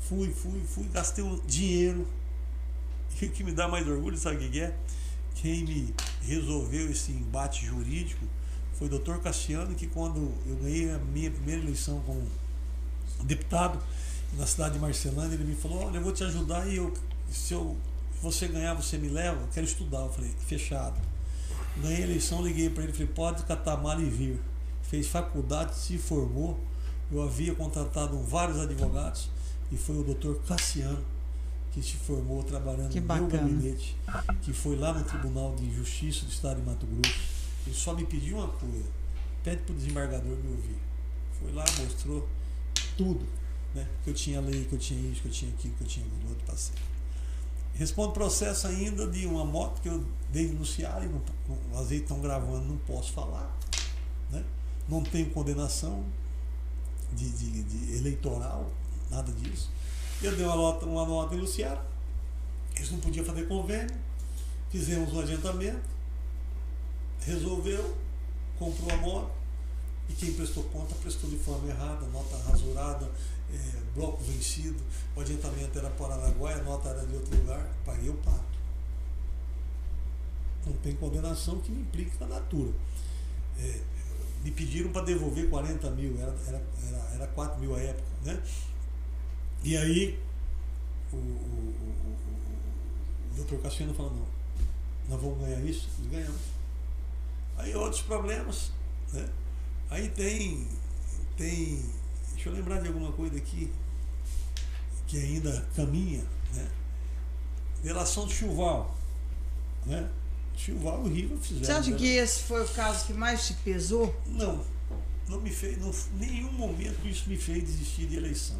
fui, 0.00 0.30
fui, 0.30 0.60
fui, 0.66 0.84
gastei 0.92 1.22
um 1.22 1.38
dinheiro. 1.46 2.06
E 3.20 3.26
o 3.26 3.30
que 3.30 3.44
me 3.44 3.52
dá 3.52 3.68
mais 3.68 3.86
orgulho, 3.86 4.16
sabe 4.16 4.36
o 4.36 4.50
que 4.50 4.60
é? 4.60 4.76
Quem 5.36 5.64
me 5.64 5.94
resolveu 6.22 6.90
esse 6.90 7.12
embate 7.12 7.64
jurídico 7.66 8.24
foi 8.74 8.88
o 8.88 8.90
doutor 8.90 9.20
Cassiano, 9.20 9.74
que 9.74 9.86
quando 9.86 10.32
eu 10.46 10.56
ganhei 10.56 10.90
a 10.90 10.98
minha 10.98 11.30
primeira 11.30 11.62
eleição 11.62 12.00
como 12.00 12.22
deputado 13.24 13.78
na 14.36 14.46
cidade 14.46 14.74
de 14.74 14.80
Marcelândia, 14.80 15.34
ele 15.34 15.44
me 15.44 15.54
falou, 15.54 15.86
olha, 15.86 15.96
eu 15.96 16.02
vou 16.02 16.12
te 16.12 16.24
ajudar 16.24 16.66
e 16.68 16.76
eu, 16.76 16.92
se 17.30 17.54
eu, 17.54 17.76
você 18.20 18.48
ganhar, 18.48 18.74
você 18.74 18.98
me 18.98 19.08
leva, 19.08 19.40
eu 19.40 19.48
quero 19.52 19.64
estudar. 19.64 20.00
Eu 20.00 20.12
falei, 20.12 20.30
fechado. 20.46 21.00
Ganhei 21.82 21.98
a 21.98 22.06
eleição, 22.06 22.42
liguei 22.42 22.70
para 22.70 22.84
ele, 22.84 22.92
falei, 22.92 23.08
pode 23.08 23.42
catar 23.44 23.76
mala 23.76 24.00
e 24.00 24.08
vir. 24.08 24.40
Fez 24.82 25.06
faculdade, 25.06 25.76
se 25.76 25.98
formou. 25.98 26.58
Eu 27.10 27.22
havia 27.22 27.54
contratado 27.54 28.18
vários 28.18 28.58
advogados 28.58 29.28
e 29.70 29.76
foi 29.76 29.98
o 29.98 30.02
doutor 30.02 30.40
Cassiano 30.42 31.04
que 31.72 31.82
se 31.82 31.96
formou 31.96 32.42
trabalhando 32.42 32.90
que 32.90 33.00
no 33.00 33.14
meu 33.14 33.28
gabinete, 33.28 33.96
que 34.42 34.52
foi 34.52 34.76
lá 34.76 34.94
no 34.94 35.04
Tribunal 35.04 35.54
de 35.54 35.72
Justiça 35.74 36.24
do 36.24 36.30
Estado 36.30 36.60
de 36.60 36.66
Mato 36.66 36.86
Grosso 36.86 37.36
ele 37.66 37.74
só 37.74 37.92
me 37.94 38.04
pediu 38.04 38.38
uma 38.38 38.48
coisa: 38.48 38.84
pede 39.42 39.62
para 39.62 39.72
o 39.72 39.76
desembargador 39.76 40.36
me 40.36 40.50
ouvir. 40.52 40.78
Foi 41.40 41.52
lá, 41.52 41.64
mostrou 41.78 42.26
tudo. 42.96 43.26
Né? 43.74 43.86
Que 44.04 44.10
eu 44.10 44.14
tinha 44.14 44.40
lei, 44.40 44.64
que 44.64 44.72
eu 44.72 44.78
tinha 44.78 45.10
isso, 45.10 45.20
que 45.20 45.28
eu 45.28 45.32
tinha 45.32 45.52
aquilo, 45.52 45.74
que 45.74 45.82
eu 45.82 45.86
tinha 45.86 46.06
aquilo 46.06 46.30
outro, 46.30 46.46
passei. 46.46 46.74
Respondo 47.76 48.12
processo 48.12 48.66
ainda 48.66 49.06
de 49.06 49.26
uma 49.26 49.44
moto 49.44 49.82
que 49.82 49.88
eu 49.88 50.02
dei 50.32 50.46
denunciar 50.46 51.04
e 51.04 51.08
no 51.08 51.22
azeite 51.78 52.04
estão 52.04 52.20
gravando, 52.20 52.64
não 52.64 52.78
posso 52.78 53.12
falar. 53.12 53.54
Né? 54.30 54.42
Não 54.88 55.02
tenho 55.02 55.28
condenação 55.30 56.02
de, 57.12 57.28
de, 57.28 57.62
de 57.62 57.96
eleitoral, 57.98 58.70
nada 59.10 59.30
disso. 59.30 59.70
Eu 60.22 60.34
dei 60.34 60.46
uma 60.46 60.56
nota, 60.56 60.86
uma 60.86 61.04
nota 61.04 61.34
denunciada, 61.34 61.84
eles 62.74 62.90
não 62.90 62.98
podiam 62.98 63.24
fazer 63.24 63.46
convênio, 63.46 63.94
fizemos 64.70 65.12
um 65.12 65.20
adiantamento, 65.20 65.82
resolveu, 67.20 67.94
comprou 68.58 68.90
a 68.90 68.96
moto 68.96 69.30
e 70.08 70.14
quem 70.14 70.32
prestou 70.32 70.64
conta 70.64 70.94
prestou 70.94 71.28
de 71.28 71.36
forma 71.36 71.68
errada, 71.68 72.06
nota 72.06 72.36
rasurada, 72.48 73.10
é, 73.52 73.85
bloco 73.96 74.22
vencido, 74.22 74.80
o 75.16 75.20
adiantamento 75.20 75.78
era 75.78 75.90
Paranaguá, 75.90 76.52
a 76.52 76.62
nota 76.62 76.90
era 76.90 77.04
de 77.04 77.14
outro 77.14 77.34
lugar, 77.36 77.66
paguei 77.84 78.10
o 78.10 78.14
pato. 78.14 78.44
Não 80.66 80.74
tem 80.74 80.94
condenação 80.96 81.58
que 81.60 81.72
me 81.72 81.80
implique 81.80 82.12
na 82.20 82.26
natura. 82.26 82.72
É, 83.58 83.80
me 84.44 84.50
pediram 84.50 84.92
para 84.92 85.06
devolver 85.06 85.48
40 85.48 85.90
mil, 85.92 86.20
era, 86.20 86.36
era, 86.46 86.62
era, 86.88 87.14
era 87.14 87.26
4 87.28 87.58
mil 87.58 87.74
à 87.74 87.80
época. 87.80 88.08
Né? 88.24 88.42
E 89.64 89.76
aí 89.76 90.20
o, 91.12 91.16
o, 91.16 91.18
o, 91.18 92.16
o, 93.30 93.32
o 93.32 93.36
doutor 93.36 93.60
Cassiano 93.62 93.94
falou, 93.94 94.12
não, 94.12 94.26
nós 95.08 95.22
vamos 95.22 95.38
ganhar 95.38 95.64
isso? 95.64 95.88
E 96.04 96.08
ganhamos. 96.08 96.40
Aí 97.56 97.74
outros 97.74 98.02
problemas. 98.02 98.72
Né? 99.12 99.26
Aí 99.88 100.08
tem, 100.10 100.68
tem. 101.36 101.82
Deixa 102.34 102.50
eu 102.50 102.52
lembrar 102.52 102.80
de 102.80 102.88
alguma 102.88 103.12
coisa 103.12 103.36
aqui 103.38 103.72
que 105.06 105.18
ainda 105.18 105.66
caminha. 105.74 106.24
Né? 106.54 106.68
Relação 107.82 108.26
do 108.26 108.32
Chuval. 108.32 108.96
Né? 109.84 110.08
Chuval 110.56 111.06
e 111.06 111.08
o 111.08 111.12
Riva 111.12 111.36
fizeram. 111.36 111.64
Você 111.64 111.72
acha 111.72 111.90
né? 111.90 111.96
que 111.96 112.06
esse 112.06 112.42
foi 112.42 112.64
o 112.64 112.68
caso 112.68 113.06
que 113.06 113.12
mais 113.12 113.46
te 113.46 113.54
pesou? 113.54 114.14
Não. 114.26 114.64
Não 115.28 115.40
me 115.40 115.50
fez. 115.50 115.78
Não, 115.78 115.92
nenhum 116.18 116.52
momento 116.52 117.06
isso 117.06 117.28
me 117.28 117.36
fez 117.36 117.64
desistir 117.64 118.06
de 118.06 118.16
eleição. 118.16 118.58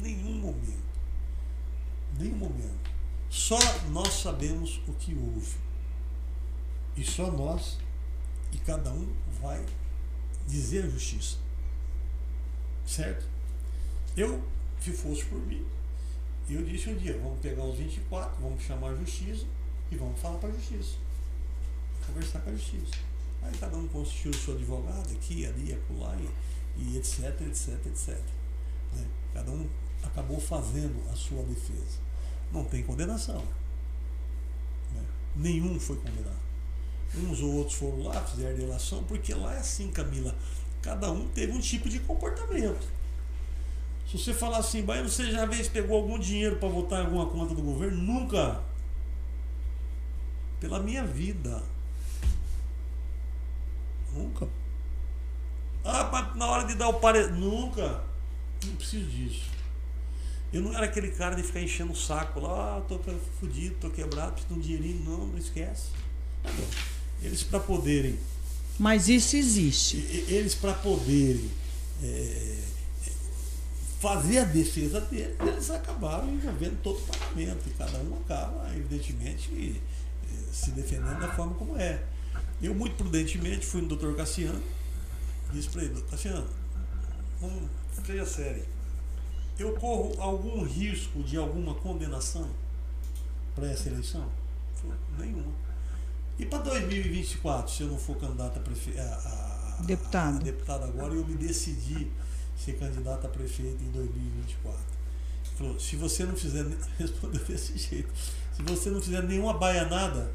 Nenhum 0.00 0.34
momento. 0.34 0.92
Nenhum 2.18 2.36
momento. 2.36 2.90
Só 3.30 3.58
nós 3.90 4.12
sabemos 4.12 4.80
o 4.86 4.92
que 4.92 5.14
houve. 5.14 5.56
E 6.96 7.04
só 7.04 7.30
nós 7.30 7.78
e 8.52 8.58
cada 8.58 8.90
um 8.92 9.08
vai 9.40 9.64
dizer 10.46 10.84
a 10.84 10.88
justiça. 10.88 11.38
Certo? 12.86 13.26
Eu, 14.16 14.42
se 14.82 14.92
fosse 14.92 15.24
por 15.26 15.38
mim, 15.46 15.64
eu 16.48 16.62
disse 16.64 16.90
um 16.90 16.96
dia, 16.96 17.18
vamos 17.22 17.38
pegar 17.40 17.64
os 17.64 17.78
24, 17.78 18.42
vamos 18.42 18.62
chamar 18.62 18.90
a 18.90 18.94
justiça 18.96 19.46
e 19.90 19.96
vamos 19.96 20.20
falar 20.20 20.38
para 20.38 20.48
a 20.48 20.52
justiça. 20.52 20.96
Conversar 22.06 22.40
com 22.40 22.50
a 22.50 22.52
justiça. 22.52 22.94
Aí 23.42 23.52
cada 23.58 23.76
um 23.76 23.86
constituiu 23.88 24.32
o 24.32 24.34
seu 24.34 24.54
advogado 24.54 25.12
aqui, 25.12 25.46
ali, 25.46 25.72
acolá, 25.72 26.16
e, 26.76 26.82
e 26.82 26.96
etc, 26.98 27.40
etc, 27.42 27.86
etc. 27.86 28.18
Né? 28.94 29.06
Cada 29.32 29.50
um 29.50 29.68
acabou 30.02 30.40
fazendo 30.40 31.02
a 31.10 31.16
sua 31.16 31.42
defesa. 31.44 32.00
Não 32.52 32.64
tem 32.64 32.82
condenação. 32.82 33.42
Né? 34.92 35.04
Nenhum 35.36 35.78
foi 35.78 35.96
condenado. 35.96 36.42
Uns 37.16 37.40
ou 37.40 37.54
outros 37.54 37.76
foram 37.76 38.02
lá, 38.02 38.24
fizeram 38.24 38.56
delação, 38.56 39.04
porque 39.04 39.32
lá 39.32 39.54
é 39.54 39.58
assim, 39.58 39.90
Camila. 39.90 40.34
Cada 40.80 41.10
um 41.10 41.28
teve 41.28 41.52
um 41.52 41.60
tipo 41.60 41.88
de 41.88 42.00
comportamento. 42.00 42.86
Se 44.12 44.18
você 44.18 44.34
falar 44.34 44.58
assim, 44.58 44.82
Baiano, 44.82 45.08
você 45.08 45.30
já 45.30 45.46
vez 45.46 45.68
pegou 45.68 45.96
algum 45.96 46.18
dinheiro 46.18 46.56
para 46.56 46.68
votar 46.68 47.00
em 47.00 47.06
alguma 47.06 47.24
conta 47.30 47.54
do 47.54 47.62
governo? 47.62 47.96
Nunca. 47.96 48.60
Pela 50.60 50.78
minha 50.78 51.02
vida. 51.02 51.62
Nunca. 54.12 54.46
Ah, 55.82 56.10
mas 56.12 56.36
na 56.36 56.46
hora 56.46 56.66
de 56.66 56.74
dar 56.74 56.88
o 56.88 57.00
parecer. 57.00 57.32
Nunca. 57.32 58.04
Não 58.62 58.76
preciso 58.76 59.06
disso. 59.06 59.46
Eu 60.52 60.60
não 60.60 60.74
era 60.74 60.84
aquele 60.84 61.10
cara 61.12 61.34
de 61.34 61.42
ficar 61.42 61.62
enchendo 61.62 61.92
o 61.92 61.96
saco 61.96 62.38
lá, 62.38 62.76
ah, 62.76 62.80
tô 62.82 62.98
fudido, 63.40 63.76
tô 63.80 63.88
quebrado, 63.88 64.32
preciso 64.32 64.52
de 64.52 64.60
um 64.60 64.62
dinheirinho. 64.62 65.04
Não, 65.06 65.26
não 65.28 65.38
esquece. 65.38 65.88
Eles 67.22 67.42
para 67.42 67.60
poderem. 67.60 68.18
Mas 68.78 69.08
isso 69.08 69.36
existe. 69.36 69.96
Eles 70.28 70.54
para 70.54 70.74
poderem 70.74 71.50
é, 72.02 72.58
fazer 74.02 74.38
a 74.38 74.44
defesa 74.44 75.00
deles, 75.02 75.36
eles 75.40 75.70
acabaram 75.70 76.28
envolvendo 76.28 76.82
todo 76.82 76.98
o 76.98 77.02
parlamento. 77.02 77.68
E 77.68 77.70
cada 77.70 77.98
um 77.98 78.18
acaba, 78.20 78.68
evidentemente, 78.74 79.80
é, 80.24 80.52
se 80.52 80.72
defendendo 80.72 81.20
da 81.20 81.32
forma 81.32 81.54
como 81.54 81.78
é. 81.78 82.02
Eu, 82.60 82.74
muito 82.74 82.96
prudentemente, 82.96 83.64
fui 83.64 83.80
no 83.80 83.86
doutor 83.86 84.16
Cassiano 84.16 84.60
e 85.50 85.56
disse 85.56 85.68
para 85.68 85.84
ele, 85.84 86.02
Cassiano, 86.10 86.44
vamos, 87.40 87.70
seja 88.04 88.26
sério. 88.26 88.64
Eu 89.56 89.72
corro 89.74 90.20
algum 90.20 90.64
risco 90.64 91.22
de 91.22 91.36
alguma 91.36 91.74
condenação 91.76 92.50
para 93.54 93.70
essa 93.70 93.88
eleição? 93.88 94.28
Falei, 94.74 94.98
nenhuma. 95.18 95.52
E 96.40 96.46
para 96.46 96.58
2024, 96.58 97.72
se 97.72 97.82
eu 97.82 97.88
não 97.88 97.98
for 97.98 98.16
candidato 98.16 98.58
a, 98.58 98.62
prefe... 98.62 98.98
a, 98.98 99.78
a, 99.78 99.82
deputado. 99.82 100.36
a 100.38 100.42
deputado 100.42 100.84
agora, 100.84 101.14
eu 101.14 101.24
me 101.24 101.36
decidi 101.36 102.10
ser 102.62 102.78
candidato 102.78 103.26
a 103.26 103.30
prefeito 103.30 103.82
em 103.82 103.90
2024. 103.90 104.80
Ele 105.44 105.56
falou, 105.56 105.80
se 105.80 105.96
você 105.96 106.24
não 106.24 106.36
fizer, 106.36 106.64
respondeu 106.98 107.44
desse 107.44 107.76
jeito, 107.76 108.12
se 108.56 108.62
você 108.62 108.90
não 108.90 109.00
fizer 109.00 109.22
nenhuma 109.22 109.54
baianada, 109.54 110.32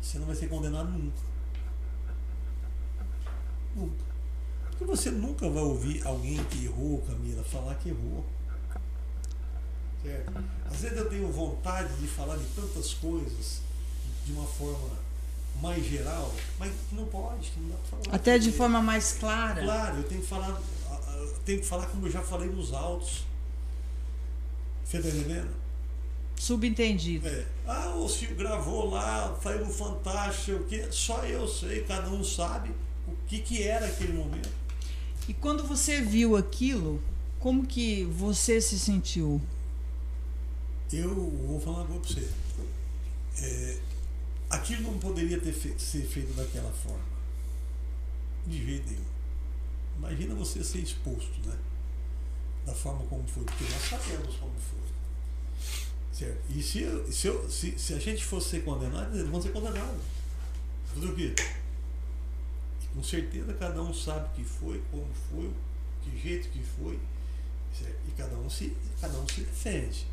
você 0.00 0.18
não 0.18 0.26
vai 0.26 0.36
ser 0.36 0.48
condenado 0.48 0.90
nunca. 0.90 1.22
Nunca. 3.74 4.04
Porque 4.70 4.84
você 4.84 5.10
nunca 5.10 5.48
vai 5.48 5.62
ouvir 5.62 6.06
alguém 6.06 6.42
que 6.44 6.64
errou, 6.64 7.02
Camila, 7.02 7.42
falar 7.44 7.74
que 7.76 7.90
errou. 7.90 8.26
Certo? 10.02 10.44
Às 10.68 10.80
vezes 10.80 10.98
eu 10.98 11.08
tenho 11.08 11.30
vontade 11.30 11.94
de 11.94 12.08
falar 12.08 12.36
de 12.36 12.44
tantas 12.46 12.92
coisas 12.94 13.60
de 14.26 14.32
uma 14.32 14.46
forma 14.46 14.90
mais 15.60 15.84
geral, 15.84 16.34
mas 16.58 16.72
não 16.90 17.06
pode, 17.06 17.52
não 17.56 17.68
dá 17.68 17.76
pra 17.76 17.98
falar. 17.98 18.16
Até 18.16 18.38
de 18.38 18.50
forma 18.50 18.82
mais 18.82 19.12
clara. 19.12 19.62
Claro, 19.62 19.98
eu 19.98 20.04
tenho 20.04 20.20
que 20.20 20.26
falar, 20.26 20.60
tenho 21.44 21.60
que 21.60 21.66
falar 21.66 21.86
como 21.86 22.06
eu 22.06 22.10
já 22.10 22.22
falei 22.22 22.48
nos 22.48 22.72
autos. 22.72 23.24
Você 24.84 25.00
tá 25.00 25.08
entendendo? 25.08 25.50
Subentendido. 26.36 27.28
É. 27.28 27.46
Ah, 27.66 27.94
o 27.96 28.08
Silvio 28.08 28.36
gravou 28.36 28.90
lá, 28.90 29.38
saiu 29.42 29.64
no 29.64 29.72
Fantástico, 29.72 30.58
o 30.58 30.64
quê. 30.64 30.86
Só 30.90 31.24
eu 31.24 31.46
sei, 31.46 31.84
cada 31.84 32.08
um 32.10 32.22
sabe 32.24 32.70
o 33.06 33.12
que, 33.28 33.40
que 33.40 33.62
era 33.62 33.86
aquele 33.86 34.12
momento. 34.12 34.50
E 35.28 35.34
quando 35.34 35.64
você 35.64 36.00
viu 36.00 36.36
aquilo, 36.36 37.00
como 37.38 37.64
que 37.66 38.04
você 38.04 38.60
se 38.60 38.78
sentiu? 38.78 39.40
Eu 40.92 41.14
vou 41.14 41.60
falar 41.60 41.82
uma 41.84 42.00
coisa 42.00 42.20
pra 42.20 42.24
você. 43.36 43.46
É, 43.46 43.78
aquilo 44.50 44.82
não 44.82 44.98
poderia 44.98 45.40
ter 45.40 45.52
fe- 45.52 45.78
ser 45.78 46.02
feito 46.02 46.34
daquela 46.34 46.70
forma. 46.72 47.00
De 48.46 48.64
jeito 48.66 48.90
nenhum. 48.90 49.04
Imagina 49.98 50.34
você 50.34 50.62
ser 50.64 50.78
exposto, 50.80 51.40
né? 51.46 51.56
Da 52.66 52.74
forma 52.74 53.04
como 53.06 53.26
foi, 53.26 53.44
porque 53.44 53.64
nós 53.64 53.82
sabemos 53.82 54.36
como 54.36 54.52
foi. 54.58 54.78
Certo? 56.12 56.38
E 56.50 56.62
se, 56.62 56.82
eu- 56.82 57.10
se, 57.12 57.26
eu- 57.26 57.50
se, 57.50 57.78
se 57.78 57.94
a 57.94 57.98
gente 57.98 58.24
fosse 58.24 58.50
ser 58.50 58.64
condenado, 58.64 59.16
eles 59.16 59.28
vão 59.30 59.40
ser 59.40 59.50
condenados. 59.52 60.02
Fazer 60.94 61.06
o 61.06 61.14
quê? 61.14 61.34
E 62.82 62.86
com 62.94 63.02
certeza 63.02 63.54
cada 63.54 63.80
um 63.82 63.92
sabe 63.94 64.26
o 64.26 64.30
que 64.34 64.44
foi, 64.44 64.82
como 64.90 65.06
foi, 65.30 65.50
que 66.02 66.18
jeito 66.20 66.48
que 66.50 66.62
foi. 66.62 66.98
certo? 67.78 67.96
E 68.08 68.10
cada 68.12 68.36
um 68.36 68.50
se, 68.50 68.76
cada 69.00 69.18
um 69.18 69.26
se 69.28 69.40
defende. 69.40 70.06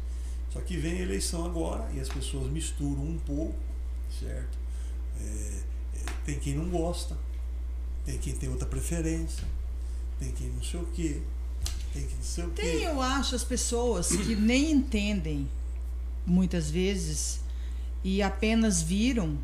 Só 0.51 0.61
que 0.61 0.77
vem 0.77 0.93
a 0.99 1.01
eleição 1.01 1.45
agora 1.45 1.91
e 1.93 1.99
as 1.99 2.09
pessoas 2.09 2.49
misturam 2.51 3.03
um 3.03 3.19
pouco, 3.19 3.55
certo? 4.19 4.57
É, 5.19 5.59
é, 5.95 5.99
tem 6.25 6.39
quem 6.39 6.55
não 6.55 6.69
gosta, 6.69 7.15
tem 8.05 8.17
quem 8.17 8.35
tem 8.35 8.49
outra 8.49 8.65
preferência, 8.67 9.43
tem 10.19 10.31
quem 10.31 10.47
não 10.49 10.61
sei 10.63 10.79
o 10.79 10.85
quê, 10.93 11.21
tem 11.93 12.03
quem 12.05 12.15
não 12.17 12.23
sei 12.23 12.43
o 12.45 12.49
quê. 12.51 12.61
Tem, 12.61 12.83
eu 12.83 13.01
acho, 13.01 13.35
as 13.35 13.43
pessoas 13.43 14.07
que 14.09 14.35
nem 14.37 14.71
entendem 14.71 15.49
muitas 16.25 16.69
vezes 16.69 17.39
e 18.03 18.21
apenas 18.21 18.81
viram 18.81 19.37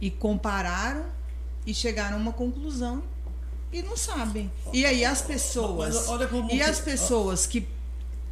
e 0.00 0.10
compararam 0.10 1.04
e 1.66 1.74
chegaram 1.74 2.16
a 2.16 2.20
uma 2.20 2.32
conclusão 2.32 3.02
e 3.72 3.82
não 3.82 3.96
sabem. 3.96 4.50
E 4.72 4.84
aí 4.86 5.04
as 5.04 5.20
pessoas 5.22 6.06
e 6.06 6.48
que- 6.56 6.62
as 6.62 6.80
pessoas 6.80 7.46
que 7.46 7.66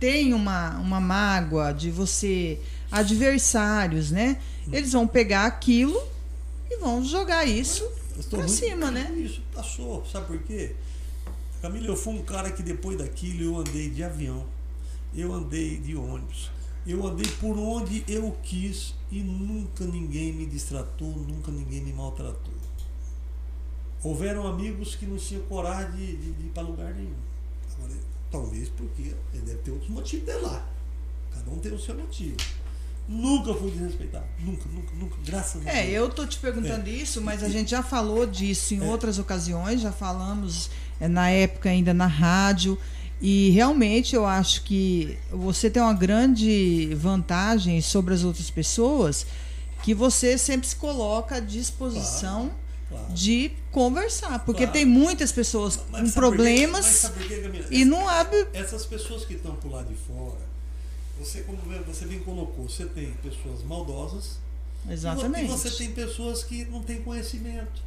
têm 0.01 0.33
uma, 0.35 0.79
uma 0.79 1.01
mágoa 1.01 1.73
de 1.73 1.91
você, 1.91 2.59
adversários, 2.91 4.11
né? 4.11 4.41
Eles 4.73 4.93
vão 4.93 5.07
pegar 5.07 5.47
aquilo 5.47 6.01
e 6.71 6.77
vão 6.79 7.05
jogar 7.05 7.45
isso 7.47 7.89
muito- 8.33 8.49
cima, 8.49 8.91
né? 8.91 9.11
Isso 9.17 9.43
passou, 9.55 10.05
sabe 10.11 10.27
por 10.27 10.39
quê? 10.43 10.75
Camila, 11.63 11.87
eu 11.87 11.97
fui 11.97 12.15
um 12.15 12.23
cara 12.23 12.51
que 12.51 12.63
depois 12.63 12.99
daquilo 12.99 13.43
eu 13.43 13.57
andei 13.59 13.91
de 13.91 14.03
avião, 14.05 14.45
eu 15.15 15.33
andei 15.33 15.79
de 15.79 15.97
ônibus, 15.97 16.51
eu 16.87 17.05
andei 17.07 17.27
por 17.41 17.59
onde 17.59 18.05
eu 18.07 18.37
quis 18.43 18.95
e 19.11 19.21
nunca 19.21 19.85
ninguém 19.85 20.33
me 20.33 20.47
distratou, 20.47 21.09
nunca 21.09 21.51
ninguém 21.51 21.81
me 21.81 21.93
maltratou. 21.93 22.55
Houveram 24.03 24.47
amigos 24.47 24.95
que 24.95 25.07
não 25.07 25.17
tinham 25.17 25.43
coragem 25.45 25.91
de, 25.93 26.17
de- 26.17 26.33
de 26.33 26.43
ir 26.47 26.51
para 26.55 26.63
lugar 26.63 26.95
nenhum. 26.95 27.15
Agora, 27.77 27.95
talvez 28.31 28.69
porque 28.69 29.03
ele 29.33 29.43
deve 29.45 29.59
ter 29.59 29.71
outros 29.73 29.91
motivos 29.91 30.27
de 30.27 30.33
lá. 30.41 30.65
Cada 31.35 31.51
um 31.51 31.59
tem 31.59 31.73
o 31.73 31.79
seu 31.79 31.95
motivo. 31.97 32.37
Nunca 33.09 33.55
fui 33.55 33.71
desrespeitado. 33.71 34.27
Nunca, 34.41 34.69
nunca, 34.69 34.95
nunca. 34.97 35.17
Graças 35.25 35.61
a 35.63 35.65
Deus. 35.65 35.77
É, 35.77 35.91
eu 35.91 36.09
tô 36.11 36.27
te 36.27 36.39
perguntando 36.39 36.89
isso, 36.89 37.21
mas 37.23 37.43
a 37.43 37.49
gente 37.49 37.71
já 37.71 37.83
falou 37.83 38.27
disso 38.27 38.75
em 38.75 38.81
É. 38.81 38.85
outras 38.85 39.19
ocasiões, 39.19 39.81
já 39.81 39.93
falamos 39.93 40.67
é, 40.67 40.71
na 41.01 41.31
época 41.31 41.69
ainda 41.71 41.93
na 41.95 42.07
rádio. 42.07 42.79
E 43.21 43.51
realmente 43.51 44.15
eu 44.15 44.27
acho 44.27 44.63
que 44.63 45.17
você 45.31 45.71
tem 45.71 45.83
uma 45.83 45.95
grande 45.95 46.95
vantagem 46.95 47.81
sobre 47.81 48.13
as 48.13 48.23
outras 48.25 48.51
pessoas, 48.51 49.27
que 49.83 49.95
você 49.95 50.37
sempre 50.37 50.67
se 50.69 50.77
coloca 50.77 51.37
à 51.37 51.41
disposição 51.41 52.51
Claro. 52.89 53.13
de 53.15 53.51
conversar. 53.73 54.45
Porque 54.45 54.63
Claro. 54.63 54.73
tem 54.73 54.85
muitas 54.85 55.33
pessoas 55.33 55.81
Mas 55.91 56.03
com 56.03 56.11
problemas 56.21 56.85
Mas 56.87 56.95
sabe 56.97 57.19
por 57.21 57.27
quê, 57.29 57.37
Camila? 57.39 57.67
e 57.71 57.85
não 57.85 58.09
abre. 58.09 58.47
Essas 58.53 58.85
pessoas 58.87 59.25
que 59.25 59.35
estão 59.35 59.57
por 59.57 59.73
lá 59.73 59.83
de 59.83 59.95
fora, 59.95 60.39
você, 61.19 61.41
como 61.41 61.59
você 61.87 62.05
bem 62.07 62.19
colocou, 62.21 62.69
você 62.69 62.85
tem 62.85 63.11
pessoas 63.23 63.63
maldosas 63.65 64.39
Exatamente. 64.89 65.47
e 65.47 65.49
você 65.49 65.71
tem 65.71 65.91
pessoas 65.93 66.45
que 66.45 66.65
não 66.67 66.83
têm 66.83 67.03
conhecimento. 67.03 67.83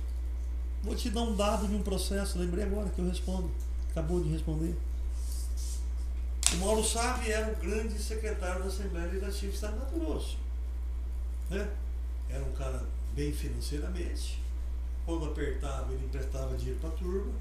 Vou 0.83 0.95
te 0.95 1.09
dar 1.09 1.21
um 1.21 1.35
dado 1.35 1.67
de 1.67 1.75
um 1.75 1.81
processo, 1.81 2.39
lembrei 2.39 2.63
agora 2.63 2.89
que 2.89 2.99
eu 2.99 3.07
respondo. 3.07 3.51
Acabou 3.91 4.21
de 4.21 4.29
responder. 4.29 4.75
O 6.53 6.55
Mauro 6.57 6.83
Sabe 6.83 7.31
era 7.31 7.51
o 7.51 7.55
grande 7.57 8.01
secretário 8.01 8.63
da 8.63 8.69
Assembleia 8.69 9.05
Legislativa 9.07 9.51
do 9.51 9.55
Estado 9.55 9.73
de 9.73 9.79
Mato 9.79 9.99
Grosso. 9.99 10.37
Né? 11.49 11.69
Era 12.29 12.43
um 12.43 12.51
cara 12.53 12.83
bem 13.13 13.31
financeiramente. 13.31 14.39
Quando 15.05 15.25
apertava, 15.25 15.91
ele 15.91 16.05
emprestava 16.05 16.55
dinheiro 16.55 16.79
para 16.79 16.89
a 16.89 16.93
turma. 16.93 17.33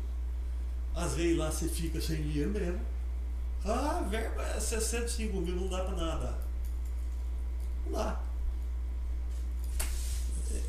Às 0.94 1.15
vezes 1.15 1.39
lá 1.39 1.51
você 1.51 1.69
fica 1.69 2.01
sem 2.01 2.16
dinheiro 2.23 2.51
mesmo. 2.51 2.81
Ah, 3.65 4.05
verba 4.09 4.43
é 4.43 4.60
65 4.60 5.40
mil, 5.40 5.56
não 5.56 5.69
dá 5.69 5.85
para 5.85 5.97
nada. 5.97 6.39
Não 7.86 7.93
dá. 7.93 8.20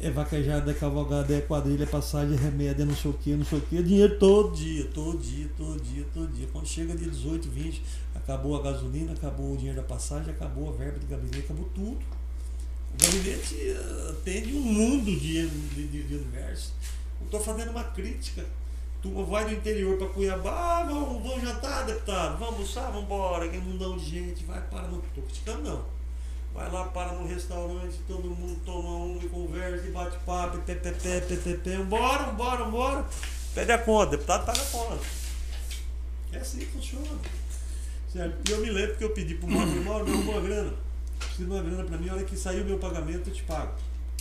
É 0.02 0.10
vaquejada, 0.10 0.72
é 0.72 0.74
cavalgada, 0.74 1.34
é 1.36 1.42
quadrilha, 1.42 1.84
é 1.84 1.86
passagem, 1.86 2.34
é 2.36 2.40
remédio, 2.40 2.84
é 2.84 2.86
não 2.86 2.96
sei 2.96 3.12
o 3.12 3.14
que, 3.14 3.34
não 3.36 3.46
sei 3.46 3.60
o 3.60 3.62
que. 3.62 3.84
Dinheiro 3.84 4.18
todo 4.18 4.56
dia, 4.56 4.86
todo 4.94 5.18
dia, 5.18 5.50
todo 5.58 5.82
dia, 5.82 6.06
todo 6.14 6.28
dia. 6.32 6.48
Quando 6.52 6.68
chega 6.68 6.96
dia 6.96 7.10
18, 7.10 7.50
20, 7.50 7.82
acabou 8.16 8.56
a 8.58 8.62
gasolina, 8.62 9.12
acabou 9.14 9.54
o 9.54 9.58
dinheiro 9.58 9.78
da 9.82 9.88
passagem, 9.88 10.32
acabou 10.34 10.70
a 10.70 10.72
verba 10.72 11.00
de 11.00 11.06
gabinete, 11.06 11.40
acabou 11.40 11.66
tudo. 11.76 11.98
O 11.98 13.06
gabinete 13.06 13.56
eh, 13.56 14.10
atende 14.12 14.54
um 14.56 14.62
mundo 14.62 15.06
de, 15.06 15.48
de, 15.48 15.88
de- 15.88 16.04
de 16.04 16.16
universo. 16.16 16.74
Eu 17.20 17.26
estou 17.26 17.40
fazendo 17.42 17.72
uma 17.72 17.84
crítica. 17.84 18.46
Turma 19.02 19.24
vai 19.24 19.46
do 19.46 19.54
interior 19.54 19.98
para 19.98 20.08
Cuiabá, 20.08 20.80
ah, 20.80 20.84
vamos, 20.84 21.24
vamos 21.24 21.42
jantar, 21.42 21.86
deputado, 21.86 22.38
vamos 22.38 22.56
almoçar, 22.56 22.88
vamos 22.92 23.04
embora, 23.04 23.46
aquele 23.46 23.62
mundão 23.64 23.98
de 23.98 24.06
gente, 24.10 24.44
vai 24.44 24.62
para 24.70 24.88
no. 24.90 24.98
Estou 25.00 25.24
criticando 25.24 25.62
não. 25.64 25.99
Vai 26.54 26.70
lá, 26.72 26.86
para 26.86 27.14
no 27.14 27.28
restaurante, 27.28 28.00
todo 28.08 28.30
mundo 28.30 28.60
toma 28.66 28.90
um 28.90 29.20
e 29.22 29.30
conversa 29.30 29.86
e 29.86 29.92
bate 29.92 30.18
papo, 30.26 30.58
e 30.58 30.62
pé, 30.62 30.76
pé, 30.76 31.76
embora, 31.76 32.32
embora, 32.32 32.66
embora. 32.66 33.06
Pede 33.54 33.72
a 33.72 33.78
conta, 33.78 34.12
deputado 34.12 34.46
paga 34.46 34.62
a 34.62 34.66
conta. 34.66 35.04
É 36.32 36.38
assim 36.38 36.60
que 36.60 36.66
funciona. 36.68 37.20
Certo? 38.12 38.50
E 38.50 38.52
eu 38.52 38.60
me 38.60 38.70
lembro 38.72 38.98
que 38.98 39.04
eu 39.04 39.12
pedi 39.12 39.36
pro 39.36 39.48
Mauro, 39.48 39.84
Mauro, 39.84 40.06
me 40.06 40.14
arruma 40.14 40.32
uma 40.32 40.42
grana. 40.42 40.74
Preciso 41.20 41.46
de 41.46 41.52
uma 41.52 41.62
grana 41.62 41.84
pra 41.84 41.98
mim, 41.98 42.10
a 42.10 42.14
hora 42.16 42.24
que 42.24 42.36
sair 42.36 42.62
o 42.62 42.66
meu 42.66 42.80
pagamento 42.80 43.30
eu 43.30 43.34
te 43.34 43.44
pago. 43.44 43.74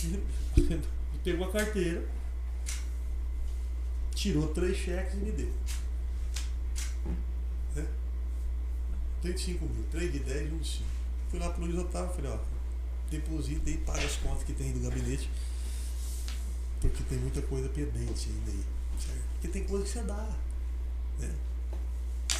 Pegou 1.23 1.47
a 1.47 1.51
carteira, 1.51 2.03
tirou 4.15 4.47
três 4.49 4.77
cheques 4.77 5.15
e 5.15 5.17
me 5.17 5.31
deu. 5.31 5.51
Né? 7.75 7.85
35 9.21 9.65
mil, 9.65 9.85
3 9.91 10.11
de 10.11 10.19
10 10.19 10.49
e 10.49 10.53
um 10.53 10.57
de 10.59 10.67
5. 10.67 10.98
Fui 11.29 11.39
lá 11.39 11.49
pro 11.49 11.63
Luiz 11.63 11.77
Otávio 11.77 12.11
e 12.11 12.15
falei, 12.15 12.31
ó, 12.31 12.37
deposita 13.11 13.69
e 13.69 13.77
paga 13.77 14.05
as 14.05 14.15
contas 14.17 14.43
que 14.43 14.53
tem 14.53 14.71
do 14.71 14.79
gabinete. 14.79 15.29
Porque 16.81 17.03
tem 17.03 17.17
muita 17.17 17.41
coisa 17.43 17.69
pendente 17.69 18.29
ainda 18.29 18.51
aí. 18.51 18.63
Certo? 18.99 19.21
Porque 19.33 19.47
tem 19.47 19.63
coisa 19.65 19.83
que 19.83 19.89
você 19.91 20.01
dá. 20.03 20.29
Né? 21.19 21.29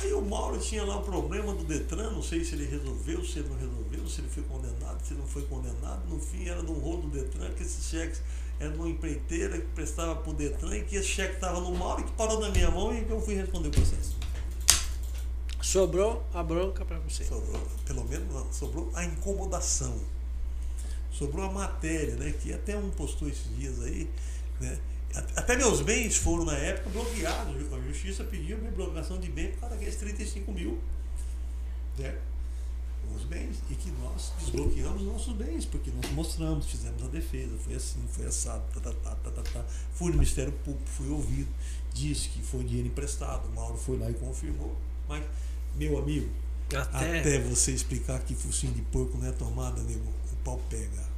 Aí 0.01 0.13
o 0.13 0.21
Mauro 0.21 0.57
tinha 0.57 0.83
lá 0.85 0.97
o 0.97 1.03
problema 1.03 1.53
do 1.53 1.63
Detran, 1.65 2.11
não 2.11 2.23
sei 2.23 2.43
se 2.45 2.55
ele 2.55 2.65
resolveu, 2.65 3.23
se 3.25 3.39
ele 3.39 3.49
não 3.49 3.57
resolveu, 3.57 4.07
se 4.07 4.21
ele 4.21 4.29
foi 4.29 4.43
condenado, 4.43 5.05
se 5.05 5.13
ele 5.13 5.19
não 5.19 5.27
foi 5.27 5.41
condenado. 5.43 6.07
No 6.07 6.19
fim 6.19 6.47
era 6.47 6.63
de 6.63 6.71
um 6.71 6.79
rolo 6.79 7.01
do 7.01 7.09
Detran, 7.09 7.51
que 7.51 7.63
esses 7.63 7.85
cheques 7.85 8.21
eram 8.59 8.73
de 8.73 8.79
uma 8.79 8.89
empreiteira 8.89 9.57
que 9.57 9.67
prestava 9.67 10.15
para 10.15 10.29
o 10.31 10.33
Detran 10.33 10.77
e 10.77 10.83
que 10.83 10.95
esse 10.95 11.07
cheque 11.07 11.35
estava 11.35 11.59
no 11.59 11.75
Mauro 11.75 12.01
e 12.01 12.03
que 12.05 12.11
parou 12.13 12.39
na 12.39 12.49
minha 12.49 12.71
mão 12.71 12.93
e 12.93 13.05
eu 13.09 13.19
fui 13.19 13.35
responder 13.35 13.67
o 13.67 13.71
processo. 13.71 14.15
Sobrou 15.69 16.23
a 16.33 16.41
bronca 16.41 16.83
para 16.83 16.97
você. 16.97 17.23
Sobrou, 17.23 17.61
pelo 17.85 18.03
menos 18.05 18.33
não, 18.33 18.51
sobrou 18.51 18.91
a 18.95 19.05
incomodação. 19.05 19.95
Sobrou 21.11 21.45
a 21.45 21.51
matéria, 21.51 22.15
né? 22.15 22.31
Que 22.31 22.51
até 22.51 22.75
um 22.75 22.89
postou 22.89 23.29
esses 23.29 23.55
dias 23.55 23.79
aí, 23.83 24.09
né? 24.59 24.79
Até 25.35 25.55
meus 25.55 25.81
bens 25.81 26.17
foram 26.17 26.43
na 26.43 26.57
época 26.57 26.89
bloqueados. 26.89 27.71
A 27.71 27.79
justiça 27.81 28.23
pediu 28.23 28.57
minha 28.57 28.71
bloqueação 28.71 29.19
de 29.19 29.29
bem 29.29 29.51
por 29.51 29.59
causa 29.59 29.75
daqueles 29.75 29.95
35 29.97 30.51
mil. 30.51 30.79
Né? 31.99 32.17
Os 33.15 33.23
bens. 33.25 33.57
E 33.69 33.75
que 33.75 33.91
nós 33.91 34.33
desbloqueamos 34.39 35.03
nossos 35.03 35.35
bens, 35.35 35.65
porque 35.65 35.91
nós 35.91 36.11
mostramos, 36.13 36.65
fizemos 36.65 37.03
a 37.03 37.07
defesa, 37.07 37.55
foi 37.63 37.75
assim, 37.75 38.03
foi 38.11 38.25
assado, 38.25 38.63
tá, 38.73 38.79
tá, 38.79 38.91
tá, 38.91 39.15
tá, 39.15 39.31
tá, 39.31 39.41
tá. 39.43 39.65
Fui 39.93 40.07
no 40.07 40.17
Ministério 40.17 40.51
Público, 40.51 40.89
fui 40.89 41.09
ouvido, 41.09 41.49
disse 41.93 42.29
que 42.29 42.41
foi 42.41 42.63
dinheiro 42.63 42.87
emprestado. 42.87 43.47
O 43.47 43.51
Mauro 43.51 43.77
foi 43.77 43.99
lá 43.99 44.09
e 44.09 44.15
confirmou. 44.15 44.75
Mas, 45.07 45.23
meu 45.75 45.97
amigo, 45.97 46.29
Até, 46.73 47.19
até 47.19 47.39
você 47.39 47.71
explicar 47.71 48.19
que 48.19 48.35
focinho 48.35 48.73
de 48.73 48.81
porco 48.83 49.17
não 49.17 49.27
é 49.27 49.31
tomada, 49.31 49.81
nego, 49.81 50.07
o 50.31 50.35
pau 50.43 50.59
pega. 50.69 51.09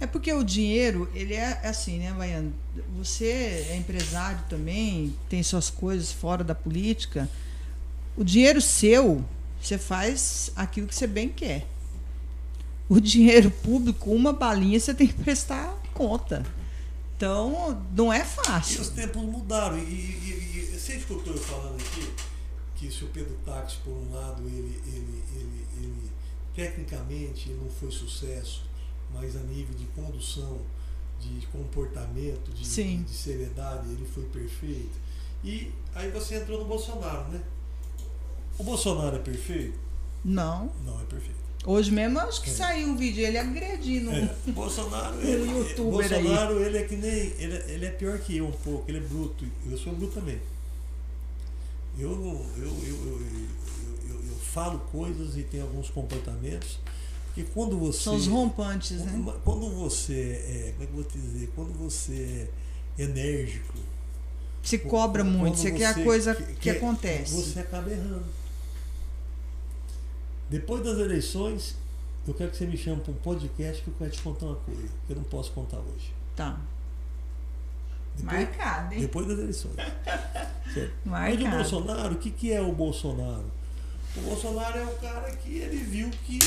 É 0.00 0.06
porque 0.06 0.32
o 0.32 0.42
dinheiro, 0.42 1.08
ele 1.14 1.34
é 1.34 1.60
assim, 1.64 1.98
né, 1.98 2.12
Baiano? 2.12 2.52
Você 2.98 3.24
é 3.70 3.76
empresário 3.76 4.42
também, 4.48 5.14
tem 5.28 5.42
suas 5.42 5.70
coisas 5.70 6.10
fora 6.10 6.42
da 6.42 6.54
política. 6.54 7.30
O 8.16 8.24
dinheiro 8.24 8.60
seu, 8.60 9.24
você 9.60 9.78
faz 9.78 10.50
aquilo 10.56 10.88
que 10.88 10.94
você 10.94 11.06
bem 11.06 11.28
quer. 11.28 11.66
O 12.88 13.00
dinheiro 13.00 13.50
público, 13.50 14.10
uma 14.10 14.32
balinha, 14.32 14.80
você 14.80 14.92
tem 14.92 15.06
que 15.06 15.14
prestar 15.14 15.72
conta. 15.94 16.44
Então, 17.16 17.80
não 17.94 18.12
é 18.12 18.24
fácil. 18.24 18.78
E 18.78 18.80
os 18.80 18.88
tempos 18.88 19.22
mudaram. 19.22 19.78
E, 19.78 19.82
e, 19.82 20.72
e 20.72 20.78
você 20.78 20.96
escutou 20.96 21.32
eu 21.32 21.40
falando 21.40 21.76
aqui 21.76 22.12
que 22.82 22.90
se 22.90 23.04
o 23.04 23.08
Pedro 23.08 23.36
Táxi, 23.46 23.76
por 23.84 23.92
um 23.92 24.12
lado, 24.12 24.42
ele, 24.48 24.80
ele, 24.86 25.22
ele, 25.36 25.66
ele 25.76 26.10
tecnicamente 26.52 27.50
ele 27.50 27.60
não 27.62 27.70
foi 27.70 27.92
sucesso, 27.92 28.64
mas 29.14 29.36
a 29.36 29.40
nível 29.40 29.74
de 29.76 29.84
condução, 29.86 30.58
de 31.20 31.46
comportamento, 31.46 32.50
de, 32.50 32.64
de, 32.64 32.96
de 33.04 33.14
seriedade, 33.14 33.88
ele 33.88 34.04
foi 34.12 34.24
perfeito. 34.24 34.98
E 35.44 35.70
aí 35.94 36.10
você 36.10 36.36
entrou 36.36 36.58
no 36.58 36.64
Bolsonaro, 36.64 37.28
né? 37.28 37.40
O 38.58 38.64
Bolsonaro 38.64 39.14
é 39.14 39.20
perfeito? 39.20 39.78
Não. 40.24 40.72
Não 40.84 41.00
é 41.00 41.04
perfeito. 41.04 41.40
Hoje 41.64 41.92
mesmo 41.92 42.18
acho 42.18 42.42
que 42.42 42.50
é. 42.50 42.52
saiu 42.52 42.88
um 42.88 42.96
vídeo 42.96 43.24
ele 43.24 43.38
agredindo 43.38 44.10
é. 44.10 44.34
Bolsonaro, 44.48 45.14
ele, 45.22 45.44
um 45.44 45.58
youtuber 45.58 46.08
Bolsonaro, 46.08 46.58
aí. 46.58 46.64
ele 46.64 46.78
é 46.78 46.82
que 46.82 46.96
nem. 46.96 47.10
Ele, 47.10 47.72
ele 47.72 47.86
é 47.86 47.90
pior 47.90 48.18
que 48.18 48.38
eu 48.38 48.48
um 48.48 48.52
pouco, 48.52 48.90
ele 48.90 48.98
é 48.98 49.02
bruto. 49.02 49.46
Eu 49.70 49.78
sou 49.78 49.92
bruto 49.94 50.14
também. 50.14 50.40
Eu, 51.98 52.10
eu, 52.10 52.40
eu, 52.56 53.20
eu, 54.08 54.36
falo 54.52 54.78
coisas 54.90 55.36
e 55.36 55.42
tenho 55.42 55.64
alguns 55.64 55.90
comportamentos. 55.90 56.78
Porque 57.26 57.44
quando 57.54 57.78
você. 57.78 58.00
São 58.00 58.16
os 58.16 58.26
rompantes, 58.26 58.98
quando, 58.98 59.26
né? 59.26 59.40
Quando 59.44 59.70
você 59.70 60.44
é. 60.46 60.72
Como 60.72 60.82
é 60.82 60.86
que 60.86 60.92
eu 60.92 60.96
vou 60.96 61.04
te 61.04 61.18
dizer? 61.18 61.52
Quando 61.54 61.72
você 61.78 62.48
é 62.98 63.02
enérgico. 63.02 63.74
Se 64.62 64.78
cobra 64.78 65.24
muito, 65.24 65.56
você 65.56 65.72
quer 65.72 65.86
a 65.86 66.04
coisa 66.04 66.34
que, 66.34 66.54
que 66.54 66.70
acontece. 66.70 67.34
Você 67.34 67.60
acaba 67.60 67.90
errando. 67.90 68.24
Depois 70.48 70.84
das 70.84 70.98
eleições, 70.98 71.76
eu 72.28 72.34
quero 72.34 72.50
que 72.50 72.56
você 72.58 72.66
me 72.66 72.76
chame 72.76 73.00
para 73.00 73.12
um 73.12 73.16
podcast 73.16 73.82
que 73.82 73.88
eu 73.88 73.94
quero 73.98 74.10
te 74.10 74.22
contar 74.22 74.46
uma 74.46 74.56
coisa 74.56 74.82
que 75.06 75.12
eu 75.12 75.16
não 75.16 75.24
posso 75.24 75.50
contar 75.52 75.78
hoje. 75.78 76.12
Tá. 76.36 76.60
Depois, 78.16 78.48
Marcado, 78.48 78.94
hein? 78.94 79.00
Depois 79.00 79.26
das 79.26 79.38
eleições. 79.38 79.74
Mas 81.04 81.40
o 81.40 81.48
Bolsonaro, 81.48 82.14
o 82.14 82.18
que, 82.18 82.30
que 82.30 82.52
é 82.52 82.60
o 82.60 82.72
Bolsonaro? 82.72 83.50
O 84.16 84.20
Bolsonaro 84.20 84.78
é 84.78 84.84
um 84.84 84.96
cara 84.98 85.30
que 85.36 85.56
ele 85.56 85.76
viu 85.76 86.10
que 86.24 86.38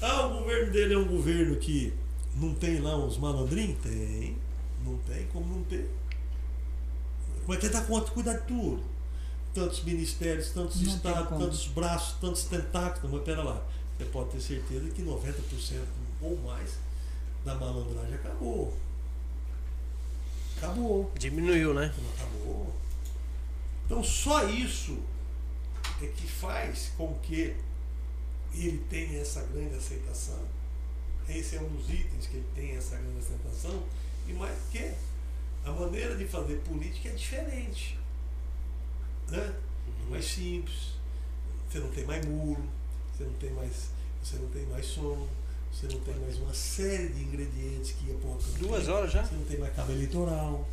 ah, 0.00 0.26
o 0.26 0.40
governo 0.40 0.72
dele 0.72 0.94
é 0.94 0.98
um 0.98 1.06
governo 1.06 1.56
que 1.56 1.94
não 2.34 2.54
tem 2.54 2.80
lá 2.80 2.96
uns 2.96 3.16
malandrinhos? 3.18 3.78
Tem. 3.80 4.36
Não 4.84 4.98
tem, 4.98 5.26
como 5.28 5.46
não 5.46 5.62
tem? 5.62 5.86
Como 7.42 7.54
é 7.54 7.56
que 7.56 7.66
ele 7.66 7.72
dá 7.72 7.82
conta 7.82 8.06
de 8.06 8.10
cuidar 8.10 8.34
de 8.34 8.46
tudo? 8.46 8.82
Tantos 9.54 9.84
ministérios, 9.84 10.50
tantos 10.50 10.80
não 10.80 10.94
estados, 10.94 11.38
tantos 11.38 11.66
braços, 11.68 12.18
tantos 12.20 12.44
tentáculos. 12.44 13.12
Mas 13.12 13.22
pera 13.22 13.42
lá, 13.42 13.62
você 13.96 14.04
pode 14.06 14.30
ter 14.30 14.40
certeza 14.40 14.88
que 14.90 15.02
90% 15.02 15.82
ou 16.20 16.36
mais 16.38 16.78
da 17.44 17.54
malandragem 17.54 18.14
acabou. 18.14 18.76
Acabou. 20.62 21.10
Diminuiu, 21.18 21.74
né? 21.74 21.92
Acabou. 22.16 22.72
Então 23.84 24.04
só 24.04 24.48
isso 24.48 24.96
é 26.00 26.06
que 26.06 26.26
faz 26.26 26.92
com 26.96 27.12
que 27.20 27.56
ele 28.54 28.78
tenha 28.88 29.20
essa 29.20 29.42
grande 29.42 29.74
aceitação. 29.74 30.40
Esse 31.28 31.56
é 31.56 31.60
um 31.60 31.68
dos 31.68 31.90
itens 31.90 32.26
que 32.26 32.36
ele 32.36 32.46
tem 32.54 32.76
essa 32.76 32.96
grande 32.96 33.18
aceitação. 33.18 33.82
E 34.28 34.32
mais 34.32 34.56
que 34.70 34.92
a 35.64 35.72
maneira 35.72 36.16
de 36.16 36.26
fazer 36.26 36.56
política 36.60 37.08
é 37.08 37.12
diferente. 37.12 37.98
Né? 39.28 39.54
Uhum. 39.86 40.10
Mais 40.10 40.24
simples. 40.24 40.92
Você 41.68 41.78
não 41.78 41.90
tem 41.90 42.04
mais 42.04 42.24
muro, 42.24 42.62
você 43.12 43.24
não 43.24 43.32
tem 43.34 43.50
mais, 43.50 43.88
você 44.22 44.36
não 44.36 44.48
tem 44.50 44.66
mais 44.66 44.86
som, 44.86 45.26
você 45.72 45.88
não 45.92 46.00
tem 46.00 46.14
mais 46.20 46.38
uma 46.38 46.52
série 46.52 47.08
de 47.08 47.22
ingredientes 47.22 47.92
que 47.92 48.06
ia 48.06 48.14
pôr 48.14 48.38
Duas 48.58 48.88
horas 48.88 49.10
já? 49.10 49.24
Você 49.24 49.34
não 49.34 49.44
tem 49.44 49.58
mais 49.58 49.74
cabo 49.74 49.92
eleitoral. 49.92 50.68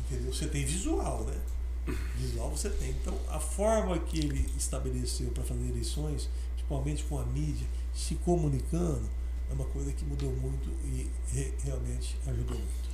Entendeu? 0.00 0.32
Você 0.32 0.46
tem 0.46 0.64
visual, 0.64 1.24
né? 1.24 1.40
Visual 2.16 2.50
você 2.50 2.68
tem. 2.68 2.90
Então, 2.90 3.16
a 3.28 3.38
forma 3.38 3.98
que 3.98 4.18
ele 4.18 4.46
estabeleceu 4.58 5.30
para 5.30 5.44
fazer 5.44 5.66
eleições, 5.68 6.28
principalmente 6.54 7.04
com 7.04 7.18
a 7.18 7.24
mídia, 7.24 7.66
se 7.94 8.16
comunicando, 8.16 9.08
é 9.48 9.54
uma 9.54 9.64
coisa 9.66 9.92
que 9.92 10.04
mudou 10.04 10.32
muito 10.32 10.68
e 10.84 11.08
re 11.32 11.52
realmente 11.64 12.16
ajudou 12.26 12.56
muito. 12.56 12.90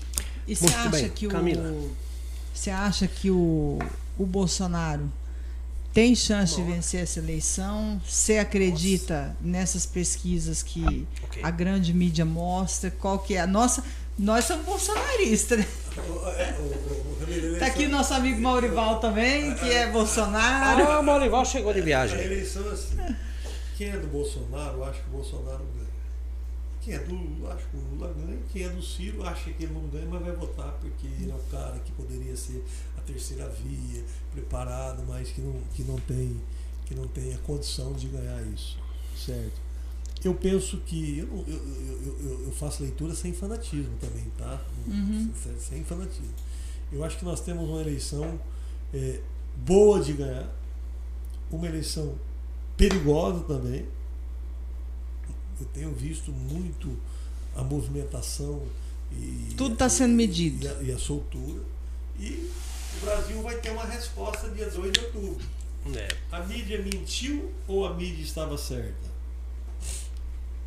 E 0.46 0.54
você 0.54 0.66
acha 0.66 0.88
bem. 0.90 1.10
que 1.10 1.26
Camila. 1.26 1.72
o 1.72 1.96
você 2.56 2.70
acha 2.70 3.06
que 3.06 3.30
o, 3.30 3.78
o 4.18 4.24
Bolsonaro 4.24 5.12
tem 5.96 6.14
chance 6.14 6.56
de 6.56 6.62
vencer 6.62 7.04
essa 7.04 7.20
eleição? 7.20 7.98
Você 8.06 8.36
acredita 8.36 9.28
Nossa. 9.28 9.36
nessas 9.40 9.86
pesquisas 9.86 10.62
que 10.62 11.08
okay. 11.24 11.42
a 11.42 11.50
grande 11.50 11.94
mídia 11.94 12.22
mostra? 12.22 12.90
Qual 12.90 13.18
que 13.18 13.34
é 13.34 13.40
a 13.40 13.46
nossa? 13.46 13.82
Nós 14.18 14.44
somos 14.44 14.66
bolsonaristas, 14.66 15.58
né? 15.58 15.66
Tá 17.58 17.68
aqui 17.68 17.86
nosso 17.86 18.12
amigo 18.12 18.38
Maurival 18.42 19.00
também, 19.00 19.54
que 19.54 19.72
é 19.72 19.90
Bolsonaro. 19.90 20.86
Ah, 20.86 21.00
o 21.00 21.02
Maurival 21.02 21.46
chegou 21.46 21.72
de 21.72 21.80
viagem. 21.80 22.18
A 22.18 22.24
eleição 22.24 22.68
assim. 22.68 22.98
Quem 23.78 23.88
é 23.88 23.96
do 23.96 24.08
Bolsonaro, 24.08 24.84
acha 24.84 25.00
que 25.00 25.08
o 25.08 25.12
Bolsonaro 25.12 25.64
ganha. 25.74 25.86
Quem 26.82 26.92
é 26.92 26.98
do 26.98 27.14
Lula, 27.14 27.54
acha 27.54 27.64
que 27.70 27.76
o 27.76 27.80
Lula 27.80 28.14
ganha. 28.14 28.38
Quem 28.52 28.64
é 28.64 28.68
do 28.68 28.82
Ciro, 28.82 29.26
acha 29.26 29.50
que 29.50 29.64
ele 29.64 29.72
não 29.72 29.86
ganha, 29.88 30.06
mas 30.10 30.22
vai 30.22 30.32
votar, 30.32 30.72
porque 30.78 31.06
ele 31.06 31.30
é 31.30 31.34
o 31.34 31.50
cara 31.50 31.78
que 31.82 31.90
poderia 31.92 32.36
ser 32.36 32.62
terceira 33.06 33.48
via, 33.48 34.04
preparado, 34.32 35.04
mas 35.06 35.30
que 35.30 35.40
não, 35.40 35.54
que 35.74 35.82
não 35.82 35.96
tem 36.00 36.40
que 36.86 36.94
não 36.94 37.06
tem 37.08 37.34
a 37.34 37.38
condição 37.38 37.92
de 37.92 38.06
ganhar 38.06 38.40
isso. 38.46 38.78
Certo? 39.16 39.60
Eu 40.24 40.34
penso 40.34 40.78
que. 40.78 41.18
Eu, 41.18 41.44
eu, 41.46 42.18
eu, 42.20 42.44
eu 42.46 42.52
faço 42.52 42.82
leitura 42.82 43.14
sem 43.14 43.32
fanatismo 43.32 43.96
também, 44.00 44.24
tá? 44.38 44.62
Uhum. 44.86 45.30
Sem 45.58 45.84
fanatismo. 45.84 46.32
Eu 46.90 47.04
acho 47.04 47.18
que 47.18 47.24
nós 47.24 47.40
temos 47.40 47.68
uma 47.68 47.80
eleição 47.80 48.40
é, 48.94 49.20
boa 49.64 50.00
de 50.00 50.12
ganhar, 50.12 50.48
uma 51.50 51.66
eleição 51.66 52.14
perigosa 52.76 53.40
também. 53.44 53.86
Eu 55.60 55.66
tenho 55.66 55.92
visto 55.92 56.30
muito 56.30 56.96
a 57.54 57.62
movimentação 57.62 58.62
e. 59.12 59.54
Tudo 59.56 59.74
está 59.74 59.88
sendo 59.88 60.14
medido. 60.14 60.64
E 60.64 60.68
a, 60.68 60.82
e 60.82 60.92
a, 60.92 60.98
soltura. 60.98 61.60
E 62.18 62.50
o 62.96 63.04
Brasil 63.04 63.42
vai 63.42 63.56
ter 63.56 63.70
uma 63.70 63.84
resposta 63.84 64.48
dia 64.50 64.68
2 64.70 64.92
de 64.92 65.00
outubro. 65.00 65.46
É. 65.94 66.08
A 66.32 66.40
mídia 66.40 66.80
mentiu 66.82 67.52
ou 67.68 67.86
a 67.86 67.94
mídia 67.94 68.22
estava 68.22 68.56
certa? 68.58 69.06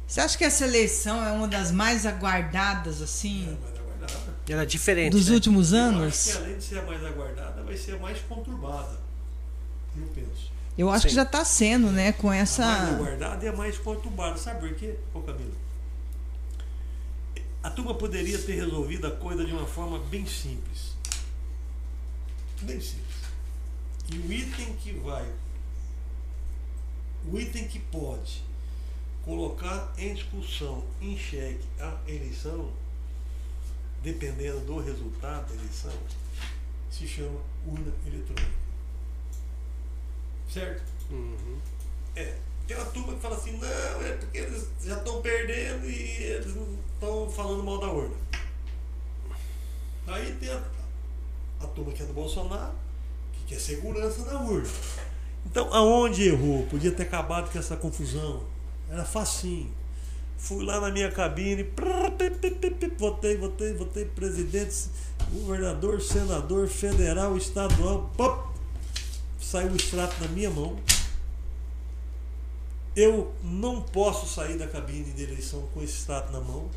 Você 0.08 0.22
acha 0.22 0.38
que 0.38 0.44
essa 0.44 0.66
eleição 0.66 1.24
é 1.24 1.32
uma 1.32 1.48
das 1.48 1.72
mais 1.72 2.06
aguardadas, 2.06 3.02
assim? 3.02 3.44
É, 3.44 3.64
mais 3.64 3.80
aguardada. 3.80 4.34
Ela 4.48 4.64
é 4.64 4.66
diferente. 4.66 5.12
Dos 5.12 5.28
né? 5.28 5.36
últimos 5.36 5.74
eu 5.74 5.80
anos? 5.80 6.30
Acho 6.30 6.38
que 6.38 6.44
além 6.44 6.58
de 6.58 6.64
ser 6.64 6.80
a 6.80 6.82
mais 6.84 7.06
aguardada, 7.06 7.64
vai 7.64 7.78
ser 7.78 7.96
a 7.96 8.00
mais 8.00 8.20
conturbada. 8.22 8.98
Eu 9.96 10.08
penso. 10.16 10.52
Eu 10.78 10.90
acho 10.90 11.04
Sim. 11.04 11.10
que 11.10 11.16
já 11.16 11.24
está 11.24 11.44
sendo, 11.44 11.92
né? 11.92 12.12
Com 12.14 12.32
essa. 12.32 12.64
A 12.64 12.68
mais 12.68 12.94
aguardada 12.96 13.46
e 13.46 13.50
a 13.50 13.54
mais 13.54 13.78
conturbada. 13.78 14.38
Sabe 14.38 14.68
por 14.68 14.78
quê, 14.78 14.96
ô 15.14 15.20
Camila? 15.22 15.52
A 17.62 17.70
turma 17.70 17.94
poderia 17.94 18.40
ter 18.40 18.54
resolvido 18.54 19.06
a 19.06 19.12
coisa 19.12 19.44
de 19.44 19.52
uma 19.52 19.68
forma 19.68 20.00
bem 20.00 20.26
simples. 20.26 20.89
Bem 22.62 22.80
simples. 22.80 23.30
E 24.12 24.18
o 24.18 24.32
item 24.32 24.74
que 24.76 24.92
vai, 24.94 25.32
o 27.32 27.40
item 27.40 27.68
que 27.68 27.80
pode 27.80 28.44
colocar 29.24 29.94
em 29.98 30.14
discussão, 30.14 30.84
em 31.00 31.18
xeque 31.18 31.66
a 31.80 31.98
eleição, 32.08 32.72
dependendo 34.02 34.60
do 34.62 34.80
resultado 34.80 35.48
da 35.48 35.56
eleição, 35.56 35.94
se 36.90 37.08
chama 37.08 37.40
urna 37.66 37.94
eletrônica. 38.06 38.58
Certo? 40.52 40.84
Uhum. 41.12 41.60
É. 42.16 42.38
Tem 42.68 42.78
uma 42.78 42.86
turma 42.86 43.14
que 43.14 43.20
fala 43.20 43.36
assim, 43.36 43.58
não, 43.58 43.68
é 43.68 44.18
porque 44.18 44.38
eles 44.38 44.68
já 44.84 44.98
estão 44.98 45.22
perdendo 45.22 45.90
e 45.90 46.24
eles 46.24 46.56
não 46.56 46.78
estão 46.94 47.30
falando 47.30 47.64
mal 47.64 47.80
da 47.80 47.88
urna. 47.88 48.16
Aí 50.06 50.36
tem 50.36 50.50
a, 50.50 50.64
a 51.60 51.68
turma 51.68 51.92
que 51.92 52.04
é 52.04 52.06
do 52.06 52.14
Bolsonaro, 52.14 52.74
que 53.34 53.54
quer 53.54 53.60
segurança 53.60 54.24
na 54.26 54.42
urna. 54.42 54.70
Então, 55.46 55.74
aonde 55.74 56.28
errou? 56.28 56.66
Podia 56.68 56.92
ter 56.92 57.04
acabado 57.04 57.52
com 57.52 57.58
essa 57.58 57.76
confusão 57.76 58.44
era 58.90 59.06
facinho. 59.06 59.72
Fui 60.38 60.64
lá 60.64 60.80
na 60.80 60.90
minha 60.90 61.12
cabine, 61.12 61.68
votei, 62.98 63.38
votei, 63.38 63.74
votei 63.74 64.06
presidente, 64.06 64.88
governador, 65.32 66.02
senador, 66.02 66.68
federal, 66.68 67.36
estadual, 67.38 68.10
pop, 68.16 68.50
saiu 69.40 69.72
o 69.72 69.76
extrato 69.76 70.16
na 70.22 70.28
minha 70.30 70.50
mão. 70.50 70.78
Eu 72.96 73.34
não 73.44 73.82
posso 73.82 74.28
sair 74.34 74.58
da 74.58 74.68
cabine 74.68 75.12
de 75.12 75.24
eleição 75.24 75.62
com 75.74 75.84
esse 75.84 75.98
extrato 76.00 76.32
na 76.32 76.40
mão. 76.40 76.70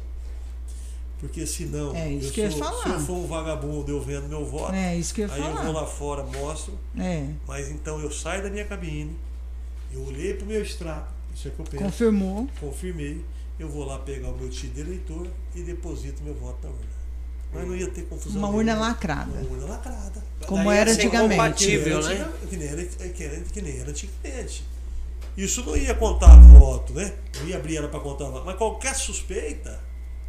Porque 1.22 1.46
senão, 1.46 1.94
É 1.96 2.10
isso 2.12 2.28
eu 2.28 2.32
que 2.32 2.40
eu 2.40 2.50
sou- 2.50 2.58
falar. 2.64 2.82
se 2.82 2.88
eu 2.90 3.00
for 3.00 3.12
um 3.14 3.26
vagabundo, 3.28 3.90
eu 3.92 4.02
vendo 4.02 4.28
meu 4.28 4.44
voto, 4.44 4.74
É 4.74 4.96
isso 4.96 5.14
que 5.14 5.20
eu 5.22 5.28
ia 5.28 5.34
aí 5.34 5.40
eu 5.40 5.46
vou 5.46 5.56
falar. 5.56 5.70
lá 5.80 5.86
fora, 5.86 6.22
mostro, 6.24 6.76
É, 6.98 7.28
mas 7.46 7.70
então 7.70 8.00
eu 8.00 8.10
saio 8.10 8.42
da 8.42 8.50
minha 8.50 8.64
cabine, 8.64 9.16
eu 9.92 10.04
olhei 10.04 10.34
pro 10.34 10.44
meu 10.44 10.60
extrato, 10.60 11.12
isso 11.34 11.46
é 11.48 11.50
que 11.52 11.60
eu 11.60 11.64
penso, 11.64 11.84
confirmou. 11.84 12.48
confirmei, 12.60 13.24
eu 13.56 13.68
vou 13.68 13.84
lá 13.84 14.00
pegar 14.00 14.30
o 14.30 14.36
meu 14.36 14.50
título 14.50 14.74
de 14.74 14.80
eleitor 14.80 15.26
e 15.54 15.62
deposito 15.62 16.22
meu 16.24 16.34
voto 16.34 16.58
na 16.64 16.70
urna. 16.70 16.92
Mas 17.54 17.68
não 17.68 17.76
ia 17.76 17.86
ter 17.88 18.02
confusão. 18.06 18.38
Uma 18.38 18.48
urna 18.48 18.72
nenhuma. 18.72 18.88
lacrada. 18.88 19.30
Uma 19.30 19.50
urna 19.50 19.66
lacrada. 19.66 20.24
Como 20.46 20.64
Daí 20.64 20.78
era 20.78 20.94
ser 20.94 21.02
antigamente. 21.02 21.36
compatível, 21.36 22.00
Que 22.00 22.08
nem 22.08 22.18
né? 22.18 22.32
Que 22.50 22.56
nem, 22.56 22.68
era, 22.68 22.84
que, 22.84 23.28
nem, 23.28 23.42
que 23.44 23.62
nem 23.62 23.78
era 23.78 23.90
antigamente. 23.90 24.64
Isso 25.36 25.62
não 25.64 25.76
ia 25.76 25.94
contar 25.94 26.34
voto, 26.36 26.94
né? 26.94 27.12
Não 27.38 27.46
ia 27.46 27.56
abrir 27.58 27.76
ela 27.76 27.88
para 27.88 28.00
contar 28.00 28.24
voto. 28.30 28.44
Mas 28.46 28.56
qualquer 28.56 28.94
suspeita, 28.96 29.78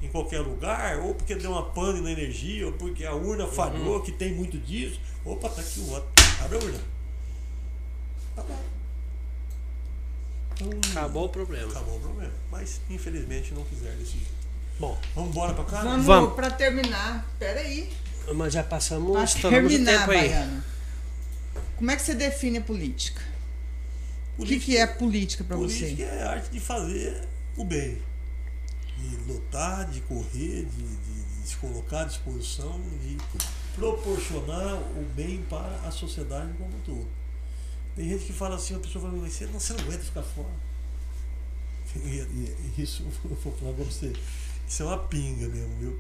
em 0.04 0.08
qualquer 0.10 0.40
lugar, 0.42 1.00
ou 1.00 1.16
porque 1.16 1.34
deu 1.36 1.52
uma 1.52 1.64
pane 1.72 2.02
na 2.02 2.12
energia, 2.12 2.66
ou 2.68 2.74
porque 2.74 3.06
a 3.06 3.14
urna 3.14 3.48
falhou, 3.48 4.02
que 4.02 4.12
tem 4.12 4.34
muito 4.34 4.58
disso, 4.58 5.00
opa, 5.24 5.48
tá 5.50 5.62
aqui 5.62 5.80
o 5.80 5.86
voto. 5.86 6.08
Abre 6.44 6.58
a 6.58 6.62
urna. 6.62 6.80
Tá 8.36 8.44
bom. 8.44 8.60
Então, 10.56 10.92
Acabou 10.92 11.26
o 11.26 11.30
problema. 11.30 11.72
acabou 11.72 11.98
o 11.98 12.00
problema. 12.00 12.34
Mas, 12.52 12.82
infelizmente, 12.90 13.54
não 13.54 13.64
quiseram 13.64 13.98
desse 13.98 14.12
jeito. 14.12 14.44
Bom, 14.80 14.98
Vamos 15.16 15.30
embora 15.32 15.54
para 15.54 15.64
cá? 15.66 15.82
Vamos, 15.84 16.06
Vamos. 16.06 16.34
para 16.36 16.52
terminar. 16.52 17.26
Espera 17.34 17.60
aí. 17.60 17.90
mas 18.36 18.54
já 18.54 18.64
passamos, 18.64 19.12
Para 19.14 19.24
estouramos 19.24 19.72
o 19.72 19.76
terminar, 19.76 20.00
tempo 20.00 20.12
aí. 20.12 20.30
Baiano. 20.30 20.64
Como 21.78 21.92
é 21.92 21.96
que 21.96 22.02
você 22.02 22.14
define 22.14 22.58
a 22.58 22.62
política? 22.62 23.22
O 24.38 24.44
que, 24.46 24.60
que 24.60 24.78
é 24.78 24.86
política 24.88 25.44
para 25.44 25.56
você? 25.58 25.80
Política 25.80 26.04
é 26.04 26.24
a 26.24 26.32
arte 26.32 26.50
de 26.50 26.60
fazer 26.60 27.28
o 27.56 27.64
bem. 27.64 28.00
De 29.10 29.16
lutar, 29.32 29.90
de 29.90 30.00
correr, 30.02 30.66
de, 30.66 30.84
de- 30.84 31.42
de 31.42 31.48
se 31.48 31.56
colocar 31.58 32.02
à 32.02 32.04
disposição, 32.06 32.80
de 33.02 33.18
proporcionar 33.76 34.76
o 34.76 35.06
bem 35.16 35.44
para 35.50 35.82
a 35.86 35.92
sociedade 35.92 36.54
como 36.58 36.70
um 36.70 36.80
todo. 36.86 37.08
Tem 37.96 38.08
gente 38.10 38.26
que 38.26 38.34
fala 38.34 38.56
assim, 38.56 38.76
a 38.76 38.80
pessoa 38.80 39.06
fala, 39.10 39.18
você 39.30 39.46
não, 39.46 39.60
você 39.60 39.74
não 39.74 39.80
aguenta 39.82 40.04
ficar 40.04 40.24
fora. 40.24 40.48
E, 41.96 42.82
isso, 42.82 43.04
eu 43.30 43.36
vou 43.36 43.54
falar 43.54 43.74
pra 43.74 43.84
você, 43.84 44.14
isso 44.68 44.82
é 44.82 44.86
uma 44.86 44.98
pinga 44.98 45.48
mesmo, 45.48 45.76
viu? 45.80 46.00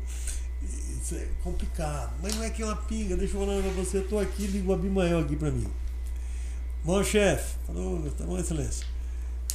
Isso 1.01 1.13
é 1.15 1.27
complicado. 1.43 2.15
Mas 2.21 2.35
não 2.35 2.43
é 2.43 2.49
que 2.49 2.63
é 2.63 2.65
uma 2.65 2.75
pinga, 2.77 3.15
deixa 3.17 3.35
eu 3.37 3.45
falar 3.45 3.61
pra 3.61 3.71
você, 3.73 3.97
eu 3.97 4.07
tô 4.07 4.17
aqui, 4.17 4.47
liga 4.47 4.69
o 4.69 4.73
Abimael 4.73 5.19
aqui 5.19 5.35
pra 5.35 5.51
mim. 5.51 5.67
Bom 6.83 7.03
chefe, 7.03 7.55
falou, 7.67 8.09
tá 8.11 8.23
bom, 8.25 8.39
excelência. 8.39 8.87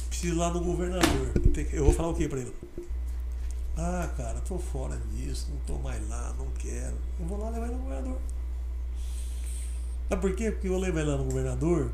Preciso 0.07 0.33
ir 0.33 0.37
lá 0.37 0.49
no 0.53 0.61
governador. 0.61 1.31
Eu 1.73 1.83
vou 1.85 1.93
falar 1.93 2.09
o 2.09 2.13
que 2.15 2.27
pra 2.29 2.39
ele? 2.39 2.53
Ah, 3.81 4.09
cara, 4.17 4.41
tô 4.41 4.59
fora 4.59 4.97
disso, 4.97 5.47
não 5.51 5.59
tô 5.61 5.81
mais 5.81 6.05
lá, 6.09 6.35
não 6.37 6.47
quero. 6.51 6.97
Eu 7.17 7.25
vou 7.25 7.39
lá 7.39 7.49
levar 7.49 7.67
ele 7.67 7.75
no 7.75 7.83
governador. 7.83 8.19
Sabe 10.09 10.21
por 10.21 10.35
quê? 10.35 10.51
Porque 10.51 10.67
eu 10.67 10.77
levar 10.77 10.99
ele 10.99 11.09
lá 11.11 11.17
no 11.17 11.23
governador, 11.23 11.89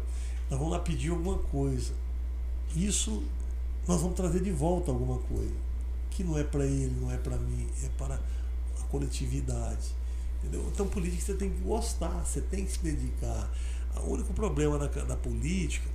nós 0.50 0.58
vamos 0.58 0.74
lá 0.74 0.80
pedir 0.80 1.12
alguma 1.12 1.38
coisa. 1.38 1.94
Isso 2.76 3.24
nós 3.88 4.02
vamos 4.02 4.18
trazer 4.18 4.42
de 4.42 4.52
volta 4.52 4.90
alguma 4.90 5.20
coisa. 5.20 5.54
Que 6.10 6.24
não 6.24 6.40
é 6.40 6.44
para 6.44 6.66
ele, 6.66 7.00
não 7.00 7.12
é 7.12 7.18
para 7.18 7.38
mim, 7.38 7.68
é 7.84 7.90
para 8.00 8.16
a 8.16 8.84
coletividade. 8.90 9.94
Entendeu? 10.40 10.68
Então 10.74 10.88
política 10.88 11.22
você 11.22 11.34
tem 11.36 11.52
que 11.52 11.60
gostar, 11.60 12.26
você 12.26 12.42
tem 12.42 12.66
que 12.66 12.72
se 12.72 12.80
dedicar. 12.80 13.48
O 13.98 14.14
único 14.14 14.34
problema 14.34 14.80
da, 14.80 14.88
da 14.88 15.16
política, 15.16 15.88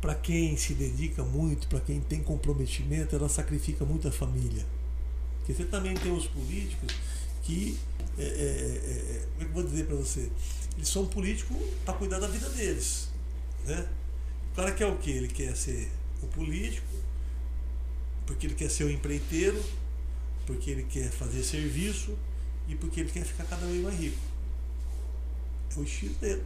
para 0.00 0.14
quem 0.14 0.56
se 0.56 0.74
dedica 0.74 1.22
muito, 1.24 1.66
para 1.68 1.80
quem 1.80 2.00
tem 2.00 2.22
comprometimento, 2.22 3.16
ela 3.16 3.28
sacrifica 3.28 3.84
muito 3.84 4.06
a 4.06 4.12
família. 4.12 4.64
Porque 5.38 5.54
você 5.54 5.64
também 5.64 5.94
tem 5.94 6.12
os 6.12 6.26
políticos 6.26 6.94
que, 7.42 7.78
é, 8.18 8.22
é, 8.22 8.26
é, 8.26 8.30
é, 8.30 9.26
como 9.32 9.40
é 9.40 9.44
que 9.44 9.50
eu 9.50 9.54
vou 9.54 9.62
dizer 9.62 9.86
para 9.86 9.96
você? 9.96 10.30
Eles 10.76 10.88
são 10.88 11.06
políticos 11.06 11.56
para 11.84 11.94
cuidar 11.94 12.20
da 12.20 12.28
vida 12.28 12.48
deles. 12.50 13.08
Né? 13.64 13.88
O 14.52 14.56
cara 14.56 14.72
quer 14.72 14.86
o 14.86 14.96
quê? 14.98 15.10
Ele 15.10 15.28
quer 15.28 15.56
ser 15.56 15.90
o 16.22 16.26
político, 16.26 16.86
porque 18.26 18.46
ele 18.46 18.54
quer 18.54 18.70
ser 18.70 18.84
o 18.84 18.90
empreiteiro, 18.90 19.62
porque 20.46 20.70
ele 20.70 20.84
quer 20.84 21.10
fazer 21.10 21.42
serviço 21.42 22.16
e 22.68 22.74
porque 22.74 23.00
ele 23.00 23.10
quer 23.10 23.24
ficar 23.24 23.44
cada 23.44 23.66
vez 23.66 23.82
mais 23.82 23.98
rico. 23.98 24.18
É 25.76 25.80
o 25.80 25.82
estilo 25.82 26.14
dele. 26.14 26.44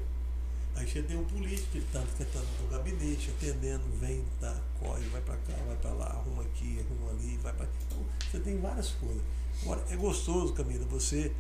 Aí 0.75 0.89
você 0.89 1.03
tem 1.03 1.17
um 1.17 1.25
político, 1.25 1.69
ele 1.75 1.85
está 1.85 2.01
tá 2.01 2.43
no 2.61 2.69
gabinete, 2.69 3.31
atendendo, 3.43 3.83
vem, 3.99 4.25
tá, 4.41 4.57
corre, 4.79 5.05
vai 5.09 5.21
para 5.21 5.37
cá, 5.37 5.55
vai 5.67 5.77
para 5.77 5.91
lá, 5.91 6.07
arruma 6.07 6.43
aqui, 6.43 6.79
arruma 6.79 7.11
ali, 7.11 7.37
vai 7.43 7.53
para. 7.53 7.69
Então, 7.87 7.99
você 8.31 8.39
tem 8.39 8.61
várias 8.61 8.91
coisas. 8.91 9.23
Agora, 9.63 9.85
é 9.91 9.97
gostoso, 9.97 10.53
Camila, 10.53 10.85
você 10.87 11.33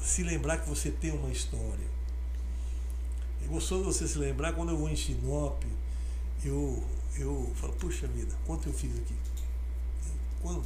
se 0.00 0.22
lembrar 0.22 0.58
que 0.58 0.68
você 0.68 0.90
tem 0.90 1.10
uma 1.10 1.30
história. 1.30 1.96
É 3.42 3.46
gostoso 3.48 3.84
você 3.84 4.06
se 4.06 4.18
lembrar 4.18 4.52
quando 4.52 4.70
eu 4.70 4.78
vou 4.78 4.88
em 4.88 4.96
Sinop, 4.96 5.62
eu, 6.44 6.82
eu 7.16 7.52
falo, 7.56 7.72
puxa 7.74 8.06
vida, 8.06 8.34
quanto 8.46 8.68
eu 8.68 8.72
fiz 8.72 8.96
aqui? 8.96 9.14
Quanto 10.40 10.64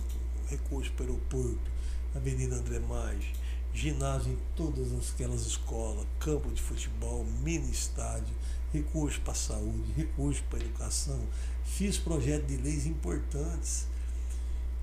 recurso 0.49 0.93
para 0.93 1.07
o 1.07 1.09
aeroporto, 1.09 1.71
Avenida 2.15 2.57
André 2.57 2.79
Maggi, 2.81 3.33
ginásio 3.73 4.33
em 4.33 4.39
todas 4.57 4.93
aquelas 5.11 5.47
escolas, 5.47 6.07
campo 6.19 6.51
de 6.51 6.61
futebol, 6.61 7.25
mini 7.43 7.71
estádio, 7.71 8.35
recurso 8.73 9.21
para 9.21 9.33
a 9.33 9.37
saúde, 9.37 9.93
recurso 9.97 10.43
para 10.49 10.59
a 10.59 10.63
educação. 10.63 11.21
Fiz 11.65 11.99
projetos 11.99 12.49
de 12.49 12.57
leis 12.57 12.87
importantes. 12.87 13.87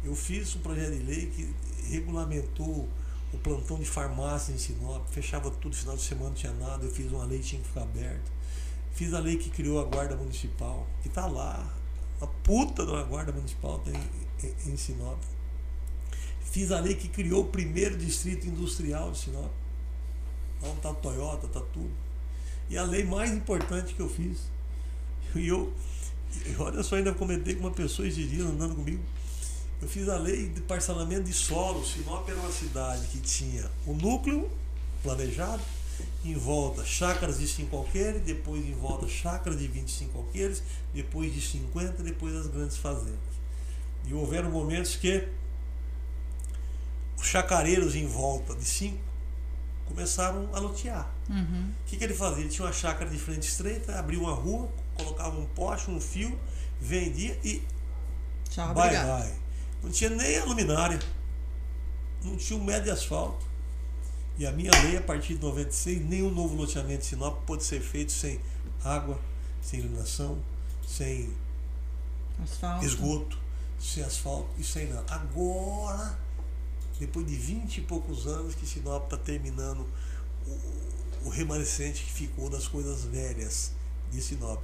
Eu 0.03 0.15
fiz 0.15 0.55
um 0.55 0.59
projeto 0.59 0.93
de 0.93 1.03
lei 1.03 1.27
que 1.27 1.53
regulamentou 1.89 2.87
o 3.33 3.37
plantão 3.37 3.77
de 3.77 3.85
farmácia 3.85 4.53
em 4.53 4.57
Sinop, 4.57 5.05
fechava 5.09 5.51
tudo, 5.51 5.75
final 5.75 5.95
de 5.95 6.01
semana 6.01 6.29
não 6.29 6.35
tinha 6.35 6.53
nada, 6.53 6.85
eu 6.85 6.91
fiz 6.91 7.11
uma 7.11 7.25
lei 7.25 7.39
que 7.39 7.45
tinha 7.45 7.61
que 7.61 7.67
ficar 7.67 7.81
aberta. 7.81 8.31
Fiz 8.93 9.13
a 9.13 9.19
lei 9.19 9.37
que 9.37 9.49
criou 9.49 9.79
a 9.79 9.83
Guarda 9.83 10.15
Municipal, 10.15 10.87
que 11.01 11.07
está 11.07 11.27
lá. 11.27 11.71
A 12.21 12.25
puta 12.25 12.85
da 12.85 13.03
Guarda 13.03 13.31
Municipal 13.31 13.79
tem 13.79 13.93
em, 13.93 14.71
em 14.71 14.77
Sinop. 14.77 15.19
Fiz 16.41 16.71
a 16.71 16.79
lei 16.79 16.95
que 16.95 17.07
criou 17.07 17.43
o 17.43 17.47
primeiro 17.47 17.97
distrito 17.97 18.47
industrial 18.47 19.11
de 19.11 19.19
Sinop. 19.19 19.51
Lá 20.61 20.69
onde 20.69 20.77
está 20.77 20.89
a 20.89 20.93
Toyota, 20.93 21.45
está 21.45 21.59
tudo. 21.59 21.91
E 22.69 22.77
a 22.77 22.83
lei 22.83 23.03
mais 23.03 23.31
importante 23.31 23.93
que 23.93 23.99
eu 23.99 24.09
fiz. 24.09 24.39
E 25.35 25.47
eu, 25.47 25.73
eu, 26.45 26.61
olha 26.61 26.83
só, 26.83 26.95
ainda 26.95 27.13
comentei 27.13 27.55
com 27.55 27.61
uma 27.61 27.71
pessoa 27.71 28.07
esses 28.07 28.29
dias 28.29 28.45
andando 28.45 28.75
comigo. 28.75 29.03
Eu 29.81 29.87
fiz 29.87 30.09
a 30.09 30.17
lei 30.17 30.49
de 30.49 30.61
parcelamento 30.61 31.23
de 31.23 31.33
solo. 31.33 31.85
Sinop 31.85 32.27
era 32.27 32.39
uma 32.39 32.51
cidade 32.51 33.07
que 33.07 33.19
tinha 33.19 33.69
o 33.85 33.93
núcleo 33.93 34.49
planejado, 35.03 35.61
em 36.25 36.33
volta 36.33 36.83
chácaras 36.83 37.39
de 37.39 37.47
5 37.47 37.75
alqueires, 37.75 38.21
depois 38.23 38.65
em 38.65 38.73
volta 38.73 39.07
chácaras 39.07 39.59
de 39.59 39.67
25 39.67 40.17
alqueires, 40.17 40.63
depois 40.93 41.33
de 41.33 41.41
50, 41.41 42.03
depois 42.03 42.35
as 42.35 42.47
grandes 42.47 42.77
fazendas. 42.77 43.37
E 44.05 44.13
houveram 44.13 44.49
momentos 44.49 44.95
que 44.95 45.27
os 47.17 47.27
chacareiros 47.27 47.95
em 47.95 48.07
volta 48.07 48.55
de 48.55 48.65
5 48.65 48.97
começaram 49.85 50.49
a 50.53 50.59
lotear. 50.59 51.16
Uhum. 51.29 51.69
O 51.81 51.85
que, 51.89 51.97
que 51.97 52.03
ele 52.03 52.13
fazia? 52.13 52.41
Ele 52.43 52.49
tinha 52.49 52.65
uma 52.65 52.73
chácara 52.73 53.09
de 53.09 53.17
frente 53.17 53.47
estreita, 53.47 53.97
abria 53.99 54.19
uma 54.19 54.33
rua, 54.33 54.69
colocava 54.95 55.37
um 55.37 55.45
poste, 55.47 55.91
um 55.91 55.99
fio, 55.99 56.37
vendia 56.79 57.37
e 57.43 57.61
Tchau, 58.49 58.73
Bye 58.73 58.85
obrigado. 58.95 59.21
bye. 59.23 59.33
Não 59.83 59.91
tinha 59.91 60.09
nem 60.09 60.37
a 60.37 60.45
luminária. 60.45 60.99
Não 62.23 62.35
tinha 62.37 62.57
um 62.59 62.63
metro 62.63 62.85
de 62.85 62.91
asfalto. 62.91 63.45
E 64.37 64.45
a 64.45 64.51
minha 64.51 64.71
lei, 64.83 64.97
a 64.97 65.01
partir 65.01 65.35
de 65.35 65.41
96, 65.41 66.05
nenhum 66.05 66.29
novo 66.31 66.55
loteamento 66.55 66.99
de 67.01 67.05
Sinop 67.07 67.43
pode 67.45 67.63
ser 67.63 67.81
feito 67.81 68.11
sem 68.11 68.39
água, 68.83 69.19
sem 69.61 69.79
iluminação, 69.79 70.37
sem 70.87 71.33
Asfalto. 72.43 72.85
esgoto, 72.85 73.37
sem 73.79 74.03
asfalto 74.03 74.49
e 74.57 74.63
sem 74.63 74.87
nada. 74.87 75.11
Agora, 75.13 76.17
depois 76.99 77.25
de 77.25 77.35
20 77.35 77.77
e 77.77 77.81
poucos 77.81 78.27
anos 78.27 78.55
que 78.55 78.65
Sinop 78.65 79.05
está 79.05 79.17
terminando 79.17 79.85
o, 80.45 80.51
o 81.25 81.29
remanescente 81.29 82.03
que 82.03 82.11
ficou 82.11 82.49
das 82.49 82.67
coisas 82.67 83.03
velhas 83.05 83.71
de 84.11 84.21
Sinop. 84.21 84.61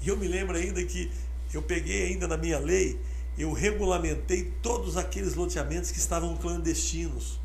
E 0.00 0.08
eu 0.08 0.16
me 0.16 0.28
lembro 0.28 0.56
ainda 0.56 0.82
que 0.84 1.10
eu 1.52 1.62
peguei 1.62 2.06
ainda 2.08 2.26
na 2.28 2.36
minha 2.36 2.58
lei, 2.58 3.00
eu 3.36 3.52
regulamentei 3.52 4.52
todos 4.62 4.96
aqueles 4.96 5.34
loteamentos 5.34 5.90
que 5.90 5.98
estavam 5.98 6.36
clandestinos. 6.36 7.38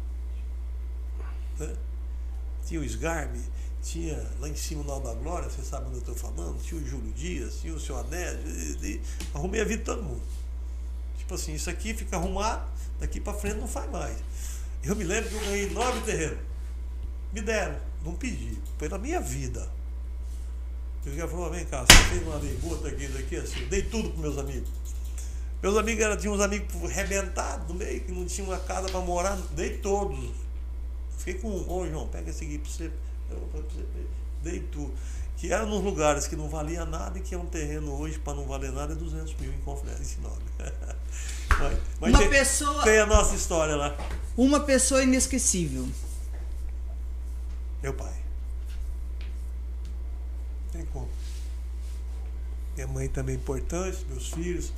né? 1.60 1.76
Tinha 2.66 2.80
o 2.80 2.84
Sgarbi, 2.84 3.40
tinha 3.82 4.16
lá 4.40 4.48
em 4.50 4.56
cima 4.56 4.84
no 4.84 5.00
da 5.02 5.14
Glória, 5.14 5.50
você 5.50 5.62
sabe 5.62 5.86
onde 5.88 5.96
eu 5.96 6.00
estou 6.00 6.16
falando, 6.16 6.62
tinha 6.64 6.80
o 6.82 6.86
Júlio 6.88 7.12
Dias, 7.14 7.60
tinha 7.62 7.74
o 7.74 7.80
seu 7.80 7.98
Anésio, 7.98 8.48
e- 8.82 8.94
e- 8.94 9.02
arrumei 9.34 9.62
a 9.62 9.66
vida 9.66 9.80
de 9.80 9.84
todo 9.86 10.02
mundo. 10.02 10.22
Tipo 11.18 11.36
assim, 11.36 11.54
isso 11.54 11.70
aqui 11.70 11.94
fica 11.94 12.16
arrumado, 12.18 12.66
daqui 13.00 13.20
para 13.20 13.34
frente 13.34 13.58
não 13.58 13.68
faz 13.68 13.90
mais. 13.92 14.18
Eu 14.84 14.96
me 14.96 15.04
lembro 15.04 15.30
que 15.30 15.36
eu 15.36 15.42
ganhei 15.42 15.70
nove 15.70 16.02
terrenos. 16.02 16.40
Me 17.34 17.42
deram, 17.42 17.78
não 18.04 18.14
pedi, 18.16 18.58
pela 18.78 18.98
minha 18.98 19.20
vida. 19.20 19.70
O 21.06 21.16
cara 21.16 21.28
falou, 21.28 21.50
vem 21.50 21.66
cá, 21.66 21.82
você 21.82 22.10
fez 22.10 22.24
uma 22.24 22.38
lei 22.38 22.56
boa 22.58 22.78
daqui, 22.78 23.08
daqui, 23.08 23.36
assim, 23.36 23.62
eu 23.62 23.68
dei 23.68 23.82
tudo 23.84 24.10
para 24.12 24.22
meus 24.22 24.38
amigos. 24.38 24.70
Meus 25.62 25.78
amigos 25.78 26.04
eram, 26.04 26.18
tinha 26.18 26.32
uns 26.32 26.42
amigos 26.42 26.92
rebentados 26.92 27.68
no 27.68 27.74
meio, 27.74 28.02
que 28.02 28.12
não 28.12 28.26
tinha 28.26 28.46
uma 28.46 28.58
casa 28.60 28.90
para 28.90 29.00
morar, 29.00 29.38
dei 29.52 29.78
todos. 29.78 30.32
Fiquei 31.18 31.36
com 31.36 31.50
um, 31.50 31.72
ô 31.72 31.88
João, 31.88 32.08
pega 32.08 32.30
esse 32.30 32.44
aqui 32.44 32.58
para 32.58 32.70
você. 32.70 32.92
Você. 33.54 33.86
Dei 34.42 34.60
tudo. 34.60 34.94
Que 35.38 35.52
era 35.52 35.66
nos 35.66 35.84
lugares 35.84 36.28
que 36.28 36.36
não 36.36 36.50
valia 36.50 36.86
nada 36.86 37.18
e 37.18 37.22
que 37.22 37.34
é 37.34 37.38
um 37.38 37.46
terreno 37.46 37.98
hoje 37.98 38.20
para 38.20 38.34
não 38.34 38.46
valer 38.46 38.72
nada 38.72 38.94
é 38.94 38.96
200 38.96 39.36
mil 39.36 39.52
em 39.52 39.60
Conferência 39.60 40.22
nome. 40.22 40.42
mas, 41.50 41.78
mas 42.00 42.10
uma 42.12 42.20
tem, 42.20 42.30
pessoa, 42.30 42.84
tem 42.84 43.00
a 43.00 43.06
nossa 43.06 43.36
história 43.36 43.76
lá. 43.76 43.96
uma 44.38 44.60
pessoa 44.60 45.04
inesquecível. 45.04 45.88
Meu 47.84 47.94
pai. 47.94 48.16
Tem 50.72 50.86
como. 50.86 51.10
Minha 52.76 52.88
mãe 52.88 53.08
também 53.10 53.36
é 53.36 53.38
importante, 53.38 54.04
meus 54.10 54.30
filhos, 54.30 54.74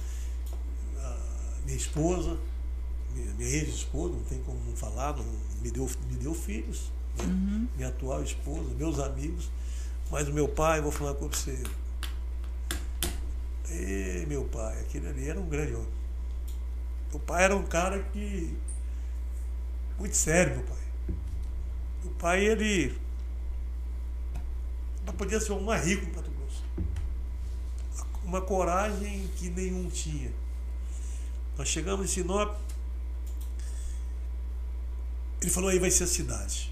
minha 1.66 1.78
esposa, 1.78 2.38
minha, 3.14 3.34
minha 3.36 3.50
ex-esposa, 3.50 4.14
não 4.14 4.24
tem 4.24 4.42
como 4.44 4.60
não 4.66 4.76
falar, 4.76 5.16
não, 5.16 5.24
me, 5.62 5.72
deu, 5.72 5.90
me 6.10 6.18
deu 6.18 6.34
filhos, 6.34 6.92
né? 7.18 7.24
Uhum. 7.24 7.68
minha 7.76 7.88
atual 7.88 8.22
esposa, 8.22 8.70
meus 8.76 9.00
amigos, 9.00 9.50
mas 10.12 10.28
o 10.28 10.34
meu 10.34 10.48
pai, 10.48 10.82
vou 10.82 10.92
falar 10.92 11.14
com 11.14 11.28
você. 11.30 11.64
E 13.70 14.26
meu 14.28 14.44
pai, 14.46 14.80
aquele 14.82 15.08
ali 15.08 15.30
era 15.30 15.40
um 15.40 15.48
grande 15.48 15.74
homem. 15.74 15.88
Meu 17.12 17.20
pai 17.20 17.44
era 17.44 17.56
um 17.56 17.64
cara 17.64 18.04
que. 18.12 18.58
Muito 19.98 20.16
sério, 20.16 20.56
meu 20.58 20.66
pai. 20.66 20.85
Meu 22.06 22.14
pai, 22.14 22.46
ele. 22.46 22.96
Podia 25.18 25.40
ser 25.40 25.54
um 25.54 25.62
mais 25.62 25.84
rico 25.86 26.06
no 26.06 26.16
Mato 26.16 26.30
Grosso. 26.30 26.64
Uma 28.24 28.42
coragem 28.42 29.28
que 29.36 29.50
nenhum 29.50 29.90
tinha. 29.90 30.32
Nós 31.58 31.68
chegamos 31.68 32.06
em 32.06 32.08
Sinop. 32.08 32.56
Ele 35.42 35.50
falou: 35.50 35.70
aí 35.70 35.80
vai 35.80 35.90
ser 35.90 36.04
a 36.04 36.08
cidade. 36.08 36.72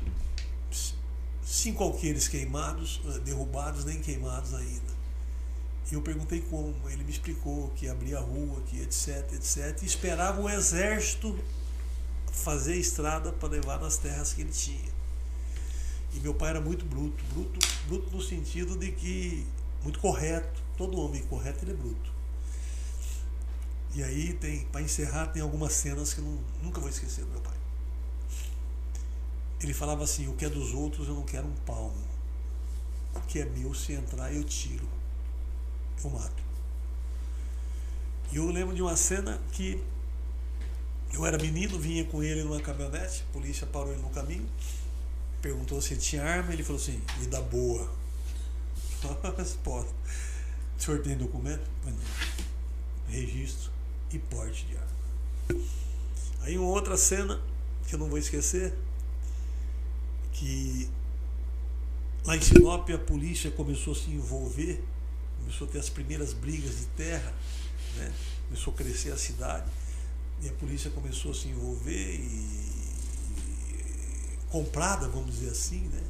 Cinco 1.43 1.83
alqueires 1.83 2.27
queimados, 2.27 3.01
eh, 3.05 3.19
derrubados, 3.19 3.85
nem 3.85 4.01
queimados 4.01 4.53
ainda. 4.53 4.93
E 5.91 5.95
eu 5.95 6.01
perguntei 6.01 6.41
como. 6.41 6.75
Ele 6.89 7.03
me 7.03 7.11
explicou 7.11 7.69
que 7.71 7.87
abria 7.87 8.19
a 8.19 8.21
rua, 8.21 8.61
que 8.67 8.81
etc, 8.81 9.33
etc. 9.33 9.81
E 9.81 9.85
esperava 9.85 10.41
o 10.41 10.49
exército 10.49 11.37
fazer 12.31 12.75
estrada 12.75 13.31
para 13.31 13.49
levar 13.49 13.79
nas 13.79 13.97
terras 13.97 14.33
que 14.33 14.41
ele 14.41 14.51
tinha. 14.51 14.92
E 16.13 16.19
meu 16.19 16.33
pai 16.33 16.51
era 16.51 16.61
muito 16.61 16.85
bruto, 16.85 17.23
bruto, 17.33 17.59
bruto 17.87 18.15
no 18.15 18.21
sentido 18.21 18.77
de 18.77 18.91
que 18.91 19.45
muito 19.81 19.99
correto. 19.99 20.61
Todo 20.77 20.99
homem 20.99 21.21
correto 21.23 21.63
ele 21.63 21.71
é 21.71 21.75
bruto. 21.75 22.11
E 23.95 24.03
aí 24.03 24.33
tem, 24.33 24.65
para 24.65 24.81
encerrar, 24.81 25.27
tem 25.27 25.41
algumas 25.41 25.73
cenas 25.73 26.13
que 26.13 26.19
eu 26.19 26.39
nunca 26.61 26.79
vou 26.79 26.89
esquecer 26.89 27.23
do 27.23 27.31
meu 27.31 27.41
pai. 27.41 27.57
Ele 29.61 29.73
falava 29.73 30.03
assim, 30.03 30.27
o 30.27 30.33
que 30.33 30.45
é 30.45 30.49
dos 30.49 30.73
outros 30.73 31.07
eu 31.07 31.13
não 31.13 31.23
quero 31.23 31.47
um 31.47 31.55
palmo. 31.65 31.95
O 33.15 33.21
que 33.21 33.39
é 33.39 33.45
meu, 33.45 33.73
se 33.73 33.93
entrar, 33.93 34.33
eu 34.33 34.43
tiro. 34.43 34.87
Eu 36.03 36.09
mato. 36.09 36.43
E 38.31 38.37
eu 38.37 38.49
lembro 38.49 38.75
de 38.75 38.81
uma 38.81 38.95
cena 38.95 39.39
que 39.51 39.81
eu 41.13 41.23
era 41.23 41.37
menino, 41.37 41.77
vinha 41.77 42.03
com 42.05 42.23
ele 42.23 42.43
numa 42.43 42.59
caminhonete, 42.59 43.23
a 43.29 43.33
polícia 43.33 43.67
parou 43.67 43.93
ele 43.93 44.01
no 44.01 44.09
caminho, 44.09 44.49
perguntou 45.43 45.81
se 45.81 45.93
ele 45.93 45.99
tinha 45.99 46.23
arma, 46.23 46.53
ele 46.53 46.63
falou 46.63 46.81
assim, 46.81 47.01
me 47.19 47.27
dá 47.27 47.41
boa. 47.41 47.93
Resposta. 49.37 49.93
O 50.79 50.81
senhor 50.81 51.01
tem 51.01 51.17
documento? 51.17 51.69
Registro 53.09 53.69
e 54.09 54.17
porte 54.17 54.65
de 54.65 54.77
arma. 54.77 55.63
Aí 56.41 56.57
uma 56.57 56.69
outra 56.69 56.95
cena 56.95 57.41
que 57.85 57.93
eu 57.93 57.99
não 57.99 58.07
vou 58.07 58.17
esquecer, 58.17 58.73
que 60.31 60.89
lá 62.25 62.37
em 62.37 62.41
Sinop 62.41 62.89
a 62.89 62.97
polícia 62.97 63.51
começou 63.51 63.91
a 63.91 63.95
se 63.97 64.09
envolver, 64.09 64.81
começou 65.39 65.67
a 65.67 65.71
ter 65.71 65.79
as 65.79 65.89
primeiras 65.89 66.31
brigas 66.31 66.79
de 66.79 66.85
terra, 66.87 67.33
né? 67.97 68.13
começou 68.47 68.73
a 68.73 68.77
crescer 68.77 69.11
a 69.11 69.17
cidade, 69.17 69.69
e 70.41 70.47
a 70.47 70.53
polícia 70.53 70.89
começou 70.91 71.31
a 71.31 71.33
se 71.33 71.49
envolver 71.49 72.15
e, 72.15 72.19
e 72.19 72.72
comprada, 74.53 75.07
vamos 75.07 75.33
dizer 75.33 75.49
assim, 75.49 75.79
né? 75.87 76.03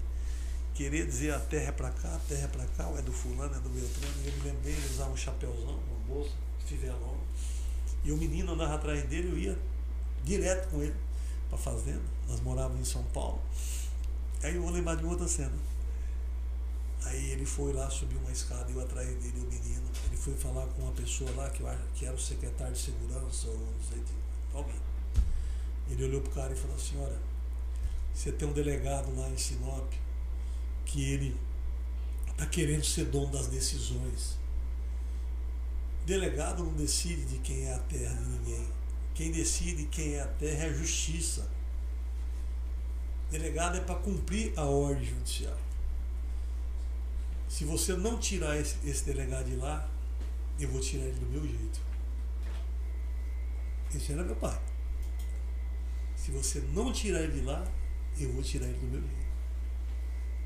querer 0.74 1.06
dizer 1.06 1.34
a 1.34 1.40
terra 1.40 1.70
é 1.70 1.72
para 1.72 1.90
cá, 1.92 2.14
a 2.14 2.20
terra 2.28 2.44
é 2.44 2.48
para 2.48 2.66
cá, 2.66 2.90
ou 2.90 3.00
é 3.00 3.02
do 3.02 3.14
fulano, 3.14 3.56
é 3.56 3.60
do 3.60 3.70
Beltrano, 3.70 4.14
eu 4.26 4.34
me 4.34 4.42
lembrei 4.42 4.74
de 4.74 4.86
usar 4.88 5.06
um 5.06 5.16
chapéuzão, 5.16 5.80
uma 5.80 6.00
bolsa, 6.06 6.34
fivelão, 6.66 7.18
e 8.04 8.12
o 8.12 8.18
menino 8.18 8.52
andava 8.52 8.76
atrás 8.76 9.02
dele, 9.06 9.30
eu 9.32 9.38
ia 9.38 9.58
direto 10.26 10.70
com 10.72 10.82
ele 10.82 10.96
para 11.50 11.58
fazenda. 11.58 12.02
Nós 12.28 12.42
morávamos 12.42 12.82
em 12.82 12.92
São 12.92 13.04
Paulo. 13.14 13.40
Aí 14.42 14.56
eu 14.56 14.62
vou 14.62 14.72
lembrar 14.72 14.96
de 14.96 15.06
outra 15.06 15.26
cena. 15.26 15.54
Aí 17.06 17.32
ele 17.32 17.46
foi 17.46 17.72
lá, 17.72 17.90
subiu 17.90 18.20
uma 18.20 18.32
escada, 18.32 18.70
eu 18.70 18.82
atrás 18.82 19.08
dele, 19.08 19.40
o 19.40 19.50
menino. 19.50 19.88
Ele 20.08 20.18
foi 20.18 20.34
falar 20.34 20.66
com 20.68 20.82
uma 20.82 20.92
pessoa 20.92 21.32
lá, 21.32 21.50
que 21.50 21.62
eu 21.62 21.68
acho 21.68 21.82
que 21.96 22.06
era 22.06 22.16
o 22.16 22.20
secretário 22.20 22.74
de 22.74 22.80
segurança, 22.80 23.48
ou 23.48 23.58
não 23.58 23.90
sei 23.90 24.00
de 24.00 24.14
alguém. 24.54 24.82
Ele 25.90 26.04
olhou 26.04 26.20
pro 26.20 26.32
cara 26.32 26.52
e 26.52 26.56
falou 26.58 26.76
assim, 26.76 26.98
olha, 27.00 27.33
você 28.14 28.32
tem 28.32 28.48
um 28.48 28.54
delegado 28.54 29.14
lá 29.16 29.28
em 29.30 29.38
Sinop 29.38 29.92
que 30.86 31.04
ele 31.12 31.36
está 32.30 32.46
querendo 32.46 32.86
ser 32.86 33.06
dono 33.06 33.32
das 33.32 33.48
decisões. 33.48 34.38
Delegado 36.06 36.64
não 36.64 36.74
decide 36.74 37.26
de 37.26 37.40
quem 37.40 37.66
é 37.66 37.74
a 37.74 37.80
terra 37.80 38.14
de 38.16 38.30
ninguém. 38.30 38.68
Quem 39.16 39.32
decide 39.32 39.86
quem 39.86 40.16
é 40.16 40.22
a 40.22 40.28
terra 40.28 40.66
é 40.66 40.70
a 40.70 40.74
justiça. 40.74 41.50
Delegado 43.32 43.78
é 43.78 43.82
para 43.82 43.96
cumprir 43.96 44.54
a 44.58 44.64
ordem 44.64 45.06
judicial. 45.06 45.58
Se 47.48 47.66
você 47.66 47.94
não 47.96 48.20
tirar 48.20 48.58
esse, 48.58 48.76
esse, 48.84 49.06
delegado 49.06 49.46
de 49.46 49.56
lá, 49.56 49.88
eu 50.60 50.70
vou 50.70 50.82
tirar 50.82 51.06
ele 51.06 51.20
do 51.20 51.26
meu 51.28 51.42
jeito. 51.42 51.80
Esse 53.94 54.12
era 54.12 54.24
meu 54.24 54.36
pai. 54.36 54.60
Se 56.16 56.32
você 56.32 56.60
não 56.74 56.92
tirar 56.92 57.22
ele 57.22 57.40
de 57.40 57.42
lá, 57.42 57.64
eu 58.20 58.32
vou 58.34 58.44
tirar 58.44 58.66
ele 58.66 58.78
do 58.78 58.88
meu 58.88 59.02
jeito. 59.02 59.26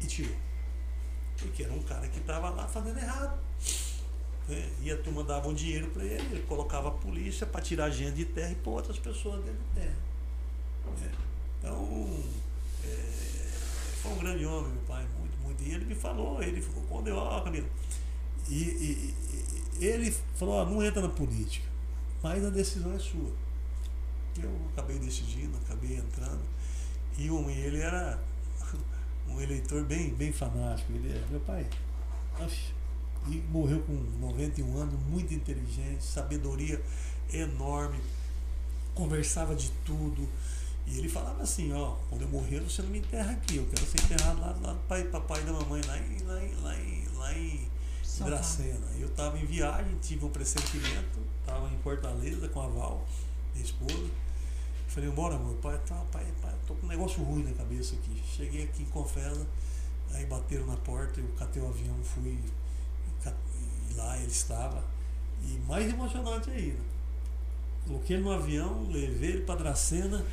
E 0.02 0.08
tirou. 0.08 0.36
Porque 1.38 1.64
era 1.64 1.74
um 1.74 1.84
cara 1.84 2.08
que 2.08 2.20
estava 2.20 2.50
lá 2.50 2.68
fazendo 2.68 2.98
errado. 2.98 3.40
Né? 4.48 4.70
E 4.82 4.92
a 4.92 4.98
turma 4.98 5.24
dava 5.24 5.48
um 5.50 5.54
dinheiro 5.54 5.88
para 5.92 6.04
ele, 6.04 6.26
ele 6.32 6.46
colocava 6.48 6.88
a 6.90 6.92
polícia 6.92 7.46
para 7.46 7.62
tirar 7.62 7.90
gente 7.90 8.16
de 8.16 8.26
terra 8.26 8.52
e 8.52 8.56
pôr 8.56 8.76
outras 8.76 8.98
pessoas 8.98 9.44
dentro 9.44 9.60
de 9.60 9.82
terra. 9.82 9.96
Né? 11.02 11.12
Então, 11.60 12.24
é, 12.84 13.48
foi 14.02 14.12
um 14.12 14.18
grande 14.18 14.46
homem, 14.46 14.72
meu 14.72 14.82
pai, 14.84 15.06
muito, 15.20 15.38
muito. 15.44 15.64
E 15.64 15.74
ele 15.74 15.86
me 15.86 15.96
falou, 15.96 16.42
ele 16.42 16.62
falou, 16.62 16.84
quando 16.88 17.08
eu, 17.08 17.18
ó, 17.18 17.42
Camilo, 17.42 17.68
e, 18.48 18.54
e, 18.54 19.16
e, 19.80 19.86
ele 19.86 20.12
falou, 20.36 20.56
ó, 20.56 20.66
não 20.66 20.82
entra 20.82 21.02
na 21.02 21.10
política, 21.10 21.68
mas 22.24 22.44
a 22.46 22.50
decisão 22.50 22.94
é 22.94 23.00
sua. 23.00 23.32
Eu 24.42 24.52
acabei 24.72 24.98
decidindo, 25.00 25.58
acabei 25.66 25.98
entrando. 25.98 26.42
E 27.18 27.30
um, 27.32 27.50
ele 27.50 27.80
era 27.80 28.20
um 29.28 29.42
eleitor 29.42 29.84
bem, 29.84 30.14
bem 30.14 30.32
fanático. 30.32 30.92
Ele 30.94 31.12
é, 31.12 31.24
meu 31.30 31.40
pai, 31.42 31.68
e 33.30 33.44
morreu 33.52 33.82
com 33.82 33.94
91 34.22 34.78
anos, 34.78 35.00
muito 35.08 35.34
inteligente, 35.34 36.04
sabedoria 36.04 36.82
enorme, 37.34 38.00
conversava 38.94 39.56
de 39.56 39.70
tudo. 39.86 40.28
E 40.86 40.98
ele 40.98 41.10
falava 41.10 41.44
assim, 41.44 41.74
ó, 41.74 41.96
quando 42.10 42.22
eu 42.22 42.30
morrer 42.30 42.62
você 42.62 42.82
não 42.82 42.90
me 42.90 43.00
enterra 43.00 43.32
aqui, 43.32 43.58
eu 43.58 43.66
quero 43.66 43.86
ser 43.86 44.02
enterrado 44.04 44.40
lá, 44.40 44.56
lá 44.62 44.74
do 44.74 44.80
pai, 44.88 45.04
papai 45.06 45.42
e 45.42 45.46
da 45.46 45.52
mamãe, 45.52 45.82
lá 45.86 45.98
em, 45.98 46.24
lá 46.24 46.44
em, 46.44 46.56
lá 46.62 46.80
em, 46.80 47.08
lá 47.18 47.34
em 47.34 47.68
Dracena. 48.24 48.88
Eu 48.98 49.08
estava 49.08 49.38
em 49.38 49.46
viagem, 49.46 49.98
tive 50.02 50.24
um 50.26 50.30
pressentimento, 50.30 51.20
estava 51.42 51.70
em 51.70 51.78
Fortaleza 51.80 52.48
com 52.48 52.62
a 52.62 52.68
Val, 52.68 53.06
minha 53.54 53.66
esposa. 53.66 54.10
Falei, 54.88 55.10
bora 55.12 55.36
amor, 55.36 55.56
pai, 55.58 55.80
tá, 55.86 55.96
pai, 56.12 56.26
pai, 56.42 56.54
tô 56.66 56.74
com 56.74 56.86
um 56.86 56.90
negócio 56.90 57.22
ruim 57.22 57.44
na 57.44 57.54
cabeça 57.54 57.96
aqui. 57.96 58.22
Cheguei 58.36 58.64
aqui 58.64 58.84
em 58.84 58.86
Confesa, 58.86 59.46
aí 60.14 60.26
bateram 60.26 60.66
na 60.66 60.78
porta, 60.78 61.20
eu 61.20 61.28
catei 61.38 61.62
o 61.62 61.68
avião, 61.68 61.96
fui 62.04 62.40
e 63.92 63.94
lá 63.96 64.18
ele 64.18 64.32
estava. 64.32 64.84
E 65.44 65.60
mais 65.68 65.92
emocionante 65.92 66.50
ainda. 66.50 66.80
Coloquei 67.86 68.16
ele 68.16 68.24
no 68.24 68.32
avião, 68.32 68.88
levei 68.90 69.32
ele 69.32 69.42
para 69.42 69.56
Dracena. 69.56 70.26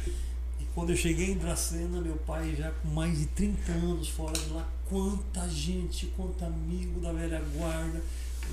E 0.61 0.65
quando 0.75 0.91
eu 0.91 0.97
cheguei 0.97 1.33
em 1.33 1.39
Dracena, 1.39 2.01
meu 2.01 2.17
pai 2.17 2.55
já 2.57 2.71
com 2.71 2.89
mais 2.89 3.19
de 3.19 3.27
30 3.27 3.73
anos 3.73 4.09
fora 4.09 4.33
de 4.33 4.51
lá, 4.51 4.67
quanta 4.89 5.49
gente, 5.49 6.07
quanto 6.17 6.45
amigo 6.45 7.01
da 7.01 7.13
velha 7.13 7.41
guarda 7.55 8.03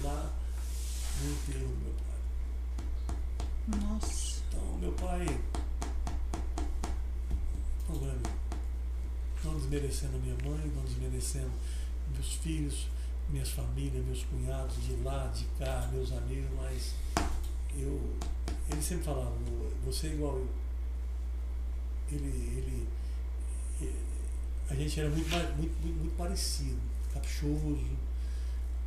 lá 0.04 0.32
enterro 1.30 1.68
do 1.68 1.78
meu 1.84 1.94
pai. 1.94 3.80
Nossa. 3.80 4.42
Então, 4.48 4.78
meu 4.80 4.92
pai. 4.94 5.26
Problema. 7.92 8.22
Não 9.44 9.58
desmerecendo 9.58 10.18
minha 10.20 10.36
mãe, 10.44 10.72
não 10.76 10.84
desmerecendo 10.84 11.52
meus 12.14 12.34
filhos, 12.36 12.88
minhas 13.30 13.50
famílias, 13.50 14.06
meus 14.06 14.24
cunhados 14.24 14.84
de 14.84 14.96
lá, 15.04 15.28
de 15.28 15.46
cá, 15.60 15.90
meus 15.92 16.12
amigos, 16.12 16.50
mas 16.56 16.94
eu 17.76 18.18
ele 18.72 18.82
sempre 18.82 19.04
falava, 19.04 19.32
você 19.86 20.08
é 20.08 20.14
igual 20.14 20.38
eu. 20.38 20.48
Ele, 22.12 22.88
ele, 23.80 23.96
a 24.70 24.76
gente 24.76 25.00
era 25.00 25.10
muito, 25.10 25.30
muito, 25.30 25.82
muito, 25.82 25.98
muito 25.98 26.18
parecido, 26.18 26.80
caprichoso. 27.14 27.78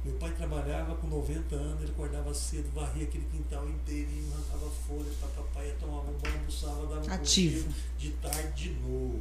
Meu 0.04 0.14
pai 0.16 0.30
trabalhava 0.32 0.94
com 0.96 1.06
90 1.06 1.54
anos, 1.54 1.80
ele 1.80 1.90
acordava 1.90 2.34
cedo, 2.34 2.70
varria 2.74 3.04
aquele 3.04 3.24
quintal 3.32 3.66
inteirinho, 3.66 4.30
arrancava 4.34 4.70
folhas 4.86 5.14
para 5.18 5.28
papai, 5.28 5.68
ia 5.68 5.74
tomar 5.80 6.00
um 6.00 6.12
banho, 6.22 6.38
almoçava, 6.40 6.86
dava 6.86 7.06
um 7.06 7.14
Ativo. 7.14 7.68
de 7.98 8.10
tarde 8.10 8.52
de 8.54 8.70
novo. 8.80 9.20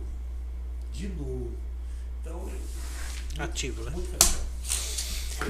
De 0.93 1.07
novo. 1.07 1.51
Então, 2.21 2.49
Ativo, 3.39 3.83
né? 3.83 3.91
muito. 3.91 4.43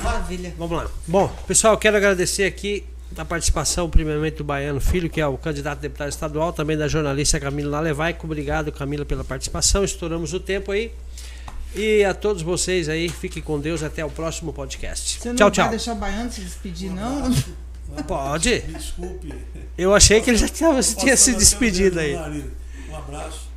Maravilha. 0.04 0.54
Vamos 0.58 0.78
lá. 0.78 0.92
Bom, 1.08 1.28
pessoal, 1.48 1.78
quero 1.78 1.98
agradecer 1.98 2.46
aqui 2.46 2.86
a 3.18 3.26
participação, 3.26 3.90
primeiramente, 3.90 4.38
do 4.38 4.44
Baiano 4.44 4.80
Filho, 4.80 5.10
que 5.10 5.20
é 5.20 5.28
o 5.28 5.38
candidato 5.38 5.80
a 5.80 5.82
deputado 5.82 6.10
estadual, 6.10 6.54
também 6.54 6.78
da 6.78 6.88
jornalista 6.88 7.40
Camila 7.40 7.72
Lalevaico. 7.72 8.26
Obrigado, 8.26 8.72
Camila, 8.72 9.06
pela 9.06 9.24
participação. 9.24 9.84
Estouramos 9.84 10.34
o 10.34 10.40
tempo 10.40 10.72
aí. 10.72 10.92
E 11.76 12.04
a 12.04 12.14
todos 12.14 12.42
vocês 12.44 12.88
aí, 12.88 13.10
fiquem 13.10 13.42
com 13.42 13.60
Deus. 13.60 13.82
Até 13.84 14.06
o 14.06 14.10
próximo 14.10 14.54
podcast. 14.54 15.20
Você 15.20 15.30
não 15.30 15.36
tchau, 15.36 15.48
vai 15.48 15.52
tchau. 15.56 15.70
deixar 15.70 15.94
o 15.94 15.96
baiano 15.96 16.32
se 16.32 16.42
despedir, 16.42 16.92
Um 16.92 16.96
não? 16.96 17.32
Pode. 18.08 18.62
Me 18.68 18.74
desculpe. 18.78 19.34
Eu 19.78 19.94
achei 19.94 20.22
que 20.22 20.30
ele 20.30 20.38
já 20.38 20.48
tinha, 20.48 20.82
tinha 20.82 21.18
se 21.18 21.34
despedido 21.34 22.00
aí. 22.00 22.16
Um 22.90 22.96
abraço. 22.96 23.48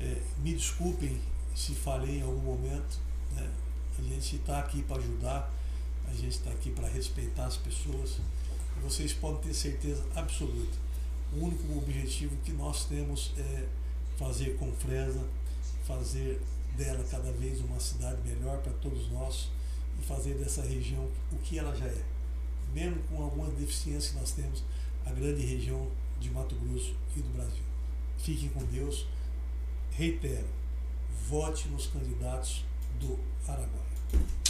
É, 0.00 0.16
me 0.42 0.54
desculpem 0.54 1.18
se 1.54 1.74
falei 1.74 2.18
em 2.18 2.22
algum 2.22 2.40
momento. 2.40 2.98
né? 3.34 3.46
A 3.98 4.02
gente 4.02 4.36
está 4.36 4.58
aqui 4.60 4.82
para 4.82 4.98
ajudar, 4.98 5.52
a 6.08 6.12
gente 6.12 6.30
está 6.30 6.50
aqui 6.50 6.70
para 6.70 6.88
respeitar 6.88 7.46
as 7.46 7.56
pessoas. 7.56 8.18
E 8.76 8.80
vocês 8.84 9.12
podem 9.12 9.40
ter 9.42 9.54
certeza 9.54 10.02
absoluta. 10.14 10.76
O 11.32 11.44
único 11.44 11.76
objetivo 11.76 12.36
que 12.44 12.52
nós 12.52 12.84
temos 12.84 13.32
é 13.36 13.64
fazer 14.16 14.56
com 14.58 14.70
Fresa, 14.72 15.20
fazer 15.86 16.40
dela 16.76 17.04
cada 17.10 17.32
vez 17.32 17.60
uma 17.60 17.78
cidade 17.80 18.20
melhor 18.22 18.58
para 18.58 18.72
todos 18.74 19.10
nós 19.10 19.50
e 20.00 20.04
fazer 20.04 20.34
dessa 20.34 20.62
região 20.62 21.08
o 21.32 21.36
que 21.38 21.58
ela 21.58 21.74
já 21.74 21.86
é. 21.86 22.04
Mesmo 22.72 23.02
com 23.04 23.22
algumas 23.22 23.52
deficiências 23.54 24.12
que 24.12 24.18
nós 24.18 24.32
temos, 24.32 24.64
a 25.04 25.12
grande 25.12 25.44
região 25.44 25.88
de 26.20 26.30
Mato 26.30 26.54
Grosso 26.56 26.94
e 27.16 27.20
do 27.20 27.28
Brasil. 27.30 27.62
Fiquem 28.18 28.48
com 28.48 28.64
Deus. 28.64 29.06
Reitero, 29.92 30.48
vote 31.28 31.68
nos 31.68 31.86
candidatos 31.86 32.64
do 32.98 33.18
Araguaia. 33.46 34.43